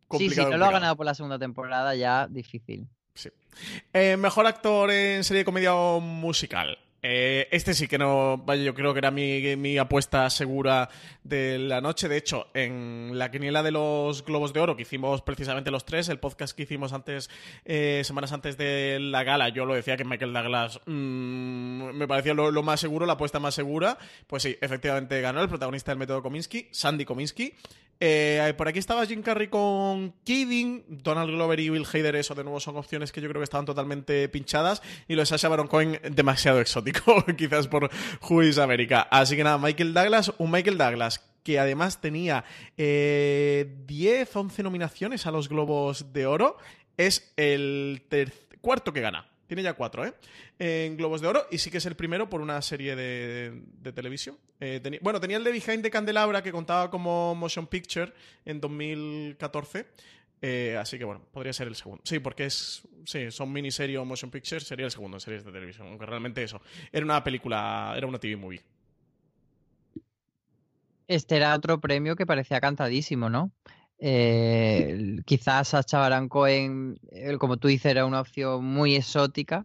complicado. 0.07 0.47
Sí, 0.47 0.53
sí, 0.53 0.53
no 0.53 0.59
lo 0.59 0.65
ha 0.65 0.71
ganado 0.71 0.97
por 0.97 1.05
la 1.05 1.15
segunda 1.15 1.39
temporada, 1.41 1.95
ya 1.97 2.29
difícil. 2.29 2.89
Sí. 3.15 3.31
Eh, 3.93 4.17
mejor 4.17 4.47
actor 4.47 4.93
en 4.93 5.25
serie 5.25 5.41
de 5.41 5.45
comedia 5.45 5.75
o 5.75 6.01
musical. 6.01 6.79
Eh, 7.05 7.49
este 7.51 7.75
sí 7.75 7.89
que 7.89 7.99
no, 7.99 8.39
vaya, 8.39 8.63
yo 8.63 8.75
creo 8.75 8.93
que 8.93 9.01
era 9.01 9.11
mi, 9.11 9.77
apuesta 9.77 10.31
segura 10.31 10.89
de 11.25 11.59
la 11.59 11.81
noche. 11.81 12.09
De 12.09 12.17
hecho, 12.17 12.47
en 12.55 13.11
la 13.15 13.31
quiniela 13.33 13.65
de 13.65 13.73
los 13.73 14.25
Globos 14.25 14.53
de 14.53 14.61
Oro, 14.61 14.77
que 14.77 14.83
hicimos 14.83 15.21
precisamente 15.23 15.73
los 15.73 15.85
tres, 15.85 16.09
el 16.09 16.21
podcast 16.21 16.57
que 16.57 16.63
hicimos 16.63 16.93
antes, 16.93 17.29
eh, 17.65 18.03
semanas 18.05 18.33
antes 18.33 18.57
de 18.57 18.99
la 19.01 19.25
gala, 19.25 19.49
yo 19.49 19.65
lo 19.65 19.75
decía 19.75 19.97
que 19.97 20.05
Michael 20.05 20.33
Douglas 20.33 20.81
mm, 20.87 21.91
me 21.93 22.07
parecía 22.07 22.35
lo, 22.35 22.63
más 22.63 22.79
seguro, 22.79 23.05
la 23.05 23.15
apuesta 23.15 23.41
más 23.41 23.57
segura. 23.57 23.99
Pues 24.29 24.45
sí, 24.45 24.57
efectivamente 24.61 25.21
ganó 25.21 25.43
el 25.43 25.49
protagonista 25.49 25.91
del 25.91 25.99
método 25.99 26.23
Kominsky, 26.23 26.69
Sandy 26.71 27.05
Kominsky. 27.05 27.55
Eh, 28.05 28.53
por 28.59 28.67
aquí 28.67 28.81
estaba 28.81 29.07
Jim 29.07 29.23
Carrey 29.23 29.47
con 29.47 30.13
Kidding, 30.25 30.85
Donald 30.89 31.31
Glover 31.31 31.61
y 31.61 31.71
Will 31.71 31.87
Hader, 31.87 32.17
eso 32.17 32.35
de 32.35 32.43
nuevo 32.43 32.59
son 32.59 32.77
opciones 32.77 33.13
que 33.13 33.21
yo 33.21 33.29
creo 33.29 33.39
que 33.39 33.45
estaban 33.45 33.65
totalmente 33.65 34.29
pinchadas, 34.29 34.83
y 35.07 35.15
lo 35.15 35.23
de 35.23 35.27
Sasha 35.27 35.49
Baron 35.49 35.69
Cohen 35.69 36.01
demasiado 36.11 36.61
exótico, 36.61 37.25
quizás 37.39 37.69
por 37.69 37.89
Who 38.29 38.43
is 38.43 38.59
America. 38.59 39.03
Así 39.03 39.37
que 39.37 39.45
nada, 39.45 39.57
Michael 39.57 39.95
Douglas, 39.95 40.33
un 40.39 40.51
Michael 40.51 40.79
Douglas 40.79 41.25
que 41.45 41.61
además 41.61 42.01
tenía 42.01 42.43
eh, 42.77 43.73
10, 43.87 44.35
11 44.35 44.65
nominaciones 44.65 45.25
a 45.29 45.31
los 45.31 45.49
Globos 45.49 46.13
de 46.13 46.27
Oro, 46.27 46.57
es 46.97 47.33
el 47.37 48.03
cuarto 48.61 48.93
que 48.93 49.01
gana. 49.01 49.32
Tiene 49.53 49.65
ya 49.65 49.75
cuatro, 49.75 50.07
¿eh? 50.07 50.15
En 50.59 50.97
Globos 50.97 51.21
de 51.21 51.27
Oro. 51.27 51.47
Y 51.51 51.59
sí 51.59 51.71
que 51.71 51.77
es 51.77 51.85
el 51.85 51.95
primero 51.95 52.31
por 52.31 52.41
una 52.41 52.63
serie 52.63 52.97
de, 52.97 53.93
televisión. 53.95 54.39
Eh, 54.61 54.81
bueno, 55.03 55.21
tenía 55.21 55.37
el 55.37 55.45
de 55.45 55.53
Behind 55.53 55.83
the 55.83 55.91
Candelabra 55.91 56.43
que 56.43 56.51
contaba 56.51 56.89
como 56.89 57.35
Motion 57.35 57.67
Picture 57.67 58.15
en 58.47 58.63
2014. 58.63 59.89
Eh, 60.41 60.79
así 60.81 60.97
que 60.97 61.05
bueno, 61.05 61.21
podría 61.31 61.53
ser 61.53 61.69
el 61.69 61.75
segundo. 61.75 62.01
Sí, 62.03 62.19
porque 62.19 62.47
es. 62.47 62.81
Sí, 63.05 63.31
son 63.31 63.53
miniserie 63.53 63.99
o 63.99 64.07
motion 64.07 64.31
picture, 64.31 64.63
sería 64.63 64.87
el 64.87 64.91
segundo 64.91 65.19
en 65.19 65.21
series 65.21 65.45
de 65.45 65.53
televisión. 65.53 65.89
Aunque 65.89 66.07
realmente 66.07 66.43
eso. 66.43 66.63
Era 66.91 67.05
una 67.05 67.23
película. 67.23 67.93
Era 67.95 68.07
una 68.07 68.19
TV 68.19 68.37
movie. 68.37 68.63
Este 71.09 71.37
era 71.37 71.55
otro 71.55 71.79
premio 71.79 72.17
que 72.17 72.25
parecía 72.25 72.59
cantadísimo, 72.59 73.29
¿no? 73.29 73.53
Eh, 74.05 75.21
quizás 75.25 75.69
Sacha 75.69 76.01
Baron 76.01 76.29
Cohen, 76.29 76.99
como 77.39 77.57
tú 77.57 77.69
dices, 77.69 77.93
era 77.93 78.05
una 78.05 78.21
opción 78.21 78.65
muy 78.65 78.97
exótica. 78.97 79.65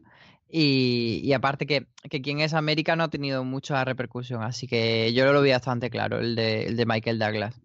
Y, 0.50 1.34
aparte 1.34 1.66
que, 1.66 1.88
que 2.10 2.22
quien 2.22 2.40
es 2.40 2.54
América 2.54 2.96
no 2.96 3.04
ha 3.04 3.10
tenido 3.10 3.44
mucha 3.44 3.84
repercusión, 3.84 4.44
así 4.44 4.68
que 4.68 5.12
yo 5.14 5.34
lo 5.34 5.42
vi 5.42 5.52
bastante 5.52 5.90
claro, 5.90 6.20
el 6.20 6.36
de, 6.36 6.68
el 6.68 6.78
de 6.78 6.86
Michael 6.86 7.20
Douglas. 7.20 7.60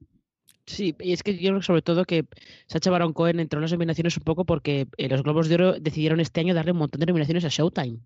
Sí, 0.67 0.97
y 0.99 1.13
es 1.13 1.23
que 1.23 1.37
yo 1.37 1.51
creo 1.51 1.63
sobre 1.63 1.83
todo 1.83 2.05
que 2.07 2.25
Sacha 2.67 2.91
Baron 2.91 3.13
Cohen 3.13 3.39
entró 3.39 3.59
en 3.59 3.63
las 3.63 3.73
nominaciones 3.73 4.17
un 4.17 4.25
poco 4.25 4.45
porque 4.45 4.89
eh, 4.97 5.09
los 5.09 5.23
Globos 5.23 5.49
de 5.49 5.57
Oro 5.57 5.79
decidieron 5.79 6.21
este 6.21 6.41
año 6.41 6.55
darle 6.55 6.73
un 6.73 6.79
montón 6.79 7.01
de 7.01 7.07
nominaciones 7.07 7.45
a 7.45 7.49
Showtime, 7.49 7.99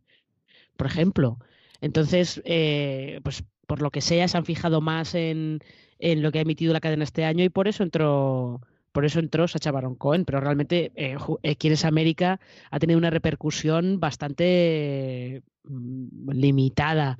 por 0.76 0.88
ejemplo. 0.88 1.38
Entonces, 1.80 2.42
eh, 2.44 3.20
pues 3.22 3.44
por 3.66 3.80
lo 3.80 3.90
que 3.90 4.00
sea, 4.00 4.26
se 4.28 4.36
han 4.36 4.44
fijado 4.44 4.80
más 4.80 5.14
en, 5.14 5.60
en 5.98 6.22
lo 6.22 6.32
que 6.32 6.38
ha 6.38 6.42
emitido 6.42 6.72
la 6.72 6.80
cadena 6.80 7.04
este 7.04 7.24
año 7.24 7.44
y 7.44 7.48
por 7.48 7.68
eso 7.68 7.82
entró 7.82 8.60
por 8.96 9.04
eso 9.04 9.18
entró 9.18 9.46
Sacha 9.46 9.70
Baron 9.70 9.94
Cohen, 9.94 10.24
pero 10.24 10.40
realmente 10.40 10.90
eh, 10.96 11.18
eh 11.42 11.56
Quién 11.56 11.74
es 11.74 11.84
América 11.84 12.40
ha 12.70 12.78
tenido 12.78 12.96
una 12.96 13.10
repercusión 13.10 14.00
bastante 14.00 15.42
mm, 15.64 16.30
limitada. 16.30 17.18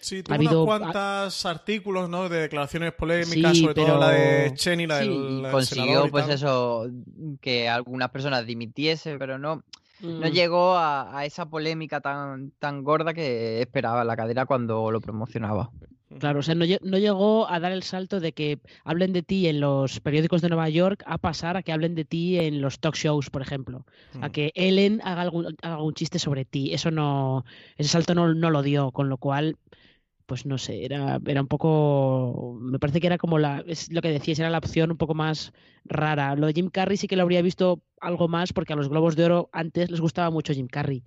Sí, 0.00 0.22
tuvo 0.22 0.32
ha 0.32 0.36
habido 0.36 0.64
unos 0.64 0.78
cuantos 0.78 1.44
artículos, 1.44 2.08
¿no? 2.08 2.30
De 2.30 2.40
declaraciones 2.40 2.94
polémicas, 2.94 3.58
sobre 3.58 3.74
todo 3.74 3.98
la 3.98 4.08
de 4.12 4.54
Chen 4.54 4.80
y 4.80 4.86
la 4.86 5.00
del 5.00 5.46
consiguió, 5.50 6.10
pues 6.10 6.26
eso, 6.30 6.88
que 7.42 7.68
algunas 7.68 8.08
personas 8.08 8.46
dimitiesen, 8.46 9.18
pero 9.18 9.38
no, 9.38 9.62
no 10.00 10.26
mm. 10.26 10.32
llegó 10.32 10.74
a, 10.78 11.18
a, 11.18 11.26
esa 11.26 11.50
polémica 11.50 12.00
tan, 12.00 12.50
tan 12.58 12.82
gorda 12.82 13.12
que 13.12 13.60
esperaba 13.60 14.04
la 14.04 14.16
cadena 14.16 14.46
cuando 14.46 14.90
lo 14.90 15.02
promocionaba. 15.02 15.70
Claro, 16.18 16.40
o 16.40 16.42
sea, 16.42 16.56
no, 16.56 16.64
llegó 16.64 17.48
a 17.48 17.60
dar 17.60 17.70
el 17.70 17.84
salto 17.84 18.18
de 18.18 18.32
que 18.32 18.58
hablen 18.84 19.12
de 19.12 19.22
ti 19.22 19.46
en 19.46 19.60
los 19.60 20.00
periódicos 20.00 20.42
de 20.42 20.48
Nueva 20.48 20.68
York 20.68 21.04
a 21.06 21.18
pasar 21.18 21.56
a 21.56 21.62
que 21.62 21.72
hablen 21.72 21.94
de 21.94 22.04
ti 22.04 22.38
en 22.38 22.60
los 22.60 22.80
talk 22.80 22.96
shows, 22.96 23.30
por 23.30 23.42
ejemplo. 23.42 23.86
A 24.20 24.28
mm. 24.28 24.32
que 24.32 24.52
Ellen 24.56 25.00
haga 25.04 25.22
algún, 25.22 25.56
algún 25.62 25.94
chiste 25.94 26.18
sobre 26.18 26.44
ti. 26.44 26.74
Eso 26.74 26.90
no, 26.90 27.44
ese 27.76 27.90
salto 27.90 28.14
no, 28.14 28.34
no 28.34 28.50
lo 28.50 28.62
dio, 28.62 28.90
con 28.90 29.08
lo 29.08 29.18
cual 29.18 29.56
pues 30.30 30.46
no 30.46 30.58
sé, 30.58 30.84
era, 30.84 31.18
era 31.26 31.40
un 31.40 31.48
poco. 31.48 32.56
Me 32.60 32.78
parece 32.78 33.00
que 33.00 33.08
era 33.08 33.18
como 33.18 33.40
la. 33.40 33.64
Es 33.66 33.90
lo 33.90 34.00
que 34.00 34.12
decías, 34.12 34.38
era 34.38 34.48
la 34.48 34.58
opción 34.58 34.92
un 34.92 34.96
poco 34.96 35.12
más 35.12 35.52
rara. 35.84 36.36
Lo 36.36 36.46
de 36.46 36.52
Jim 36.52 36.70
Carrey 36.70 36.96
sí 36.96 37.08
que 37.08 37.16
lo 37.16 37.22
habría 37.22 37.42
visto 37.42 37.82
algo 38.00 38.28
más 38.28 38.52
porque 38.52 38.72
a 38.72 38.76
los 38.76 38.88
Globos 38.88 39.16
de 39.16 39.24
Oro 39.24 39.50
antes 39.52 39.90
les 39.90 40.00
gustaba 40.00 40.30
mucho 40.30 40.52
Jim 40.54 40.68
Carrey. 40.68 41.02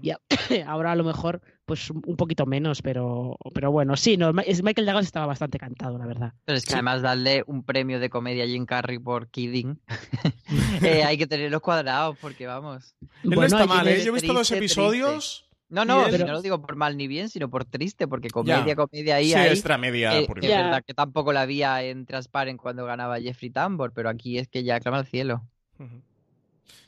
Y 0.00 0.12
ahora 0.66 0.92
a 0.92 0.96
lo 0.96 1.04
mejor, 1.04 1.42
pues 1.66 1.90
un 1.90 2.16
poquito 2.16 2.46
menos, 2.46 2.80
pero, 2.80 3.36
pero 3.52 3.70
bueno, 3.70 3.94
sí, 3.94 4.16
no, 4.16 4.32
Michael 4.32 4.86
Douglas 4.86 5.04
estaba 5.04 5.26
bastante 5.26 5.58
cantado, 5.58 5.98
la 5.98 6.06
verdad. 6.06 6.32
Pero 6.46 6.56
es 6.56 6.64
que 6.64 6.72
además 6.72 7.02
darle 7.02 7.44
un 7.46 7.64
premio 7.64 8.00
de 8.00 8.08
comedia 8.08 8.44
a 8.44 8.46
Jim 8.46 8.64
Carrey 8.64 8.98
por 8.98 9.28
Kidding, 9.28 9.82
eh, 10.82 11.04
hay 11.04 11.18
que 11.18 11.26
tenerlos 11.26 11.60
cuadrados 11.60 12.16
porque 12.22 12.46
vamos. 12.46 12.94
no 13.22 13.44
está 13.44 13.66
mal, 13.66 13.86
¿eh? 13.86 14.02
Yo 14.02 14.12
he 14.12 14.14
visto 14.14 14.32
dos 14.32 14.50
episodios. 14.50 15.46
No, 15.72 15.86
no, 15.86 16.06
no 16.06 16.32
lo 16.32 16.42
digo 16.42 16.60
por 16.60 16.76
mal 16.76 16.98
ni 16.98 17.08
bien, 17.08 17.30
sino 17.30 17.48
por 17.48 17.64
triste, 17.64 18.06
porque 18.06 18.28
comedia, 18.28 18.76
comedia 18.76 19.16
ahí. 19.16 19.30
Sí, 19.30 19.38
extra 19.38 19.78
media. 19.78 20.18
Eh, 20.18 20.28
es 20.28 20.48
verdad 20.48 20.84
que 20.86 20.92
tampoco 20.92 21.32
la 21.32 21.40
había 21.40 21.82
en 21.82 22.04
Transparent 22.04 22.60
cuando 22.60 22.84
ganaba 22.84 23.18
Jeffrey 23.18 23.48
Tambor, 23.48 23.90
pero 23.94 24.10
aquí 24.10 24.36
es 24.36 24.48
que 24.48 24.64
ya 24.64 24.78
clama 24.80 24.98
al 24.98 25.06
cielo. 25.06 25.48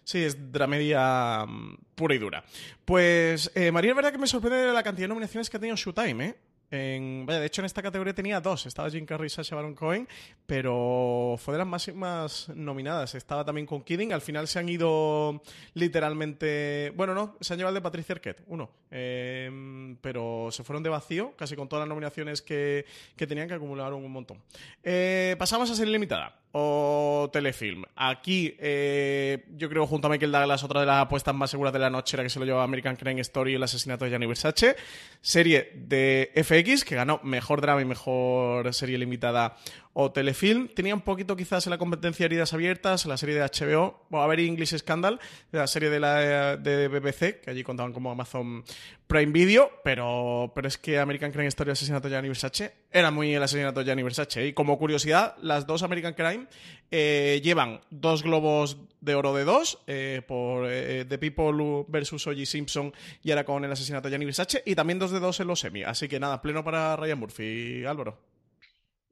Sí, 0.05 0.19
es 0.19 0.53
dramedia 0.53 1.47
mm, 1.47 1.79
pura 1.95 2.15
y 2.15 2.19
dura. 2.19 2.45
Pues, 2.85 3.51
eh, 3.55 3.73
María, 3.73 3.93
es 3.93 3.97
verdad 3.97 4.13
que 4.13 4.19
me 4.19 4.27
sorprende 4.27 4.71
la 4.71 4.83
cantidad 4.83 5.05
de 5.05 5.09
nominaciones 5.09 5.49
que 5.49 5.57
ha 5.57 5.61
tenido 5.61 5.77
Showtime, 5.77 6.25
¿eh? 6.27 6.37
Vaya, 6.71 7.41
de 7.41 7.47
hecho, 7.47 7.63
en 7.63 7.67
esta 7.67 7.83
categoría 7.83 8.15
tenía 8.15 8.41
dos. 8.41 8.67
Estaba 8.67 8.91
Jim 8.91 9.07
Carrey 9.07 9.27
y 9.27 9.31
Sacha 9.31 9.55
Baron 9.55 9.75
Cohen, 9.75 10.09
pero 10.47 11.37
fue 11.39 11.55
de 11.55 11.59
las 11.59 11.67
máximas 11.67 12.49
nominadas. 12.55 13.15
Estaba 13.15 13.45
también 13.45 13.67
con 13.67 13.83
Kidding. 13.83 14.13
Al 14.13 14.21
final 14.21 14.49
se 14.49 14.59
han 14.59 14.69
ido 14.69 15.43
literalmente. 15.75 16.93
Bueno, 16.97 17.15
no, 17.15 17.37
se 17.41 17.53
han 17.53 17.59
llevado 17.59 17.77
el 17.77 17.83
de 17.83 17.83
Patricia 17.83 18.15
Arquette, 18.15 18.43
uno. 18.47 18.71
Em, 18.91 19.97
pero 19.97 20.49
se 20.51 20.65
fueron 20.65 20.83
de 20.83 20.91
vacío, 20.91 21.35
casi 21.37 21.57
con 21.57 21.69
todas 21.69 21.83
las 21.83 21.89
nominaciones 21.89 22.43
que, 22.43 22.87
tenían, 23.17 23.49
que 23.49 23.55
acumularon 23.55 24.05
un 24.05 24.13
montón. 24.13 24.41
Eh, 24.83 25.37
pasamos 25.39 25.71
a 25.71 25.75
ser 25.75 25.89
limitada 25.89 26.44
o 26.57 27.29
telefilm. 27.33 27.83
Aquí, 27.97 28.55
eh, 28.61 29.45
yo 29.57 29.69
creo, 29.69 29.89
junto 29.89 30.07
a 30.07 30.11
Michael 30.11 30.31
Douglas, 30.31 30.63
otra 30.63 30.81
de 30.81 30.87
las 30.87 31.03
apuestas 31.03 31.35
más 31.35 31.51
seguras 31.51 31.73
de 31.73 31.81
la 31.81 31.91
noche 31.91 32.15
era 32.15 32.23
que 32.23 32.31
se 32.31 32.39
lo 32.39 32.45
llevó 32.45 32.61
American 32.61 32.95
Crime 32.95 33.21
Story 33.23 33.55
el 33.55 33.63
asesinato 33.65 34.05
de 34.05 34.13
Gianni 34.13 34.27
Versace. 34.27 34.77
Serie 35.21 35.73
de 35.75 36.31
FX, 36.37 36.85
que 36.85 36.95
ganó 36.95 37.19
mejor 37.25 37.61
drama 37.61 37.83
y 37.83 37.85
mejor 37.85 38.73
serie 38.73 38.97
limitada 38.99 39.57
o 39.95 40.13
telefilm. 40.13 40.69
Tenía 40.69 40.95
un 40.95 41.01
poquito 41.01 41.37
quizás 41.37 41.67
en 41.67 41.71
la 41.71 41.79
competencia 41.79 42.27
heridas 42.27 42.53
abiertas, 42.53 43.07
la 43.07 43.17
serie 43.17 43.37
de 43.37 43.41
HBO, 43.41 44.07
o 44.11 44.21
a 44.21 44.27
ver 44.27 44.41
English 44.41 44.77
Scandal, 44.77 45.19
la 45.53 45.67
serie 45.67 45.89
de 45.89 46.01
la 46.01 46.57
de 46.57 46.89
BBC, 46.89 47.41
que 47.41 47.51
allí 47.51 47.63
contaban 47.63 47.93
como 47.93 48.11
Amazon 48.11 48.65
Prime 49.07 49.33
Video, 49.33 49.71
pero, 49.85 50.53
pero 50.55 50.67
es 50.67 50.79
que 50.79 50.99
American 50.99 51.31
Crime 51.31 51.47
Story 51.47 51.71
Asesinato 51.71 52.09
Gianni 52.09 52.29
Versace 52.29 52.75
era 52.91 53.11
muy 53.11 53.35
el 53.35 53.43
asesinato 53.43 53.81
de 53.81 53.87
Gianni 53.87 54.03
Versace. 54.03 54.47
Y 54.47 54.53
como 54.53 54.79
curiosidad, 54.79 55.37
las 55.41 55.67
dos 55.67 55.83
American 55.83 56.15
Crime 56.15 56.47
eh, 56.91 57.41
llevan 57.45 57.81
dos 57.91 58.23
globos 58.23 58.79
de 59.01 59.15
oro 59.15 59.35
de 59.35 59.45
dos 59.45 59.79
eh, 59.87 60.23
por 60.27 60.67
eh, 60.69 61.05
The 61.09 61.19
People 61.19 61.85
versus 61.87 62.27
O.J. 62.27 62.47
Simpson 62.47 62.93
y 63.23 63.31
ahora 63.31 63.45
con 63.45 63.65
el 63.65 63.71
asesinato 63.71 64.09
de 64.09 64.13
Gianni 64.13 64.25
Versace 64.25 64.63
y 64.67 64.75
también 64.75 64.99
dos 64.99 65.13
de 65.13 65.21
dos 65.21 65.39
en 65.39 65.47
los 65.47 65.61
semi. 65.61 65.85
Así 65.85 66.09
que 66.09 66.19
nada, 66.19 66.43
pleno 66.43 66.65
para 66.65 66.97
Ryan 66.97 67.19
Murphy, 67.19 67.85
Álvaro 67.85 68.34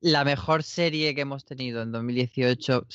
la 0.02 0.24
mejor 0.24 0.64
serie 0.64 1.14
que 1.14 1.22
hemos 1.22 1.44
tenido 1.44 1.80
en 1.80 1.92
2018, 1.92 2.86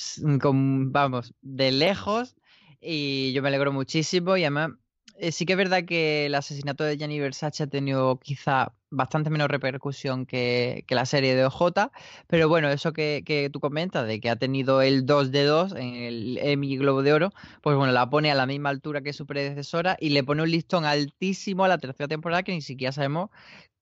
con, 0.41 0.91
vamos, 0.91 1.33
de 1.41 1.71
lejos, 1.71 2.35
y 2.81 3.31
yo 3.33 3.41
me 3.41 3.47
alegro 3.47 3.71
muchísimo 3.71 4.37
y 4.37 4.43
además 4.43 4.71
eh, 5.17 5.31
sí 5.31 5.45
que 5.45 5.53
es 5.53 5.57
verdad 5.57 5.85
que 5.85 6.27
el 6.27 6.35
asesinato 6.35 6.83
de 6.83 6.97
Gianni 6.97 7.19
Versace 7.19 7.63
ha 7.63 7.67
tenido 7.67 8.19
quizá 8.19 8.73
bastante 8.89 9.29
menos 9.29 9.47
repercusión 9.47 10.25
que, 10.25 10.85
la 10.89 11.05
serie 11.05 11.33
de 11.33 11.45
OJ, 11.45 11.91
pero 12.27 12.49
bueno, 12.49 12.69
eso 12.69 12.93
que, 12.93 13.23
que, 13.25 13.49
tú 13.49 13.59
comentas 13.59 14.05
de 14.05 14.19
que 14.19 14.29
ha 14.29 14.35
tenido 14.35 14.81
el 14.81 15.05
2 15.05 15.31
de 15.31 15.43
2 15.45 15.71
en 15.75 15.95
el 15.95 16.37
Emmy 16.39 16.77
Globo 16.77 17.03
de 17.03 17.13
Oro, 17.13 17.31
pues 17.61 17.75
bueno, 17.77 17.93
la 17.93 18.09
pone 18.09 18.31
a 18.31 18.35
la 18.35 18.45
misma 18.45 18.69
altura 18.69 19.01
que 19.01 19.13
su 19.13 19.25
predecesora 19.25 19.97
y 19.99 20.09
le 20.09 20.23
pone 20.23 20.43
un 20.43 20.51
listón 20.51 20.85
altísimo 20.85 21.63
a 21.63 21.67
la 21.69 21.77
tercera 21.77 22.07
temporada 22.07 22.43
que 22.43 22.51
ni 22.51 22.61
siquiera 22.61 22.91
sabemos 22.91 23.29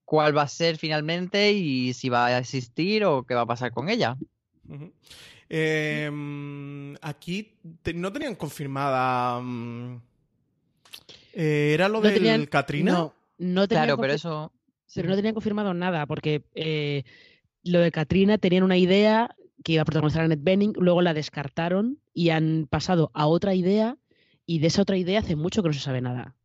cuál 0.06 0.34
va 0.34 0.42
a 0.42 0.48
ser 0.48 0.78
finalmente 0.78 1.52
y 1.52 1.92
si 1.92 2.08
va 2.08 2.26
a 2.26 2.38
existir 2.38 3.04
o 3.04 3.24
qué 3.24 3.34
va 3.34 3.42
a 3.42 3.46
pasar 3.46 3.72
con 3.72 3.90
ella. 3.90 4.16
Em, 5.48 6.94
aquí 7.02 7.58
no 7.94 8.12
tenían 8.12 8.36
confirmada. 8.36 9.40
Mm, 9.40 10.00
eh, 11.34 11.72
¿Era 11.74 11.88
lo 11.88 12.00
del 12.00 12.48
Katrina? 12.48 12.92
No, 12.92 13.14
no 13.38 13.68
tenían 13.68 13.86
claro, 13.86 14.00
pero 14.00 14.12
eso. 14.14 14.52
Pero 14.94 15.08
no 15.08 15.16
tenían 15.16 15.34
confirmado 15.34 15.74
nada, 15.74 16.06
porque 16.06 16.44
eh, 16.54 17.02
lo 17.64 17.80
de 17.80 17.90
Katrina 17.90 18.38
tenían 18.38 18.62
una 18.62 18.78
idea 18.78 19.34
que 19.62 19.72
iba 19.72 19.82
a 19.82 19.84
protagonizar 19.84 20.22
a 20.22 20.28
Ned 20.28 20.38
Benning, 20.40 20.72
luego 20.78 21.02
la 21.02 21.12
descartaron 21.14 21.98
y 22.14 22.30
han 22.30 22.68
pasado 22.70 23.10
a 23.12 23.26
otra 23.26 23.54
idea, 23.54 23.98
y 24.46 24.60
de 24.60 24.68
esa 24.68 24.82
otra 24.82 24.96
idea 24.96 25.18
hace 25.18 25.34
mucho 25.34 25.62
que 25.62 25.68
no 25.68 25.74
se 25.74 25.80
sabe 25.80 26.00
nada. 26.00 26.36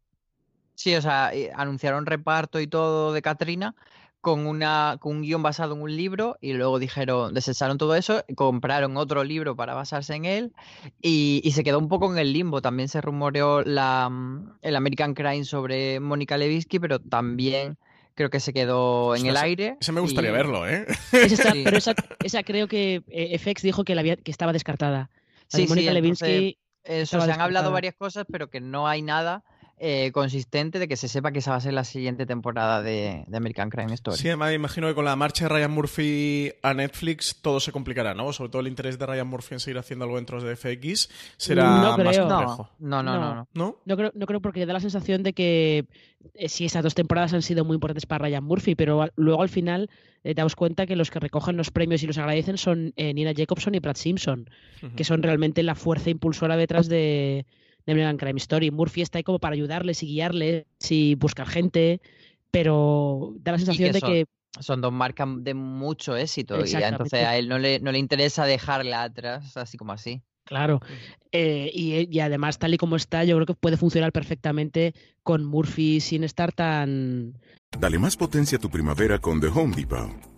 Sí, 0.81 0.95
o 0.95 1.01
sea, 1.01 1.29
eh, 1.31 1.51
anunciaron 1.55 2.07
reparto 2.07 2.59
y 2.59 2.65
todo 2.65 3.13
de 3.13 3.21
Katrina 3.21 3.75
con, 4.19 4.47
una, 4.47 4.97
con 4.99 5.17
un 5.17 5.21
guion 5.21 5.43
basado 5.43 5.75
en 5.75 5.81
un 5.83 5.95
libro 5.95 6.39
y 6.41 6.53
luego 6.53 6.79
dijeron, 6.79 7.35
desecharon 7.35 7.77
todo 7.77 7.95
eso, 7.95 8.25
compraron 8.35 8.97
otro 8.97 9.23
libro 9.23 9.55
para 9.55 9.75
basarse 9.75 10.15
en 10.15 10.25
él 10.25 10.53
y, 10.99 11.47
se 11.53 11.63
quedó 11.63 11.77
un 11.77 11.87
poco 11.87 12.11
en 12.11 12.17
el 12.17 12.33
limbo. 12.33 12.63
También 12.63 12.89
se 12.89 12.99
rumoreó 12.99 13.61
la, 13.61 14.09
mm, 14.09 14.53
el 14.63 14.75
American 14.75 15.13
Crime 15.13 15.45
sobre 15.45 15.99
Mónica 15.99 16.35
Lewinsky, 16.39 16.79
pero 16.79 16.97
también 16.97 17.77
creo 18.15 18.31
que 18.31 18.39
se 18.39 18.51
quedó 18.51 19.15
en 19.15 19.27
el 19.27 19.37
aire. 19.37 19.77
Ese 19.79 19.91
me 19.91 20.01
gustaría 20.01 20.31
y- 20.31 20.33
verlo, 20.33 20.67
¿eh? 20.67 20.87
Esa- 21.11 21.51
Sí. 21.51 21.61
Pero 21.63 21.77
esa, 21.77 21.93
esa 22.23 22.41
creo 22.41 22.67
que 22.67 23.03
eh, 23.07 23.37
FX 23.37 23.61
dijo 23.61 23.83
que, 23.83 23.93
la 23.93 24.01
había- 24.01 24.15
que 24.15 24.31
estaba 24.31 24.51
descartada. 24.51 25.11
La 25.51 25.57
Sí, 25.57 25.61
de 25.61 25.67
Mónica 25.67 25.91
sí, 25.91 25.97
entonces, 25.99 26.55
Eso, 26.85 27.21
se 27.21 27.31
han 27.31 27.41
hablado 27.41 27.71
varias 27.71 27.93
cosas, 27.93 28.25
pero 28.31 28.49
que 28.49 28.61
no 28.61 28.87
hay 28.87 29.03
nada 29.03 29.43
eh, 29.83 30.11
consistente 30.13 30.77
de 30.77 30.87
que 30.87 30.95
se 30.95 31.07
sepa 31.07 31.31
que 31.31 31.39
esa 31.39 31.49
va 31.51 31.57
a 31.57 31.61
ser 31.61 31.73
la 31.73 31.83
siguiente 31.83 32.27
temporada 32.27 32.83
de, 32.83 33.23
de 33.27 33.37
American 33.37 33.71
Crime 33.71 33.91
Story. 33.95 34.15
Sí, 34.15 34.27
además 34.27 34.53
imagino 34.53 34.87
que 34.87 34.93
con 34.93 35.05
la 35.05 35.15
marcha 35.15 35.45
de 35.45 35.49
Ryan 35.49 35.71
Murphy 35.71 36.53
a 36.61 36.75
Netflix 36.75 37.37
todo 37.41 37.59
se 37.59 37.71
complicará, 37.71 38.13
¿no? 38.13 38.31
Sobre 38.31 38.51
todo 38.51 38.61
el 38.61 38.67
interés 38.67 38.99
de 38.99 39.05
Ryan 39.07 39.27
Murphy 39.27 39.55
en 39.55 39.59
seguir 39.59 39.79
haciendo 39.79 40.05
algo 40.05 40.17
dentro 40.17 40.39
de 40.41 40.55
FX 40.55 41.09
será 41.37 41.63
No 41.81 41.97
más 41.97 42.15
creo. 42.15 42.27
complejo. 42.29 42.69
No, 42.79 43.01
no, 43.01 43.19
no, 43.19 43.35
no. 43.35 43.47
¿No? 43.55 43.77
No 43.85 43.97
creo, 43.97 44.11
no 44.13 44.25
creo 44.27 44.39
porque 44.39 44.65
da 44.67 44.73
la 44.73 44.79
sensación 44.79 45.23
de 45.23 45.33
que 45.33 45.85
eh, 46.35 46.47
sí, 46.47 46.65
estas 46.65 46.83
dos 46.83 46.93
temporadas 46.93 47.33
han 47.33 47.41
sido 47.41 47.65
muy 47.65 47.73
importantes 47.73 48.05
para 48.05 48.25
Ryan 48.25 48.43
Murphy, 48.43 48.75
pero 48.75 49.01
al- 49.01 49.13
luego 49.15 49.41
al 49.41 49.49
final 49.49 49.89
eh, 50.23 50.35
das 50.35 50.55
cuenta 50.55 50.85
que 50.85 50.95
los 50.95 51.09
que 51.09 51.19
recogen 51.19 51.57
los 51.57 51.71
premios 51.71 52.03
y 52.03 52.07
los 52.07 52.19
agradecen 52.19 52.59
son 52.59 52.93
eh, 52.97 53.13
Nina 53.15 53.33
Jacobson 53.35 53.73
y 53.73 53.79
Brad 53.79 53.95
Simpson, 53.95 54.47
que 54.95 55.03
son 55.03 55.23
realmente 55.23 55.63
la 55.63 55.73
fuerza 55.73 56.11
impulsora 56.11 56.55
detrás 56.55 56.87
de, 56.87 57.47
de 57.85 57.91
American 57.91 58.17
Crime 58.17 58.37
Story. 58.37 58.71
Murphy 58.71 59.01
está 59.01 59.19
ahí 59.19 59.23
como 59.23 59.39
para 59.39 59.53
ayudarles 59.53 60.03
y 60.03 60.07
guiarles 60.07 60.65
y 60.89 61.15
buscar 61.15 61.47
gente, 61.47 62.01
pero 62.51 63.33
da 63.39 63.53
la 63.53 63.57
sensación 63.57 63.89
que 63.89 63.93
de 63.93 63.99
son, 63.99 64.11
que 64.11 64.25
son 64.59 64.81
dos 64.81 64.91
marcas 64.91 65.27
de 65.39 65.53
mucho 65.53 66.15
éxito 66.15 66.63
y 66.63 66.67
ya 66.67 66.89
entonces 66.89 67.23
a 67.23 67.37
él 67.37 67.47
no 67.47 67.57
le, 67.57 67.79
no 67.79 67.91
le 67.91 67.99
interesa 67.99 68.45
dejarla 68.45 69.03
atrás 69.03 69.55
así 69.57 69.77
como 69.77 69.93
así. 69.93 70.21
Claro. 70.43 70.81
Eh, 71.31 71.71
y, 71.73 72.13
y 72.13 72.19
además, 72.19 72.57
tal 72.57 72.73
y 72.73 72.77
como 72.77 72.97
está, 72.97 73.23
yo 73.23 73.35
creo 73.37 73.45
que 73.45 73.53
puede 73.53 73.77
funcionar 73.77 74.11
perfectamente 74.11 74.93
con 75.23 75.45
Murphy 75.45 76.01
sin 76.01 76.23
estar 76.23 76.51
tan. 76.51 77.37
Dale 77.79 77.99
más 77.99 78.17
potencia 78.17 78.57
a 78.57 78.61
tu 78.61 78.69
primavera 78.69 79.19
con 79.19 79.39
The 79.39 79.47
Home 79.47 79.75
Depot. 79.75 80.30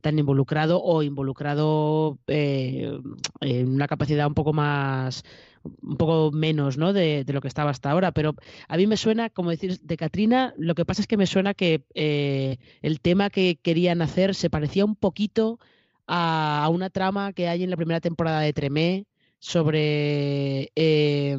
Tan 0.00 0.18
involucrado 0.18 0.82
o 0.82 1.02
involucrado 1.02 2.18
eh, 2.26 2.98
en 3.40 3.74
una 3.74 3.86
capacidad 3.86 4.26
un 4.26 4.34
poco 4.34 4.52
más 4.52 5.24
un 5.62 5.96
poco 5.98 6.30
menos 6.32 6.78
¿no? 6.78 6.92
de, 6.92 7.24
de 7.24 7.32
lo 7.32 7.40
que 7.40 7.48
estaba 7.48 7.70
hasta 7.70 7.90
ahora 7.90 8.12
pero 8.12 8.34
a 8.68 8.76
mí 8.76 8.86
me 8.86 8.96
suena 8.96 9.30
como 9.30 9.50
decir 9.50 9.78
de 9.80 9.96
Katrina 9.96 10.54
lo 10.56 10.74
que 10.74 10.84
pasa 10.84 11.02
es 11.02 11.06
que 11.06 11.16
me 11.16 11.26
suena 11.26 11.54
que 11.54 11.84
eh, 11.94 12.56
el 12.82 13.00
tema 13.00 13.30
que 13.30 13.58
querían 13.62 14.02
hacer 14.02 14.34
se 14.34 14.50
parecía 14.50 14.84
un 14.84 14.96
poquito 14.96 15.58
a, 16.06 16.64
a 16.64 16.68
una 16.70 16.90
trama 16.90 17.32
que 17.32 17.48
hay 17.48 17.62
en 17.62 17.70
la 17.70 17.76
primera 17.76 18.00
temporada 18.00 18.40
de 18.40 18.52
Tremé 18.52 19.06
sobre 19.40 20.70
eh, 20.76 21.36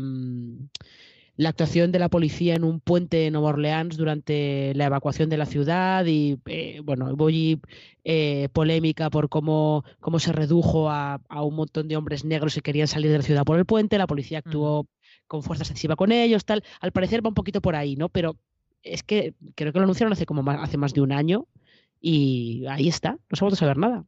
la 1.38 1.50
actuación 1.50 1.92
de 1.92 2.00
la 2.00 2.10
policía 2.10 2.56
en 2.56 2.64
un 2.64 2.80
puente 2.80 3.26
en 3.26 3.34
Nueva 3.34 3.50
Orleans 3.50 3.98
durante 3.98 4.74
la 4.76 4.86
evacuación 4.86 5.30
de 5.30 5.38
la 5.38 5.46
ciudad 5.46 6.06
y, 6.06 6.38
eh, 6.46 6.82
bueno, 6.84 7.16
voy 7.16 7.60
eh, 8.04 8.50
polémica 8.54 9.10
por 9.10 9.30
cómo, 9.30 9.84
cómo 10.00 10.20
se 10.20 10.32
redujo 10.32 10.90
a, 10.90 11.22
a 11.30 11.44
un 11.44 11.56
montón 11.56 11.88
de 11.88 11.98
hombres 11.98 12.26
negros 12.26 12.56
que 12.56 12.62
querían 12.62 12.88
salir 12.88 13.12
de 13.12 13.18
la 13.18 13.24
ciudad 13.24 13.44
por 13.44 13.58
el 13.58 13.66
puente, 13.66 13.98
la 13.98 14.08
policía 14.08 14.40
actuó 14.40 14.88
con 15.28 15.44
fuerza 15.44 15.64
excesiva 15.64 15.96
con 15.96 16.12
ellos, 16.12 16.44
tal. 16.44 16.64
Al 16.82 16.92
parecer 16.92 17.26
va 17.26 17.30
un 17.30 17.36
poquito 17.36 17.62
por 17.62 17.76
ahí, 17.76 17.96
¿no? 17.96 18.10
Pero 18.10 18.36
es 18.84 19.02
que 19.04 19.34
creo 19.56 19.72
que 19.72 19.80
lo 19.80 19.84
anunciaron 19.84 20.14
hace 20.14 20.26
como 20.26 20.44
más, 20.44 20.60
hace 20.62 20.78
más 20.78 20.94
de 20.94 21.02
un 21.02 21.12
año 21.12 21.48
y 22.02 22.66
ahí 22.68 22.88
está, 22.88 23.12
no 23.12 23.36
se 23.36 23.44
ha 23.44 23.46
vuelto 23.46 23.56
a 23.56 23.60
saber 23.60 23.78
nada. 23.78 24.06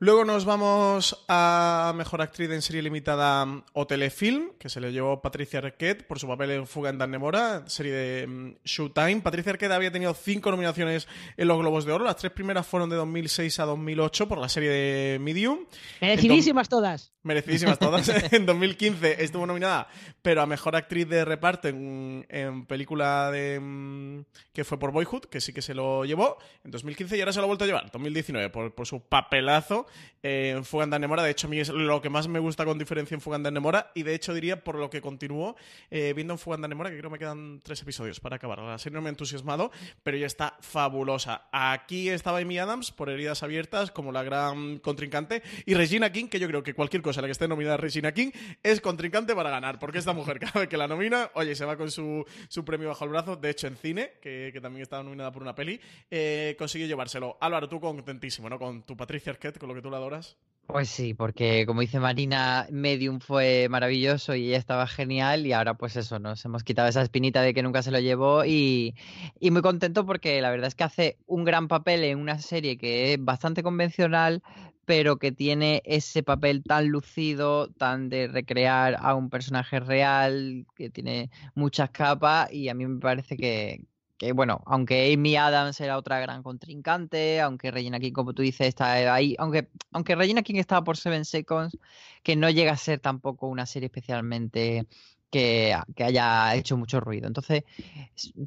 Luego 0.00 0.24
nos 0.24 0.44
vamos 0.44 1.24
a 1.26 1.92
Mejor 1.96 2.22
Actriz 2.22 2.48
en 2.50 2.62
Serie 2.62 2.82
Limitada 2.82 3.64
o 3.72 3.86
Telefilm, 3.88 4.50
que 4.56 4.68
se 4.68 4.80
le 4.80 4.92
llevó 4.92 5.20
Patricia 5.20 5.58
Arquette 5.58 6.06
por 6.06 6.20
su 6.20 6.28
papel 6.28 6.52
en 6.52 6.68
Fuga 6.68 6.90
en 6.90 6.98
Dannemora, 6.98 7.64
serie 7.66 7.92
de 7.92 8.26
mm, 8.28 8.56
Showtime. 8.64 9.22
Patricia 9.22 9.50
Arquette 9.50 9.72
había 9.72 9.90
tenido 9.90 10.14
cinco 10.14 10.52
nominaciones 10.52 11.08
en 11.36 11.48
los 11.48 11.58
Globos 11.58 11.84
de 11.84 11.90
Oro. 11.90 12.04
Las 12.04 12.14
tres 12.14 12.30
primeras 12.30 12.64
fueron 12.64 12.88
de 12.90 12.94
2006 12.94 13.58
a 13.58 13.64
2008 13.64 14.28
por 14.28 14.38
la 14.38 14.48
serie 14.48 14.70
de 14.70 15.18
Medium. 15.18 15.66
Merecidísimas 16.00 16.68
todas. 16.68 17.12
Merecidísimas 17.28 17.78
todas. 17.78 18.08
en 18.32 18.46
2015 18.46 19.22
estuvo 19.22 19.44
nominada, 19.44 19.86
pero 20.22 20.40
a 20.40 20.46
Mejor 20.46 20.74
Actriz 20.76 21.06
de 21.06 21.26
Reparto 21.26 21.68
en, 21.68 22.24
en 22.30 22.64
película 22.64 23.30
de 23.30 23.60
mm, 23.60 24.24
que 24.54 24.64
fue 24.64 24.78
por 24.78 24.92
Boyhood, 24.92 25.26
que 25.26 25.42
sí 25.42 25.52
que 25.52 25.60
se 25.60 25.74
lo 25.74 26.06
llevó 26.06 26.38
en 26.64 26.70
2015 26.70 27.18
y 27.18 27.20
ahora 27.20 27.34
se 27.34 27.40
lo 27.40 27.44
ha 27.44 27.46
vuelto 27.48 27.64
a 27.64 27.66
llevar, 27.66 27.90
2019, 27.90 28.48
por, 28.48 28.74
por 28.74 28.86
su 28.86 29.00
papelazo 29.02 29.86
eh, 30.22 30.54
en 30.56 30.64
Fuga 30.64 30.84
en 30.84 30.90
Dannemora. 30.90 31.22
De 31.22 31.30
hecho, 31.30 31.48
a 31.48 31.50
mí 31.50 31.60
es 31.60 31.68
lo 31.68 32.00
que 32.00 32.08
más 32.08 32.28
me 32.28 32.38
gusta 32.38 32.64
con 32.64 32.78
diferencia 32.78 33.14
en 33.14 33.20
Fuga 33.20 33.36
en 33.36 33.42
Dannemora 33.42 33.92
y 33.94 34.04
de 34.04 34.14
hecho 34.14 34.32
diría 34.32 34.64
por 34.64 34.76
lo 34.76 34.88
que 34.88 35.02
continúo 35.02 35.54
eh, 35.90 36.14
viendo 36.16 36.32
en 36.32 36.38
Fuga 36.38 36.56
en 36.56 36.62
Dannemora, 36.62 36.90
que 36.90 36.96
creo 36.96 37.10
me 37.10 37.18
quedan 37.18 37.60
tres 37.62 37.82
episodios 37.82 38.20
para 38.20 38.36
acabar. 38.36 38.58
La 38.60 38.78
serie 38.78 38.94
no 38.94 39.02
me 39.02 39.08
ha 39.08 39.10
entusiasmado, 39.10 39.70
pero 40.02 40.16
ya 40.16 40.26
está 40.26 40.56
fabulosa. 40.60 41.48
Aquí 41.52 42.08
estaba 42.08 42.38
Amy 42.38 42.58
Adams 42.58 42.90
por 42.90 43.10
Heridas 43.10 43.42
Abiertas 43.42 43.90
como 43.90 44.12
la 44.12 44.22
gran 44.22 44.78
contrincante 44.78 45.42
y 45.66 45.74
Regina 45.74 46.10
King, 46.10 46.28
que 46.28 46.40
yo 46.40 46.48
creo 46.48 46.62
que 46.62 46.74
cualquier 46.74 47.02
cosa 47.02 47.17
en 47.18 47.22
la 47.22 47.28
que 47.28 47.32
esté 47.32 47.48
nominada 47.48 47.76
Regina 47.76 48.12
King 48.12 48.30
es 48.62 48.80
contrincante 48.80 49.34
para 49.34 49.50
ganar, 49.50 49.78
porque 49.78 49.98
esta 49.98 50.12
mujer 50.12 50.38
cada 50.40 50.60
vez 50.60 50.68
que 50.68 50.76
la 50.76 50.88
nomina, 50.88 51.30
oye, 51.34 51.54
se 51.54 51.64
va 51.64 51.76
con 51.76 51.90
su, 51.90 52.24
su 52.48 52.64
premio 52.64 52.88
bajo 52.88 53.04
el 53.04 53.10
brazo, 53.10 53.36
de 53.36 53.50
hecho 53.50 53.66
en 53.66 53.76
cine, 53.76 54.12
que, 54.20 54.50
que 54.52 54.60
también 54.60 54.82
estaba 54.82 55.02
nominada 55.02 55.32
por 55.32 55.42
una 55.42 55.54
peli, 55.54 55.80
eh, 56.10 56.56
consiguió 56.58 56.86
llevárselo. 56.86 57.36
Álvaro, 57.40 57.68
tú 57.68 57.80
contentísimo, 57.80 58.48
¿no? 58.48 58.58
Con 58.58 58.82
tu 58.82 58.96
Patricia 58.96 59.32
Arquette, 59.32 59.58
con 59.58 59.68
lo 59.68 59.74
que 59.74 59.82
tú 59.82 59.90
la 59.90 59.98
adoras. 59.98 60.36
Pues 60.68 60.90
sí, 60.90 61.14
porque 61.14 61.64
como 61.64 61.80
dice 61.80 61.98
Marina, 61.98 62.66
Medium 62.70 63.20
fue 63.20 63.68
maravilloso 63.70 64.34
y 64.34 64.48
ella 64.48 64.58
estaba 64.58 64.86
genial 64.86 65.46
y 65.46 65.54
ahora 65.54 65.72
pues 65.72 65.96
eso, 65.96 66.18
nos 66.18 66.44
hemos 66.44 66.62
quitado 66.62 66.88
esa 66.88 67.00
espinita 67.00 67.40
de 67.40 67.54
que 67.54 67.62
nunca 67.62 67.82
se 67.82 67.90
lo 67.90 67.98
llevó 68.00 68.44
y, 68.44 68.94
y 69.40 69.50
muy 69.50 69.62
contento 69.62 70.04
porque 70.04 70.42
la 70.42 70.50
verdad 70.50 70.66
es 70.66 70.74
que 70.74 70.84
hace 70.84 71.16
un 71.26 71.44
gran 71.44 71.68
papel 71.68 72.04
en 72.04 72.18
una 72.18 72.38
serie 72.38 72.76
que 72.76 73.14
es 73.14 73.24
bastante 73.24 73.62
convencional, 73.62 74.42
pero 74.88 75.18
que 75.18 75.32
tiene 75.32 75.82
ese 75.84 76.22
papel 76.22 76.62
tan 76.62 76.88
lucido, 76.88 77.68
tan 77.68 78.08
de 78.08 78.26
recrear 78.26 78.96
a 78.98 79.14
un 79.14 79.28
personaje 79.28 79.80
real, 79.80 80.64
que 80.74 80.88
tiene 80.88 81.30
muchas 81.54 81.90
capas 81.90 82.50
y 82.50 82.70
a 82.70 82.74
mí 82.74 82.86
me 82.86 82.98
parece 82.98 83.36
que, 83.36 83.84
que 84.16 84.32
bueno, 84.32 84.62
aunque 84.64 85.12
Amy 85.12 85.36
Adams 85.36 85.78
era 85.82 85.98
otra 85.98 86.20
gran 86.20 86.42
contrincante, 86.42 87.38
aunque 87.42 87.70
Regina 87.70 88.00
King, 88.00 88.12
como 88.12 88.32
tú 88.32 88.40
dices, 88.40 88.66
está 88.66 89.12
ahí, 89.12 89.36
aunque, 89.38 89.68
aunque 89.92 90.14
Regina 90.14 90.42
King 90.42 90.54
estaba 90.54 90.82
por 90.84 90.96
Seven 90.96 91.26
Seconds, 91.26 91.76
que 92.22 92.34
no 92.34 92.48
llega 92.48 92.72
a 92.72 92.78
ser 92.78 92.98
tampoco 92.98 93.46
una 93.46 93.66
serie 93.66 93.88
especialmente 93.88 94.86
que, 95.30 95.76
que 95.96 96.04
haya 96.04 96.54
hecho 96.54 96.78
mucho 96.78 96.98
ruido. 97.00 97.26
Entonces, 97.26 97.64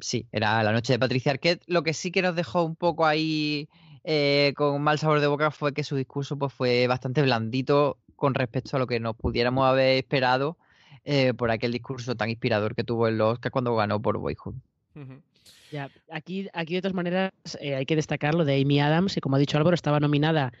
sí, 0.00 0.26
era 0.32 0.60
la 0.64 0.72
noche 0.72 0.94
de 0.94 0.98
Patricia 0.98 1.30
Arquette. 1.30 1.62
Lo 1.68 1.84
que 1.84 1.94
sí 1.94 2.10
que 2.10 2.20
nos 2.20 2.34
dejó 2.34 2.64
un 2.64 2.74
poco 2.74 3.06
ahí 3.06 3.68
eh, 4.04 4.52
con 4.56 4.82
mal 4.82 4.98
sabor 4.98 5.20
de 5.20 5.26
boca 5.26 5.50
fue 5.50 5.72
que 5.72 5.84
su 5.84 5.96
discurso 5.96 6.36
pues, 6.36 6.52
fue 6.52 6.86
bastante 6.86 7.22
blandito 7.22 7.98
con 8.16 8.34
respecto 8.34 8.76
a 8.76 8.78
lo 8.78 8.86
que 8.86 9.00
nos 9.00 9.16
pudiéramos 9.16 9.66
haber 9.66 9.98
esperado 9.98 10.56
eh, 11.04 11.34
por 11.34 11.50
aquel 11.50 11.72
discurso 11.72 12.14
tan 12.14 12.30
inspirador 12.30 12.74
que 12.74 12.84
tuvo 12.84 13.08
en 13.08 13.18
los 13.18 13.34
Oscar 13.34 13.52
cuando 13.52 13.74
ganó 13.74 14.00
por 14.00 14.18
Boyhood. 14.18 14.54
Ya, 15.72 15.90
aquí, 16.10 16.48
aquí 16.52 16.74
de 16.74 16.82
todas 16.82 16.94
maneras 16.94 17.32
eh, 17.60 17.74
hay 17.74 17.86
que 17.86 17.96
destacar 17.96 18.34
lo 18.34 18.44
de 18.44 18.60
Amy 18.60 18.80
Adams, 18.80 19.14
que 19.14 19.20
como 19.20 19.36
ha 19.36 19.38
dicho 19.38 19.56
Álvaro, 19.56 19.74
estaba 19.74 20.00
nominada 20.00 20.52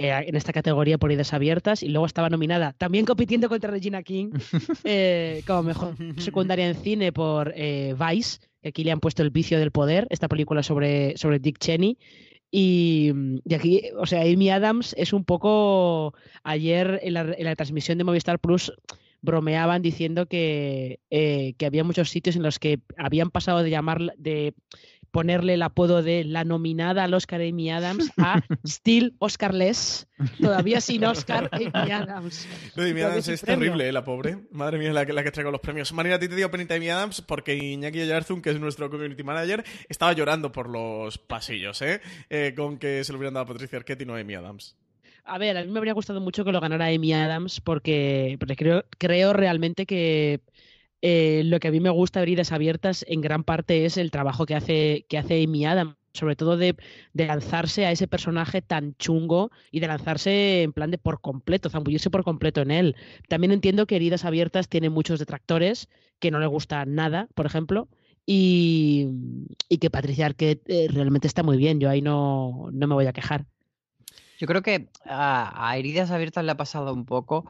en 0.00 0.34
esta 0.34 0.54
categoría 0.54 0.96
por 0.96 1.12
Idas 1.12 1.34
Abiertas 1.34 1.82
y 1.82 1.88
luego 1.88 2.06
estaba 2.06 2.30
nominada 2.30 2.72
también 2.78 3.04
compitiendo 3.04 3.50
contra 3.50 3.70
Regina 3.70 4.02
King 4.02 4.30
eh, 4.84 5.42
como 5.46 5.62
mejor 5.62 5.94
secundaria 6.16 6.66
en 6.66 6.74
cine 6.74 7.12
por 7.12 7.52
eh, 7.54 7.94
Vice, 7.98 8.38
que 8.62 8.70
aquí 8.70 8.82
le 8.82 8.92
han 8.92 9.00
puesto 9.00 9.22
El 9.22 9.30
vicio 9.30 9.58
del 9.58 9.72
poder, 9.72 10.06
esta 10.08 10.26
película 10.26 10.62
sobre, 10.62 11.16
sobre 11.18 11.38
Dick 11.38 11.58
Cheney. 11.58 11.98
Y, 12.50 13.12
y 13.44 13.54
aquí, 13.54 13.82
o 13.96 14.06
sea, 14.06 14.22
Amy 14.22 14.50
Adams 14.50 14.94
es 14.98 15.12
un 15.12 15.24
poco. 15.24 16.14
Ayer 16.42 17.00
en 17.02 17.14
la, 17.14 17.20
en 17.36 17.44
la 17.44 17.56
transmisión 17.56 17.98
de 17.98 18.04
Movistar 18.04 18.38
Plus 18.38 18.72
bromeaban 19.22 19.82
diciendo 19.82 20.26
que, 20.26 21.00
eh, 21.10 21.54
que 21.58 21.66
había 21.66 21.84
muchos 21.84 22.10
sitios 22.10 22.36
en 22.36 22.42
los 22.42 22.58
que 22.58 22.80
habían 22.96 23.30
pasado 23.30 23.62
de 23.62 23.70
llamar 23.70 24.00
de 24.16 24.54
ponerle 25.10 25.54
el 25.54 25.62
apodo 25.62 26.02
de 26.02 26.24
la 26.24 26.44
nominada 26.44 27.04
al 27.04 27.14
Oscar 27.14 27.40
Amy 27.40 27.70
Adams 27.70 28.10
a 28.16 28.40
Still 28.66 29.14
Oscarless, 29.18 30.08
todavía 30.40 30.80
sin 30.80 31.04
Oscar 31.04 31.48
Amy 31.52 31.90
Adams. 31.90 32.46
Lo 32.76 32.84
de 32.84 32.90
Amy 32.90 33.00
Adams 33.02 33.28
es 33.28 33.42
terrible, 33.42 33.88
¿eh? 33.88 33.92
la 33.92 34.04
pobre. 34.04 34.38
Madre 34.50 34.78
mía, 34.78 34.92
la 34.92 35.06
que, 35.06 35.12
la 35.12 35.22
que 35.22 35.30
traigo 35.30 35.50
los 35.50 35.60
premios. 35.60 35.92
Marina, 35.92 36.16
a 36.16 36.18
ti 36.18 36.28
te 36.28 36.36
dio 36.36 36.50
penita 36.50 36.74
Amy 36.74 36.90
Adams 36.90 37.20
porque 37.20 37.54
Iñaki 37.56 38.00
Oyarzún, 38.00 38.42
que 38.42 38.50
es 38.50 38.60
nuestro 38.60 38.90
community 38.90 39.22
manager, 39.22 39.64
estaba 39.88 40.12
llorando 40.12 40.52
por 40.52 40.68
los 40.68 41.18
pasillos, 41.18 41.82
¿eh? 41.82 42.00
eh 42.28 42.54
con 42.56 42.78
que 42.78 43.04
se 43.04 43.12
lo 43.12 43.18
hubieran 43.18 43.34
dado 43.34 43.44
a 43.44 43.48
Patricia 43.48 43.78
Arquette 43.78 44.02
y 44.02 44.06
no 44.06 44.14
a 44.14 44.20
Amy 44.20 44.34
Adams. 44.34 44.76
A 45.24 45.38
ver, 45.38 45.56
a 45.56 45.64
mí 45.64 45.70
me 45.70 45.78
habría 45.78 45.92
gustado 45.92 46.20
mucho 46.20 46.44
que 46.44 46.52
lo 46.52 46.60
ganara 46.60 46.86
Amy 46.86 47.12
Adams 47.12 47.60
porque, 47.60 48.36
porque 48.40 48.56
creo, 48.56 48.84
creo 48.98 49.32
realmente 49.32 49.86
que 49.86 50.40
eh, 51.02 51.42
lo 51.44 51.60
que 51.60 51.68
a 51.68 51.70
mí 51.70 51.80
me 51.80 51.90
gusta 51.90 52.22
Heridas 52.22 52.52
Abiertas 52.52 53.04
en 53.08 53.20
gran 53.20 53.44
parte 53.44 53.84
es 53.84 53.96
el 53.96 54.10
trabajo 54.10 54.46
que 54.46 54.54
hace, 54.54 55.06
que 55.08 55.18
hace 55.18 55.42
Amy 55.42 55.64
Adams, 55.64 55.96
sobre 56.12 56.36
todo 56.36 56.56
de, 56.56 56.76
lanzarse 57.14 57.86
a 57.86 57.92
ese 57.92 58.08
personaje 58.08 58.62
tan 58.62 58.94
chungo 58.96 59.50
y 59.70 59.80
de 59.80 59.86
lanzarse 59.86 60.62
en 60.62 60.72
plan 60.72 60.90
de 60.90 60.98
por 60.98 61.20
completo, 61.20 61.70
zambullirse 61.70 62.10
por 62.10 62.24
completo 62.24 62.60
en 62.60 62.70
él. 62.70 62.96
También 63.28 63.52
entiendo 63.52 63.86
que 63.86 63.96
Heridas 63.96 64.24
Abiertas 64.24 64.68
tiene 64.68 64.90
muchos 64.90 65.18
detractores 65.18 65.88
que 66.18 66.30
no 66.30 66.38
le 66.38 66.46
gusta 66.46 66.84
nada, 66.84 67.28
por 67.34 67.46
ejemplo, 67.46 67.88
y, 68.26 69.08
que 69.80 69.90
Patricia 69.90 70.26
Arquette 70.26 70.62
eh, 70.68 70.88
realmente 70.90 71.26
está 71.26 71.42
muy 71.42 71.56
bien, 71.56 71.80
yo 71.80 71.88
ahí 71.88 72.02
no, 72.02 72.68
no 72.72 72.86
me 72.86 72.94
voy 72.94 73.06
a 73.06 73.12
quejar. 73.12 73.46
Yo 74.38 74.46
creo 74.46 74.62
que 74.62 74.88
a, 75.04 75.68
a 75.68 75.76
Heridas 75.76 76.10
Abiertas 76.10 76.44
le 76.44 76.52
ha 76.52 76.56
pasado 76.56 76.94
un 76.94 77.04
poco 77.04 77.46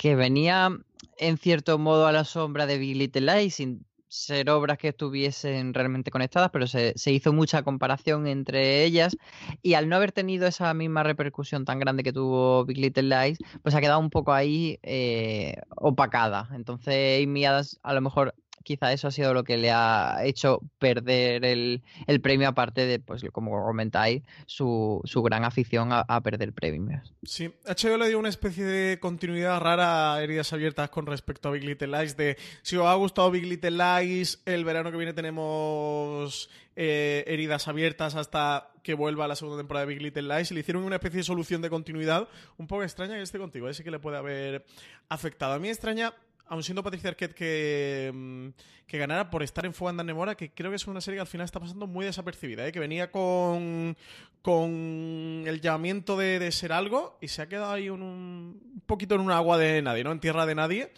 que 0.00 0.16
venía 0.16 0.70
en 1.18 1.36
cierto 1.36 1.78
modo 1.78 2.06
a 2.06 2.12
la 2.12 2.24
sombra 2.24 2.64
de 2.64 2.78
Big 2.78 2.96
Little 2.96 3.20
Lies 3.20 3.56
sin 3.56 3.84
ser 4.08 4.48
obras 4.48 4.78
que 4.78 4.88
estuviesen 4.88 5.74
realmente 5.74 6.10
conectadas, 6.10 6.48
pero 6.50 6.66
se, 6.66 6.94
hizo 7.12 7.34
mucha 7.34 7.62
comparación 7.62 8.26
entre 8.26 8.82
ellas 8.82 9.14
y 9.60 9.74
al 9.74 9.90
no 9.90 9.96
haber 9.96 10.10
tenido 10.12 10.46
esa 10.46 10.72
misma 10.72 11.02
repercusión 11.02 11.66
tan 11.66 11.78
grande 11.78 12.02
que 12.02 12.14
tuvo 12.14 12.64
Big 12.64 12.78
Little 12.78 13.02
Lies, 13.02 13.36
pues 13.62 13.74
ha 13.74 13.80
quedado 13.82 14.00
un 14.00 14.08
poco 14.08 14.32
ahí 14.32 14.78
eh, 14.82 15.56
opacada. 15.76 16.48
Entonces 16.54 17.22
Amy 17.22 17.44
a 17.44 17.92
lo 17.92 18.00
mejor 18.00 18.34
quizá 18.62 18.92
eso 18.92 19.08
ha 19.08 19.10
sido 19.10 19.34
lo 19.34 19.44
que 19.44 19.56
le 19.56 19.70
ha 19.70 20.20
hecho 20.24 20.60
perder 20.78 21.44
el, 21.44 21.82
premio, 22.22 22.48
aparte 22.48 22.86
de, 22.86 22.98
pues 22.98 23.24
como 23.32 23.64
comentáis, 23.64 24.22
su, 24.46 25.00
su 25.04 25.22
gran 25.22 25.44
afición 25.44 25.90
a, 25.92 26.20
perder 26.22 26.52
premios. 26.52 27.14
Sí, 27.22 27.54
HBO 27.64 27.96
le 27.96 28.08
dio 28.08 28.18
una 28.18 28.28
especie 28.28 28.64
de 28.64 28.98
continuidad 29.00 29.60
rara 29.60 30.14
a 30.14 30.22
Heridas 30.22 30.52
Abiertas 30.52 30.90
con 30.90 31.06
respecto 31.06 31.48
a 31.48 31.52
Big 31.52 31.64
Little 31.64 31.98
Lies, 31.98 32.16
de 32.16 32.36
si 32.62 32.76
os 32.76 32.86
ha 32.86 32.94
gustado 32.94 33.30
Big 33.30 33.46
Little 33.46 33.70
Lies, 33.70 34.42
el 34.44 34.64
verano 34.64 34.90
que 34.90 34.98
viene 34.98 35.12
tenemos 35.12 36.50
eh, 36.76 37.24
Heridas 37.26 37.68
Abiertas 37.68 38.14
hasta 38.14 38.70
que 38.82 38.94
vuelva 38.94 39.28
la 39.28 39.36
segunda 39.36 39.58
temporada 39.58 39.86
de 39.86 39.94
Big 39.94 40.02
Little 40.02 40.22
Lies, 40.22 40.50
y 40.50 40.54
le 40.54 40.60
hicieron 40.60 40.84
una 40.84 40.96
especie 40.96 41.18
de 41.18 41.24
solución 41.24 41.62
de 41.62 41.70
continuidad 41.70 42.28
un 42.58 42.66
poco 42.66 42.82
extraña 42.82 43.16
que 43.16 43.22
esté 43.22 43.38
contigo, 43.38 43.68
ese 43.68 43.84
que 43.84 43.90
le 43.90 43.98
puede 43.98 44.18
haber 44.18 44.66
afectado. 45.08 45.54
A 45.54 45.58
mí 45.58 45.68
extraña 45.68 46.14
aun 46.50 46.64
siendo 46.64 46.82
Patricia 46.82 47.10
Arquette 47.10 47.32
que, 47.32 48.10
mm, 48.12 48.48
que 48.86 48.98
ganara 48.98 49.30
por 49.30 49.42
estar 49.42 49.64
en 49.64 49.72
Fuego 49.72 49.90
Andan 49.90 50.06
Nemora, 50.06 50.34
que 50.34 50.50
creo 50.50 50.70
que 50.70 50.76
es 50.76 50.86
una 50.88 51.00
serie 51.00 51.18
que 51.18 51.22
al 51.22 51.26
final 51.28 51.44
está 51.44 51.60
pasando 51.60 51.86
muy 51.86 52.04
desapercibida, 52.04 52.66
¿eh? 52.66 52.72
que 52.72 52.80
venía 52.80 53.12
con, 53.12 53.96
con 54.42 55.44
el 55.46 55.60
llamamiento 55.60 56.16
de, 56.16 56.50
ser 56.50 56.72
algo 56.72 57.16
y 57.20 57.28
se 57.28 57.42
ha 57.42 57.48
quedado 57.48 57.72
ahí 57.72 57.88
un, 57.88 58.82
poquito 58.84 59.14
en 59.14 59.20
un 59.20 59.30
agua 59.30 59.58
de 59.58 59.80
nadie, 59.80 60.02
¿no? 60.02 60.10
En 60.10 60.18
tierra 60.18 60.44
de 60.44 60.56
nadie. 60.56 60.92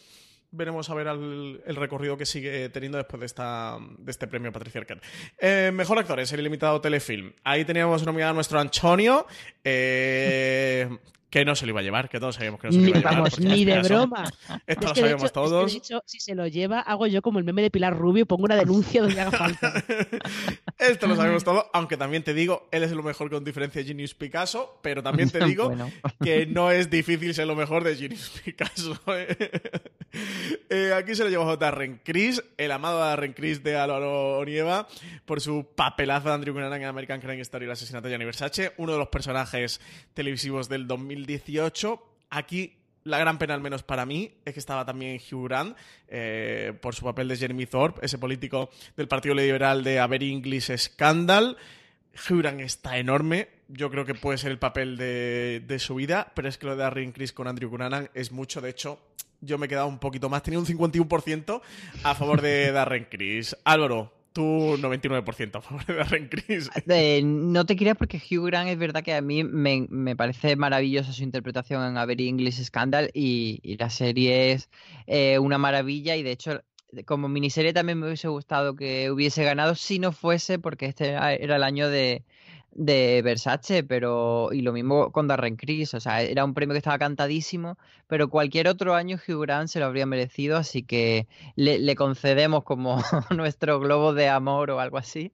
Veremos 0.54 0.90
a 0.90 0.94
ver 0.94 1.06
el 1.06 1.76
recorrido 1.76 2.18
que 2.18 2.26
sigue 2.26 2.68
teniendo 2.68 2.98
después 2.98 3.20
de, 3.20 3.26
esta, 3.26 3.78
de 3.98 4.10
este 4.10 4.26
premio 4.26 4.52
Patricia 4.52 4.82
Arquette. 4.82 5.02
Eh, 5.38 5.70
mejor 5.72 5.98
actor 5.98 6.20
el 6.20 6.40
ilimitado 6.40 6.78
telefilm. 6.78 7.32
Ahí 7.42 7.64
teníamos 7.64 8.04
nominado 8.04 8.32
a 8.32 8.34
nuestro 8.34 8.60
Antonio. 8.60 9.26
Eh, 9.64 10.88
que 11.32 11.46
no 11.46 11.56
se 11.56 11.64
lo 11.64 11.70
iba 11.70 11.80
a 11.80 11.82
llevar, 11.82 12.10
que 12.10 12.20
todos 12.20 12.34
sabíamos 12.34 12.60
que 12.60 12.66
no 12.66 12.72
se 12.74 12.78
lo 12.78 12.88
iba 12.88 12.98
a 12.98 13.00
llevar. 13.00 13.14
Vamos, 13.14 13.40
ni 13.40 13.64
de 13.64 13.80
broma. 13.80 14.30
Esto 14.66 14.88
lo 14.88 14.94
sabíamos 14.94 15.32
todos. 15.32 15.80
si 16.04 16.20
se 16.20 16.34
lo 16.34 16.46
lleva, 16.46 16.80
hago 16.80 17.06
yo 17.06 17.22
como 17.22 17.38
el 17.38 17.46
meme 17.46 17.62
de 17.62 17.70
Pilar 17.70 17.96
Rubio, 17.96 18.26
pongo 18.26 18.44
una 18.44 18.54
denuncia 18.54 19.00
donde 19.00 19.18
haga 19.18 19.30
falta. 19.30 19.82
Esto 20.78 21.06
lo 21.06 21.16
sabemos 21.16 21.42
todos, 21.42 21.64
aunque 21.72 21.96
también 21.96 22.22
te 22.22 22.34
digo, 22.34 22.68
él 22.70 22.82
es 22.82 22.92
lo 22.92 23.02
mejor 23.02 23.30
con 23.30 23.44
diferencia 23.44 23.80
de 23.80 23.88
Genius 23.88 24.14
Picasso, 24.14 24.78
pero 24.82 25.02
también 25.02 25.30
te 25.30 25.42
digo 25.46 25.74
que 26.22 26.44
no 26.44 26.70
es 26.70 26.90
difícil 26.90 27.32
ser 27.32 27.46
lo 27.46 27.56
mejor 27.56 27.82
de 27.82 27.96
Genius 27.96 28.42
Picasso. 28.44 29.00
Eh, 30.68 30.92
aquí 30.94 31.14
se 31.14 31.24
lo 31.24 31.30
llevó 31.30 31.56
Darren 31.56 32.02
Criss, 32.04 32.44
el 32.58 32.72
amado 32.72 32.98
Darren 32.98 33.32
Criss 33.32 33.62
de 33.62 33.78
Álvaro 33.78 34.36
Onieva, 34.36 34.86
por 35.24 35.40
su 35.40 35.66
papelazo 35.74 36.28
de 36.28 36.34
Andrew 36.34 36.52
Cunanan 36.52 36.82
en 36.82 36.88
American 36.88 37.20
Crime 37.20 37.40
Story 37.40 37.64
y 37.64 37.68
el 37.68 37.72
asesinato 37.72 38.08
de 38.08 38.10
Gianni 38.12 38.26
Versace, 38.26 38.74
uno 38.76 38.92
de 38.92 38.98
los 38.98 39.08
personajes 39.08 39.80
televisivos 40.12 40.68
del 40.68 40.86
2018. 41.22 42.02
Aquí 42.30 42.76
la 43.04 43.18
gran 43.18 43.38
pena, 43.38 43.54
al 43.54 43.60
menos 43.60 43.82
para 43.82 44.06
mí, 44.06 44.32
es 44.44 44.54
que 44.54 44.60
estaba 44.60 44.84
también 44.84 45.18
Hugh 45.18 45.48
Grant 45.48 45.76
eh, 46.08 46.72
por 46.80 46.94
su 46.94 47.04
papel 47.04 47.28
de 47.28 47.36
Jeremy 47.36 47.66
Thorpe, 47.66 48.04
ese 48.04 48.18
político 48.18 48.70
del 48.96 49.08
Partido 49.08 49.34
Liberal 49.34 49.82
de 49.82 49.98
Aver 49.98 50.22
English 50.22 50.76
Scandal. 50.76 51.56
Hugh 52.14 52.38
Grant 52.38 52.60
está 52.60 52.98
enorme. 52.98 53.48
Yo 53.68 53.90
creo 53.90 54.04
que 54.04 54.14
puede 54.14 54.38
ser 54.38 54.50
el 54.50 54.58
papel 54.58 54.96
de, 54.96 55.76
su 55.78 55.94
vida, 55.94 56.30
pero 56.34 56.48
es 56.48 56.58
que 56.58 56.66
lo 56.66 56.76
de 56.76 56.82
Darren 56.82 57.12
Criss 57.12 57.32
con 57.32 57.48
Andrew 57.48 57.70
Cunanan 57.70 58.10
es 58.12 58.30
mucho. 58.30 58.60
De 58.60 58.68
hecho, 58.68 59.00
yo 59.40 59.56
me 59.56 59.66
he 59.66 59.68
quedado 59.68 59.86
un 59.88 59.98
poquito 59.98 60.28
más. 60.28 60.42
Tenía 60.42 60.58
un 60.58 60.66
51% 60.66 61.62
a 62.04 62.14
favor 62.14 62.42
de 62.42 62.70
Darren 62.70 63.06
Criss. 63.10 63.56
Álvaro, 63.64 64.12
tú 64.32 64.76
99% 64.78 65.56
a 65.56 65.60
favor 65.60 65.84
de 65.86 65.94
Darren 65.94 66.28
Criss. 66.28 66.70
no 67.24 67.66
te 67.66 67.76
quería 67.76 67.94
porque 67.94 68.18
Hugh 68.18 68.46
Grant 68.46 68.70
es 68.70 68.78
verdad 68.78 69.02
que 69.02 69.14
a 69.14 69.20
mí 69.20 69.44
me, 69.44 70.16
parece 70.16 70.56
maravillosa 70.56 71.12
su 71.12 71.22
interpretación 71.22 71.84
en 71.84 71.96
A 71.96 72.04
Very 72.04 72.28
English 72.28 72.62
Scandal 72.64 73.10
y, 73.14 73.76
la 73.78 73.90
serie 73.90 74.52
es 74.52 74.70
eh, 75.06 75.38
una 75.38 75.58
maravilla 75.58 76.16
y 76.16 76.22
de 76.22 76.32
hecho 76.32 76.62
como 77.06 77.28
miniserie 77.28 77.72
también 77.72 77.98
me 77.98 78.06
hubiese 78.06 78.28
gustado 78.28 78.76
que 78.76 79.10
hubiese 79.10 79.44
ganado 79.44 79.74
si 79.74 79.98
no 79.98 80.12
fuese 80.12 80.58
porque 80.58 80.86
este 80.86 81.08
era 81.08 81.56
el 81.56 81.62
año 81.62 81.88
de, 81.88 82.22
de 82.74 83.20
Versace, 83.22 83.84
pero 83.84 84.50
y 84.52 84.62
lo 84.62 84.72
mismo 84.72 85.12
con 85.12 85.28
Darren 85.28 85.56
Criss, 85.56 85.94
o 85.94 86.00
sea, 86.00 86.22
era 86.22 86.44
un 86.44 86.54
premio 86.54 86.72
que 86.72 86.78
estaba 86.78 86.98
cantadísimo, 86.98 87.76
pero 88.06 88.28
cualquier 88.28 88.68
otro 88.68 88.94
año 88.94 89.16
Hugh 89.16 89.42
Grant 89.42 89.68
se 89.68 89.78
lo 89.78 89.86
habría 89.86 90.06
merecido, 90.06 90.56
así 90.56 90.82
que 90.82 91.26
le, 91.56 91.94
concedemos 91.96 92.64
como 92.64 93.02
nuestro 93.30 93.78
globo 93.78 94.14
de 94.14 94.28
amor 94.28 94.70
o 94.70 94.80
algo 94.80 94.98
así. 94.98 95.32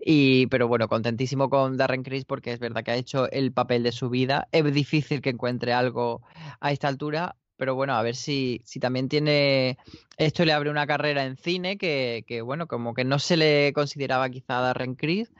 Y 0.00 0.46
pero 0.48 0.68
bueno, 0.68 0.88
contentísimo 0.88 1.48
con 1.48 1.76
Darren 1.76 2.02
Criss 2.02 2.24
porque 2.24 2.52
es 2.52 2.58
verdad 2.58 2.84
que 2.84 2.90
ha 2.90 2.96
hecho 2.96 3.30
el 3.30 3.52
papel 3.52 3.82
de 3.82 3.92
su 3.92 4.10
vida. 4.10 4.48
Es 4.52 4.64
difícil 4.72 5.22
que 5.22 5.30
encuentre 5.30 5.72
algo 5.72 6.22
a 6.60 6.72
esta 6.72 6.88
altura, 6.88 7.36
pero 7.56 7.74
bueno, 7.74 7.94
a 7.94 8.02
ver 8.02 8.16
si, 8.16 8.60
si 8.64 8.80
también 8.80 9.08
tiene. 9.08 9.78
Esto 10.18 10.44
le 10.44 10.52
abre 10.52 10.70
una 10.70 10.86
carrera 10.86 11.24
en 11.24 11.36
cine 11.36 11.78
que, 11.78 12.24
que, 12.26 12.42
bueno, 12.42 12.66
como 12.66 12.94
que 12.94 13.04
no 13.04 13.18
se 13.18 13.36
le 13.36 13.72
consideraba 13.72 14.28
quizá 14.28 14.58
a 14.58 14.62
Darren 14.62 14.94
Criss. 14.94 15.32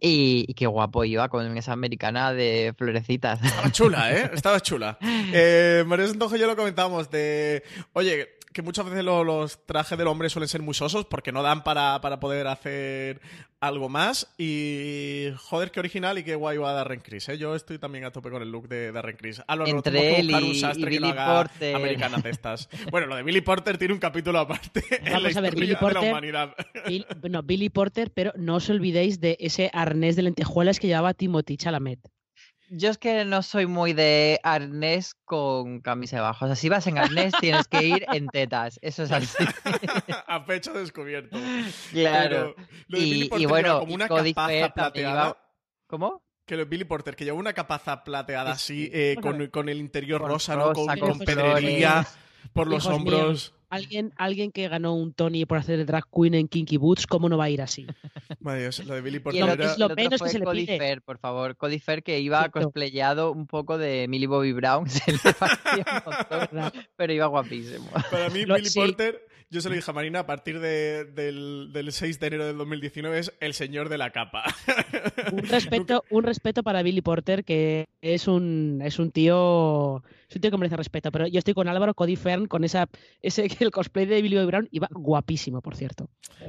Y, 0.00 0.54
qué 0.54 0.66
guapo 0.66 1.04
iba 1.04 1.28
con 1.28 1.56
esa 1.56 1.72
americana 1.72 2.32
de 2.32 2.74
florecitas. 2.76 3.42
Estaba 3.42 3.70
chula, 3.70 4.12
¿eh? 4.12 4.30
Estaba 4.34 4.60
chula. 4.60 4.98
Eh, 5.02 5.84
María 5.86 6.06
Santojo 6.06 6.36
y 6.36 6.38
yo 6.38 6.46
lo 6.46 6.56
comentábamos 6.56 7.10
de, 7.10 7.62
oye, 7.92 8.39
que 8.52 8.62
muchas 8.62 8.84
veces 8.84 9.04
los 9.04 9.64
trajes 9.66 9.96
del 9.96 10.08
hombre 10.08 10.28
suelen 10.28 10.48
ser 10.48 10.62
muy 10.62 10.74
sosos 10.74 11.04
porque 11.04 11.32
no 11.32 11.42
dan 11.42 11.62
para, 11.62 12.00
para 12.00 12.18
poder 12.18 12.48
hacer 12.48 13.20
algo 13.60 13.88
más. 13.88 14.32
Y 14.38 15.28
joder, 15.36 15.70
qué 15.70 15.80
original 15.80 16.18
y 16.18 16.24
qué 16.24 16.34
guay 16.34 16.58
va 16.58 16.72
Darren 16.72 17.00
Criss. 17.00 17.28
¿eh? 17.28 17.38
Yo 17.38 17.54
estoy 17.54 17.78
también 17.78 18.04
a 18.04 18.10
tope 18.10 18.30
con 18.30 18.42
el 18.42 18.50
look 18.50 18.68
de 18.68 18.90
Darren 18.90 19.16
Criss. 19.16 19.42
Ah, 19.46 19.56
Entre 19.64 20.18
él 20.18 20.30
y, 20.30 20.84
Billy 20.84 21.12
Porter. 21.12 21.76
Americanas 21.76 22.22
de 22.22 22.30
estas. 22.30 22.68
bueno, 22.90 23.06
lo 23.06 23.16
de 23.16 23.22
Billy 23.22 23.40
Porter 23.40 23.78
tiene 23.78 23.94
un 23.94 24.00
capítulo 24.00 24.38
aparte 24.38 24.82
en 24.90 25.22
la 25.22 25.28
a 25.28 25.40
ver, 25.40 25.54
Billy 25.54 25.76
Porter, 25.76 26.00
de 26.00 26.06
la 26.06 26.12
humanidad. 26.12 26.54
bueno, 27.20 27.42
Billy 27.42 27.68
Porter, 27.68 28.10
pero 28.12 28.32
no 28.36 28.56
os 28.56 28.68
olvidéis 28.68 29.20
de 29.20 29.36
ese 29.40 29.70
arnés 29.72 30.16
de 30.16 30.22
lentejuelas 30.22 30.80
que 30.80 30.88
llevaba 30.88 31.14
Timothy 31.14 31.56
Chalamet. 31.56 32.00
Yo 32.72 32.88
es 32.88 32.98
que 32.98 33.24
no 33.24 33.42
soy 33.42 33.66
muy 33.66 33.94
de 33.94 34.38
arnés 34.44 35.16
con 35.24 35.80
camisa 35.80 36.16
de 36.16 36.22
bajo. 36.22 36.44
O 36.44 36.48
sea, 36.48 36.54
si 36.54 36.68
vas 36.68 36.86
en 36.86 36.98
arnés 36.98 37.34
tienes 37.40 37.66
que 37.66 37.82
ir 37.82 38.06
en 38.12 38.28
tetas. 38.28 38.78
Eso 38.80 39.02
es 39.02 39.10
así. 39.10 39.44
a 40.28 40.44
pecho 40.44 40.72
descubierto. 40.72 41.36
Claro. 41.90 42.54
y, 42.86 43.44
bueno, 43.46 43.80
como 43.80 43.94
una 43.94 44.06
capaza 44.06 44.72
plateada. 44.72 45.36
¿Cómo? 45.88 46.22
Que 46.46 46.56
lo 46.56 46.66
Billy 46.66 46.84
Porter, 46.84 47.16
que 47.16 47.24
lleva 47.24 47.36
una 47.36 47.52
capaza 47.54 48.04
plateada 48.04 48.52
así, 48.52 48.88
eh, 48.92 49.16
con, 49.20 49.48
con, 49.48 49.68
el 49.68 49.78
interior 49.78 50.20
rosa, 50.20 50.54
¿no? 50.54 50.72
Con, 50.72 50.86
con, 50.98 51.18
pedrería 51.18 52.06
por 52.52 52.68
los 52.68 52.86
hombros. 52.86 53.52
Alguien, 53.70 54.12
alguien 54.16 54.52
que 54.52 54.68
ganó 54.68 54.94
un 54.94 55.12
Tony 55.14 55.46
por 55.46 55.58
hacer 55.58 55.80
el 55.80 55.86
drag 55.86 56.04
queen 56.14 56.34
en 56.34 56.48
Kinky 56.48 56.76
Boots, 56.76 57.06
¿cómo 57.06 57.28
no 57.28 57.38
va 57.38 57.44
a 57.44 57.50
ir 57.50 57.62
así? 57.62 57.86
Madre 58.40 58.60
Dios, 58.62 58.84
lo 58.84 58.94
de 58.94 59.00
Billy 59.00 59.16
Y 59.16 59.20
Porter 59.20 59.42
era- 59.42 59.52
es 59.72 59.78
lo 59.78 59.86
el 59.86 59.92
otro 59.92 59.96
menos 59.96 60.22
que 60.22 60.28
se 60.28 60.38
le 60.38 60.44
Cody 60.44 60.66
pide. 60.66 60.78
Fair, 60.78 61.02
por 61.02 61.18
favor. 61.18 61.56
Cody 61.56 61.78
Fair 61.78 62.02
que 62.02 62.20
iba 62.20 62.40
Cierto. 62.40 62.60
cosplayado 62.60 63.32
un 63.32 63.46
poco 63.46 63.78
de 63.78 64.06
Millie 64.08 64.26
Bobby 64.26 64.52
Brown, 64.52 64.86
se 64.90 65.12
le 65.12 65.18
parecía 65.38 65.84
un 66.06 66.12
montón, 66.12 66.72
pero 66.96 67.12
iba 67.12 67.26
guapísimo. 67.26 67.88
Para 68.10 68.28
mí, 68.28 68.44
Lo- 68.44 68.56
Billy 68.56 68.68
sí. 68.68 68.78
Porter, 68.78 69.26
yo 69.52 69.60
se 69.60 69.68
lo 69.68 69.74
dije 69.74 69.90
a 69.90 69.94
Marina, 69.94 70.20
a 70.20 70.26
partir 70.26 70.60
de- 70.60 71.04
del, 71.06 71.70
del 71.72 71.90
6 71.92 72.20
de 72.20 72.26
enero 72.28 72.46
del 72.46 72.56
2019 72.58 73.18
es 73.18 73.32
el 73.40 73.54
señor 73.54 73.88
de 73.88 73.98
la 73.98 74.10
capa. 74.10 74.44
Un 75.32 75.38
respeto, 75.88 76.04
un 76.10 76.22
respeto 76.24 76.62
para 76.62 76.82
Billy 76.82 77.00
Porter, 77.00 77.44
que 77.44 77.88
es 78.00 78.28
un, 78.28 78.80
es 78.84 78.98
un 78.98 79.10
tío. 79.10 80.02
Es 80.30 80.36
un 80.36 80.42
tío 80.42 80.50
que 80.52 80.56
merece 80.58 80.76
respeto. 80.76 81.10
Pero 81.10 81.26
yo 81.26 81.38
estoy 81.38 81.54
con 81.54 81.66
Álvaro, 81.68 81.92
Cody 81.94 82.14
Fern, 82.16 82.46
con 82.46 82.62
esa, 82.64 82.88
ese 83.20 83.48
el 83.60 83.70
cosplay 83.72 84.06
de 84.06 84.22
Billy 84.22 84.36
Boy 84.36 84.46
Brown 84.46 84.68
iba 84.70 84.88
guapísimo, 84.92 85.60
por 85.60 85.76
cierto. 85.76 86.08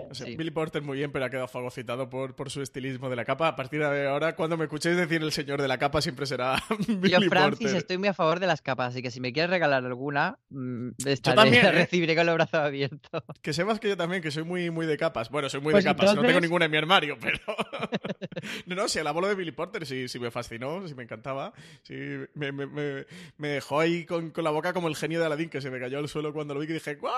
O 0.10 0.14
sea, 0.14 0.28
Sí. 0.28 0.36
Billy 0.36 0.52
Porter 0.52 0.84
muy 0.84 0.98
bien, 1.00 1.12
pero 1.12 1.26
ha 1.26 1.30
quedado 1.32 1.48
fagocitado 1.48 2.10
por, 2.10 2.36
por 2.36 2.50
su 2.52 2.62
estilismo 2.62 3.10
de 3.10 3.16
la 3.16 3.26
capa. 3.26 3.48
A 3.48 3.56
partir 3.56 3.80
de 3.82 4.08
ahora, 4.08 4.36
cuando 4.36 4.56
me 4.56 4.66
escuchéis 4.66 4.96
decir 4.96 5.22
el 5.24 5.32
señor 5.32 5.62
de 5.62 5.68
la 5.68 5.78
capa, 5.80 6.00
siempre 6.02 6.26
será 6.28 6.62
Billy 6.88 7.10
Yo, 7.12 7.22
Francis, 7.30 7.60
Porter. 7.60 7.78
estoy 7.78 7.98
muy 7.98 8.08
a 8.10 8.14
favor 8.14 8.40
de 8.40 8.46
las 8.48 8.62
capas, 8.62 8.90
así 8.90 9.02
que 9.02 9.10
si 9.10 9.20
me 9.20 9.34
quieres 9.34 9.50
regalar 9.50 9.84
alguna, 9.84 10.38
mm, 10.50 10.90
estaré, 11.06 11.36
también, 11.36 11.66
¿eh? 11.66 11.72
recibiré 11.72 12.16
con 12.16 12.28
los 12.28 12.36
brazos 12.36 12.60
abiertos. 12.62 13.24
Que 13.42 13.52
sepas 13.54 13.80
que 13.80 13.90
yo 13.90 13.98
también, 13.98 14.22
que 14.22 14.30
soy 14.30 14.44
muy, 14.44 14.70
muy 14.70 14.86
de 14.86 14.98
capas. 14.98 15.30
Bueno, 15.32 15.50
soy 15.50 15.60
muy 15.62 15.72
Pues 15.72 15.84
de 15.84 15.90
capas, 15.90 16.16
no 16.16 16.22
tengo 16.22 16.40
ninguna 16.40 16.66
en 16.66 16.72
mi 16.72 16.78
armario, 16.78 17.18
pero... 17.20 17.40
no, 18.68 18.76
no, 18.76 18.88
si 18.88 19.00
el 19.00 19.08
abuelo 19.08 19.28
de 19.28 19.36
Billy 19.36 19.52
Porter 19.52 19.86
sí, 19.86 20.08
sí 20.08 20.20
me 20.20 20.30
fascinó, 20.32 20.88
sí 20.88 20.94
me 20.96 21.04
encantaba. 21.04 21.54
Sí, 21.84 21.96
me, 22.36 22.52
me- 22.52 22.68
me- 22.68 23.06
me 23.38 23.48
dejó 23.48 23.71
ahí 23.80 24.06
con, 24.06 24.32
con 24.32 24.44
la 24.44 24.52
boca 24.52 24.74
como 24.74 24.88
el 24.88 24.96
genio 24.96 25.20
de 25.20 25.26
Aladdin, 25.26 25.50
que 25.50 25.62
se 25.62 25.70
me 25.72 25.80
cayó 25.80 26.00
al 26.00 26.10
suelo 26.10 26.34
cuando 26.34 26.54
lo 26.54 26.60
vi 26.60 26.68
y 26.68 26.74
dije, 26.74 26.98
¿what? 27.02 27.12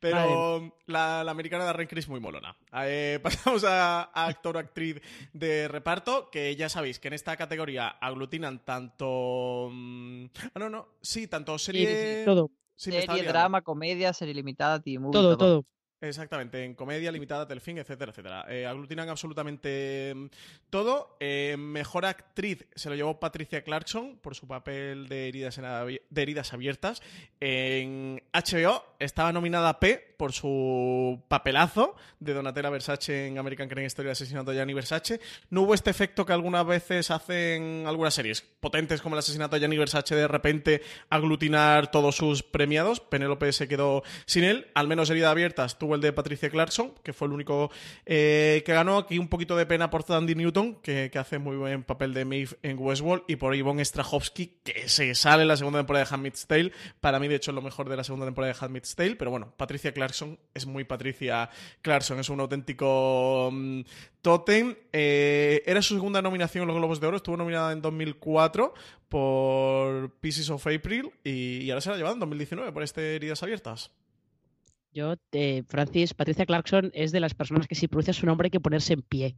Pero 0.00 0.72
la, 0.86 1.24
la 1.24 1.30
americana 1.30 1.64
de 1.64 1.66
Darren 1.66 1.88
Criss 1.88 2.08
muy 2.08 2.20
molona. 2.20 2.56
Eh, 2.84 3.18
pasamos 3.22 3.64
a, 3.64 4.02
a 4.04 4.26
actor 4.26 4.56
o 4.56 4.58
actriz 4.58 5.00
de 5.32 5.68
reparto, 5.68 6.30
que 6.30 6.54
ya 6.56 6.68
sabéis 6.68 6.98
que 6.98 7.08
en 7.08 7.14
esta 7.14 7.36
categoría 7.36 7.88
aglutinan 7.88 8.64
tanto... 8.64 9.68
mm, 9.72 10.26
Ah, 10.54 10.58
no, 10.58 10.70
no, 10.70 10.88
sí, 11.00 11.26
tanto 11.26 11.58
Sí, 11.58 11.66
serie... 11.66 12.24
todo, 12.24 12.50
Sí, 12.76 12.90
me 12.90 12.98
estaba 12.98 13.16
Serie, 13.16 13.32
drama, 13.32 13.62
comedia, 13.62 14.12
serie 14.12 14.34
limitada, 14.34 14.82
movie, 14.84 15.10
todo, 15.10 15.38
todo. 15.38 15.64
Exactamente, 16.00 16.62
en 16.62 16.74
comedia, 16.74 17.10
limitada, 17.10 17.48
telefilm, 17.48 17.78
etcétera, 17.78 18.10
etcétera. 18.10 18.44
Eh, 18.50 18.66
aglutinan 18.66 19.08
absolutamente 19.08 20.12
mm, 20.14 20.26
todo. 20.68 21.16
Eh, 21.20 21.56
mejor 21.58 22.04
actriz 22.04 22.66
se 22.74 22.90
lo 22.90 22.96
llevó 22.96 23.18
Patricia 23.18 23.64
Clarkson 23.64 24.18
por 24.18 24.34
su 24.34 24.46
papel 24.46 25.08
de 25.08 25.28
heridas, 25.28 25.56
en 25.56 25.64
heridas 26.14 26.52
abiertas. 26.52 27.02
En 27.40 28.22
HBO 28.34 28.84
estaba 28.98 29.32
nominada 29.32 29.80
P 29.80 30.14
por 30.16 30.32
su 30.32 31.22
papelazo 31.28 31.94
de 32.20 32.34
Donatella 32.34 32.70
Versace 32.70 33.26
en 33.26 33.38
American 33.38 33.68
Crime 33.68 33.86
Story 33.86 34.10
Asesinato 34.10 34.50
de 34.50 34.58
Gianni 34.58 34.74
Versace. 34.74 35.20
No 35.50 35.62
hubo 35.62 35.74
este 35.74 35.90
efecto 35.90 36.24
que 36.26 36.32
algunas 36.32 36.66
veces 36.66 37.10
hacen 37.10 37.84
algunas 37.86 38.14
series 38.14 38.42
potentes 38.42 39.00
como 39.00 39.14
el 39.14 39.20
asesinato 39.20 39.56
de 39.56 39.60
Gianni 39.60 39.78
Versace 39.78 40.14
de 40.14 40.28
repente 40.28 40.82
aglutinar 41.10 41.90
todos 41.90 42.16
sus 42.16 42.42
premiados. 42.42 43.00
Penélope 43.00 43.52
se 43.52 43.68
quedó 43.68 44.02
sin 44.26 44.44
él. 44.44 44.68
Al 44.74 44.88
menos 44.88 45.10
herida 45.10 45.30
abiertas 45.30 45.78
el 45.94 46.00
de 46.00 46.12
Patricia 46.12 46.50
Clarkson, 46.50 46.92
que 47.02 47.12
fue 47.12 47.28
el 47.28 47.32
único 47.32 47.70
eh, 48.04 48.62
que 48.64 48.72
ganó. 48.72 48.98
Aquí 48.98 49.18
un 49.18 49.28
poquito 49.28 49.56
de 49.56 49.66
pena 49.66 49.90
por 49.90 50.02
Sandy 50.02 50.34
Newton, 50.34 50.76
que, 50.82 51.10
hace 51.16 51.38
muy 51.38 51.56
buen 51.56 51.82
papel 51.84 52.12
de 52.12 52.24
Maeve 52.24 52.56
en 52.62 52.78
Westworld, 52.78 53.24
y 53.28 53.36
por 53.36 53.54
Yvonne 53.54 53.84
Strahovski, 53.84 54.58
que 54.64 54.88
se 54.88 55.14
sale 55.14 55.42
en 55.42 55.48
la 55.48 55.56
segunda 55.56 55.78
temporada 55.78 56.04
de 56.04 56.14
Handmaid's 56.14 56.46
Tale. 56.46 56.72
Para 57.00 57.18
mí, 57.18 57.28
de 57.28 57.36
hecho, 57.36 57.50
es 57.50 57.54
lo 57.54 57.62
mejor 57.62 57.88
de 57.88 57.96
la 57.96 58.04
segunda 58.04 58.26
temporada 58.26 58.52
de 58.52 58.58
Handmaid's 58.60 58.94
Tale, 58.94 59.16
pero 59.16 59.30
bueno, 59.30 59.52
Patricia 59.56 59.92
Clarkson 59.92 60.38
es 60.54 60.66
muy 60.66 60.84
Patricia 60.84 61.50
Clarkson, 61.82 62.18
es 62.18 62.28
un 62.28 62.40
auténtico 62.40 63.50
mm, 63.52 63.80
tótem. 64.22 64.74
Eh, 64.92 65.62
era 65.66 65.82
su 65.82 65.94
segunda 65.94 66.20
nominación 66.22 66.62
en 66.62 66.68
los 66.68 66.76
Globos 66.76 67.00
de 67.00 67.06
Oro, 67.06 67.16
estuvo 67.16 67.36
nominada 67.36 67.72
en 67.72 67.82
2004 67.82 68.74
por 69.08 70.10
Pieces 70.20 70.50
of 70.50 70.66
April 70.66 71.12
y, 71.22 71.62
y 71.62 71.70
ahora 71.70 71.80
se 71.80 71.90
la 71.90 71.94
ha 71.94 71.98
llevado 71.98 72.14
en 72.14 72.20
2019 72.20 72.72
por 72.72 72.82
este 72.82 73.16
Heridas 73.16 73.42
Abiertas. 73.42 73.92
Yo, 74.96 75.16
eh, 75.32 75.62
Francis, 75.68 76.14
Patricia 76.14 76.46
Clarkson 76.46 76.90
es 76.94 77.12
de 77.12 77.20
las 77.20 77.34
personas 77.34 77.68
que 77.68 77.74
si 77.74 77.86
pronuncias 77.86 78.16
su 78.16 78.24
nombre 78.24 78.46
hay 78.46 78.50
que 78.50 78.60
ponerse 78.60 78.94
en 78.94 79.02
pie 79.02 79.36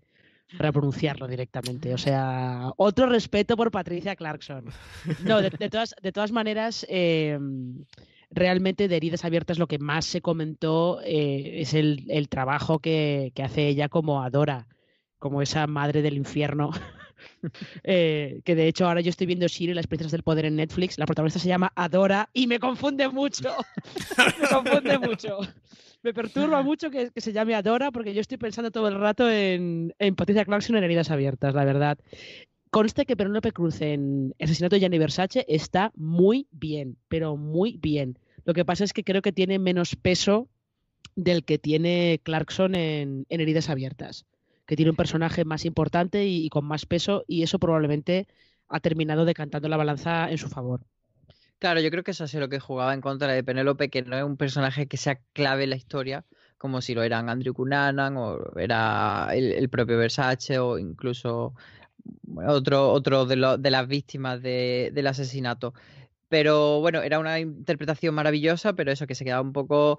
para 0.57 0.71
pronunciarlo 0.71 1.27
directamente. 1.27 1.93
O 1.93 1.99
sea, 1.99 2.71
otro 2.77 3.07
respeto 3.07 3.57
por 3.57 3.73
Patricia 3.73 4.15
Clarkson. 4.15 4.67
No, 5.25 5.43
de, 5.43 5.51
todas, 5.51 5.97
de 6.01 6.13
todas 6.13 6.31
maneras, 6.31 6.87
eh, 6.89 7.37
realmente 8.31 8.87
de 8.87 8.97
heridas 8.97 9.25
abiertas 9.25 9.59
lo 9.59 9.67
que 9.67 9.81
más 9.81 10.05
se 10.05 10.21
comentó 10.21 11.01
eh, 11.03 11.61
es 11.61 11.75
el, 11.75 12.05
el 12.09 12.29
trabajo 12.29 12.79
que, 12.79 13.33
que 13.35 13.43
hace 13.43 13.67
ella 13.67 13.89
como 13.89 14.23
Adora, 14.23 14.69
como 15.19 15.43
esa 15.43 15.67
madre 15.67 16.03
del 16.03 16.17
infierno. 16.17 16.71
Eh, 17.85 18.41
que 18.45 18.55
de 18.55 18.67
hecho 18.69 18.87
ahora 18.87 19.01
yo 19.01 19.11
estoy 19.11 19.27
viendo 19.27 19.49
Siri, 19.49 19.73
las 19.73 19.87
princesas 19.87 20.13
del 20.13 20.23
poder 20.23 20.45
en 20.45 20.57
Netflix. 20.57 20.99
La 20.99 21.07
protagonista 21.07 21.39
se 21.39 21.49
llama 21.49 21.73
Adora 21.75 22.29
y 22.33 22.47
me 22.47 22.59
confunde 22.59 23.09
mucho. 23.09 23.55
me 24.41 24.49
confunde 24.49 24.99
mucho. 24.99 25.39
Me 26.03 26.13
perturba 26.13 26.63
mucho 26.63 26.91
que, 26.91 27.11
se 27.17 27.33
llame 27.33 27.55
Adora 27.55 27.91
porque 27.91 28.15
yo 28.15 28.21
estoy 28.21 28.39
pensando 28.39 28.71
todo 28.71 28.89
el 28.89 28.99
rato 28.99 29.31
en, 29.31 29.95
en 29.99 30.15
Patricia 30.17 30.45
Clarkson 30.45 30.77
en 30.77 30.85
heridas 30.85 31.11
abiertas, 31.11 31.55
la 31.55 31.65
verdad. 31.65 31.99
Conste 32.71 33.07
que 33.07 33.17
Penélope 33.17 33.53
Cruz 33.53 33.81
en 33.81 34.35
Asesinato 34.41 34.77
de 34.77 34.81
Gianni 34.81 34.99
Versace 34.99 35.45
está 35.49 35.91
muy 35.97 36.47
bien, 36.51 36.99
pero 37.09 37.37
muy 37.37 37.79
bien. 37.79 38.19
Lo 38.45 38.55
que 38.55 38.65
pasa 38.65 38.85
es 38.85 38.93
que 38.93 39.05
creo 39.05 39.23
que 39.23 39.33
tiene 39.33 39.59
menos 39.59 39.97
peso 39.97 40.49
del 41.17 41.45
que 41.45 41.59
tiene 41.59 42.21
Clarkson 42.23 42.75
en, 42.75 43.27
en 43.29 43.41
Heridas 43.41 43.71
Abiertas, 43.71 44.27
que 44.69 44.77
tiene 44.77 44.91
un 44.91 44.97
personaje 44.97 45.47
más 45.47 45.65
importante 45.65 46.27
y, 46.27 46.51
con 46.51 46.67
más 46.67 46.85
peso 46.85 47.25
y 47.27 47.43
eso 47.43 47.59
probablemente 47.59 48.29
ha 48.69 48.81
terminado 48.81 49.25
decantando 49.25 49.67
la 49.67 49.79
balanza 49.79 50.31
en 50.31 50.37
su 50.37 50.49
favor. 50.51 50.83
Claro, 51.59 51.81
yo 51.81 51.91
creo 51.91 52.05
que 52.05 52.11
eso 52.11 52.25
es 52.25 52.35
lo 52.35 52.51
que 52.51 52.61
jugaba 52.61 52.93
en 52.93 53.01
contra 53.01 53.33
de 53.33 53.43
Penélope, 53.43 53.89
que 53.89 54.03
no 54.03 54.17
es 54.17 54.23
un 54.23 54.37
personaje 54.37 54.87
que 54.87 54.99
sea 54.99 55.21
clave 55.33 55.65
en 55.65 55.71
la 55.71 55.77
historia, 55.77 56.27
como 56.59 56.83
si 56.83 56.95
lo 56.95 57.03
eran 57.03 57.31
Andrew 57.31 57.55
Cunanan 57.55 58.19
o 58.19 58.39
era 58.59 59.31
el, 59.33 59.71
propio 59.71 59.97
Versace 59.97 60.59
o 60.59 60.79
incluso 60.79 61.55
otro, 62.47 62.93
otro 62.93 63.25
de, 63.25 63.37
las 63.37 63.89
víctimas 63.89 64.43
de- 64.43 64.91
del 64.93 65.07
asesinato. 65.07 65.73
Pero 66.29 66.81
bueno, 66.81 67.01
era 67.01 67.19
una 67.19 67.41
interpretación 67.41 68.15
maravillosa, 68.15 68.75
pero 68.75 68.93
eso 68.93 69.07
que 69.07 69.15
se 69.15 69.25
quedaba 69.25 69.41
un 69.41 69.55
poco 69.55 69.99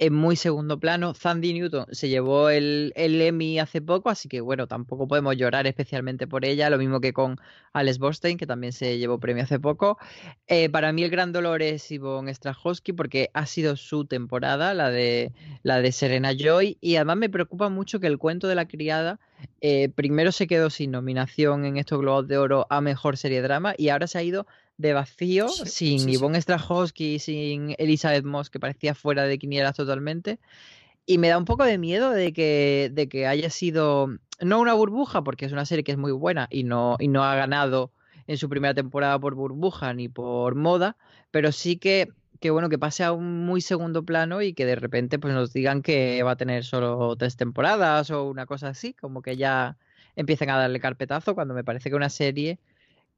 en 0.00 0.14
muy 0.14 0.34
segundo 0.34 0.80
plano. 0.80 1.12
Sandy 1.14 1.52
Newton 1.52 1.86
se 1.92 2.08
llevó 2.08 2.48
el, 2.48 2.92
el 2.96 3.20
Emmy 3.20 3.58
hace 3.58 3.82
poco, 3.82 4.08
así 4.08 4.30
que 4.30 4.40
bueno, 4.40 4.66
tampoco 4.66 5.06
podemos 5.06 5.36
llorar 5.36 5.66
especialmente 5.66 6.26
por 6.26 6.46
ella, 6.46 6.70
lo 6.70 6.78
mismo 6.78 7.02
que 7.02 7.12
con 7.12 7.38
Alex 7.74 7.98
Borstein, 7.98 8.38
que 8.38 8.46
también 8.46 8.72
se 8.72 8.96
llevó 8.96 9.20
premio 9.20 9.44
hace 9.44 9.60
poco. 9.60 9.98
Eh, 10.46 10.70
para 10.70 10.92
mí 10.92 11.02
el 11.02 11.10
gran 11.10 11.32
dolor 11.32 11.60
es 11.60 11.86
Yvonne 11.90 12.32
Strahovski 12.32 12.94
porque 12.94 13.30
ha 13.34 13.44
sido 13.44 13.76
su 13.76 14.06
temporada, 14.06 14.72
la 14.72 14.90
de, 14.90 15.32
la 15.62 15.82
de 15.82 15.92
Serena 15.92 16.32
Joy, 16.32 16.78
y 16.80 16.96
además 16.96 17.18
me 17.18 17.28
preocupa 17.28 17.68
mucho 17.68 18.00
que 18.00 18.06
el 18.06 18.16
cuento 18.16 18.48
de 18.48 18.54
la 18.54 18.66
criada 18.66 19.20
eh, 19.60 19.90
primero 19.90 20.32
se 20.32 20.46
quedó 20.46 20.70
sin 20.70 20.92
nominación 20.92 21.66
en 21.66 21.76
estos 21.76 22.00
Globos 22.00 22.26
de 22.26 22.38
Oro 22.38 22.66
a 22.70 22.80
Mejor 22.80 23.18
Serie 23.18 23.42
Drama 23.42 23.74
y 23.76 23.90
ahora 23.90 24.06
se 24.06 24.16
ha 24.16 24.22
ido 24.22 24.46
de 24.80 24.94
vacío, 24.94 25.48
Sí, 25.48 25.66
sin 25.66 25.98
sí, 26.00 26.04
sí. 26.06 26.12
Yvonne 26.12 26.40
Strahovski, 26.40 27.18
sin 27.18 27.74
Elizabeth 27.78 28.24
Moss, 28.24 28.50
que 28.50 28.58
parecía 28.58 28.94
fuera 28.94 29.24
de 29.24 29.38
quinielas 29.38 29.76
totalmente. 29.76 30.38
Y 31.06 31.18
me 31.18 31.28
da 31.28 31.38
un 31.38 31.44
poco 31.44 31.64
de 31.64 31.76
miedo 31.78 32.10
de 32.10 32.32
que, 32.32 32.90
de 32.92 33.08
que 33.08 33.26
haya 33.26 33.50
sido, 33.50 34.08
no 34.40 34.60
una 34.60 34.74
burbuja, 34.74 35.22
porque 35.22 35.44
es 35.44 35.52
una 35.52 35.66
serie 35.66 35.84
que 35.84 35.92
es 35.92 35.98
muy 35.98 36.12
buena 36.12 36.48
y 36.50 36.64
no, 36.64 36.96
y 36.98 37.08
no 37.08 37.24
ha 37.24 37.34
ganado 37.34 37.92
en 38.26 38.38
su 38.38 38.48
primera 38.48 38.74
temporada 38.74 39.18
por 39.18 39.34
burbuja 39.34 39.92
ni 39.92 40.08
por 40.08 40.54
moda, 40.54 40.96
pero 41.30 41.52
sí 41.52 41.76
que, 41.76 42.08
que 42.38 42.50
bueno, 42.50 42.68
que 42.68 42.78
pase 42.78 43.02
a 43.04 43.12
un 43.12 43.44
muy 43.44 43.60
segundo 43.60 44.04
plano 44.04 44.40
y 44.40 44.54
que 44.54 44.64
de 44.64 44.76
repente 44.76 45.18
pues 45.18 45.34
nos 45.34 45.52
digan 45.52 45.82
que 45.82 46.22
va 46.22 46.32
a 46.32 46.36
tener 46.36 46.64
solo 46.64 47.16
tres 47.16 47.36
temporadas 47.36 48.10
o 48.10 48.24
una 48.30 48.46
cosa 48.46 48.68
así, 48.68 48.94
como 48.94 49.20
que 49.20 49.36
ya 49.36 49.76
empiezan 50.16 50.50
a 50.50 50.56
darle 50.58 50.80
carpetazo 50.80 51.34
cuando 51.34 51.54
me 51.54 51.64
parece 51.64 51.90
que 51.90 51.96
una 51.96 52.08
serie 52.08 52.58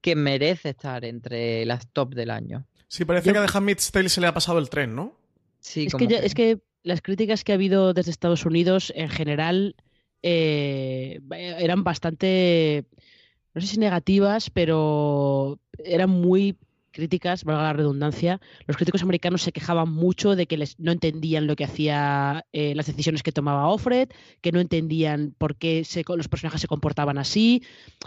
que 0.02 0.14
merece 0.16 0.70
estar 0.70 1.04
entre 1.06 1.64
las 1.64 1.86
top 1.88 2.14
del 2.14 2.30
año. 2.30 2.66
Sí, 2.88 3.06
parece 3.06 3.28
Yo- 3.28 3.32
que 3.32 3.38
a 3.38 3.46
The 3.46 3.56
Handmaid's 3.56 3.90
Tale 3.90 4.08
se 4.10 4.20
le 4.20 4.26
ha 4.26 4.34
pasado 4.34 4.58
el 4.58 4.68
tren, 4.68 4.94
¿no? 4.94 5.16
Sí, 5.60 5.86
es, 5.86 5.92
como 5.92 6.06
que 6.06 6.12
ya- 6.14 6.20
es 6.20 6.34
que 6.34 6.58
las 6.82 7.00
críticas 7.00 7.44
que 7.44 7.52
ha 7.52 7.54
habido 7.54 7.94
desde 7.94 8.10
Estados 8.10 8.44
Unidos 8.44 8.92
en 8.96 9.08
general 9.08 9.76
eh, 10.22 11.20
eran 11.30 11.84
bastante, 11.84 12.84
no 13.54 13.60
sé 13.60 13.66
si 13.66 13.78
negativas, 13.78 14.50
pero 14.50 15.58
eran 15.84 16.10
muy 16.10 16.56
críticas, 16.92 17.44
valga 17.44 17.62
la 17.64 17.72
redundancia. 17.72 18.40
Los 18.66 18.76
críticos 18.76 19.02
americanos 19.02 19.42
se 19.42 19.50
quejaban 19.52 19.90
mucho 19.90 20.36
de 20.36 20.46
que 20.46 20.56
les, 20.56 20.78
no 20.78 20.92
entendían 20.92 21.46
lo 21.46 21.56
que 21.56 21.64
hacía, 21.64 22.46
eh, 22.52 22.74
las 22.74 22.86
decisiones 22.86 23.22
que 23.22 23.32
tomaba 23.32 23.68
Offred, 23.68 24.10
que 24.40 24.52
no 24.52 24.60
entendían 24.60 25.34
por 25.38 25.56
qué 25.56 25.84
se- 25.84 26.04
los 26.06 26.28
personajes 26.28 26.60
se 26.60 26.68
comportaban 26.68 27.18
así. 27.18 27.62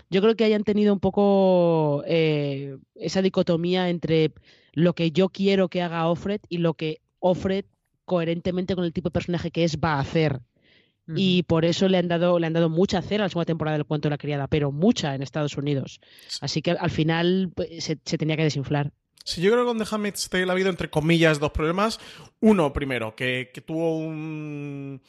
Yo 0.10 0.22
creo 0.22 0.36
que 0.36 0.46
hayan 0.46 0.64
tenido 0.64 0.94
un 0.94 1.00
poco 1.00 2.04
eh, 2.08 2.78
esa 2.96 3.22
dicotomía 3.22 3.90
entre 3.90 4.32
lo 4.74 4.94
que 4.94 5.12
yo 5.12 5.30
quiero 5.30 5.68
que 5.70 5.82
haga 5.82 6.08
Offred 6.08 6.42
y 6.50 6.60
lo 6.60 6.74
que 6.76 7.02
Offred 7.20 7.66
coherentemente 8.06 8.76
con 8.76 8.86
el 8.86 8.94
tipo 8.94 9.10
de 9.10 9.14
personaje 9.14 9.50
que 9.52 9.64
es, 9.64 9.78
va 9.78 9.94
a 9.94 10.00
hacer. 10.00 10.42
Y 11.08 11.44
por 11.44 11.66
eso 11.66 11.88
le 11.88 11.98
han 11.98 12.08
dado, 12.08 12.40
le 12.40 12.48
han 12.48 12.54
dado 12.54 12.70
mucha 12.70 13.02
cera 13.02 13.24
a 13.24 13.26
la 13.26 13.30
segunda 13.30 13.46
temporada 13.46 13.78
del 13.78 13.86
cuento 13.86 14.08
de 14.08 14.12
la 14.12 14.18
criada, 14.18 14.48
pero 14.48 14.72
mucha 14.72 15.14
en 15.14 15.22
Estados 15.22 15.56
Unidos. 15.58 16.00
Así 16.42 16.62
que 16.62 16.72
al 16.72 16.90
final 16.90 17.52
pues, 17.54 17.84
se, 17.84 18.00
se 18.04 18.18
tenía 18.18 18.36
que 18.36 18.44
desinflar. 18.44 18.92
Sí, 19.24 19.42
yo 19.42 19.52
creo 19.52 19.64
que 19.64 19.68
con 19.68 19.80
The 19.80 19.86
Handmaid's 19.90 20.30
Tale 20.30 20.48
ha 20.48 20.52
habido, 20.52 20.70
entre 20.70 20.90
comillas, 20.90 21.40
dos 21.40 21.52
problemas. 21.52 22.00
Uno, 22.42 22.72
primero, 22.74 23.16
que, 23.16 23.50
que 23.52 23.62
tuvo 23.62 23.98
un, 23.98 25.02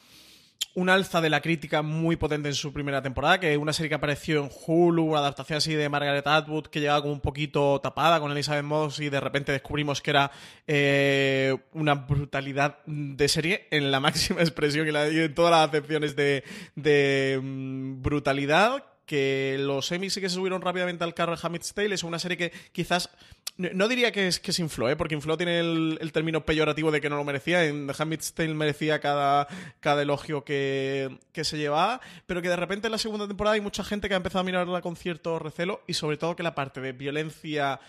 un 0.77 0.89
alza 0.89 1.21
de 1.21 1.31
la 1.31 1.41
crítica 1.41 1.81
muy 1.81 2.17
potente 2.17 2.49
en 2.49 2.53
su 2.53 2.71
primera 2.71 3.01
temporada, 3.01 3.39
que 3.39 3.51
es 3.51 3.57
una 3.57 3.73
serie 3.73 3.89
que 3.89 3.95
apareció 3.95 4.43
en 4.43 4.51
Hulu, 4.67 5.05
una 5.05 5.19
adaptación 5.21 5.57
así 5.57 5.73
de 5.73 5.89
Margaret 5.89 6.27
Atwood, 6.27 6.67
que 6.67 6.79
llegaba 6.79 7.01
como 7.01 7.13
un 7.13 7.19
poquito 7.19 7.81
tapada 7.81 8.19
con 8.19 8.31
Elizabeth 8.31 8.63
Moss 8.63 8.99
y 8.99 9.09
de 9.09 9.19
repente 9.19 9.51
descubrimos 9.51 10.03
que 10.03 10.11
era 10.11 10.29
eh, 10.67 11.57
una 11.73 11.95
brutalidad 11.95 12.77
de 12.85 13.27
serie 13.27 13.67
en 13.71 13.89
la 13.89 13.99
máxima 14.07 14.41
expresión 14.41 14.85
y, 14.85 14.91
en 14.91 15.33
todas 15.33 15.49
las 15.49 15.67
acepciones 15.67 16.15
de, 16.15 16.43
de 16.75 17.39
mm, 17.41 18.03
brutalidad 18.03 18.83
que 19.07 19.55
los 19.59 19.91
Emmy 19.91 20.09
sí 20.09 20.19
que 20.21 20.29
se 20.29 20.35
subieron 20.35 20.61
rápidamente 20.61 21.03
al 21.03 21.15
carro 21.15 21.31
de 21.31 21.39
Handmaid's 21.41 21.73
Tale. 21.73 21.95
Es 21.95 22.03
una 22.03 22.19
serie 22.19 22.37
que 22.37 22.51
quizás. 22.71 23.09
No, 23.55 23.87
diría 23.87 24.11
que, 24.11 24.27
es, 24.27 24.39
que 24.39 24.51
se 24.51 24.61
infló, 24.61 24.87
¿eh? 24.87 24.95
porque 24.95 25.15
infló 25.15 25.35
tiene 25.35 25.59
el, 25.59 26.11
término 26.11 26.45
peyorativo 26.45 26.91
de 26.91 27.01
que 27.01 27.09
no 27.09 27.15
lo 27.15 27.23
merecía. 27.23 27.65
En 27.65 27.87
The 27.87 28.17
Tale 28.35 28.53
merecía 28.53 28.99
cada, 28.99 29.47
cada 29.79 30.03
elogio 30.03 30.43
que, 30.43 31.17
que 31.31 31.43
se 31.43 31.57
llevaba. 31.57 31.99
Pero 32.27 32.43
que 32.43 32.49
de 32.49 32.55
repente 32.55 32.87
en 32.87 32.91
la 32.91 32.99
segunda 32.99 33.27
temporada 33.27 33.55
hay 33.55 33.61
mucha 33.61 33.83
gente 33.83 34.09
que 34.09 34.13
ha 34.13 34.17
empezado 34.17 34.41
a 34.41 34.43
mirarla 34.43 34.81
con 34.81 34.95
cierto 34.95 35.39
recelo. 35.39 35.81
Y 35.87 35.93
sobre 35.93 36.17
todo 36.17 36.35
que 36.35 36.43
la 36.43 36.53
parte 36.53 36.81
de 36.81 36.91
violencia. 36.91 37.79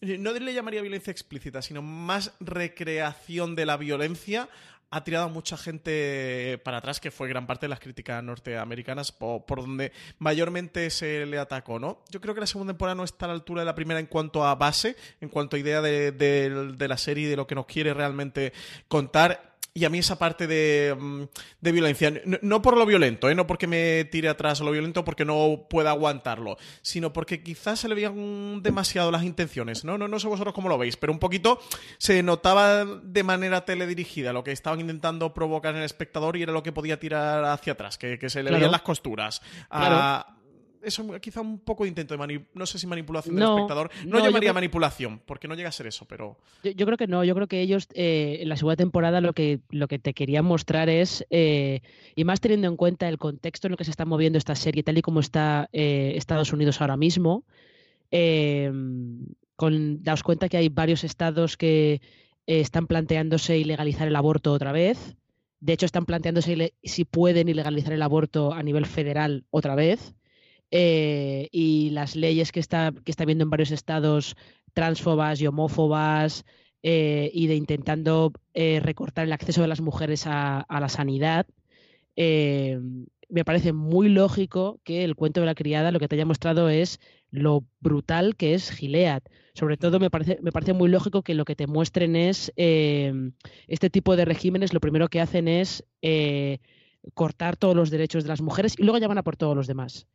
No 0.00 0.32
le 0.32 0.54
llamaría 0.54 0.80
violencia 0.80 1.10
explícita, 1.10 1.60
sino 1.60 1.82
más 1.82 2.32
recreación 2.38 3.56
de 3.56 3.66
la 3.66 3.76
violencia 3.76 4.48
ha 4.90 5.04
tirado 5.04 5.26
a 5.26 5.28
mucha 5.28 5.56
gente 5.56 6.58
para 6.64 6.78
atrás, 6.78 6.98
que 7.00 7.10
fue 7.10 7.28
gran 7.28 7.46
parte 7.46 7.66
de 7.66 7.68
las 7.70 7.80
críticas 7.80 8.22
norteamericanas, 8.24 9.12
por, 9.12 9.44
donde 9.60 9.92
mayormente 10.18 10.88
se 10.90 11.26
le 11.26 11.38
atacó, 11.38 11.78
¿no? 11.78 12.02
Yo 12.10 12.20
creo 12.20 12.34
que 12.34 12.40
la 12.40 12.46
segunda 12.46 12.72
temporada 12.72 12.94
no 12.94 13.04
está 13.04 13.26
a 13.26 13.28
la 13.28 13.34
altura 13.34 13.62
de 13.62 13.66
la 13.66 13.74
primera 13.74 14.00
en 14.00 14.06
cuanto 14.06 14.44
a 14.46 14.54
base, 14.54 14.96
en 15.20 15.28
cuanto 15.28 15.56
a 15.56 15.58
idea 15.58 15.82
de, 15.82 16.12
de- 16.12 16.72
de 16.76 16.88
la 16.88 16.96
serie 16.96 17.26
y 17.26 17.30
de 17.30 17.36
lo 17.36 17.46
que 17.46 17.54
nos 17.54 17.66
quiere 17.66 17.92
realmente 17.92 18.52
contar. 18.88 19.47
Y 19.74 19.84
a 19.84 19.90
mí 19.90 19.98
esa 19.98 20.18
parte 20.18 20.46
de, 20.46 20.96
mm, 20.98 21.22
de 21.60 21.72
violencia, 21.72 22.12
no, 22.24 22.38
no 22.42 22.62
por 22.62 22.76
lo 22.76 22.84
violento, 22.84 23.28
¿eh? 23.30 23.34
no 23.34 23.46
porque 23.46 23.66
me 23.68 24.04
tire 24.06 24.28
atrás 24.28 24.60
lo 24.60 24.70
violento, 24.72 25.04
porque 25.04 25.24
no 25.24 25.66
pueda 25.70 25.90
aguantarlo, 25.90 26.56
sino 26.82 27.12
porque 27.12 27.42
quizás 27.42 27.78
se 27.80 27.88
le 27.88 27.94
veían 27.94 28.60
demasiado 28.62 29.10
las 29.12 29.22
intenciones. 29.22 29.84
¿no? 29.84 29.96
No, 29.96 30.08
no 30.08 30.18
sé 30.18 30.26
vosotros 30.26 30.52
cómo 30.54 30.68
lo 30.68 30.78
veis, 30.78 30.96
pero 30.96 31.12
un 31.12 31.18
poquito 31.20 31.60
se 31.98 32.22
notaba 32.22 32.84
de 32.84 33.22
manera 33.22 33.64
teledirigida 33.64 34.32
lo 34.32 34.42
que 34.42 34.52
estaban 34.52 34.80
intentando 34.80 35.32
provocar 35.32 35.72
en 35.74 35.78
el 35.80 35.84
espectador 35.86 36.36
y 36.36 36.42
era 36.42 36.52
lo 36.52 36.62
que 36.62 36.72
podía 36.72 36.98
tirar 36.98 37.44
hacia 37.44 37.74
atrás, 37.74 37.98
que, 37.98 38.18
que 38.18 38.30
se 38.30 38.42
le 38.42 38.48
Claro. 38.48 38.60
veían 38.60 38.72
las 38.72 38.82
costuras. 38.82 39.42
Claro. 39.70 40.37
Eso 40.82 41.20
quizá 41.20 41.40
un 41.40 41.58
poco 41.58 41.84
de 41.84 41.88
intento 41.88 42.16
de 42.16 42.42
no 42.54 42.66
sé 42.66 42.78
si 42.78 42.86
manipulación 42.86 43.34
del 43.34 43.44
No, 43.44 43.56
espectador. 43.56 43.90
No, 44.04 44.18
no, 44.18 44.24
llamaría 44.24 44.40
creo- 44.40 44.54
manipulación, 44.54 45.20
porque 45.26 45.48
no 45.48 45.54
llega 45.54 45.68
a 45.68 45.72
ser 45.72 45.86
eso, 45.86 46.04
pero... 46.06 46.38
Yo, 46.62 46.70
yo 46.72 46.86
creo 46.86 46.96
que 46.98 47.06
no, 47.06 47.24
yo 47.24 47.34
creo 47.34 47.46
que 47.46 47.60
ellos 47.60 47.88
eh, 47.94 48.38
en 48.40 48.48
la 48.48 48.56
segunda 48.56 48.76
temporada 48.76 49.20
lo 49.20 49.32
que, 49.32 49.60
lo 49.70 49.88
que 49.88 49.98
te 49.98 50.14
querían 50.14 50.44
mostrar 50.44 50.88
es, 50.88 51.24
eh, 51.30 51.80
y 52.14 52.24
más 52.24 52.40
teniendo 52.40 52.68
en 52.68 52.76
cuenta 52.76 53.08
el 53.08 53.18
contexto 53.18 53.66
en 53.66 53.72
el 53.72 53.76
que 53.76 53.84
se 53.84 53.90
está 53.90 54.04
moviendo 54.04 54.38
esta 54.38 54.54
serie, 54.54 54.82
tal 54.82 54.98
y 54.98 55.02
como 55.02 55.20
está 55.20 55.68
eh, 55.72 56.12
Estados 56.16 56.52
Unidos 56.52 56.80
ahora 56.80 56.96
mismo, 56.96 57.44
eh, 58.10 58.70
con, 59.56 60.02
daos 60.02 60.22
cuenta 60.22 60.48
que 60.48 60.56
hay 60.56 60.68
varios 60.68 61.04
estados 61.04 61.56
que 61.56 61.94
eh, 62.46 62.60
están 62.60 62.86
planteándose 62.86 63.58
ilegalizar 63.58 64.08
el 64.08 64.16
aborto 64.16 64.52
otra 64.52 64.72
vez. 64.72 65.16
De 65.60 65.72
hecho, 65.72 65.86
están 65.86 66.06
planteándose 66.06 66.74
si 66.84 67.04
pueden 67.04 67.48
ilegalizar 67.48 67.92
el 67.92 68.02
aborto 68.02 68.52
a 68.54 68.62
nivel 68.62 68.86
federal 68.86 69.44
otra 69.50 69.74
vez. 69.74 70.14
Eh, 70.70 71.48
y 71.50 71.90
las 71.90 72.14
leyes 72.14 72.52
que 72.52 72.60
está, 72.60 72.92
que 73.04 73.10
está 73.10 73.24
viendo 73.24 73.44
en 73.44 73.50
varios 73.50 73.70
estados 73.70 74.36
transfobas 74.74 75.40
y 75.40 75.46
homófobas 75.46 76.44
eh, 76.82 77.30
y 77.32 77.46
de 77.46 77.56
intentando 77.56 78.32
eh, 78.54 78.80
recortar 78.82 79.24
el 79.24 79.32
acceso 79.32 79.62
de 79.62 79.68
las 79.68 79.80
mujeres 79.80 80.26
a, 80.26 80.60
a 80.60 80.80
la 80.80 80.88
sanidad, 80.88 81.46
eh, 82.16 82.78
me 83.28 83.44
parece 83.44 83.72
muy 83.72 84.08
lógico 84.08 84.80
que 84.84 85.04
el 85.04 85.14
cuento 85.14 85.40
de 85.40 85.46
la 85.46 85.54
criada 85.54 85.92
lo 85.92 86.00
que 86.00 86.08
te 86.08 86.16
haya 86.16 86.24
mostrado 86.24 86.68
es 86.68 87.00
lo 87.30 87.64
brutal 87.80 88.36
que 88.36 88.54
es 88.54 88.70
Gilead. 88.70 89.22
Sobre 89.54 89.76
todo 89.76 89.98
me 89.98 90.10
parece, 90.10 90.38
me 90.40 90.52
parece 90.52 90.72
muy 90.72 90.88
lógico 90.88 91.22
que 91.22 91.34
lo 91.34 91.44
que 91.44 91.56
te 91.56 91.66
muestren 91.66 92.16
es 92.16 92.52
este 92.56 93.90
tipo 93.90 94.16
de 94.16 94.24
regímenes, 94.24 94.72
lo 94.72 94.80
primero 94.80 95.08
que 95.08 95.20
hacen 95.20 95.48
es 95.48 95.84
eh, 96.00 96.58
cortar 97.14 97.56
todos 97.56 97.76
los 97.76 97.90
derechos 97.90 98.22
de 98.24 98.28
las 98.28 98.40
mujeres 98.40 98.74
y 98.78 98.82
luego 98.82 98.98
ya 98.98 99.08
van 99.08 99.18
a 99.18 99.22
por 99.24 99.36
todos 99.36 99.56
los 99.56 99.66
demás. 99.66 100.06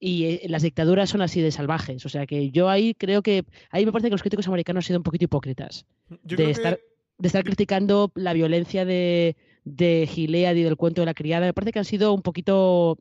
Y 0.00 0.24
eh, 0.24 0.40
las 0.48 0.62
dictaduras 0.62 1.10
son 1.10 1.22
así 1.22 1.40
de 1.40 1.50
salvajes. 1.50 2.06
O 2.06 2.08
sea 2.08 2.26
que 2.26 2.50
yo 2.50 2.68
ahí 2.68 2.94
creo 2.94 3.22
que. 3.22 3.44
Ahí 3.70 3.84
me 3.84 3.92
parece 3.92 4.08
que 4.08 4.12
los 4.14 4.22
críticos 4.22 4.46
americanos 4.46 4.84
han 4.84 4.86
sido 4.86 4.98
un 5.00 5.02
poquito 5.02 5.24
hipócritas. 5.24 5.86
Yo 6.24 6.36
de, 6.36 6.44
que- 6.44 6.50
estar, 6.50 6.80
de 7.18 7.26
estar 7.26 7.44
criticando 7.44 8.12
la 8.14 8.32
violencia 8.32 8.84
de, 8.84 9.36
de 9.64 10.08
Gilead 10.10 10.54
y 10.56 10.62
del 10.62 10.76
cuento 10.76 11.02
de 11.02 11.06
la 11.06 11.14
criada. 11.14 11.46
Me 11.46 11.52
parece 11.54 11.72
que 11.72 11.78
han 11.80 11.84
sido 11.84 12.12
un 12.12 12.22
poquito. 12.22 12.98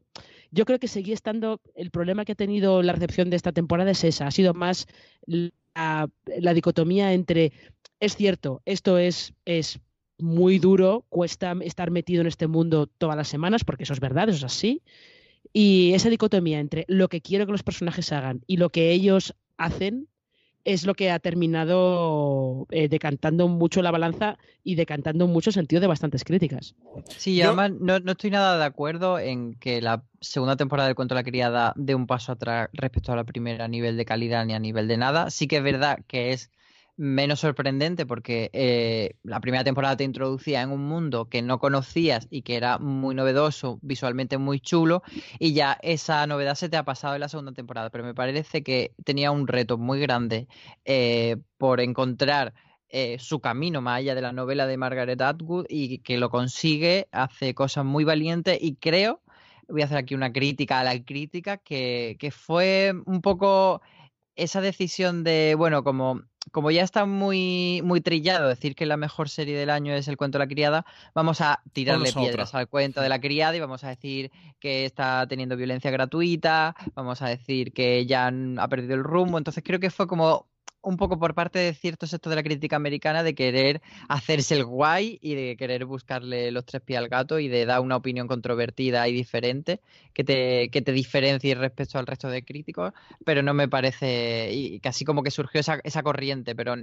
Yo 0.51 0.65
creo 0.65 0.79
que 0.79 0.87
seguía 0.87 1.13
estando. 1.13 1.61
El 1.75 1.91
problema 1.91 2.25
que 2.25 2.31
ha 2.31 2.35
tenido 2.35 2.81
la 2.81 2.93
recepción 2.93 3.29
de 3.29 3.35
esta 3.35 3.51
temporada 3.51 3.91
es 3.91 4.03
esa. 4.03 4.27
Ha 4.27 4.31
sido 4.31 4.53
más 4.53 4.87
la, 5.25 6.09
la 6.39 6.53
dicotomía 6.53 7.13
entre. 7.13 7.51
Es 7.99 8.15
cierto, 8.15 8.61
esto 8.65 8.97
es, 8.97 9.33
es 9.45 9.79
muy 10.19 10.57
duro, 10.59 11.05
cuesta 11.09 11.55
estar 11.61 11.91
metido 11.91 12.21
en 12.21 12.27
este 12.27 12.47
mundo 12.47 12.87
todas 12.87 13.15
las 13.15 13.27
semanas, 13.27 13.63
porque 13.63 13.83
eso 13.83 13.93
es 13.93 13.99
verdad, 13.99 14.29
eso 14.29 14.37
es 14.37 14.43
así. 14.43 14.81
Y 15.53 15.93
esa 15.93 16.09
dicotomía 16.09 16.59
entre 16.59 16.85
lo 16.87 17.07
que 17.07 17.21
quiero 17.21 17.45
que 17.45 17.51
los 17.51 17.63
personajes 17.63 18.11
hagan 18.11 18.41
y 18.47 18.57
lo 18.57 18.69
que 18.69 18.91
ellos 18.91 19.35
hacen 19.57 20.07
es 20.67 20.85
lo 20.85 20.95
que 20.95 21.11
ha 21.11 21.19
terminado 21.19 22.67
eh, 22.71 22.89
decantando 22.89 23.47
mucho 23.47 23.81
la 23.81 23.89
balanza 23.89 24.37
y 24.65 24.75
decantando 24.75 25.25
mucho 25.25 25.49
el 25.49 25.53
sentido 25.53 25.79
de 25.79 25.87
bastantes 25.87 26.25
críticas. 26.25 26.75
Sí, 27.15 27.35
y 27.35 27.41
además 27.41 27.71
no, 27.79 27.99
no 27.99 28.11
estoy 28.11 28.31
nada 28.31 28.57
de 28.57 28.65
acuerdo 28.65 29.17
en 29.17 29.53
que 29.53 29.81
la 29.81 30.03
segunda 30.19 30.57
temporada 30.57 30.87
del 30.87 30.95
Cuento 30.95 31.15
de 31.15 31.21
la 31.21 31.23
Criada 31.23 31.73
dé 31.77 31.95
un 31.95 32.05
paso 32.05 32.33
atrás 32.33 32.67
respecto 32.73 33.13
a 33.13 33.15
la 33.15 33.23
primera 33.23 33.63
a 33.63 33.69
nivel 33.69 33.95
de 33.95 34.03
calidad 34.03 34.45
ni 34.45 34.55
a 34.55 34.59
nivel 34.59 34.89
de 34.89 34.97
nada. 34.97 35.29
Sí 35.29 35.47
que 35.47 35.55
es 35.55 35.63
verdad 35.63 35.99
que 36.05 36.33
es 36.33 36.51
menos 36.97 37.39
sorprendente 37.39 38.07
porque 38.07 38.49
eh, 38.53 39.15
la 39.23 39.39
primera 39.39 39.63
temporada 39.63 39.95
te 39.95 40.03
introducía 40.03 40.63
en 40.63 40.71
un 40.71 40.87
mundo 40.87 41.29
que 41.29 41.43
no 41.43 41.59
conocías 41.59 42.27
y 42.31 42.41
que 42.41 42.55
era 42.55 42.79
muy 42.79 43.13
novedoso, 43.13 43.79
visualmente 43.83 44.39
muy 44.39 44.59
chulo, 44.59 45.03
y 45.39 45.53
ya 45.53 45.77
esa 45.83 46.25
novedad 46.25 46.55
se 46.55 46.69
te 46.69 46.77
ha 46.77 46.83
pasado 46.83 47.13
en 47.13 47.21
la 47.21 47.29
segunda 47.29 47.53
temporada. 47.53 47.91
Pero 47.91 48.03
me 48.03 48.15
parece 48.15 48.63
que 48.63 48.93
tenía 49.05 49.31
un 49.31 49.47
reto 49.47 49.77
muy 49.77 49.99
grande 49.99 50.47
eh, 50.85 51.37
por 51.57 51.79
encontrar 51.81 52.53
eh, 52.89 53.17
su 53.19 53.39
camino 53.41 53.81
más 53.81 53.99
allá 53.99 54.15
de 54.15 54.21
la 54.21 54.33
novela 54.33 54.65
de 54.65 54.77
Margaret 54.77 55.21
Atwood 55.21 55.67
y 55.69 55.99
que 55.99 56.17
lo 56.17 56.29
consigue, 56.29 57.07
hace 57.11 57.53
cosas 57.53 57.85
muy 57.85 58.05
valientes 58.05 58.57
y 58.59 58.75
creo, 58.75 59.21
voy 59.67 59.83
a 59.83 59.85
hacer 59.85 59.97
aquí 59.97 60.15
una 60.15 60.33
crítica 60.33 60.79
a 60.79 60.83
la 60.83 61.03
crítica, 61.03 61.57
que, 61.57 62.15
que 62.19 62.31
fue 62.31 62.93
un 63.05 63.21
poco 63.21 63.81
esa 64.35 64.61
decisión 64.61 65.23
de, 65.23 65.55
bueno, 65.55 65.83
como, 65.83 66.21
como 66.57 66.71
ya 66.71 66.81
está 66.81 67.05
muy, 67.05 67.81
muy 67.83 68.01
trillado 68.01 68.47
decir 68.47 68.73
que 68.73 68.87
la 68.87 68.97
mejor 68.97 69.29
serie 69.29 69.55
del 69.55 69.69
año 69.69 69.93
es 69.93 70.07
El 70.07 70.17
cuento 70.17 70.39
de 70.39 70.45
la 70.45 70.49
criada, 70.49 70.87
vamos 71.13 71.39
a 71.39 71.61
tirarle 71.71 72.11
piedras 72.11 72.49
otra. 72.49 72.61
al 72.61 72.67
cuento 72.67 72.99
de 72.99 73.09
la 73.09 73.21
criada 73.21 73.55
y 73.55 73.59
vamos 73.59 73.83
a 73.83 73.89
decir 73.89 74.31
que 74.59 74.83
está 74.85 75.27
teniendo 75.27 75.55
violencia 75.55 75.91
gratuita, 75.91 76.75
vamos 76.95 77.21
a 77.21 77.27
decir 77.27 77.73
que 77.73 78.07
ya 78.07 78.25
han- 78.25 78.57
ha 78.57 78.67
perdido 78.69 78.95
el 78.95 79.03
rumbo. 79.03 79.37
Entonces 79.37 79.63
creo 79.63 79.79
que 79.79 79.91
fue 79.91 80.07
como 80.07 80.47
un 80.87 80.95
poco 80.95 81.19
por 81.19 81.33
parte 81.33 81.59
de 81.59 81.73
cierto 81.73 82.07
sector 82.07 82.29
de 82.29 82.37
la 82.37 82.43
crítica 82.43 82.77
americana 82.77 83.21
de 83.21 83.35
querer 83.35 83.81
hacerse 84.07 84.55
el 84.55 84.63
guay 84.63 85.19
y 85.21 85.35
de 85.35 85.57
querer 85.57 85.83
buscarle 85.83 86.49
los 86.51 86.65
tres 86.65 86.81
pies 86.81 86.97
al 86.97 87.09
gato 87.09 87.39
y 87.39 87.49
de 87.49 87.65
dar 87.65 87.81
una 87.81 87.97
opinión 87.97 88.25
controvertida 88.27 89.05
y 89.09 89.13
diferente 89.13 89.81
que 90.13 90.23
te, 90.23 90.69
que 90.69 90.81
te 90.81 90.93
diferencie 90.93 91.55
respecto 91.55 91.99
al 91.99 92.07
resto 92.07 92.29
de 92.29 92.43
críticos, 92.43 92.93
pero 93.25 93.43
no 93.43 93.53
me 93.53 93.67
parece, 93.67 94.49
y 94.53 94.79
casi 94.79 95.03
como 95.03 95.23
que 95.23 95.31
surgió 95.31 95.59
esa, 95.59 95.81
esa 95.83 96.03
corriente, 96.03 96.55
pero 96.55 96.75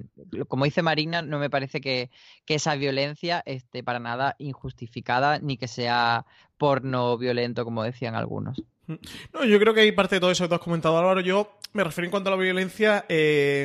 como 0.48 0.66
dice 0.66 0.82
Marina, 0.82 1.22
no 1.22 1.38
me 1.38 1.48
parece 1.48 1.80
que, 1.80 2.10
que 2.44 2.56
esa 2.56 2.74
violencia 2.74 3.42
esté 3.46 3.82
para 3.82 4.00
nada 4.00 4.36
injustificada 4.38 5.38
ni 5.38 5.56
que 5.56 5.66
sea 5.66 6.26
porno 6.58 7.16
violento, 7.16 7.64
como 7.64 7.82
decían 7.82 8.14
algunos. 8.14 8.62
No, 8.86 9.44
yo 9.44 9.58
creo 9.58 9.74
que 9.74 9.80
hay 9.80 9.92
parte 9.92 10.16
de 10.16 10.20
todo 10.20 10.30
eso 10.30 10.44
que 10.44 10.48
tú 10.48 10.54
has 10.54 10.60
comentado, 10.60 10.98
Álvaro. 10.98 11.20
Yo 11.20 11.58
me 11.72 11.84
refiero 11.84 12.06
en 12.06 12.10
cuanto 12.10 12.28
a 12.28 12.36
la 12.36 12.42
violencia, 12.42 13.04
eh, 13.08 13.62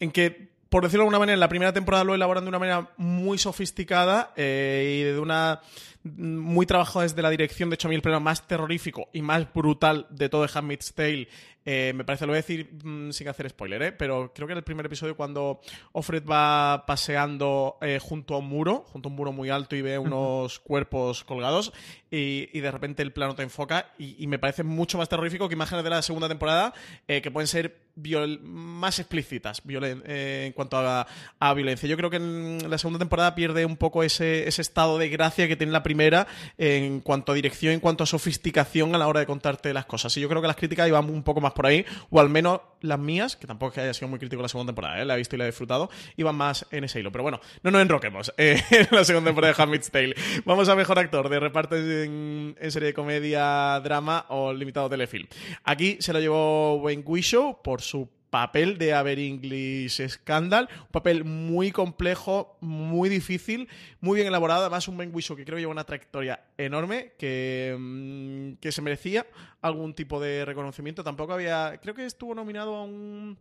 en 0.00 0.10
que, 0.10 0.48
por 0.68 0.82
decirlo 0.82 1.02
de 1.02 1.06
alguna 1.06 1.20
manera, 1.20 1.34
en 1.34 1.40
la 1.40 1.48
primera 1.48 1.72
temporada 1.72 2.04
lo 2.04 2.14
elaboran 2.14 2.44
de 2.44 2.48
una 2.48 2.58
manera 2.58 2.90
muy 2.96 3.38
sofisticada 3.38 4.32
eh, 4.36 5.00
y 5.00 5.02
de 5.04 5.18
una 5.18 5.60
muy 6.04 6.66
trabajado 6.66 7.00
desde 7.00 7.22
la 7.22 7.30
dirección. 7.30 7.70
De 7.70 7.74
hecho, 7.74 7.88
a 7.88 7.90
mí 7.90 7.94
el 7.94 8.02
problema 8.02 8.24
más 8.24 8.46
terrorífico 8.46 9.08
y 9.12 9.22
más 9.22 9.50
brutal 9.52 10.06
de 10.10 10.28
todo 10.28 10.42
de 10.42 10.50
Handmaid's 10.52 10.92
Tale 10.94 11.28
Eh, 11.66 11.94
me 11.94 12.04
parece, 12.04 12.26
lo 12.26 12.32
voy 12.32 12.38
a 12.38 12.42
decir 12.42 12.70
mm, 12.84 13.10
sin 13.10 13.26
hacer 13.28 13.48
spoiler, 13.48 13.82
¿eh? 13.82 13.92
pero 13.92 14.32
creo 14.34 14.46
que 14.46 14.52
era 14.52 14.58
el 14.58 14.64
primer 14.64 14.84
episodio 14.84 15.16
cuando 15.16 15.60
Offred 15.92 16.22
va 16.26 16.84
paseando 16.86 17.78
eh, 17.80 17.98
junto 18.02 18.34
a 18.34 18.38
un 18.38 18.48
muro, 18.48 18.84
junto 18.92 19.08
a 19.08 19.10
un 19.10 19.16
muro 19.16 19.32
muy 19.32 19.48
alto 19.48 19.74
y 19.74 19.80
ve 19.80 19.98
unos 19.98 20.60
cuerpos 20.60 21.24
colgados 21.24 21.72
y, 22.16 22.60
de 22.60 22.70
repente 22.70 23.02
el 23.02 23.12
plano 23.12 23.34
te 23.34 23.42
enfoca 23.42 23.90
y, 23.98 24.26
me 24.26 24.38
parece 24.38 24.62
mucho 24.62 24.98
más 24.98 25.08
terrorífico 25.08 25.48
que 25.48 25.54
imágenes 25.54 25.84
de 25.84 25.90
la 25.90 26.02
segunda 26.02 26.28
temporada 26.28 26.72
eh, 27.08 27.20
que 27.20 27.30
pueden 27.30 27.48
ser 27.48 27.76
viol- 27.96 28.40
más 28.40 28.98
explícitas 28.98 29.64
violen- 29.64 30.02
eh, 30.06 30.44
en 30.46 30.52
cuanto 30.52 30.76
a, 30.78 31.06
a 31.38 31.54
violencia. 31.54 31.88
Yo 31.88 31.96
creo 31.96 32.10
que 32.10 32.16
en 32.16 32.70
la 32.70 32.78
segunda 32.78 32.98
temporada 32.98 33.34
pierde 33.34 33.64
un 33.66 33.76
poco 33.76 34.02
ese, 34.02 34.46
ese 34.48 34.62
estado 34.62 34.98
de 34.98 35.08
gracia 35.08 35.48
que 35.48 35.56
tiene 35.56 35.72
la 35.72 35.82
primera 35.82 36.26
en 36.58 37.00
cuanto 37.00 37.32
a 37.32 37.34
dirección, 37.34 37.72
en 37.72 37.80
cuanto 37.80 38.04
a 38.04 38.06
sofisticación 38.06 38.94
a 38.94 38.98
la 38.98 39.08
hora 39.08 39.20
de 39.20 39.26
contarte 39.26 39.72
las 39.72 39.86
cosas. 39.86 40.16
Y 40.16 40.20
yo 40.20 40.28
creo 40.28 40.40
que 40.40 40.48
las 40.48 40.56
críticas 40.56 40.88
iban 40.88 41.08
un 41.10 41.22
poco 41.22 41.40
más 41.40 41.52
por 41.52 41.66
ahí, 41.66 41.84
o 42.10 42.20
al 42.20 42.28
menos 42.28 42.60
las 42.80 42.98
mías, 42.98 43.36
que 43.36 43.46
tampoco 43.46 43.70
es 43.70 43.74
que 43.74 43.80
haya 43.80 43.94
sido 43.94 44.08
muy 44.08 44.18
crítico 44.18 44.42
la 44.42 44.48
segunda 44.48 44.70
temporada, 44.72 45.00
¿eh? 45.00 45.04
la 45.06 45.14
he 45.14 45.18
visto 45.18 45.36
y 45.36 45.38
la 45.38 45.44
he 45.44 45.48
disfrutado, 45.48 45.88
iban 46.16 46.34
más 46.36 46.66
en 46.70 46.84
ese 46.84 47.00
hilo. 47.00 47.10
Pero 47.10 47.22
bueno, 47.22 47.40
no 47.62 47.70
nos 47.70 47.80
enroquemos 47.80 48.34
eh, 48.36 48.62
en 48.70 48.88
la 48.90 49.04
segunda 49.04 49.28
temporada 49.28 49.54
de 49.54 49.62
Handmaid's 49.62 49.90
Tale. 49.90 50.14
Vamos 50.44 50.68
a 50.68 50.76
mejor 50.76 50.98
actor 50.98 51.28
de 51.28 51.40
reparto 51.40 51.76
en, 52.04 52.56
serie 52.70 52.88
de 52.88 52.94
comedia, 52.94 53.80
drama 53.82 54.26
o 54.28 54.52
limitado 54.52 54.88
telefilm. 54.88 55.26
Aquí 55.64 55.96
se 56.00 56.12
lo 56.12 56.20
llevó 56.20 56.76
Wayne 56.76 57.02
Wishow 57.06 57.62
por 57.62 57.82
su 57.82 58.08
papel 58.34 58.78
de 58.78 58.92
Aver 58.92 59.20
English 59.20 60.04
Scandal, 60.08 60.68
un 60.80 60.88
papel 60.90 61.22
muy 61.24 61.70
complejo, 61.70 62.58
muy 62.60 63.08
difícil, 63.08 63.68
muy 64.00 64.16
bien 64.16 64.26
elaborado, 64.26 64.62
además 64.62 64.88
un 64.88 64.96
Ben 64.96 65.14
Whishaw 65.14 65.36
que 65.36 65.44
creo 65.44 65.54
que 65.54 65.60
lleva 65.60 65.70
una 65.70 65.84
trayectoria 65.84 66.42
enorme, 66.58 67.12
que, 67.16 67.76
mm, 67.78 68.54
que 68.54 68.72
se 68.72 68.82
merecía 68.82 69.24
algún 69.62 69.94
tipo 69.94 70.20
de 70.20 70.44
reconocimiento, 70.44 71.04
tampoco 71.04 71.32
había, 71.32 71.78
creo 71.80 71.94
que 71.94 72.06
estuvo 72.06 72.34
nominado 72.34 72.74
a 72.74 72.82
un, 72.82 73.38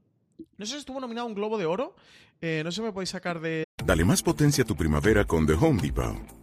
no 0.57 0.65
sé 0.67 0.73
si 0.73 0.77
estuvo 0.77 0.99
nominado 0.99 1.25
a 1.25 1.29
un 1.29 1.33
Globo 1.33 1.57
de 1.57 1.65
Oro, 1.65 1.95
eh, 2.39 2.61
no 2.63 2.71
sé 2.71 2.75
si 2.75 2.81
me 2.83 2.91
podéis 2.91 3.09
sacar 3.09 3.39
de... 3.41 3.63
Dale 3.83 4.05
más 4.05 4.21
potencia 4.21 4.63
a 4.63 4.67
tu 4.67 4.75
primavera 4.75 5.25
con 5.25 5.47
The 5.47 5.53
Home 5.53 5.81
Depot. 5.81 6.42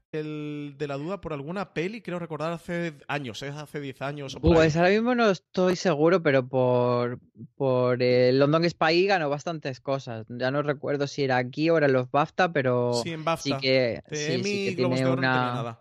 El 0.11 0.75
de 0.77 0.87
la 0.87 0.97
duda 0.97 1.21
por 1.21 1.31
alguna 1.33 1.73
peli, 1.73 2.01
creo 2.01 2.19
recordar 2.19 2.51
hace 2.51 2.93
años, 3.07 3.41
¿eh? 3.43 3.49
hace 3.49 3.79
10 3.79 4.01
años. 4.01 4.35
O. 4.35 4.41
Pues 4.41 4.75
ahora 4.75 4.89
mismo 4.89 5.15
no 5.15 5.29
estoy 5.29 5.75
seguro, 5.77 6.21
pero 6.21 6.45
por, 6.47 7.19
por 7.55 8.01
el 8.03 8.37
London 8.39 8.69
Spy 8.69 9.05
ganó 9.07 9.29
bastantes 9.29 9.79
cosas. 9.79 10.25
Ya 10.29 10.51
no 10.51 10.61
recuerdo 10.63 11.07
si 11.07 11.23
era 11.23 11.37
aquí 11.37 11.69
o 11.69 11.77
era 11.77 11.87
en 11.87 11.93
los 11.93 12.11
BAFTA, 12.11 12.51
pero 12.51 12.93
Sí, 13.03 13.11
en 13.11 13.23
BAFTA. 13.23 13.43
sí 13.43 13.53
que, 13.61 14.01
De 14.09 14.15
sí, 14.17 14.33
Emmy 14.33 14.43
sí 14.43 14.65
que 14.69 14.75
tiene 14.75 15.05
Oro 15.05 15.15
no 15.15 15.21
tenía 15.21 15.31
una... 15.31 15.53
nada. 15.53 15.79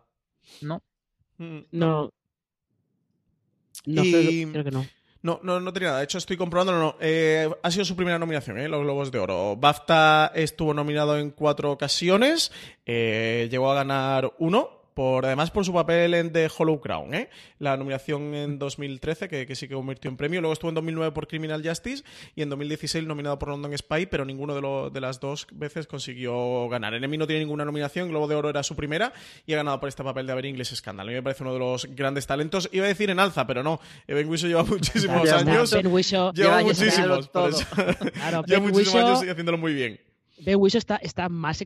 No. 0.62 0.82
Mm, 1.38 1.58
No. 1.72 2.10
No, 3.86 4.04
Y- 4.04 4.12
creo, 4.12 4.52
creo 4.52 4.64
que 4.64 4.70
no. 4.70 4.86
No, 5.22 5.38
no, 5.42 5.60
no 5.60 5.72
tenía 5.72 5.88
nada. 5.88 5.98
De 5.98 6.04
hecho, 6.04 6.18
estoy 6.18 6.36
comprobando. 6.36 6.72
No. 6.72 6.96
Eh, 7.00 7.50
ha 7.62 7.70
sido 7.70 7.84
su 7.84 7.94
primera 7.94 8.18
nominación, 8.18 8.58
¿eh? 8.58 8.68
Los 8.68 8.82
Globos 8.82 9.10
de 9.12 9.18
Oro. 9.18 9.56
BAFTA 9.56 10.32
estuvo 10.34 10.72
nominado 10.72 11.18
en 11.18 11.30
cuatro 11.30 11.70
ocasiones. 11.72 12.50
eh, 12.86 13.48
llegó 13.50 13.70
a 13.70 13.74
ganar 13.74 14.32
uno. 14.38 14.79
Por, 14.94 15.24
además 15.24 15.50
por 15.50 15.64
su 15.64 15.72
papel 15.72 16.14
en 16.14 16.32
The 16.32 16.48
Hollow 16.58 16.80
Crown, 16.80 17.14
¿eh? 17.14 17.30
la 17.58 17.76
nominación 17.76 18.34
en 18.34 18.58
2013 18.58 19.28
que, 19.28 19.46
que 19.46 19.54
sí 19.54 19.68
que 19.68 19.74
convirtió 19.74 20.10
en 20.10 20.16
premio, 20.16 20.40
luego 20.40 20.52
estuvo 20.52 20.68
en 20.68 20.74
2009 20.74 21.12
por 21.12 21.26
Criminal 21.28 21.62
Justice 21.66 22.02
y 22.34 22.42
en 22.42 22.50
2016 22.50 23.06
nominado 23.06 23.38
por 23.38 23.50
London 23.50 23.76
Spy, 23.78 24.06
pero 24.06 24.24
ninguno 24.24 24.54
de, 24.54 24.60
lo- 24.60 24.90
de 24.90 25.00
las 25.00 25.20
dos 25.20 25.46
veces 25.52 25.86
consiguió 25.86 26.68
ganar. 26.68 26.92
En 26.94 27.04
Emmy 27.04 27.16
no 27.18 27.26
tiene 27.26 27.40
ninguna 27.44 27.64
nominación, 27.64 28.08
Globo 28.08 28.26
de 28.28 28.34
Oro 28.34 28.50
era 28.50 28.62
su 28.62 28.74
primera 28.76 29.12
y 29.46 29.52
ha 29.54 29.56
ganado 29.56 29.78
por 29.80 29.88
este 29.88 30.02
papel 30.02 30.26
de 30.26 30.32
haber 30.32 30.46
English 30.46 30.74
Scandal. 30.74 31.06
A 31.06 31.10
mí 31.10 31.14
me 31.14 31.22
parece 31.22 31.44
uno 31.44 31.52
de 31.52 31.60
los 31.60 31.84
grandes 31.94 32.26
talentos. 32.26 32.68
Iba 32.72 32.84
a 32.86 32.88
decir 32.88 33.10
en 33.10 33.20
alza, 33.20 33.46
pero 33.46 33.62
no. 33.62 33.80
Ben 34.08 34.28
Whishaw 34.28 34.48
lleva 34.48 34.64
muchísimos 34.64 35.22
Claro, 35.22 35.38
años. 35.50 35.70
Ben 35.72 35.86
Whishaw 35.86 36.32
Lleva 36.32 36.58
lleva 36.58 36.62
muchísimos. 36.62 37.30
todo. 37.32 37.44
por 37.44 37.50
eso. 37.50 37.66
Claro, 38.12 38.42
lleva 38.46 38.60
Ben 38.60 38.62
muchísimos 38.70 38.94
años 39.02 39.20
Whishaw- 39.22 39.26
y 39.26 39.30
haciéndolo 39.30 39.58
muy 39.58 39.72
bien. 39.72 40.00
Ben 40.42 40.56
Whishaw 40.58 40.78
está, 40.78 40.96
está 40.96 41.28
más 41.28 41.58
que 41.58 41.64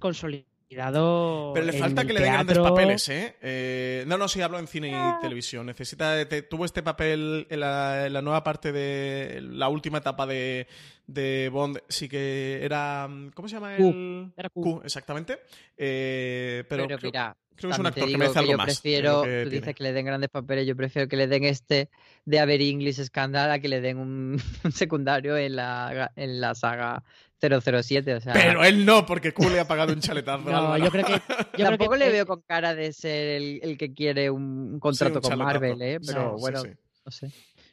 consolidado. 0.68 1.52
Pero 1.54 1.66
le 1.66 1.72
falta 1.72 2.04
que 2.04 2.12
le 2.12 2.20
den 2.20 2.32
grandes 2.32 2.58
papeles, 2.58 3.08
¿eh? 3.08 3.36
Eh, 3.40 4.04
No, 4.06 4.18
no, 4.18 4.28
sí, 4.28 4.40
hablo 4.40 4.58
en 4.58 4.66
cine 4.66 4.88
y 4.90 5.20
televisión. 5.22 5.66
Necesita, 5.66 6.26
te- 6.28 6.42
tuvo 6.42 6.64
este 6.64 6.82
papel 6.82 7.46
en 7.50 7.60
la, 7.60 8.06
en 8.06 8.12
la 8.12 8.22
nueva 8.22 8.42
parte 8.42 8.72
de 8.72 9.40
la 9.42 9.68
última 9.68 9.98
etapa 9.98 10.26
de, 10.26 10.66
de 11.06 11.48
Bond. 11.52 11.78
Sí 11.88 12.08
que 12.08 12.60
era. 12.62 13.08
¿Cómo 13.34 13.48
se 13.48 13.54
llama 13.54 13.76
Q. 13.76 13.88
el? 13.88 14.32
Era 14.36 14.48
Q, 14.50 14.80
exactamente. 14.84 15.40
Eh, 15.76 16.64
pero 16.68 16.86
Pero, 16.86 16.98
creo, 16.98 17.10
mira, 17.10 17.36
creo 17.56 17.68
que 17.70 17.72
es 17.74 17.78
un 17.78 17.86
actor 17.86 18.08
que 18.08 18.18
merece 18.18 18.38
algo 18.38 18.52
yo 18.52 18.56
más. 18.58 18.66
prefiero, 18.66 19.22
que 19.22 19.28
tú 19.28 19.50
tiene. 19.50 19.50
dices 19.60 19.74
que 19.74 19.82
le 19.84 19.92
den 19.92 20.06
grandes 20.06 20.30
papeles, 20.30 20.66
yo 20.66 20.76
prefiero 20.76 21.08
que 21.08 21.16
le 21.16 21.26
den 21.26 21.44
este 21.44 21.88
de 22.24 22.38
Haber 22.40 22.60
English 22.62 23.02
Scandal 23.04 23.50
a 23.50 23.58
que 23.58 23.68
le 23.68 23.80
den 23.80 23.98
un, 23.98 24.40
un 24.64 24.72
secundario 24.72 25.36
en 25.36 25.56
la, 25.56 26.10
en 26.16 26.40
la 26.40 26.54
saga 26.54 27.02
007. 27.48 28.14
O 28.14 28.20
sea, 28.20 28.32
Pero 28.32 28.64
él 28.64 28.84
no, 28.86 29.04
porque 29.06 29.32
Q 29.32 29.48
le 29.50 29.60
ha 29.60 29.66
pagado 29.68 29.92
un 29.92 30.00
chaletazo. 30.00 30.50
No, 30.50 30.76
yo 30.78 30.90
creo 30.90 31.04
que. 31.06 31.12
Yo 31.12 31.18
creo 31.28 31.52
que 31.52 31.62
tampoco 31.64 31.96
le 31.96 32.10
veo 32.10 32.26
con 32.26 32.42
cara 32.42 32.74
de 32.74 32.92
ser 32.92 33.28
el, 33.42 33.60
el 33.62 33.78
que 33.78 33.92
quiere 33.92 34.30
un, 34.30 34.78
contrato 34.80 35.14
un 35.18 35.20
con 35.22 35.30
chaletazo. 35.30 35.52
Marvel, 35.60 35.82
¿eh? 35.82 35.98
Pero 36.06 36.34
sí, 36.36 36.40
bueno, 36.40 36.60
sí. 36.60 36.68
no 37.04 37.10
sé. 37.12 37.30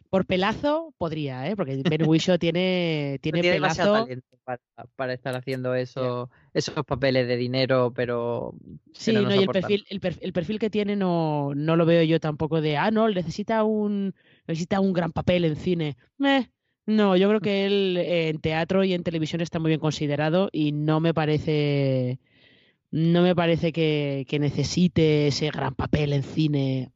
Por 0.09 0.25
pelazo 0.25 0.93
podría, 0.97 1.47
¿eh? 1.49 1.55
Porque 1.55 1.81
Ben 1.89 2.05
Whishaw 2.05 2.37
tiene, 2.37 3.17
tiene, 3.21 3.39
tiene 3.39 3.53
demasiado 3.53 3.93
pelazo. 3.93 4.05
talento 4.07 4.37
para, 4.43 4.59
para 4.97 5.13
estar 5.13 5.33
haciendo 5.35 5.73
eso, 5.73 6.29
esos 6.53 6.83
papeles 6.85 7.29
de 7.29 7.37
dinero, 7.37 7.93
pero. 7.95 8.53
Sí, 8.93 9.13
pero 9.13 9.21
no, 9.21 9.33
y 9.33 9.43
el 9.43 9.47
perfil, 9.47 9.85
el, 9.89 10.01
perf- 10.01 10.19
el 10.21 10.33
perfil 10.33 10.59
que 10.59 10.69
tiene 10.69 10.97
no, 10.97 11.53
no 11.55 11.77
lo 11.77 11.85
veo 11.85 12.03
yo 12.03 12.19
tampoco 12.19 12.59
de, 12.59 12.75
ah, 12.75 12.91
no, 12.91 13.07
necesita 13.07 13.63
un, 13.63 14.13
necesita 14.47 14.81
un 14.81 14.91
gran 14.91 15.13
papel 15.13 15.45
en 15.45 15.55
cine. 15.55 15.95
Meh. 16.17 16.49
No, 16.95 17.15
yo 17.15 17.29
creo 17.29 17.39
que 17.41 17.65
él 17.65 17.97
eh, 17.97 18.29
en 18.29 18.39
teatro 18.39 18.83
y 18.83 18.93
en 18.93 19.03
televisión 19.03 19.41
está 19.41 19.59
muy 19.59 19.69
bien 19.69 19.79
considerado 19.79 20.49
y 20.51 20.71
no 20.73 20.99
me 20.99 21.13
parece, 21.13 22.19
no 22.91 23.21
me 23.21 23.35
parece 23.35 23.71
que, 23.71 24.25
que 24.27 24.39
necesite 24.39 25.27
ese 25.27 25.51
gran 25.51 25.75
papel 25.75 26.13
en 26.13 26.23
cine. 26.23 26.91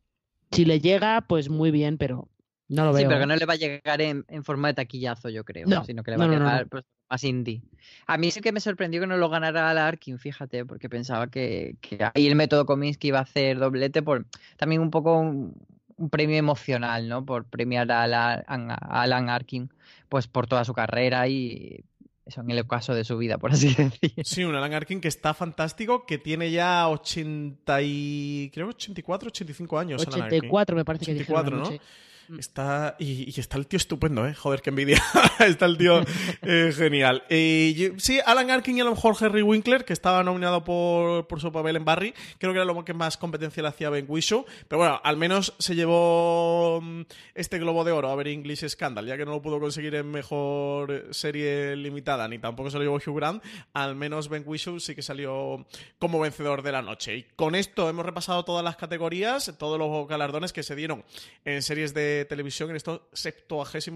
Si 0.51 0.65
le 0.65 0.79
llega, 0.79 1.21
pues 1.21 1.49
muy 1.49 1.71
bien, 1.71 1.97
pero 1.97 2.29
no 2.67 2.85
lo 2.85 2.93
veo. 2.93 3.01
Sí, 3.01 3.05
pero 3.07 3.19
que 3.21 3.25
no 3.27 3.35
le 3.35 3.45
va 3.45 3.53
a 3.53 3.57
llegar 3.57 4.01
en, 4.01 4.25
en 4.27 4.43
forma 4.43 4.67
de 4.69 4.73
taquillazo, 4.75 5.29
yo 5.29 5.43
creo, 5.45 5.67
No, 5.67 5.83
sino 5.85 6.03
que 6.03 6.11
le 6.11 6.17
va 6.17 6.25
no, 6.25 6.31
a 6.31 6.35
llegar 6.39 6.63
no. 6.63 6.69
pues, 6.69 6.83
más 7.09 7.23
indie. 7.23 7.61
A 8.07 8.17
mí 8.17 8.31
sí 8.31 8.41
que 8.41 8.51
me 8.51 8.59
sorprendió 8.59 8.99
que 9.01 9.07
no 9.07 9.17
lo 9.17 9.29
ganara 9.29 9.73
la 9.73 9.87
Arkin, 9.87 10.17
fíjate, 10.19 10.65
porque 10.65 10.89
pensaba 10.89 11.29
que, 11.29 11.77
que 11.81 11.99
ahí 12.13 12.27
el 12.27 12.35
método 12.35 12.65
Kominsky 12.65 13.09
iba 13.09 13.19
a 13.19 13.23
hacer 13.23 13.59
doblete 13.59 14.01
por 14.01 14.25
también 14.57 14.81
un 14.81 14.91
poco 14.91 15.17
un, 15.19 15.55
un 15.97 16.09
premio 16.09 16.37
emocional, 16.37 17.07
¿no? 17.07 17.25
Por 17.25 17.45
premiar 17.45 17.91
a 17.91 18.03
Alan, 18.03 18.71
a 18.71 19.01
Alan 19.01 19.29
Arkin, 19.29 19.69
pues 20.09 20.27
por 20.27 20.47
toda 20.47 20.65
su 20.65 20.73
carrera 20.73 21.27
y 21.27 21.83
eso 22.25 22.41
en 22.41 22.49
el 22.49 22.65
caso 22.65 22.95
de 22.95 23.03
su 23.03 23.17
vida, 23.17 23.37
por 23.37 23.51
así 23.51 23.73
decir. 23.75 24.13
Sí, 24.23 24.43
un 24.43 24.55
Alan 24.55 24.73
Arkin 24.73 24.99
que 24.99 25.07
está 25.07 25.33
fantástico, 25.33 26.05
que 26.05 26.17
tiene 26.17 26.51
ya 26.51 26.89
80 26.89 27.81
y... 27.83 28.51
creo 28.53 28.67
que 28.67 28.75
84, 28.75 29.27
85 29.27 29.79
años. 29.79 30.01
Alan 30.07 30.23
Arkin. 30.23 30.39
84 30.39 30.75
me 30.75 30.85
parece 30.85 31.05
que 31.05 31.13
dijeron 31.13 31.39
84, 31.41 31.57
¿no? 31.57 31.65
anoche. 31.67 31.81
Está, 32.37 32.95
y, 32.99 33.39
está 33.39 33.57
el 33.57 33.67
tío 33.67 33.77
estupendo, 33.77 34.27
¿eh? 34.27 34.33
Joder, 34.33 34.61
qué 34.61 34.69
envidia. 34.71 35.01
está 35.39 35.65
el 35.65 35.77
tío 35.77 36.01
eh, 36.41 36.73
genial. 36.75 37.23
Yo- 37.29 37.97
sí, 37.97 38.19
Alan 38.25 38.49
Arkin 38.49 38.77
y 38.77 38.81
a 38.81 38.83
lo 38.83 38.91
mejor 38.91 39.15
Henry 39.19 39.41
Winkler, 39.41 39.85
que 39.85 39.93
estaba 39.93 40.23
nominado 40.23 40.63
por, 40.63 41.27
por 41.27 41.39
su 41.39 41.51
papel 41.51 41.75
en 41.75 41.85
Barry, 41.85 42.13
creo 42.39 42.51
que 42.53 42.57
era 42.59 42.65
lo 42.65 42.83
que 42.83 42.93
más 42.93 43.17
competencia 43.17 43.61
le 43.61 43.69
hacía 43.69 43.89
Ben 43.89 44.05
Whishaw. 44.07 44.45
Pero 44.67 44.79
bueno, 44.79 44.99
al 45.03 45.17
menos 45.17 45.53
se 45.59 45.75
llevó 45.75 46.81
mm, 46.81 47.01
este 47.35 47.59
Globo 47.59 47.83
de 47.83 47.91
Oro 47.91 48.09
a 48.09 48.15
ver 48.15 48.27
English 48.27 48.67
Scandal, 48.67 49.05
ya 49.05 49.17
que 49.17 49.25
no 49.25 49.31
lo 49.31 49.41
pudo 49.41 49.59
conseguir 49.59 49.95
en 49.95 50.09
mejor 50.09 51.07
serie 51.11 51.75
limitada, 51.75 52.27
ni 52.27 52.39
tampoco 52.39 52.69
se 52.69 52.77
lo 52.77 52.83
llevó 52.83 52.95
Hugh 52.95 53.17
Grant. 53.17 53.43
Al 53.73 53.95
menos 53.95 54.29
Ben 54.29 54.43
Whishaw 54.45 54.79
sí 54.79 54.95
que 54.95 55.01
salió 55.01 55.65
como 55.99 56.19
vencedor 56.19 56.61
de 56.63 56.71
la 56.71 56.81
noche. 56.81 57.17
Y 57.17 57.23
con 57.35 57.55
esto 57.55 57.89
hemos 57.89 58.05
repasado 58.05 58.43
todas 58.45 58.63
las 58.63 58.75
categorías, 58.77 59.53
todos 59.57 59.77
los 59.77 60.07
galardones 60.07 60.53
que 60.53 60.63
se 60.63 60.75
dieron 60.75 61.03
en 61.43 61.61
series 61.61 61.93
de 61.93 62.14
televisión 62.23 62.69
en 62.69 62.77
estos 62.77 63.01
76 63.11 63.91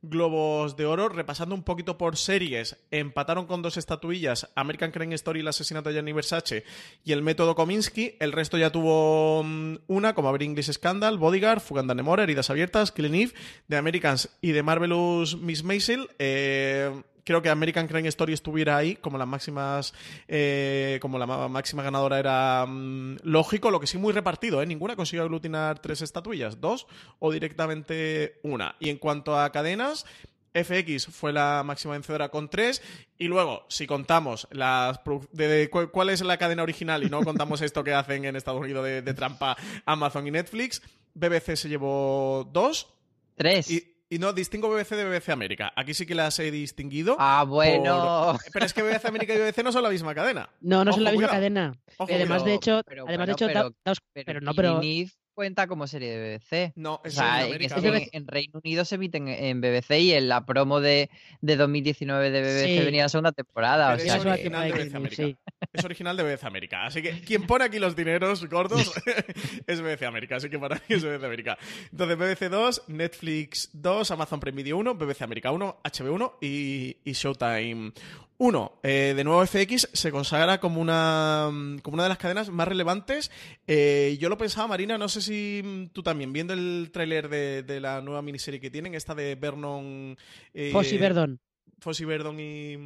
Globos 0.00 0.76
de 0.78 0.86
Oro. 0.86 1.10
Repasando 1.10 1.54
un 1.54 1.62
poquito 1.62 1.98
por 1.98 2.16
series, 2.16 2.78
empataron 2.90 3.44
con 3.44 3.60
dos 3.60 3.76
estatuillas 3.76 4.48
American 4.54 4.90
Crime 4.90 5.14
Story, 5.14 5.40
el 5.40 5.48
asesinato 5.48 5.90
de 5.90 5.96
Gianni 5.96 6.12
Versace 6.14 6.64
y 7.04 7.12
el 7.12 7.20
método 7.20 7.54
Kominsky. 7.54 8.16
El 8.20 8.32
resto 8.32 8.56
ya 8.56 8.70
tuvo 8.70 9.42
mm, 9.44 9.76
una, 9.88 10.14
como 10.14 10.28
Aver 10.30 10.44
English 10.44 10.72
Scandal, 10.72 11.18
Bodyguard, 11.18 11.60
Fuganda 11.60 11.94
Nemora, 11.94 12.22
Heridas 12.22 12.48
Abiertas, 12.48 12.92
Killing 12.92 13.14
Eve, 13.14 13.34
The 13.68 13.76
Americans 13.76 14.30
y 14.40 14.54
The 14.54 14.62
Marvelous 14.62 15.36
Miss 15.36 15.62
Maisel. 15.62 16.08
Eh, 16.18 17.02
creo 17.28 17.42
que 17.42 17.48
American 17.50 17.86
Crime 17.86 18.08
Story 18.08 18.32
estuviera 18.32 18.76
ahí, 18.76 18.96
como 18.96 19.18
las 19.18 19.28
máximas, 19.28 19.94
eh, 20.26 20.98
como 21.00 21.18
la 21.18 21.26
ma- 21.26 21.46
máxima 21.48 21.82
ganadora 21.82 22.18
era 22.18 22.66
mm, 22.66 23.18
lógico, 23.22 23.70
lo 23.70 23.78
que 23.78 23.86
sí 23.86 23.98
muy 23.98 24.12
repartido, 24.12 24.60
¿eh? 24.62 24.66
Ninguna 24.66 24.96
consiguió 24.96 25.22
aglutinar 25.22 25.78
tres 25.78 26.02
estatuillas, 26.02 26.60
dos 26.60 26.86
o 27.20 27.30
directamente 27.30 28.40
una. 28.42 28.74
Y 28.80 28.88
en 28.90 28.98
cuanto 28.98 29.38
a 29.38 29.52
cadenas, 29.52 30.06
FX 30.54 31.06
fue 31.08 31.32
la 31.32 31.62
máxima 31.64 31.92
vencedora 31.92 32.30
con 32.30 32.48
tres. 32.48 32.82
Y 33.18 33.28
luego, 33.28 33.64
si 33.68 33.86
contamos 33.86 34.48
las 34.50 34.98
de, 35.32 35.46
de 35.48 35.70
cu- 35.70 35.90
cuál 35.90 36.08
es 36.10 36.22
la 36.22 36.38
cadena 36.38 36.62
original 36.62 37.04
y 37.04 37.10
no 37.10 37.22
contamos 37.22 37.60
esto 37.60 37.84
que 37.84 37.92
hacen 37.94 38.24
en 38.24 38.34
Estados 38.36 38.62
Unidos 38.62 38.84
de, 38.84 39.02
de 39.02 39.14
trampa 39.14 39.56
Amazon 39.84 40.26
y 40.26 40.30
Netflix, 40.30 40.82
BBC 41.14 41.56
se 41.56 41.68
llevó 41.68 42.48
dos. 42.52 42.88
Tres. 43.36 43.70
Y, 43.70 43.94
y 44.10 44.18
no, 44.18 44.32
distingo 44.32 44.70
BBC 44.70 44.96
de 44.96 45.04
BBC 45.04 45.28
América. 45.30 45.72
Aquí 45.76 45.92
sí 45.94 46.06
que 46.06 46.14
las 46.14 46.38
he 46.38 46.50
distinguido. 46.50 47.16
Ah, 47.18 47.44
bueno. 47.46 48.32
por- 48.42 48.52
Pero 48.52 48.64
es 48.66 48.72
que 48.72 48.82
BBC 48.82 49.04
América 49.06 49.34
y 49.34 49.38
BBC 49.38 49.62
no 49.62 49.72
son 49.72 49.82
la 49.82 49.90
misma 49.90 50.14
cadena. 50.14 50.48
No, 50.60 50.84
no 50.84 50.90
Ojo, 50.90 50.96
son 50.96 51.04
la 51.04 51.10
misma 51.10 51.26
cuidado. 51.28 51.36
cadena. 51.40 51.74
Ojo, 51.98 52.12
además, 52.14 52.44
de 52.44 52.54
hecho, 52.54 52.80
Pero 52.86 53.04
además 53.06 53.26
de 53.26 53.32
hecho, 53.32 53.46
pero- 53.46 53.62
da- 53.64 53.70
daos- 53.84 53.98
Pero, 54.12 54.24
pero 54.26 54.40
no, 54.40 54.54
pero 54.54 54.80
Killing 54.80 55.02
Eve 55.02 55.10
cuenta 55.34 55.66
como 55.68 55.86
serie 55.86 56.08
de 56.10 56.18
BBC. 56.38 56.72
No, 56.74 56.94
O 56.94 57.00
es 57.04 57.14
sea, 57.14 57.40
en 57.42 57.46
en, 57.46 57.46
América. 57.52 57.76
¿no? 57.80 57.94
en- 57.94 58.08
en 58.12 58.26
Reino 58.26 58.60
Unido 58.64 58.84
se 58.84 58.94
emiten 58.96 59.28
en 59.28 59.60
BBC 59.60 60.00
y 60.00 60.12
en 60.14 60.28
la 60.28 60.44
promo 60.46 60.80
de, 60.80 61.10
de 61.42 61.56
2019 61.56 62.30
de 62.30 62.40
BBC 62.42 62.78
Sí. 62.78 62.84
venía 62.84 63.02
la 63.04 63.08
segunda 63.08 63.30
temporada. 63.32 63.94
Pero 63.96 64.02
o 64.02 64.04
sea, 64.06 64.16
es 64.16 64.22
que- 64.24 64.30
original 64.30 64.62
de 64.72 64.72
BBC 64.72 64.96
América. 64.96 65.38
Es 65.72 65.84
original 65.84 66.16
de 66.16 66.22
BBC 66.22 66.44
América. 66.44 66.86
Así 66.86 67.02
que 67.02 67.20
quien 67.20 67.46
pone 67.46 67.64
aquí 67.64 67.78
los 67.78 67.96
dineros 67.96 68.48
gordos 68.48 68.92
es 69.66 69.80
BBC 69.80 70.04
América. 70.04 70.36
Así 70.36 70.48
que 70.48 70.58
para 70.58 70.76
mí 70.76 70.82
es 70.88 71.04
BBC 71.04 71.24
América. 71.24 71.58
Entonces, 71.90 72.16
BBC 72.16 72.50
2, 72.50 72.84
Netflix 72.88 73.70
2, 73.72 74.10
Amazon 74.10 74.40
Prime 74.40 74.56
Video 74.56 74.76
1, 74.78 74.94
BBC 74.94 75.22
América 75.22 75.50
1, 75.50 75.80
HBO 75.84 76.12
1 76.14 76.38
y, 76.40 76.96
y 77.04 77.12
Showtime 77.12 77.92
1. 78.38 78.80
Eh, 78.84 79.14
de 79.16 79.24
nuevo, 79.24 79.44
FX 79.44 79.88
se 79.92 80.12
consagra 80.12 80.60
como 80.60 80.80
una, 80.80 81.50
como 81.82 81.94
una 81.94 82.04
de 82.04 82.08
las 82.08 82.18
cadenas 82.18 82.50
más 82.50 82.68
relevantes. 82.68 83.30
Eh, 83.66 84.16
yo 84.20 84.28
lo 84.28 84.38
pensaba, 84.38 84.68
Marina, 84.68 84.96
no 84.96 85.08
sé 85.08 85.20
si 85.20 85.90
tú 85.92 86.02
también, 86.02 86.32
viendo 86.32 86.54
el 86.54 86.90
tráiler 86.92 87.28
de, 87.28 87.64
de 87.64 87.80
la 87.80 88.00
nueva 88.00 88.22
miniserie 88.22 88.60
que 88.60 88.70
tienen, 88.70 88.94
esta 88.94 89.14
de 89.14 89.34
Vernon... 89.34 90.16
eh, 90.54 90.72
Verdon. 91.00 91.40
Foss 91.80 92.00
y 92.00 92.04
Verdon 92.04 92.38
y, 92.40 92.76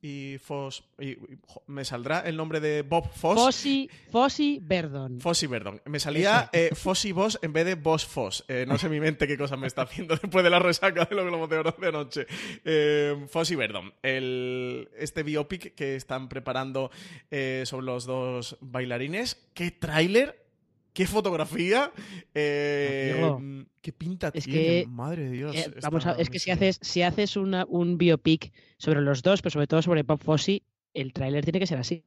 y 0.00 0.38
Foss. 0.38 0.84
y- 0.98 1.16
jo, 1.46 1.62
me 1.66 1.84
saldrá 1.84 2.20
el 2.20 2.36
nombre 2.36 2.60
de 2.60 2.82
Bob 2.82 3.10
Foss. 3.12 3.38
Fossi, 3.38 3.88
Fossi 4.10 4.58
Verdon. 4.62 5.20
Foss 5.20 5.42
y 5.42 5.46
Verdon. 5.46 5.80
Me 5.86 6.00
salía 6.00 6.48
eh, 6.52 6.70
Foss 6.74 7.04
y 7.04 7.12
Boss 7.12 7.38
en 7.42 7.52
vez 7.52 7.64
de 7.66 7.74
Boss 7.74 8.06
Foss. 8.06 8.44
Eh, 8.48 8.64
no 8.66 8.78
sé 8.78 8.88
mi 8.88 9.00
mente 9.00 9.26
qué 9.26 9.36
cosa 9.36 9.56
me 9.56 9.66
está 9.66 9.82
haciendo 9.82 10.16
después 10.22 10.42
de 10.44 10.50
la 10.50 10.58
resaca 10.58 11.04
de 11.04 11.14
los 11.14 11.26
globos 11.26 11.48
de 11.50 11.56
oro 11.58 11.74
de 11.78 11.88
anoche. 11.88 12.26
Eh, 12.64 13.26
Foss 13.28 13.50
y 13.50 13.56
Verdon. 13.56 13.92
El, 14.02 14.88
este 14.96 15.22
biopic 15.22 15.74
que 15.74 15.96
están 15.96 16.28
preparando 16.28 16.90
eh, 17.30 17.62
sobre 17.66 17.86
los 17.86 18.06
dos 18.06 18.56
bailarines. 18.60 19.48
¡Qué 19.54 19.70
tráiler! 19.70 20.41
¡Qué 20.92 21.06
fotografía! 21.06 21.90
Eh, 22.34 23.12
Amigo, 23.14 23.64
¡Qué 23.80 23.92
pinta 23.92 24.30
es 24.34 24.44
tiene! 24.44 24.82
que, 24.82 24.86
Madre 24.88 25.24
de 25.24 25.30
Dios. 25.30 25.56
Eh, 25.56 25.72
vamos 25.82 26.04
a, 26.06 26.12
es 26.12 26.28
que 26.28 26.38
si 26.38 26.50
haces, 26.50 26.78
si 26.82 27.02
haces 27.02 27.36
una- 27.36 27.64
un 27.68 27.96
biopic 27.98 28.52
sobre 28.76 29.00
los 29.00 29.22
dos, 29.22 29.40
pero 29.42 29.50
sobre 29.52 29.66
todo 29.66 29.80
sobre 29.82 30.02
Bob 30.02 30.20
Fosse, 30.22 30.62
el 30.94 31.12
tráiler 31.12 31.44
tiene 31.44 31.58
que 31.60 31.66
ser 31.66 31.78
así. 31.78 32.04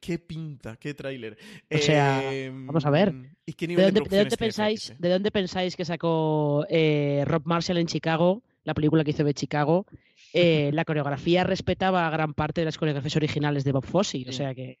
¡Qué 0.00 0.18
pinta! 0.18 0.76
¡Qué 0.76 0.92
tráiler! 0.94 1.36
O 1.74 1.78
sea, 1.78 2.20
Eh, 2.32 2.50
vamos 2.52 2.84
a 2.86 2.90
ver. 2.90 3.14
¿Y 3.46 3.54
qué 3.54 3.66
¿De 3.66 3.68
nivel 3.74 3.94
de, 3.94 4.00
dónde, 4.00 4.24
de 4.26 4.36
pensáis, 4.36 4.90
eh? 4.90 4.96
¿De 4.98 5.08
dónde 5.08 5.30
pensáis 5.30 5.74
que 5.76 5.84
sacó 5.84 6.66
eh, 6.68 7.24
Rob 7.26 7.42
Marshall 7.46 7.78
en 7.78 7.86
Chicago, 7.86 8.42
la 8.64 8.74
película 8.74 9.02
que 9.02 9.10
hizo 9.12 9.24
de 9.24 9.34
Chicago? 9.34 9.86
Eh, 10.34 10.70
la 10.74 10.84
coreografía 10.84 11.42
respetaba 11.42 12.08
gran 12.10 12.34
parte 12.34 12.60
de 12.60 12.66
las 12.66 12.76
coreografías 12.78 13.16
originales 13.16 13.64
de 13.64 13.72
Bob 13.72 13.84
Fosse, 13.86 14.24
o 14.28 14.32
sea 14.32 14.54
que 14.54 14.78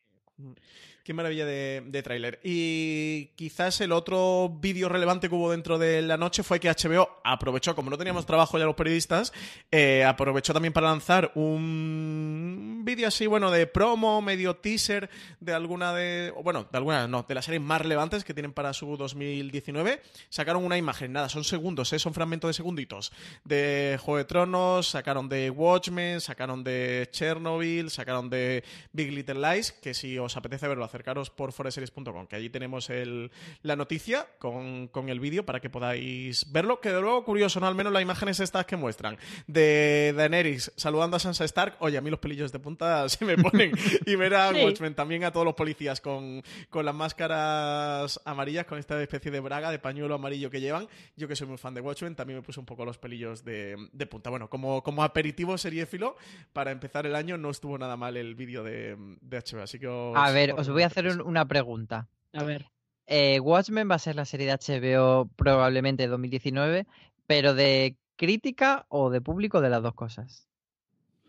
Qué 1.04 1.12
maravilla 1.12 1.44
de, 1.44 1.82
de 1.84 2.02
tráiler. 2.02 2.40
Y 2.42 3.26
quizás 3.36 3.78
el 3.82 3.92
otro 3.92 4.48
vídeo 4.58 4.88
relevante 4.88 5.28
que 5.28 5.34
hubo 5.34 5.50
dentro 5.50 5.78
de 5.78 6.00
la 6.00 6.16
noche 6.16 6.42
fue 6.42 6.58
que 6.58 6.70
HBO 6.70 7.20
aprovechó, 7.22 7.74
como 7.74 7.90
no 7.90 7.98
teníamos 7.98 8.24
trabajo 8.24 8.58
ya 8.58 8.64
los 8.64 8.74
periodistas, 8.74 9.30
eh, 9.70 10.02
aprovechó 10.02 10.54
también 10.54 10.72
para 10.72 10.88
lanzar 10.88 11.30
un 11.34 12.80
vídeo 12.86 13.06
así, 13.06 13.26
bueno, 13.26 13.50
de 13.50 13.66
promo, 13.66 14.22
medio 14.22 14.56
teaser 14.56 15.10
de 15.40 15.52
alguna 15.52 15.92
de, 15.92 16.32
bueno, 16.42 16.66
de 16.72 16.78
alguna, 16.78 17.06
no, 17.06 17.26
de 17.28 17.34
las 17.34 17.44
series 17.44 17.60
más 17.60 17.82
relevantes 17.82 18.24
que 18.24 18.32
tienen 18.32 18.54
para 18.54 18.72
su 18.72 18.96
2019. 18.96 20.00
Sacaron 20.30 20.64
una 20.64 20.78
imagen, 20.78 21.12
nada, 21.12 21.28
son 21.28 21.44
segundos, 21.44 21.92
¿eh? 21.92 21.98
son 21.98 22.14
fragmentos 22.14 22.48
de 22.48 22.54
segunditos. 22.54 23.12
De 23.44 23.98
Juego 24.00 24.16
de 24.16 24.24
Tronos, 24.24 24.88
sacaron 24.88 25.28
de 25.28 25.50
Watchmen, 25.50 26.22
sacaron 26.22 26.64
de 26.64 27.10
Chernobyl, 27.12 27.90
sacaron 27.90 28.30
de 28.30 28.64
Big 28.92 29.12
Little 29.12 29.34
Lies, 29.34 29.72
que 29.72 29.92
si 29.92 30.18
os 30.18 30.34
apetece 30.38 30.66
verlo, 30.66 30.93
acercaros 30.94 31.28
por 31.30 31.52
foreseries.com, 31.52 32.26
que 32.28 32.36
allí 32.36 32.50
tenemos 32.50 32.88
el- 32.88 33.32
la 33.62 33.74
noticia 33.74 34.28
con, 34.38 34.86
con 34.88 35.08
el 35.08 35.18
vídeo 35.18 35.44
para 35.44 35.58
que 35.60 35.68
podáis 35.68 36.50
verlo. 36.52 36.80
Que 36.80 36.90
de 36.90 37.00
luego, 37.00 37.24
curioso, 37.24 37.58
¿no? 37.58 37.66
Al 37.66 37.74
menos 37.74 37.92
las 37.92 38.00
imágenes 38.02 38.38
estas 38.38 38.64
que 38.64 38.76
muestran 38.76 39.18
de 39.48 40.12
Daenerys 40.16 40.72
saludando 40.76 41.16
a 41.16 41.20
Sansa 41.20 41.44
Stark. 41.44 41.74
Oye, 41.80 41.98
a 41.98 42.00
mí 42.00 42.10
los 42.10 42.20
pelillos 42.20 42.52
de 42.52 42.60
punta 42.60 43.08
se 43.08 43.24
me 43.24 43.36
ponen. 43.36 43.72
y 44.06 44.14
ver 44.14 44.34
a 44.36 44.44
Sí. 44.54 44.62
Watchmen 44.62 44.94
también 44.94 45.24
a 45.24 45.32
todos 45.32 45.44
los 45.44 45.54
policías 45.54 46.00
con, 46.00 46.42
con 46.70 46.84
las 46.84 46.94
máscaras 46.94 48.20
amarillas, 48.24 48.66
con 48.66 48.78
esta 48.78 49.00
especie 49.02 49.30
de 49.32 49.40
braga, 49.40 49.70
de 49.72 49.78
pañuelo 49.80 50.14
amarillo 50.14 50.48
que 50.50 50.60
llevan. 50.60 50.86
Yo 51.16 51.26
que 51.26 51.34
soy 51.34 51.48
muy 51.48 51.58
fan 51.58 51.74
de 51.74 51.80
Watchmen, 51.80 52.14
también 52.14 52.38
me 52.38 52.42
puse 52.42 52.60
un 52.60 52.66
poco 52.66 52.84
los 52.84 52.98
pelillos 52.98 53.44
de, 53.44 53.76
de 53.92 54.06
punta. 54.06 54.30
Bueno, 54.30 54.48
como, 54.48 54.82
como 54.82 55.02
aperitivo 55.02 55.58
seriéfilo, 55.58 56.16
para 56.52 56.70
empezar 56.70 57.04
el 57.06 57.16
año 57.16 57.36
no 57.36 57.50
estuvo 57.50 57.76
nada 57.78 57.96
mal 57.96 58.16
el 58.16 58.34
vídeo 58.36 58.62
de, 58.62 58.96
de 59.20 59.38
HBO, 59.40 59.62
así 59.62 59.78
que 59.78 59.88
os- 59.88 60.16
A 60.16 60.30
ver, 60.30 60.52
os 60.52 60.68
os 60.68 60.74
voy 60.84 60.86
a 60.86 60.88
recomiendo 60.88 61.12
hacer 61.12 61.26
un- 61.26 61.28
una 61.30 61.44
pregunta. 61.46 62.08
a 62.32 62.42
ver. 62.44 62.66
Eh, 63.06 63.38
Watchmen 63.40 63.90
va 63.90 63.96
a 63.96 63.98
ser 63.98 64.16
la 64.16 64.24
serie 64.24 64.46
de 64.46 64.52
HBO 64.52 65.28
probablemente 65.36 66.06
2019, 66.06 66.86
pero 67.26 67.52
de 67.54 67.96
crítica 68.16 68.86
o 68.88 69.10
de 69.10 69.20
público 69.20 69.60
de 69.60 69.68
las 69.70 69.82
dos 69.82 69.94
cosas. 69.94 70.48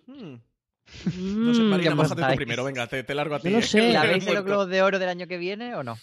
Hmm. 0.08 0.36
No 1.18 1.53
sé, 1.53 1.64
Mm, 1.64 1.70
Marina, 1.70 1.89
¿qué 1.91 1.95
mójate 1.95 2.22
tú 2.22 2.36
primero, 2.36 2.64
venga, 2.64 2.88
te, 2.88 3.03
te 3.03 3.16
largo 3.16 3.36
a 3.36 3.39
ti. 3.39 3.49
No 3.49 3.58
¿eh? 3.58 3.62
sé. 3.64 3.91
¿La 3.93 4.06
veis 4.06 4.26
en 4.28 4.36
los. 4.36 4.45
Globos 4.45 4.70
de 4.70 4.82
Oro 4.84 4.99
del 4.99 5.10
año 5.10 5.28
que 5.28 5.38
viene 5.38 5.74
o 5.76 5.84
no? 5.84 5.97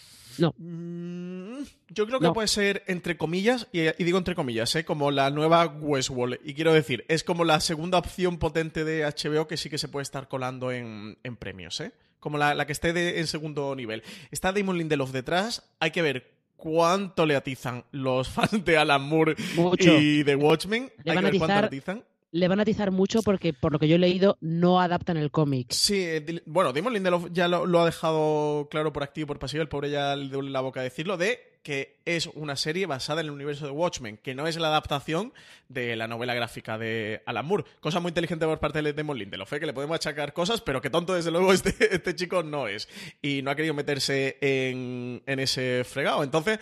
Mm, 0.57 1.63
Yo 1.89 2.05
creo 2.07 2.19
que 2.19 2.25
No. 2.27 2.33
puede 2.33 2.47
ser 2.47 2.83
entre 2.87 3.17
comillas, 3.17 3.67
y, 3.71 3.81
y 3.81 4.03
digo 4.03 4.17
entre 4.17 4.35
comillas, 4.35 4.75
¿eh? 4.75 4.83
como 4.83 5.11
la 5.11 5.29
nueva 5.29 5.65
Westworld. 5.67 6.39
Y 6.43 6.53
quiero 6.53 6.73
decir, 6.73 7.05
es 7.07 7.23
como 7.23 7.45
la 7.45 7.59
segunda 7.59 7.97
opción 7.97 8.37
potente 8.39 8.83
de 8.83 9.05
HBO 9.05 9.47
que 9.47 9.57
sí 9.57 9.69
que 9.69 9.77
se 9.77 9.87
puede 9.87 10.03
estar 10.03 10.27
colando 10.27 10.71
en, 10.71 11.17
en 11.23 11.35
premios, 11.35 11.79
¿eh? 11.81 11.93
Como 12.23 12.37
la, 12.37 12.55
la 12.55 12.65
que 12.65 12.71
esté 12.71 12.93
de- 12.93 13.19
en 13.19 13.27
segundo 13.27 13.75
nivel. 13.75 14.01
Está 14.31 14.53
Damon 14.53 14.77
Lindelof 14.77 15.11
detrás, 15.11 15.69
hay 15.81 15.91
que 15.91 16.01
ver 16.01 16.31
cuánto 16.55 17.25
le 17.25 17.35
atizan 17.35 17.83
los 17.91 18.29
fans 18.29 18.63
de 18.63 18.77
Alan 18.77 19.01
Moore 19.01 19.35
Mucho. 19.57 19.99
y 19.99 20.23
de 20.23 20.35
Watchmen. 20.37 20.89
Le 21.03 21.11
hay 21.11 21.17
que 21.17 21.23
ver 21.25 21.37
cuánto 21.37 21.59
le 21.59 21.67
atizan. 21.67 22.03
Le 22.33 22.47
van 22.47 22.59
a 22.59 22.63
atizar 22.63 22.89
mucho 22.89 23.21
porque, 23.21 23.53
por 23.53 23.71
lo 23.71 23.79
que 23.79 23.87
yo 23.87 23.95
he 23.95 23.99
leído, 23.99 24.37
no 24.41 24.81
adaptan 24.81 25.17
el 25.17 25.29
cómic. 25.29 25.71
Sí, 25.71 26.01
eh, 26.01 26.41
bueno, 26.47 26.73
Damon 26.73 26.93
Lindelof 26.93 27.27
ya 27.31 27.47
lo, 27.47 27.67
lo 27.67 27.79
ha 27.79 27.85
dejado 27.85 28.67
claro 28.71 28.91
por 28.91 29.03
activo 29.03 29.25
y 29.25 29.27
por 29.27 29.39
pasivo, 29.39 29.61
el 29.61 29.69
pobre 29.69 29.91
ya 29.91 30.15
le 30.15 30.29
duele 30.29 30.49
la 30.49 30.61
boca 30.61 30.81
decirlo, 30.81 31.15
de 31.15 31.53
que 31.63 32.01
es 32.05 32.27
una 32.27 32.57
serie 32.57 32.85
basada 32.85 33.21
en 33.21 33.27
el 33.27 33.31
universo 33.31 33.65
de 33.65 33.71
Watchmen, 33.71 34.17
que 34.17 34.35
no 34.35 34.47
es 34.47 34.57
la 34.57 34.67
adaptación 34.67 35.33
de 35.69 35.95
la 35.95 36.07
novela 36.07 36.33
gráfica 36.33 36.77
de 36.77 37.23
Alan 37.25 37.45
Moore. 37.45 37.63
Cosa 37.79 38.01
muy 38.01 38.09
inteligente 38.09 38.45
por 38.45 38.59
parte 38.59 38.81
de 38.81 38.93
Damon 38.93 39.17
Lindelof, 39.17 39.53
¿eh? 39.53 39.59
que 39.61 39.65
le 39.65 39.73
podemos 39.73 39.95
achacar 39.95 40.33
cosas, 40.33 40.59
pero 40.59 40.81
que 40.81 40.89
tonto 40.89 41.13
desde 41.13 41.31
luego 41.31 41.53
este, 41.53 41.95
este 41.95 42.15
chico 42.15 42.43
no 42.43 42.67
es. 42.67 42.89
Y 43.21 43.41
no 43.41 43.51
ha 43.51 43.55
querido 43.55 43.73
meterse 43.73 44.37
en, 44.41 45.23
en 45.25 45.39
ese 45.39 45.83
fregado. 45.85 46.23
Entonces... 46.23 46.59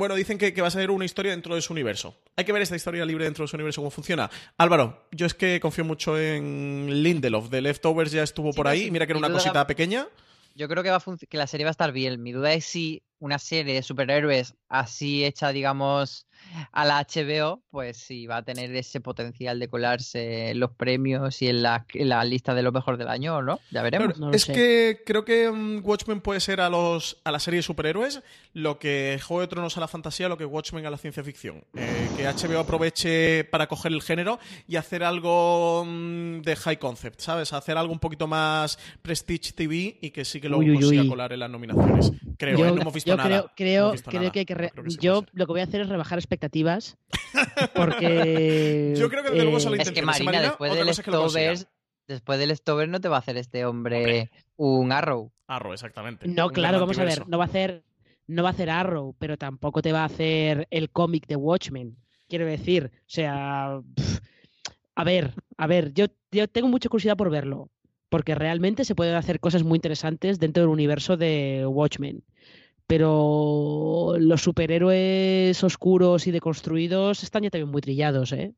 Bueno, 0.00 0.14
dicen 0.14 0.38
que, 0.38 0.54
que 0.54 0.62
va 0.62 0.68
a 0.68 0.70
ser 0.70 0.90
una 0.90 1.04
historia 1.04 1.32
dentro 1.32 1.54
de 1.54 1.60
su 1.60 1.74
universo. 1.74 2.16
Hay 2.34 2.46
que 2.46 2.52
ver 2.52 2.62
esta 2.62 2.74
historia 2.74 3.04
libre 3.04 3.24
dentro 3.24 3.44
de 3.44 3.48
su 3.48 3.56
universo, 3.56 3.82
cómo 3.82 3.90
funciona. 3.90 4.30
Álvaro, 4.56 5.06
yo 5.12 5.26
es 5.26 5.34
que 5.34 5.60
confío 5.60 5.84
mucho 5.84 6.18
en 6.18 7.02
Lindelof. 7.02 7.50
De 7.50 7.60
Leftovers 7.60 8.10
ya 8.10 8.22
estuvo 8.22 8.50
Sí, 8.52 8.56
por 8.56 8.66
ahí. 8.66 8.84
sí, 8.84 8.90
Mira 8.90 9.06
que 9.06 9.12
era 9.12 9.18
una 9.18 9.30
cosita 9.30 9.66
pequeña. 9.66 10.08
Yo 10.54 10.68
creo 10.68 10.82
que, 10.82 10.88
va 10.90 10.96
a 10.96 11.02
que 11.28 11.36
la 11.36 11.46
serie 11.46 11.64
va 11.64 11.70
a 11.70 11.72
estar 11.72 11.92
bien. 11.92 12.22
Mi 12.22 12.32
duda 12.32 12.54
es 12.54 12.64
si 12.64 13.02
una 13.20 13.38
serie 13.38 13.74
de 13.74 13.82
superhéroes 13.82 14.54
así 14.68 15.24
hecha, 15.24 15.52
digamos, 15.52 16.26
a 16.72 16.84
la 16.86 17.00
HBO, 17.06 17.62
pues 17.70 17.98
si 17.98 18.26
va 18.26 18.38
a 18.38 18.42
tener 18.44 18.74
ese 18.74 19.00
potencial 19.00 19.58
de 19.60 19.68
colarse 19.68 20.50
en 20.50 20.60
los 20.60 20.70
premios 20.72 21.42
y 21.42 21.48
en 21.48 21.62
la, 21.62 21.84
en 21.92 22.08
la 22.08 22.24
lista 22.24 22.54
de 22.54 22.62
lo 22.62 22.72
mejor 22.72 22.96
del 22.96 23.08
año 23.08 23.36
o 23.36 23.42
no. 23.42 23.60
Ya 23.70 23.82
veremos. 23.82 24.14
Claro, 24.16 24.32
es 24.32 24.46
que 24.46 25.02
creo 25.04 25.24
que 25.24 25.50
mm, 25.50 25.80
Watchmen 25.84 26.20
puede 26.22 26.40
ser 26.40 26.60
a 26.62 26.70
los 26.70 27.18
a 27.24 27.30
la 27.30 27.38
serie 27.40 27.58
de 27.58 27.62
superhéroes 27.62 28.22
lo 28.54 28.78
que 28.78 29.20
Juego 29.22 29.42
de 29.42 29.48
Tronos 29.48 29.76
a 29.76 29.80
la 29.80 29.88
fantasía, 29.88 30.28
lo 30.28 30.38
que 30.38 30.44
Watchmen 30.46 30.86
a 30.86 30.90
la 30.90 30.96
ciencia 30.98 31.22
ficción. 31.22 31.62
Eh, 31.76 32.08
que 32.16 32.24
HBO 32.26 32.58
aproveche 32.60 33.44
para 33.44 33.66
coger 33.68 33.92
el 33.92 34.02
género 34.02 34.38
y 34.66 34.76
hacer 34.76 35.04
algo 35.04 35.84
mm, 35.86 36.40
de 36.40 36.56
high 36.56 36.78
concept, 36.78 37.20
¿sabes? 37.20 37.52
Hacer 37.52 37.76
algo 37.76 37.92
un 37.92 37.98
poquito 38.00 38.26
más 38.26 38.78
Prestige 39.02 39.52
TV 39.52 39.98
y 40.00 40.10
que 40.10 40.24
sí 40.24 40.40
que 40.40 40.48
lo 40.48 40.58
Uy, 40.58 40.70
uy, 40.70 40.76
consiga 40.80 41.02
uy. 41.02 41.08
colar 41.08 41.32
en 41.34 41.40
las 41.40 41.50
nominaciones. 41.50 42.12
Creo, 42.38 42.56
Yo- 42.58 42.66
¿eh? 42.66 42.72
no 42.72 42.80
hemos 42.80 42.94
visto 42.94 43.09
yo 43.10 43.16
nada. 43.16 43.28
creo, 43.28 43.42
no 43.42 43.50
creo, 43.54 43.92
creo 44.04 44.20
nada. 44.20 44.32
que 44.32 44.38
hay 44.40 44.44
que 44.46 44.54
re- 44.54 44.66
No 44.68 44.70
creo 44.72 44.84
que 44.84 44.90
sí 44.92 44.98
yo 45.00 45.24
lo 45.32 45.46
que 45.46 45.52
voy 45.52 45.60
a 45.60 45.64
hacer 45.64 45.80
es 45.82 45.88
rebajar 45.88 46.18
expectativas 46.18 46.96
porque 47.74 48.94
Yo 48.96 49.08
creo 49.08 49.22
que 49.22 49.30
desde 49.30 49.44
luego 49.44 49.58
eh, 49.58 49.60
Es 49.60 49.90
que 49.90 50.00
intenciones. 50.00 50.02
¿Y 50.02 50.02
Marina, 50.02 50.24
Marina? 50.24 50.42
después 50.48 50.74
del. 50.74 50.94
Stovers, 50.94 51.66
después 52.08 52.38
del 52.38 52.56
Stover 52.56 52.88
no 52.88 53.00
te 53.00 53.08
va 53.08 53.16
a 53.16 53.20
hacer 53.20 53.36
este 53.36 53.64
hombre 53.64 54.30
un 54.56 54.92
Arrow. 54.92 55.30
Arrow, 55.46 55.72
exactamente. 55.72 56.28
No, 56.28 56.46
Un 56.46 56.52
claro, 56.52 56.80
vamos 56.80 56.98
a 56.98 57.04
ver, 57.04 57.26
no 57.28 57.38
va 57.38 57.44
a 57.44 57.46
hacer 57.48 57.82
no 58.26 58.44
va 58.44 58.50
a 58.50 58.52
hacer 58.52 58.70
Arrow, 58.70 59.14
pero 59.18 59.36
tampoco 59.36 59.82
te 59.82 59.90
va 59.90 60.02
a 60.02 60.04
hacer 60.04 60.68
el 60.70 60.90
cómic 60.90 61.26
de 61.26 61.34
Watchmen. 61.34 61.96
Quiero 62.28 62.46
decir, 62.46 62.92
o 62.94 62.98
sea, 63.08 63.80
a 64.94 65.04
ver, 65.04 65.34
a 65.56 65.66
ver, 65.66 65.92
yo, 65.94 66.06
yo 66.30 66.46
tengo 66.46 66.68
mucha 66.68 66.88
curiosidad 66.88 67.16
por 67.16 67.28
verlo, 67.28 67.70
porque 68.08 68.36
realmente 68.36 68.84
se 68.84 68.94
pueden 68.94 69.16
hacer 69.16 69.40
cosas 69.40 69.64
muy 69.64 69.78
interesantes 69.78 70.38
dentro 70.38 70.62
del 70.62 70.70
universo 70.70 71.16
de 71.16 71.64
Watchmen. 71.66 72.22
Pero 72.90 74.16
los 74.18 74.42
superhéroes 74.42 75.62
oscuros 75.62 76.26
y 76.26 76.32
deconstruidos 76.32 77.22
están 77.22 77.44
ya 77.44 77.50
también 77.50 77.70
muy 77.70 77.80
trillados, 77.80 78.32
¿eh? 78.32 78.52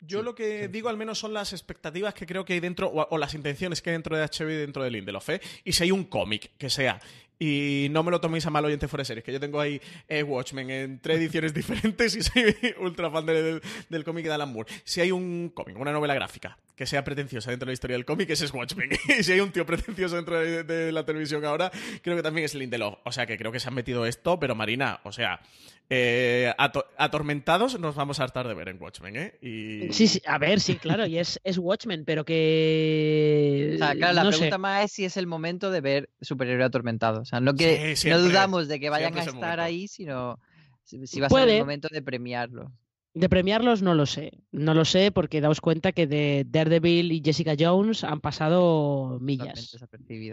Yo 0.00 0.22
lo 0.22 0.34
que 0.34 0.68
digo 0.68 0.90
al 0.90 0.98
menos 0.98 1.18
son 1.18 1.32
las 1.32 1.54
expectativas 1.54 2.12
que 2.12 2.26
creo 2.26 2.44
que 2.44 2.52
hay 2.52 2.60
dentro, 2.60 2.88
o, 2.88 3.08
o 3.10 3.16
las 3.16 3.32
intenciones 3.32 3.80
que 3.80 3.88
hay 3.88 3.94
dentro 3.94 4.14
de 4.14 4.24
HBO 4.24 4.50
y 4.50 4.56
dentro 4.56 4.84
de 4.84 4.90
Lindelof, 4.90 5.30
¿eh? 5.30 5.40
Y 5.64 5.72
si 5.72 5.84
hay 5.84 5.90
un 5.90 6.04
cómic 6.04 6.50
que 6.58 6.68
sea, 6.68 7.00
y 7.38 7.88
no 7.90 8.02
me 8.02 8.10
lo 8.10 8.20
toméis 8.20 8.46
a 8.46 8.50
mal 8.50 8.64
oyente 8.64 8.88
fuera 8.88 9.04
de 9.04 9.22
que 9.22 9.32
yo 9.32 9.40
tengo 9.40 9.60
ahí 9.60 9.80
eh, 10.08 10.22
Watchmen 10.22 10.70
en 10.70 10.98
tres 11.00 11.18
ediciones 11.18 11.54
diferentes 11.54 12.16
y 12.16 12.22
soy 12.22 12.56
ultra 12.80 13.10
fan 13.10 13.26
del, 13.26 13.62
del 13.88 14.04
cómic 14.04 14.26
de 14.26 14.32
Alan 14.32 14.52
Moore. 14.52 14.70
Si 14.84 15.00
hay 15.00 15.12
un 15.12 15.50
cómic, 15.54 15.78
una 15.78 15.92
novela 15.92 16.14
gráfica, 16.14 16.58
que 16.74 16.86
sea 16.86 17.04
pretenciosa 17.04 17.50
dentro 17.50 17.66
de 17.66 17.70
la 17.70 17.74
historia 17.74 17.96
del 17.96 18.04
cómic, 18.04 18.30
ese 18.30 18.44
es 18.44 18.52
Watchmen. 18.52 18.90
y 19.18 19.22
si 19.22 19.32
hay 19.32 19.40
un 19.40 19.52
tío 19.52 19.64
pretencioso 19.64 20.16
dentro 20.16 20.38
de, 20.38 20.64
de 20.64 20.92
la 20.92 21.04
televisión 21.04 21.44
ahora, 21.44 21.70
creo 22.02 22.16
que 22.16 22.22
también 22.22 22.44
es 22.44 22.54
Lindelof. 22.54 22.98
O 23.04 23.12
sea 23.12 23.26
que 23.26 23.36
creo 23.38 23.52
que 23.52 23.60
se 23.60 23.68
han 23.68 23.74
metido 23.74 24.06
esto, 24.06 24.38
pero 24.38 24.54
Marina, 24.54 25.00
o 25.04 25.12
sea... 25.12 25.40
eh, 25.90 26.52
ato- 26.58 26.84
atormentados 26.98 27.78
nos 27.80 27.94
vamos 27.94 28.20
a 28.20 28.24
hartar 28.24 28.46
de 28.46 28.54
ver 28.54 28.68
en 28.68 28.80
Watchmen, 28.80 29.16
¿eh? 29.16 29.38
Y... 29.40 29.92
Sí, 29.92 30.06
sí, 30.06 30.20
a 30.26 30.36
ver, 30.38 30.60
sí, 30.60 30.76
claro, 30.76 31.06
y 31.06 31.18
es, 31.18 31.40
es 31.44 31.56
Watchmen, 31.58 32.04
pero 32.04 32.24
que... 32.24 33.72
O 33.74 33.78
sea, 33.78 33.94
claro, 33.94 34.12
la 34.14 34.24
no 34.24 34.30
pregunta 34.30 34.56
sé. 34.56 34.58
más 34.58 34.84
es 34.84 34.92
si 34.92 35.04
es 35.04 35.16
el 35.16 35.26
momento 35.26 35.70
de 35.70 35.80
ver 35.80 36.10
superhéroe 36.20 36.64
atormentado. 36.64 37.22
O 37.22 37.24
sea, 37.24 37.40
no 37.40 37.54
que 37.54 37.96
Sí, 37.96 38.08
no 38.10 38.18
dudamos 38.20 38.68
de 38.68 38.80
que 38.80 38.90
vayan 38.90 39.16
a 39.16 39.22
estar 39.22 39.60
ahí, 39.60 39.88
sino 39.88 40.38
si, 40.84 41.06
si 41.06 41.20
va 41.20 41.26
a 41.28 41.30
ser 41.30 41.48
el 41.48 41.60
momento 41.60 41.88
de 41.90 42.02
premiarlo. 42.02 42.72
De 43.14 43.28
premiarlos 43.28 43.82
no 43.82 43.94
lo 43.94 44.06
sé. 44.06 44.32
No 44.52 44.74
lo 44.74 44.84
sé 44.84 45.10
porque 45.10 45.40
daos 45.40 45.60
cuenta 45.60 45.92
que 45.92 46.06
de 46.06 46.44
Daredevil 46.48 47.10
y 47.10 47.22
Jessica 47.24 47.54
Jones 47.58 48.04
han 48.04 48.20
pasado 48.20 49.18
millas. 49.20 49.76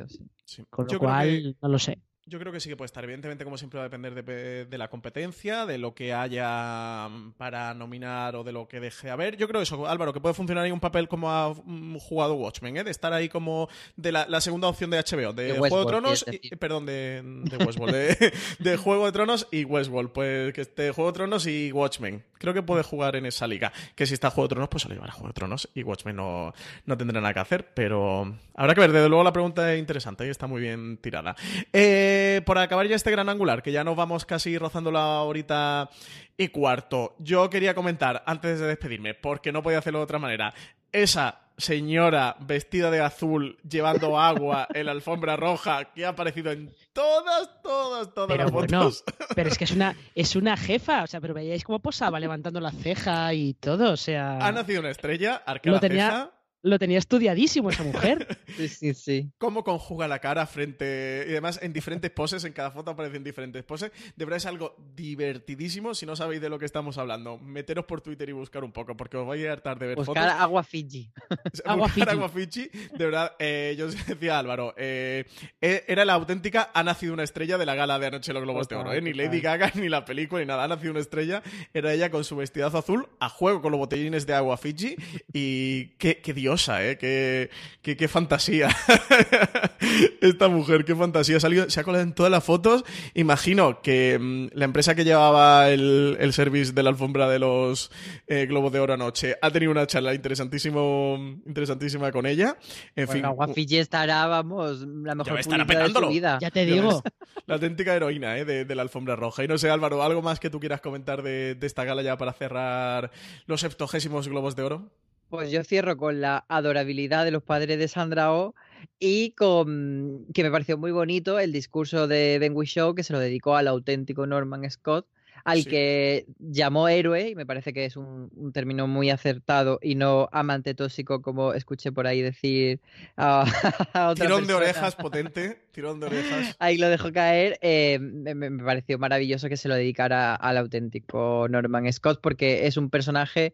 sí. 0.08 0.24
Sí. 0.46 0.64
Con 0.70 0.86
lo 0.86 0.92
Yo 0.92 1.00
cual, 1.00 1.28
que- 1.28 1.56
no 1.62 1.70
lo 1.70 1.80
sé. 1.80 2.00
Yo 2.28 2.40
creo 2.40 2.52
que 2.52 2.60
sí 2.60 2.70
que 2.70 2.76
puede 2.76 2.88
estar. 2.88 3.04
Evidentemente, 3.04 3.44
como 3.44 3.56
siempre, 3.56 3.78
va 3.78 3.84
a 3.86 3.88
depender 3.88 4.16
de, 4.16 4.66
de 4.66 4.78
la 4.80 4.88
competencia, 4.90 5.68
de 5.68 5.78
lo 5.78 5.94
que 5.94 6.12
haya 6.12 7.08
mm, 7.08 7.34
para 7.34 7.72
nominar 7.76 8.36
o 8.36 8.44
de 8.44 8.52
lo 8.52 8.68
que 8.68 8.80
deje 8.80 9.12
haber. 9.12 9.38
Yo 9.38 9.48
creo 9.48 9.62
eso, 9.62 9.88
Álvaro, 9.88 10.12
que 10.12 10.20
puede 10.20 10.34
funcionar 10.34 10.64
ahí 10.64 10.72
un 10.72 10.80
papel 10.80 11.08
como 11.08 11.30
ha 11.32 11.54
mm, 11.54 11.98
jugado 11.98 12.34
Watchmen, 12.34 12.78
¿eh? 12.78 12.84
de 12.84 12.90
estar 12.90 13.14
ahí 13.14 13.30
como 13.30 13.70
de 13.96 14.12
la, 14.12 14.26
la 14.28 14.42
segunda 14.42 14.68
opción 14.70 14.90
de 14.90 14.98
HBO, 14.98 15.34
de, 15.34 15.54
De 15.54 15.60
Juego 15.60 15.80
de 15.82 15.86
Tronos, 15.86 16.26
y- 16.32 16.56
perdón, 16.56 16.88
de, 16.88 17.22
de 17.24 17.58
Westworld, 17.58 17.94
de, 17.94 18.34
de 18.60 18.78
Juego 18.78 19.06
de 19.06 19.12
Tronos 19.12 19.48
y 19.52 19.64
Westworld. 19.64 20.10
Pues 20.12 20.52
que 20.54 20.62
esté 20.62 20.90
Juego 20.92 21.12
de 21.12 21.16
Tronos 21.16 21.46
y 21.46 21.72
Watchmen. 21.72 22.24
Creo 22.40 22.56
que 22.56 22.64
puede 22.64 22.82
jugar 22.82 23.16
en 23.16 23.28
esa 23.28 23.46
liga. 23.48 23.72
Que 23.96 24.08
si 24.08 24.16
está 24.16 24.32
Juego 24.32 24.48
de 24.48 24.54
Tronos, 24.56 24.70
pues 24.70 24.82
se 24.82 24.90
lo 24.90 24.96
llevará 24.96 25.14
Juego 25.14 25.28
de 25.28 25.34
Tronos 25.34 25.70
y 25.76 25.84
Watchmen 25.84 26.16
no, 26.16 26.54
no 26.88 26.98
tendrá 26.98 27.22
nada 27.22 27.34
que 27.36 27.40
hacer. 27.40 27.72
Pero 27.76 28.36
habrá 28.56 28.74
que 28.74 28.82
ver. 28.82 28.92
Desde 28.92 29.10
luego 29.10 29.24
la 29.24 29.32
pregunta 29.34 29.72
es 29.72 29.80
interesante 29.80 30.26
y 30.26 30.30
está 30.32 30.48
muy 30.48 30.62
bien 30.62 30.98
tirada. 30.98 31.36
Eh, 31.72 32.14
por 32.46 32.58
acabar 32.58 32.88
ya 32.88 32.96
este 32.96 33.12
gran 33.12 33.30
angular, 33.30 33.64
que 33.64 33.72
ya 33.72 33.84
nos 33.84 33.96
vamos 33.96 34.26
casi 34.26 34.58
rozando 34.58 34.92
la 34.92 35.22
horita 35.22 35.90
y 36.38 36.50
cuarto. 36.50 37.16
Yo 37.20 37.50
quería 37.50 37.76
comentar, 37.76 38.24
antes 38.26 38.60
de 38.60 38.68
despedirme, 38.68 39.14
porque 39.14 39.52
no 39.52 39.64
podía 39.64 39.80
hacerlo 39.80 40.00
de 40.00 40.04
otra 40.04 40.20
manera, 40.20 40.54
esa 40.92 41.42
señora 41.58 42.36
vestida 42.42 42.92
de 42.92 43.00
azul 43.00 43.58
llevando 43.68 44.20
agua 44.20 44.68
en 44.74 44.86
la 44.86 44.92
alfombra 44.92 45.36
roja 45.36 45.86
que 45.94 46.06
ha 46.06 46.10
aparecido 46.10 46.52
en 46.52 46.74
todas, 46.94 47.62
todas, 47.62 48.14
todas 48.14 48.28
Pero 48.28 48.44
las 48.44 48.52
bueno, 48.52 48.84
fotos. 48.84 49.04
pero 49.36 49.50
es 49.50 49.58
que 49.58 49.64
es 49.64 49.72
una, 49.72 49.96
es 50.16 50.36
una 50.36 50.58
jefa, 50.58 51.04
o 51.04 51.08
sea, 51.08 51.22
pero 51.22 51.34
veíais 51.34 51.64
cómo 51.64 51.80
posaba 51.80 52.20
levantando 52.20 52.60
la 52.60 52.72
ceja 52.72 53.34
y 53.34 53.54
todo, 53.54 53.92
o 53.92 53.98
sea, 53.98 54.38
Ha 54.46 54.52
nacido 54.52 54.82
una 54.82 54.92
estrella, 54.92 55.42
lo 55.64 55.74
la 55.74 55.80
tenía, 55.80 56.10
ceja. 56.10 56.32
Lo 56.66 56.80
tenía 56.80 56.98
estudiadísimo 56.98 57.70
esa 57.70 57.84
mujer. 57.84 58.40
Sí, 58.56 58.70
sí, 58.70 58.94
sí. 58.94 59.32
cómo 59.38 59.66
conjuga 59.66 60.08
la 60.08 60.20
cara 60.20 60.46
frente. 60.48 61.26
Y 61.28 61.32
además 61.32 61.60
en 61.62 61.74
diferentes 61.74 62.10
poses, 62.10 62.46
en 62.46 62.54
cada 62.54 62.72
foto 62.72 62.92
aparecen 62.92 63.22
diferentes 63.22 63.64
poses. 63.66 63.92
De 64.16 64.24
verdad 64.24 64.38
es 64.38 64.46
algo 64.46 64.78
divertidísimo. 64.96 65.94
Si 65.94 66.06
no 66.06 66.16
sabéis 66.16 66.40
de 66.42 66.48
lo 66.50 66.58
que 66.58 66.64
estamos 66.66 66.98
hablando, 66.98 67.38
meteros 67.38 67.84
por 67.86 68.00
Twitter 68.02 68.30
y 68.30 68.32
buscar 68.32 68.64
un 68.64 68.72
poco, 68.72 68.96
porque 68.96 69.18
os 69.18 69.28
vais 69.28 69.46
a 69.46 69.52
hartar 69.52 69.78
de 69.78 69.88
ver 69.88 69.96
Buscar 69.98 70.24
fotos. 70.30 70.42
agua 70.42 70.64
Fiji. 70.64 71.12
Agua 71.66 71.88
Buscar 71.88 72.06
Fiji. 72.06 72.10
agua 72.18 72.30
Fiji. 72.30 72.70
De 72.98 73.06
verdad, 73.06 73.34
eh, 73.40 73.76
yo 73.78 73.88
os 73.88 74.08
decía 74.08 74.40
Álvaro, 74.40 74.74
eh, 74.78 75.26
eh, 75.60 75.84
era 75.88 76.06
la 76.06 76.14
auténtica, 76.14 76.72
ha 76.74 76.84
nacido 76.84 77.14
una 77.14 77.24
estrella 77.24 77.58
de 77.58 77.66
la 77.66 77.76
gala 77.76 78.00
de 78.00 78.08
anoche 78.08 78.30
de 78.32 78.34
los 78.36 78.44
Globos 78.44 78.70
de 78.70 78.76
Oro. 78.76 78.94
¿eh? 78.94 79.02
Ni. 79.02 79.14
Lady 79.14 79.42
Gaga, 79.42 79.72
ni 79.76 79.90
la 79.90 80.06
película, 80.06 80.40
ni 80.42 80.48
nada. 80.48 80.64
Ha 80.64 80.68
nacido 80.70 80.92
una 80.92 81.02
estrella. 81.02 81.44
Era 81.74 81.92
ella 81.94 82.10
con 82.10 82.24
su 82.24 82.36
vestidazo 82.38 82.78
azul, 82.78 83.08
a 83.20 83.28
juego 83.30 83.62
con 83.62 83.72
los 83.72 83.80
botellines 83.80 84.26
de 84.26 84.34
agua 84.34 84.58
Fiji. 84.58 84.96
Y 85.34 85.96
qué, 85.98 86.22
qué 86.22 86.34
¿eh? 86.58 86.98
Qué, 86.98 87.50
qué, 87.82 87.96
qué 87.98 88.08
fantasía. 88.08 88.70
Esta 90.22 90.48
mujer, 90.48 90.86
qué 90.86 90.96
fantasía. 90.96 91.38
Ha 91.38 91.40
salido- 91.40 91.70
se 91.70 91.80
ha 91.80 91.84
colado 91.84 92.04
en 92.04 92.14
todas 92.14 92.32
las 92.32 92.44
fotos. 92.44 92.84
Imagino 93.14 93.82
que 93.82 94.18
mm, 94.20 94.48
la 94.58 94.66
empresa 94.66 94.96
que 94.96 95.04
llevaba 95.04 95.70
el, 95.70 96.18
el 96.20 96.34
service 96.34 96.74
de 96.74 96.84
la 96.84 96.90
alfombra 96.90 97.30
de 97.30 97.40
los 97.40 97.92
eh, 98.28 98.46
Globos 98.48 98.72
de 98.72 98.80
Oro 98.80 98.94
anoche 98.94 99.36
ha 99.42 99.52
tenido 99.52 99.72
una 99.72 99.86
charla 99.88 100.14
interesantísimo, 100.14 101.18
interesantísima 101.46 102.12
con 102.12 102.26
ella. 102.26 102.58
En 102.96 103.06
Bueno, 103.06 103.12
fin, 103.14 103.26
agua 103.26 103.48
Fiji 103.50 103.78
estará, 103.78 104.26
vamos, 104.28 104.80
la 104.82 105.16
mejor 105.16 105.38
de 105.38 105.94
su 105.94 106.08
vida. 106.10 106.38
Ya 106.42 106.52
te 106.52 106.66
digo. 106.66 107.04
La 107.46 107.56
auténtica 107.56 107.96
heroína 107.96 108.38
¿eh? 108.38 108.46
de, 108.46 108.66
de 108.66 108.76
la 108.76 108.82
alfombra 108.82 109.16
roja. 109.16 109.44
Y 109.44 109.48
no 109.48 109.58
sé, 109.58 109.70
Álvaro, 109.70 110.02
¿algo 110.04 110.22
más 110.22 110.40
que 110.40 110.50
tú 110.50 110.60
quieras 110.60 110.82
comentar 110.82 111.22
de, 111.22 111.56
de 111.56 111.68
esta 111.68 111.84
gala 111.84 112.02
ya 112.02 112.18
para 112.18 112.34
cerrar 112.34 113.12
los 113.46 113.62
septogésimos 113.62 114.28
globos 114.28 114.56
de 114.56 114.64
oro? 114.64 114.90
Pues 115.30 115.52
yo 115.52 115.64
cierro 115.64 115.98
con 115.98 116.22
la 116.22 116.46
adorabilidad 116.48 117.26
de 117.26 117.32
los 117.32 117.44
padres 117.44 117.78
de 117.80 117.88
Sandra 117.88 118.32
Oh 118.34 118.54
y 119.00 119.32
con 119.32 120.26
que 120.34 120.44
me 120.44 120.52
pareció 120.52 120.78
muy 120.78 120.92
bonito 120.92 121.40
el 121.40 121.52
discurso 121.52 122.08
de 122.08 122.38
Ben 122.40 122.56
Whishaw 122.56 122.94
que 122.96 123.04
se 123.04 123.14
lo 123.14 123.20
dedicó 123.20 123.56
al 123.56 123.68
auténtico 123.68 124.28
Norman 124.28 124.70
Scott, 124.70 125.08
al 125.44 125.64
Sí. 125.64 125.70
que 125.70 126.26
llamó 126.40 126.88
héroe, 126.88 127.30
y 127.30 127.36
me 127.36 127.46
parece 127.46 127.74
que 127.74 127.86
es 127.86 127.98
un, 127.98 128.30
un 128.36 128.52
término 128.54 128.88
muy 128.88 129.10
acertado 129.10 129.80
y 129.82 129.96
no 129.96 130.30
amante 130.32 130.74
tóxico 130.76 131.22
como 131.22 131.54
escuché 131.54 131.92
por 131.92 132.08
ahí 132.08 132.22
decir 132.22 132.80
a, 133.18 133.42
a 133.94 134.10
otra 134.10 134.26
Tirón 134.26 134.48
de 134.48 134.54
orejas 134.54 134.96
potente, 134.96 135.60
tirón 135.72 136.00
de 136.00 136.06
orejas. 136.08 136.56
Ahí 136.60 136.78
lo 136.78 136.88
dejó 136.90 137.12
caer. 137.12 137.58
eh, 137.62 138.00
me- 138.00 138.34
me 138.36 138.64
pareció 138.64 138.98
maravilloso 139.00 139.50
que 139.50 139.58
se 139.58 139.68
lo 139.68 139.76
dedicara 139.76 140.36
al 140.36 140.58
auténtico 140.58 141.48
Norman 141.50 141.92
Scott, 141.92 142.22
porque 142.22 142.68
es 142.68 142.78
un 142.78 142.90
personaje 142.90 143.54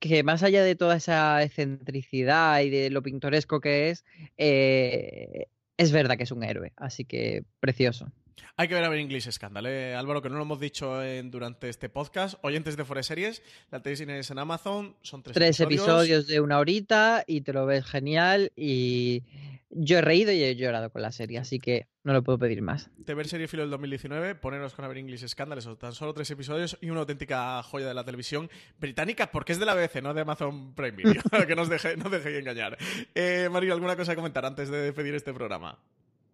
que 0.00 0.22
más 0.22 0.42
allá 0.42 0.62
de 0.62 0.76
toda 0.76 0.96
esa 0.96 1.42
excentricidad 1.42 2.60
y 2.60 2.70
de 2.70 2.90
lo 2.90 3.02
pintoresco 3.02 3.60
que 3.60 3.90
es, 3.90 4.04
eh, 4.38 5.46
es 5.76 5.92
verdad 5.92 6.16
que 6.16 6.24
es 6.24 6.32
un 6.32 6.44
héroe. 6.44 6.72
Así 6.76 7.04
que 7.04 7.44
precioso. 7.60 8.12
Hay 8.56 8.68
que 8.68 8.74
ver 8.74 8.84
a 8.84 8.88
ver 8.88 8.98
English 9.00 9.30
Scandal, 9.30 9.66
¿eh? 9.66 9.94
Álvaro, 9.94 10.22
que 10.22 10.28
no 10.28 10.36
lo 10.36 10.42
hemos 10.42 10.60
dicho 10.60 11.02
en- 11.02 11.30
durante 11.30 11.68
este 11.68 11.88
podcast. 11.88 12.36
Oyentes 12.42 12.76
de 12.76 12.84
de 12.84 13.02
Series, 13.02 13.42
la 13.70 13.80
tenéis 13.82 14.30
en 14.30 14.38
Amazon, 14.38 14.96
son 15.02 15.22
tres, 15.22 15.34
Tres 15.34 15.60
episodios 15.60 16.26
de 16.26 16.40
una 16.40 16.58
horita 16.58 17.24
y 17.26 17.40
te 17.40 17.52
lo 17.52 17.66
ves 17.66 17.84
genial. 17.84 18.52
Y 18.56 19.22
yo 19.70 19.98
he 19.98 20.02
reído 20.02 20.30
y 20.30 20.42
he 20.44 20.54
llorado 20.54 20.90
con 20.90 21.02
la 21.02 21.10
serie, 21.10 21.38
así 21.38 21.58
que 21.58 21.88
no 22.04 22.12
lo 22.12 22.22
puedo 22.22 22.38
pedir 22.38 22.62
más. 22.62 22.90
de 22.96 23.14
ver 23.14 23.26
serie 23.26 23.48
filo 23.48 23.62
del 23.64 23.70
2019, 23.70 24.34
poneros 24.36 24.74
con 24.74 24.84
a 24.84 24.88
ver 24.88 24.98
English 24.98 25.26
Scandal, 25.26 25.58
esos 25.58 25.78
tan 25.78 25.92
solo 25.92 26.14
tres 26.14 26.30
episodios 26.30 26.78
y 26.80 26.90
una 26.90 27.00
auténtica 27.00 27.60
joya 27.64 27.88
de 27.88 27.94
la 27.94 28.04
televisión 28.04 28.48
británica, 28.78 29.30
porque 29.32 29.52
es 29.52 29.58
de 29.58 29.66
la 29.66 29.74
BBC, 29.74 30.00
no 30.02 30.14
de 30.14 30.20
Amazon 30.20 30.74
Prime 30.74 30.92
Video, 30.92 31.22
que 31.48 31.56
no 31.56 31.62
os 31.62 31.68
deje, 31.68 31.96
no 31.96 32.04
os 32.04 32.10
dejéis 32.12 32.38
engañar. 32.38 32.76
Eh, 33.14 33.48
Mario, 33.50 33.72
¿alguna 33.74 33.96
cosa 33.96 34.12
a 34.12 34.16
comentar 34.16 34.44
antes 34.46 34.68
de 34.70 34.78
despedir 34.78 35.14
este 35.16 35.32
programa? 35.32 35.78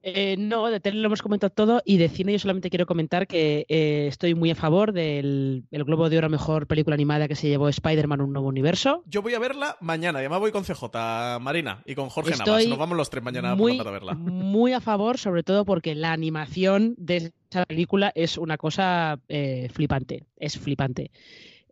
Eh, 0.02 0.36
no, 0.38 0.68
de 0.68 0.80
tele 0.80 1.00
lo 1.00 1.06
hemos 1.06 1.20
comentado 1.20 1.50
todo 1.50 1.82
y 1.84 1.98
de 1.98 2.08
cine 2.08 2.32
yo 2.32 2.38
solamente 2.38 2.70
quiero 2.70 2.86
comentar 2.86 3.26
que 3.26 3.66
eh, 3.68 4.06
estoy 4.08 4.34
muy 4.34 4.50
a 4.50 4.54
favor 4.54 4.92
del 4.92 5.64
el 5.70 5.84
Globo 5.84 6.08
de 6.08 6.18
Oro 6.18 6.30
Mejor 6.30 6.66
Película 6.66 6.94
Animada 6.94 7.28
que 7.28 7.34
se 7.34 7.48
llevó 7.48 7.68
Spider-Man 7.68 8.22
Un 8.22 8.32
Nuevo 8.32 8.48
Universo. 8.48 9.02
Yo 9.06 9.20
voy 9.20 9.34
a 9.34 9.38
verla 9.38 9.76
mañana, 9.80 10.20
y 10.20 10.22
además 10.22 10.40
voy 10.40 10.52
con 10.52 10.64
CJ, 10.64 11.38
Marina, 11.40 11.82
y 11.84 11.94
con 11.94 12.08
Jorge 12.08 12.36
Navas. 12.36 12.66
Nos 12.66 12.78
vamos 12.78 12.96
los 12.96 13.10
tres 13.10 13.22
mañana 13.22 13.50
por 13.50 13.58
muy, 13.58 13.76
la 13.76 13.84
tarde 13.84 13.90
a 13.90 13.92
verla. 13.92 14.14
muy 14.14 14.72
a 14.72 14.80
favor, 14.80 15.18
sobre 15.18 15.42
todo 15.42 15.64
porque 15.64 15.94
la 15.94 16.12
animación 16.12 16.94
de 16.96 17.32
esa 17.50 17.66
película 17.66 18.12
es 18.14 18.38
una 18.38 18.56
cosa 18.56 19.18
eh, 19.28 19.68
flipante, 19.72 20.24
es 20.36 20.58
flipante. 20.58 21.10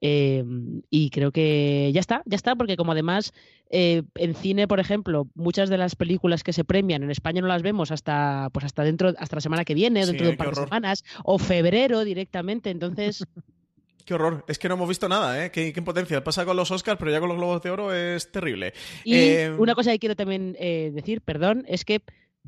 Eh, 0.00 0.44
y 0.90 1.10
creo 1.10 1.32
que 1.32 1.90
ya 1.92 2.00
está, 2.00 2.22
ya 2.24 2.36
está, 2.36 2.54
porque 2.56 2.76
como 2.76 2.92
además 2.92 3.32
eh, 3.70 4.02
en 4.14 4.34
cine, 4.34 4.68
por 4.68 4.80
ejemplo, 4.80 5.28
muchas 5.34 5.68
de 5.68 5.78
las 5.78 5.96
películas 5.96 6.42
que 6.42 6.52
se 6.52 6.64
premian 6.64 7.02
en 7.02 7.10
España 7.10 7.40
no 7.40 7.48
las 7.48 7.62
vemos 7.62 7.90
hasta, 7.90 8.48
pues 8.52 8.64
hasta 8.64 8.84
dentro, 8.84 9.12
hasta 9.18 9.36
la 9.36 9.40
semana 9.40 9.64
que 9.64 9.74
viene, 9.74 10.06
dentro 10.06 10.26
de 10.26 10.32
un 10.32 10.36
par 10.36 10.50
de 10.50 10.54
semanas, 10.56 11.04
o 11.24 11.38
febrero 11.38 12.04
directamente. 12.04 12.70
Entonces. 12.70 13.24
Qué 14.04 14.14
horror. 14.14 14.42
Es 14.48 14.58
que 14.58 14.68
no 14.68 14.74
hemos 14.76 14.88
visto 14.88 15.06
nada, 15.06 15.44
¿eh? 15.44 15.50
Qué, 15.50 15.70
qué 15.70 15.80
impotencia. 15.80 16.24
Pasa 16.24 16.46
con 16.46 16.56
los 16.56 16.70
Oscars, 16.70 16.98
pero 16.98 17.10
ya 17.10 17.20
con 17.20 17.28
los 17.28 17.36
Globos 17.36 17.60
de 17.60 17.70
Oro 17.70 17.92
es 17.92 18.32
terrible. 18.32 18.72
Y 19.04 19.16
eh... 19.16 19.50
una 19.50 19.74
cosa 19.74 19.90
que 19.90 19.98
quiero 19.98 20.16
también 20.16 20.56
eh, 20.58 20.90
decir, 20.94 21.20
perdón, 21.20 21.66
es 21.68 21.84
que 21.84 22.00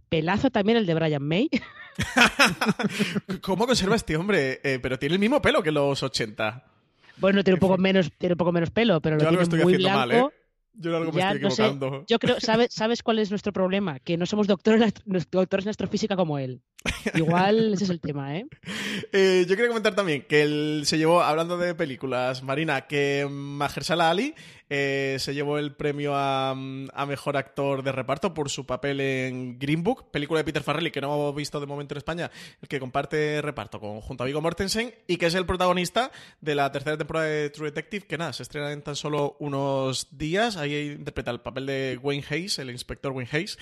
pelazo 0.08 0.48
también 0.48 0.78
el 0.78 0.86
de 0.86 0.94
Brian 0.94 1.22
May. 1.22 1.50
¿Cómo 3.42 3.66
conserva 3.66 3.96
este 3.96 4.16
hombre? 4.16 4.60
Eh, 4.64 4.78
pero 4.80 4.98
tiene 4.98 5.16
el 5.16 5.18
mismo 5.18 5.42
pelo 5.42 5.62
que 5.62 5.70
los 5.70 6.02
80. 6.02 6.64
Bueno, 7.20 7.44
tiene 7.44 7.54
un 7.54 7.60
poco 7.60 7.78
menos, 7.78 8.10
tiene 8.18 8.34
un 8.34 8.38
poco 8.38 8.52
menos 8.52 8.70
pelo, 8.70 9.00
pero 9.00 9.16
lo 9.16 9.22
Yo 9.22 9.28
algo 9.28 9.42
tiene 9.42 9.62
estoy 9.62 9.64
muy 9.64 9.74
haciendo 9.74 9.98
blanco. 10.08 10.26
mal, 10.26 10.32
¿eh? 10.32 10.36
Yo 10.72 10.96
algo 10.96 11.12
me 11.12 11.18
Ya, 11.20 11.28
estoy 11.32 11.42
no 11.42 11.50
sé. 11.50 11.62
equivocando. 11.66 12.04
Yo 12.08 12.18
creo, 12.18 12.40
¿sabes, 12.40 12.72
¿sabes 12.72 13.02
cuál 13.02 13.18
es 13.18 13.30
nuestro 13.30 13.52
problema? 13.52 13.98
Que 13.98 14.16
no 14.16 14.24
somos 14.24 14.46
doctores, 14.46 14.94
doctores 15.04 15.66
en 15.66 15.70
astrofísica 15.70 16.16
como 16.16 16.38
él. 16.38 16.62
Igual 17.14 17.74
ese 17.74 17.84
es 17.84 17.90
el 17.90 18.00
tema, 18.00 18.36
¿eh? 18.38 18.46
Eh, 19.12 19.44
yo 19.48 19.56
quería 19.56 19.68
comentar 19.68 19.94
también 19.94 20.22
que 20.28 20.42
él 20.42 20.82
se 20.84 20.96
llevó, 20.96 21.22
hablando 21.22 21.58
de 21.58 21.74
películas, 21.74 22.42
Marina, 22.42 22.82
que 22.86 23.26
Mahershala 23.28 24.10
Ali 24.10 24.34
eh, 24.70 25.16
se 25.18 25.34
llevó 25.34 25.58
el 25.58 25.74
premio 25.74 26.14
a, 26.14 26.50
a 26.50 27.06
mejor 27.06 27.36
actor 27.36 27.82
de 27.82 27.92
reparto 27.92 28.32
por 28.32 28.48
su 28.48 28.64
papel 28.64 29.00
en 29.00 29.58
Green 29.58 29.82
Book, 29.82 30.10
película 30.10 30.38
de 30.38 30.44
Peter 30.44 30.62
Farrelly 30.62 30.90
que 30.90 31.00
no 31.00 31.12
hemos 31.12 31.34
visto 31.34 31.60
de 31.60 31.66
momento 31.66 31.94
en 31.94 31.98
España, 31.98 32.30
el 32.62 32.68
que 32.68 32.80
comparte 32.80 33.42
reparto 33.42 33.80
con, 33.80 34.00
junto 34.00 34.22
a 34.22 34.26
Viggo 34.26 34.40
Mortensen 34.40 34.94
y 35.06 35.16
que 35.16 35.26
es 35.26 35.34
el 35.34 35.44
protagonista 35.44 36.10
de 36.40 36.54
la 36.54 36.70
tercera 36.70 36.96
temporada 36.96 37.26
de 37.26 37.50
True 37.50 37.68
Detective, 37.68 38.06
que 38.06 38.16
nada, 38.16 38.32
se 38.32 38.42
estrena 38.42 38.72
en 38.72 38.82
tan 38.82 38.96
solo 38.96 39.36
unos 39.40 40.08
días. 40.10 40.56
Ahí 40.56 40.92
interpreta 40.92 41.30
el 41.30 41.40
papel 41.40 41.66
de 41.66 41.98
Wayne 42.00 42.24
Hayes, 42.30 42.58
el 42.58 42.70
inspector 42.70 43.12
Wayne 43.12 43.30
Hayes. 43.32 43.58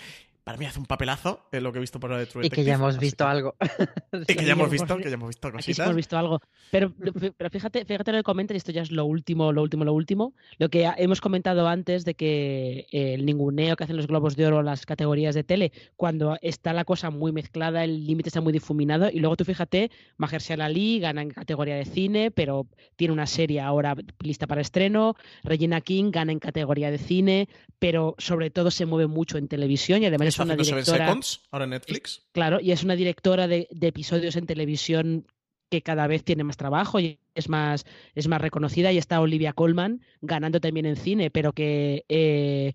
Para 0.49 0.57
mí 0.57 0.65
hace 0.65 0.79
un 0.81 0.87
papelazo 0.87 1.47
en 1.53 1.63
lo 1.63 1.73
que 1.73 1.77
he 1.77 1.81
visto 1.83 2.01
por 2.01 2.09
la 2.09 2.17
de 2.17 2.25
True 2.25 2.47
Y 2.47 2.49
que 2.49 2.65
ya 2.65 2.73
hemos 2.77 2.99
visto 2.99 3.23
que- 3.27 3.31
algo. 3.31 3.55
Y 4.29 4.35
que 4.35 4.47
ya 4.47 4.53
hemos 4.53 4.71
visto, 4.71 4.97
que 4.97 5.03
ya 5.05 5.11
hemos 5.11 5.29
visto 5.29 5.53
cositas. 5.53 5.85
hemos 5.85 5.95
visto 5.97 6.17
algo. 6.17 6.41
Pero, 6.71 6.91
pero 7.37 7.51
fíjate, 7.51 7.85
fíjate 7.85 8.13
en 8.13 8.17
el 8.17 8.23
comentario, 8.23 8.57
esto 8.57 8.73
ya 8.73 8.81
es 8.81 8.91
lo 8.91 9.05
último, 9.05 9.53
lo 9.53 9.61
último, 9.61 9.85
lo 9.85 9.93
último. 9.93 10.33
Lo 10.57 10.71
que 10.71 10.91
hemos 10.97 11.21
comentado 11.21 11.69
antes 11.69 12.07
de 12.07 12.15
que 12.15 12.87
el 12.93 13.27
ninguneo 13.27 13.77
que 13.77 13.85
hacen 13.85 13.99
los 13.99 14.07
globos 14.07 14.37
de 14.37 14.47
oro 14.47 14.63
las 14.63 14.87
categorías 14.87 15.35
de 15.35 15.45
tele, 15.45 15.71
cuando 15.97 16.39
está 16.41 16.73
la 16.73 16.87
cosa 16.87 17.11
muy 17.11 17.31
mezclada, 17.31 17.85
el 17.85 18.07
límite 18.07 18.31
está 18.31 18.41
muy 18.41 18.55
difuminado, 18.55 19.11
y 19.13 19.19
luego 19.21 19.37
tú 19.37 19.45
fíjate, 19.45 19.91
Mahershala 20.17 20.65
Ali 20.65 20.99
gana 20.99 21.21
en 21.21 21.29
categoría 21.29 21.77
de 21.77 21.85
cine, 21.85 22.31
pero 22.31 22.67
tiene 22.97 23.13
una 23.13 23.27
serie 23.27 23.61
ahora 23.61 23.95
lista 24.21 24.47
para 24.47 24.63
estreno, 24.63 25.15
Regina 25.45 25.83
King 25.83 26.11
gana 26.11 26.33
en 26.33 26.39
categoría 26.39 26.91
de 26.91 26.97
cine, 26.97 27.51
pero 27.79 28.15
sobre 28.17 28.49
todo 28.49 28.71
se 28.71 28.87
mueve 28.87 29.09
mucho 29.09 29.37
en 29.37 29.47
televisión 29.47 30.03
y 30.03 30.07
además 30.07 30.29
es 30.29 30.38
Una 30.45 30.57
directora... 30.57 31.07
Seconds 31.07 31.41
ahora 31.51 31.67
Netflix. 31.67 32.23
Claro, 32.33 32.61
y 32.61 32.73
es 32.73 32.83
una 32.83 32.97
directora 32.97 33.47
de, 33.49 33.69
de 33.71 33.87
episodios 33.89 34.37
en 34.37 34.47
televisión 34.47 35.27
que 35.71 35.83
cada 35.83 36.07
vez 36.07 36.25
tiene 36.25 36.45
más 36.45 36.57
trabajo 36.57 36.99
y 37.01 37.19
es 37.35 37.49
más, 37.49 37.85
es 38.15 38.29
más 38.29 38.41
reconocida. 38.41 38.93
Y 38.93 38.99
está 38.99 39.21
Olivia 39.21 39.53
Colman 39.53 40.03
ganando 40.21 40.61
también 40.61 40.87
en 40.87 40.97
cine, 40.97 41.31
pero 41.31 41.53
que 41.53 42.05
eh, 42.09 42.73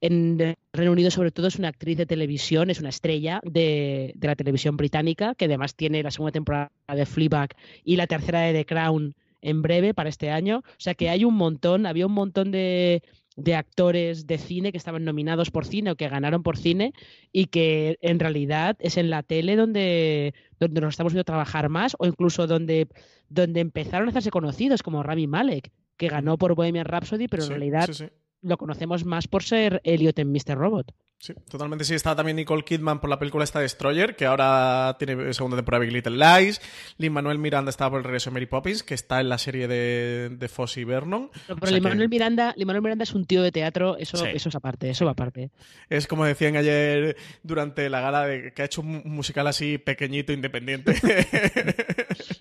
en 0.00 0.56
Reino 0.72 0.92
Unido 0.92 1.10
sobre 1.10 1.32
todo 1.32 1.48
es 1.48 1.56
una 1.56 1.68
actriz 1.68 1.96
de 1.96 2.06
televisión, 2.06 2.70
es 2.70 2.80
una 2.80 2.90
estrella 2.90 3.40
de, 3.44 4.12
de 4.14 4.28
la 4.28 4.36
televisión 4.36 4.76
británica, 4.76 5.34
que 5.34 5.46
además 5.46 5.74
tiene 5.74 6.02
la 6.02 6.10
segunda 6.10 6.32
temporada 6.32 6.70
de 6.88 7.06
Fleabag 7.06 7.50
y 7.84 7.96
la 7.96 8.06
tercera 8.06 8.40
de 8.40 8.52
The 8.52 8.66
Crown 8.66 9.14
en 9.42 9.62
breve 9.62 9.94
para 9.94 10.08
este 10.08 10.30
año. 10.30 10.58
O 10.58 10.78
sea 10.78 10.94
que 10.94 11.08
hay 11.08 11.24
un 11.24 11.34
montón, 11.34 11.86
había 11.86 12.06
un 12.06 12.12
montón 12.12 12.50
de, 12.50 13.02
de 13.36 13.54
actores 13.54 14.26
de 14.26 14.38
cine 14.38 14.72
que 14.72 14.78
estaban 14.78 15.04
nominados 15.04 15.50
por 15.50 15.66
cine 15.66 15.90
o 15.90 15.96
que 15.96 16.08
ganaron 16.08 16.42
por 16.42 16.56
cine 16.56 16.94
y 17.32 17.46
que 17.46 17.98
en 18.00 18.18
realidad 18.18 18.76
es 18.80 18.96
en 18.96 19.10
la 19.10 19.22
tele 19.22 19.56
donde, 19.56 20.34
donde 20.58 20.80
nos 20.80 20.94
estamos 20.94 21.12
viendo 21.12 21.24
trabajar 21.24 21.68
más 21.68 21.94
o 21.98 22.06
incluso 22.06 22.46
donde, 22.46 22.88
donde 23.28 23.60
empezaron 23.60 24.08
a 24.08 24.10
hacerse 24.10 24.30
conocidos 24.30 24.82
como 24.82 25.02
Rami 25.02 25.26
Malek, 25.26 25.70
que 25.98 26.08
ganó 26.08 26.38
por 26.38 26.54
Bohemian 26.54 26.86
Rhapsody, 26.86 27.28
pero 27.28 27.42
Sí, 27.42 27.48
en 27.52 27.58
realidad 27.60 27.86
sí, 27.86 27.94
sí. 27.94 28.06
lo 28.40 28.56
conocemos 28.56 29.04
más 29.04 29.28
por 29.28 29.42
ser 29.42 29.80
Elliot 29.84 30.18
en 30.18 30.32
Mr. 30.32 30.56
Robot. 30.56 30.92
Sí, 31.18 31.32
totalmente 31.50 31.84
sí. 31.84 31.94
Está 31.94 32.14
también 32.14 32.36
Nicole 32.36 32.62
Kidman 32.62 33.00
por 33.00 33.08
la 33.08 33.18
película 33.18 33.42
esta 33.42 33.58
Destroyer, 33.58 34.16
que 34.16 34.26
ahora 34.26 34.96
tiene 34.98 35.32
segunda 35.32 35.56
temporada 35.56 35.80
de 35.80 35.86
Big 35.86 35.94
Little 35.96 36.16
Lies. 36.16 36.60
Lin 36.98 37.12
Manuel 37.12 37.38
Miranda 37.38 37.70
está 37.70 37.88
por 37.88 37.98
el 37.98 38.04
regreso 38.04 38.30
de 38.30 38.34
Mary 38.34 38.46
Poppins, 38.46 38.82
que 38.82 38.94
está 38.94 39.20
en 39.20 39.30
la 39.30 39.38
serie 39.38 39.66
de, 39.66 40.28
de 40.30 40.48
Fosse 40.48 40.82
y 40.82 40.84
Vernon. 40.84 41.30
Pero, 41.46 41.54
O 41.54 41.66
sea 41.66 41.68
que 41.68 41.74
Lin-Manuel 41.74 42.08
Miranda, 42.10 42.52
Lin-Manuel 42.56 42.82
Miranda 42.82 43.02
es 43.04 43.14
un 43.14 43.24
tío 43.24 43.42
de 43.42 43.50
teatro, 43.50 43.96
eso, 43.96 44.18
Sí. 44.18 44.26
eso 44.34 44.50
es 44.50 44.54
aparte, 44.54 44.90
eso 44.90 45.04
va 45.06 45.12
aparte. 45.12 45.50
Es 45.88 46.06
como 46.06 46.24
decían 46.26 46.54
ayer 46.56 47.16
durante 47.42 47.88
la 47.88 48.00
gala, 48.02 48.26
de 48.26 48.52
que 48.52 48.62
ha 48.62 48.66
hecho 48.66 48.82
un 48.82 49.02
musical 49.06 49.46
así 49.46 49.78
pequeñito, 49.78 50.32
independiente. 50.32 50.94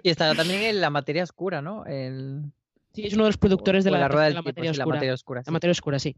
Y 0.03 0.09
estará 0.09 0.35
también 0.35 0.61
en 0.61 0.81
La 0.81 0.89
Materia 0.89 1.23
Oscura, 1.23 1.61
¿no? 1.61 1.85
El... 1.85 2.51
Sí, 2.95 3.05
es 3.05 3.13
uno 3.13 3.23
de 3.25 3.29
los 3.29 3.37
productores 3.37 3.83
de 3.83 3.91
la, 3.91 3.99
La 3.99 4.07
Rueda 4.07 4.23
de 4.23 4.27
del 4.29 4.35
la 4.35 4.41
Tiempo, 4.41 4.49
materia 4.55 4.73
sí, 4.73 4.77
La 4.77 4.83
oscura. 4.83 4.95
Materia 4.95 5.13
Oscura, 5.13 5.43
La 5.45 5.51
materia 5.51 5.71
oscura, 5.71 5.99
sí. 5.99 6.15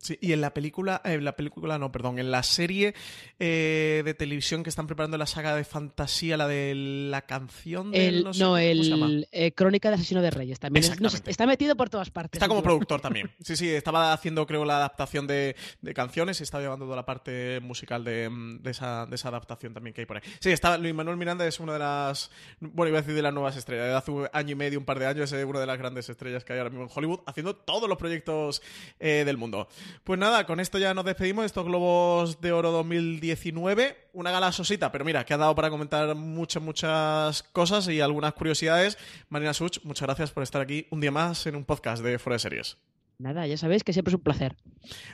Sí, 0.00 0.18
y 0.20 0.32
en 0.32 0.40
la 0.40 0.52
película, 0.52 1.00
en 1.04 1.24
la 1.24 1.36
película 1.36 1.78
no, 1.78 1.92
perdón, 1.92 2.18
en 2.18 2.32
la 2.32 2.42
serie 2.42 2.94
eh, 3.38 4.02
de 4.04 4.14
televisión 4.14 4.64
que 4.64 4.70
están 4.70 4.88
preparando 4.88 5.18
la 5.18 5.26
saga 5.26 5.54
de 5.54 5.62
fantasía, 5.62 6.36
la 6.36 6.48
de 6.48 6.74
la 6.74 7.22
canción 7.22 7.92
de 7.92 8.08
El, 8.08 8.24
no, 8.24 8.34
sé, 8.34 8.40
no, 8.40 8.50
¿cómo 8.50 8.58
se 8.58 8.90
llama? 8.90 9.06
el 9.06 9.28
eh, 9.30 9.52
Crónica 9.52 9.88
de 9.88 9.94
Asesino 9.94 10.20
de 10.20 10.30
Reyes. 10.30 10.58
También 10.58 10.84
no 10.98 11.08
está 11.08 11.46
metido 11.46 11.76
por 11.76 11.90
todas 11.90 12.10
partes. 12.10 12.38
Está 12.38 12.48
como 12.48 12.62
productor 12.62 13.00
también. 13.00 13.30
Sí, 13.46 13.54
sí, 13.56 13.68
estaba 13.68 14.12
haciendo, 14.12 14.44
creo, 14.44 14.64
la 14.64 14.78
adaptación 14.78 15.28
de, 15.28 15.54
de 15.80 15.94
canciones 15.94 16.40
y 16.40 16.42
estaba 16.42 16.62
llevando 16.64 16.86
toda 16.86 16.96
la 16.96 17.06
parte 17.06 17.60
musical 17.60 18.02
de, 18.02 18.28
mm, 18.28 18.62
de 18.62 18.70
esa, 18.72 19.06
de 19.06 19.14
esa 19.14 19.28
adaptación 19.28 19.72
también 19.72 19.94
que 19.94 20.00
hay 20.00 20.06
por 20.06 20.16
ahí. 20.16 20.22
Sí, 20.40 20.50
estaba, 20.50 20.76
Luis 20.76 20.94
Manuel 20.94 21.16
Miranda 21.16 21.46
es 21.46 21.60
una 21.60 21.74
de 21.74 21.78
las, 21.78 22.30
bueno, 22.58 22.88
iba 22.88 22.98
a 22.98 23.02
decir 23.02 23.14
de 23.14 23.22
las 23.22 23.32
nuevas 23.32 23.56
estrellas. 23.56 23.86
De 23.86 23.94
hace 23.94 24.10
un 24.10 24.28
año 24.32 24.52
y 24.52 24.54
medio, 24.56 24.78
un 24.80 24.84
par 24.84 24.98
de 24.98 25.06
años, 25.06 25.30
es 25.30 25.44
una 25.44 25.60
de 25.60 25.66
las 25.66 25.78
grandes 25.78 26.08
estrellas 26.08 26.15
que 26.16 26.52
hay 26.52 26.58
ahora 26.58 26.70
mismo 26.70 26.84
en 26.84 26.90
Hollywood, 26.92 27.20
haciendo 27.26 27.54
todos 27.54 27.88
los 27.88 27.98
proyectos 27.98 28.62
eh, 28.98 29.22
del 29.24 29.36
mundo. 29.36 29.68
Pues 30.04 30.18
nada, 30.18 30.46
con 30.46 30.60
esto 30.60 30.78
ya 30.78 30.94
nos 30.94 31.04
despedimos 31.04 31.42
de 31.42 31.46
estos 31.46 31.64
Globos 31.64 32.40
de 32.40 32.52
Oro 32.52 32.70
2019. 32.72 34.08
Una 34.12 34.30
gala 34.30 34.52
sosita, 34.52 34.90
pero 34.90 35.04
mira, 35.04 35.24
que 35.24 35.34
ha 35.34 35.36
dado 35.36 35.54
para 35.54 35.70
comentar 35.70 36.14
muchas, 36.14 36.62
muchas 36.62 37.42
cosas 37.42 37.88
y 37.88 38.00
algunas 38.00 38.32
curiosidades. 38.32 38.98
Marina 39.28 39.54
Such, 39.54 39.78
muchas 39.84 40.06
gracias 40.06 40.30
por 40.30 40.42
estar 40.42 40.62
aquí 40.62 40.86
un 40.90 41.00
día 41.00 41.10
más 41.10 41.46
en 41.46 41.56
un 41.56 41.64
podcast 41.64 42.02
de 42.02 42.18
Fuera 42.18 42.34
de 42.34 42.40
Series. 42.40 42.76
Nada, 43.18 43.46
ya 43.46 43.56
sabéis 43.56 43.84
que 43.84 43.92
siempre 43.92 44.10
es 44.10 44.16
un 44.16 44.22
placer. 44.22 44.56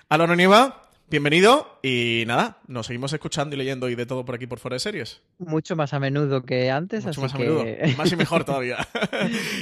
Alonso 0.09 0.35
Nieva, 0.35 0.91
bienvenido 1.13 1.79
y 1.83 2.25
nada, 2.27 2.59
nos 2.69 2.87
seguimos 2.87 3.13
escuchando 3.13 3.55
y 3.55 3.59
leyendo 3.59 3.91
y 3.91 3.95
de 3.95 4.07
todo 4.07 4.25
por 4.25 4.35
aquí 4.35 4.47
por 4.47 4.59
Fuera 4.59 4.77
de 4.77 4.81
Series. 4.81 5.21
Mucho 5.39 5.77
más 5.77 5.93
a 5.93 6.01
menudo 6.01 6.43
que 6.43 6.71
antes, 6.71 7.05
Mucho 7.05 7.11
así 7.11 7.21
más 7.21 7.35
a 7.35 7.37
que... 7.37 7.45
menudo, 7.45 7.97
más 7.99 8.13
y 8.13 8.17
mejor 8.17 8.45
todavía. 8.45 8.79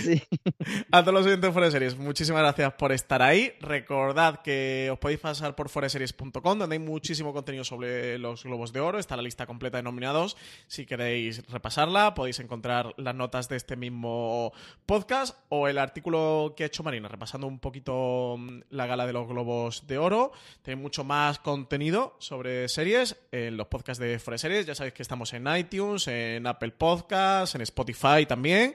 Sí. 0.02 0.22
A 0.92 1.02
todos 1.02 1.14
los 1.14 1.26
oyentes 1.26 1.52
Fuera 1.52 1.66
de 1.66 1.72
Series, 1.72 1.98
muchísimas 1.98 2.42
gracias 2.42 2.72
por 2.74 2.92
estar 2.92 3.20
ahí. 3.20 3.52
Recordad 3.60 4.42
que 4.42 4.88
os 4.92 4.98
podéis 4.98 5.20
pasar 5.20 5.54
por 5.54 5.68
foreseries.com, 5.68 6.58
donde 6.58 6.76
hay 6.76 6.78
muchísimo 6.78 7.32
contenido 7.32 7.64
sobre 7.64 8.18
los 8.18 8.44
Globos 8.44 8.72
de 8.72 8.80
Oro. 8.80 8.98
Está 8.98 9.16
la 9.16 9.22
lista 9.22 9.46
completa 9.46 9.78
de 9.78 9.82
nominados. 9.82 10.36
Si 10.66 10.86
queréis 10.86 11.46
repasarla, 11.48 12.14
podéis 12.14 12.38
encontrar 12.38 12.94
las 12.96 13.14
notas 13.14 13.48
de 13.48 13.56
este 13.56 13.76
mismo 13.76 14.52
podcast 14.86 15.36
o 15.48 15.68
el 15.68 15.78
artículo 15.78 16.54
que 16.56 16.64
ha 16.64 16.66
hecho 16.66 16.82
Marina, 16.82 17.08
repasando 17.08 17.46
un 17.46 17.58
poquito 17.58 18.36
mm, 18.38 18.60
la 18.70 18.86
gala 18.86 19.06
de 19.06 19.12
los 19.12 19.26
Globos 19.26 19.86
de 19.86 19.98
Oro. 19.98 20.32
Tenéis 20.62 20.82
mucho 20.82 21.04
más 21.04 21.39
contenido 21.42 22.16
sobre 22.18 22.68
series 22.68 23.16
en 23.32 23.56
los 23.56 23.66
podcasts 23.66 24.00
de 24.00 24.18
Fuera 24.18 24.38
Series. 24.38 24.66
Ya 24.66 24.74
sabéis 24.74 24.94
que 24.94 25.02
estamos 25.02 25.32
en 25.32 25.46
iTunes, 25.56 26.06
en 26.08 26.46
Apple 26.46 26.72
Podcasts, 26.72 27.54
en 27.54 27.60
Spotify 27.62 28.26
también. 28.26 28.74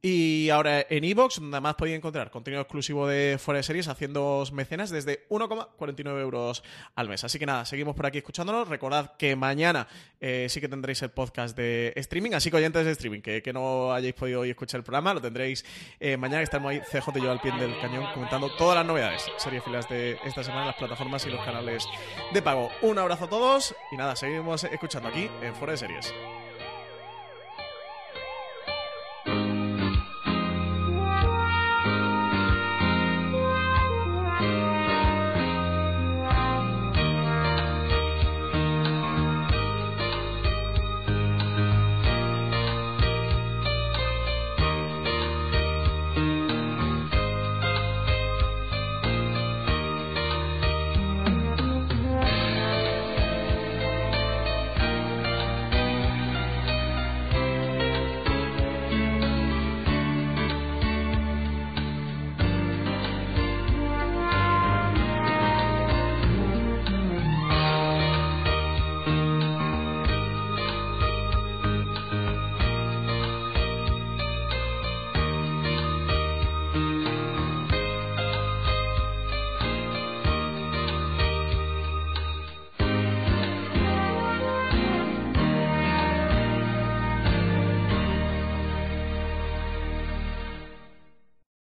Y 0.00 0.48
ahora 0.50 0.86
en 0.88 1.02
iVoox, 1.02 1.40
donde 1.40 1.56
además 1.56 1.74
podéis 1.74 1.96
encontrar 1.96 2.30
contenido 2.30 2.62
exclusivo 2.62 3.08
de 3.08 3.36
Fuera 3.38 3.58
de 3.58 3.64
Series 3.64 3.88
haciendo 3.88 4.44
mecenas 4.52 4.90
desde 4.90 5.26
1,49 5.28 6.20
euros 6.20 6.62
al 6.94 7.08
mes. 7.08 7.24
Así 7.24 7.38
que 7.38 7.46
nada, 7.46 7.64
seguimos 7.64 7.96
por 7.96 8.06
aquí 8.06 8.18
escuchándonos. 8.18 8.68
Recordad 8.68 9.16
que 9.16 9.34
mañana 9.34 9.88
eh, 10.20 10.46
sí 10.48 10.60
que 10.60 10.68
tendréis 10.68 11.02
el 11.02 11.10
podcast 11.10 11.56
de 11.56 11.92
streaming, 11.96 12.32
así 12.32 12.50
que 12.50 12.58
oyentes 12.58 12.84
de 12.84 12.92
streaming, 12.92 13.20
que, 13.20 13.42
que 13.42 13.52
no 13.52 13.92
hayáis 13.92 14.14
podido 14.14 14.40
hoy 14.40 14.50
escuchar 14.50 14.78
el 14.78 14.84
programa, 14.84 15.14
lo 15.14 15.20
tendréis 15.20 15.64
eh, 15.98 16.16
mañana, 16.16 16.38
que 16.38 16.44
estaremos 16.44 16.70
ahí 16.70 16.80
CJ 16.80 17.18
y 17.18 17.22
yo 17.22 17.32
al 17.32 17.40
pie 17.40 17.52
del 17.52 17.78
cañón 17.80 18.06
comentando 18.14 18.54
todas 18.56 18.76
las 18.76 18.86
novedades, 18.86 19.26
series 19.36 19.64
filas 19.64 19.88
de 19.88 20.16
esta 20.24 20.44
semana 20.44 20.66
las 20.66 20.76
plataformas 20.76 21.26
y 21.26 21.30
los 21.30 21.44
canales 21.44 21.84
de 22.32 22.42
pago. 22.42 22.70
Un 22.82 22.98
abrazo 22.98 23.24
a 23.24 23.28
todos 23.28 23.74
y 23.90 23.96
nada, 23.96 24.14
seguimos 24.14 24.62
escuchando 24.64 25.08
aquí 25.08 25.28
en 25.42 25.54
Fuera 25.54 25.72
de 25.72 25.78
Series. 25.78 26.14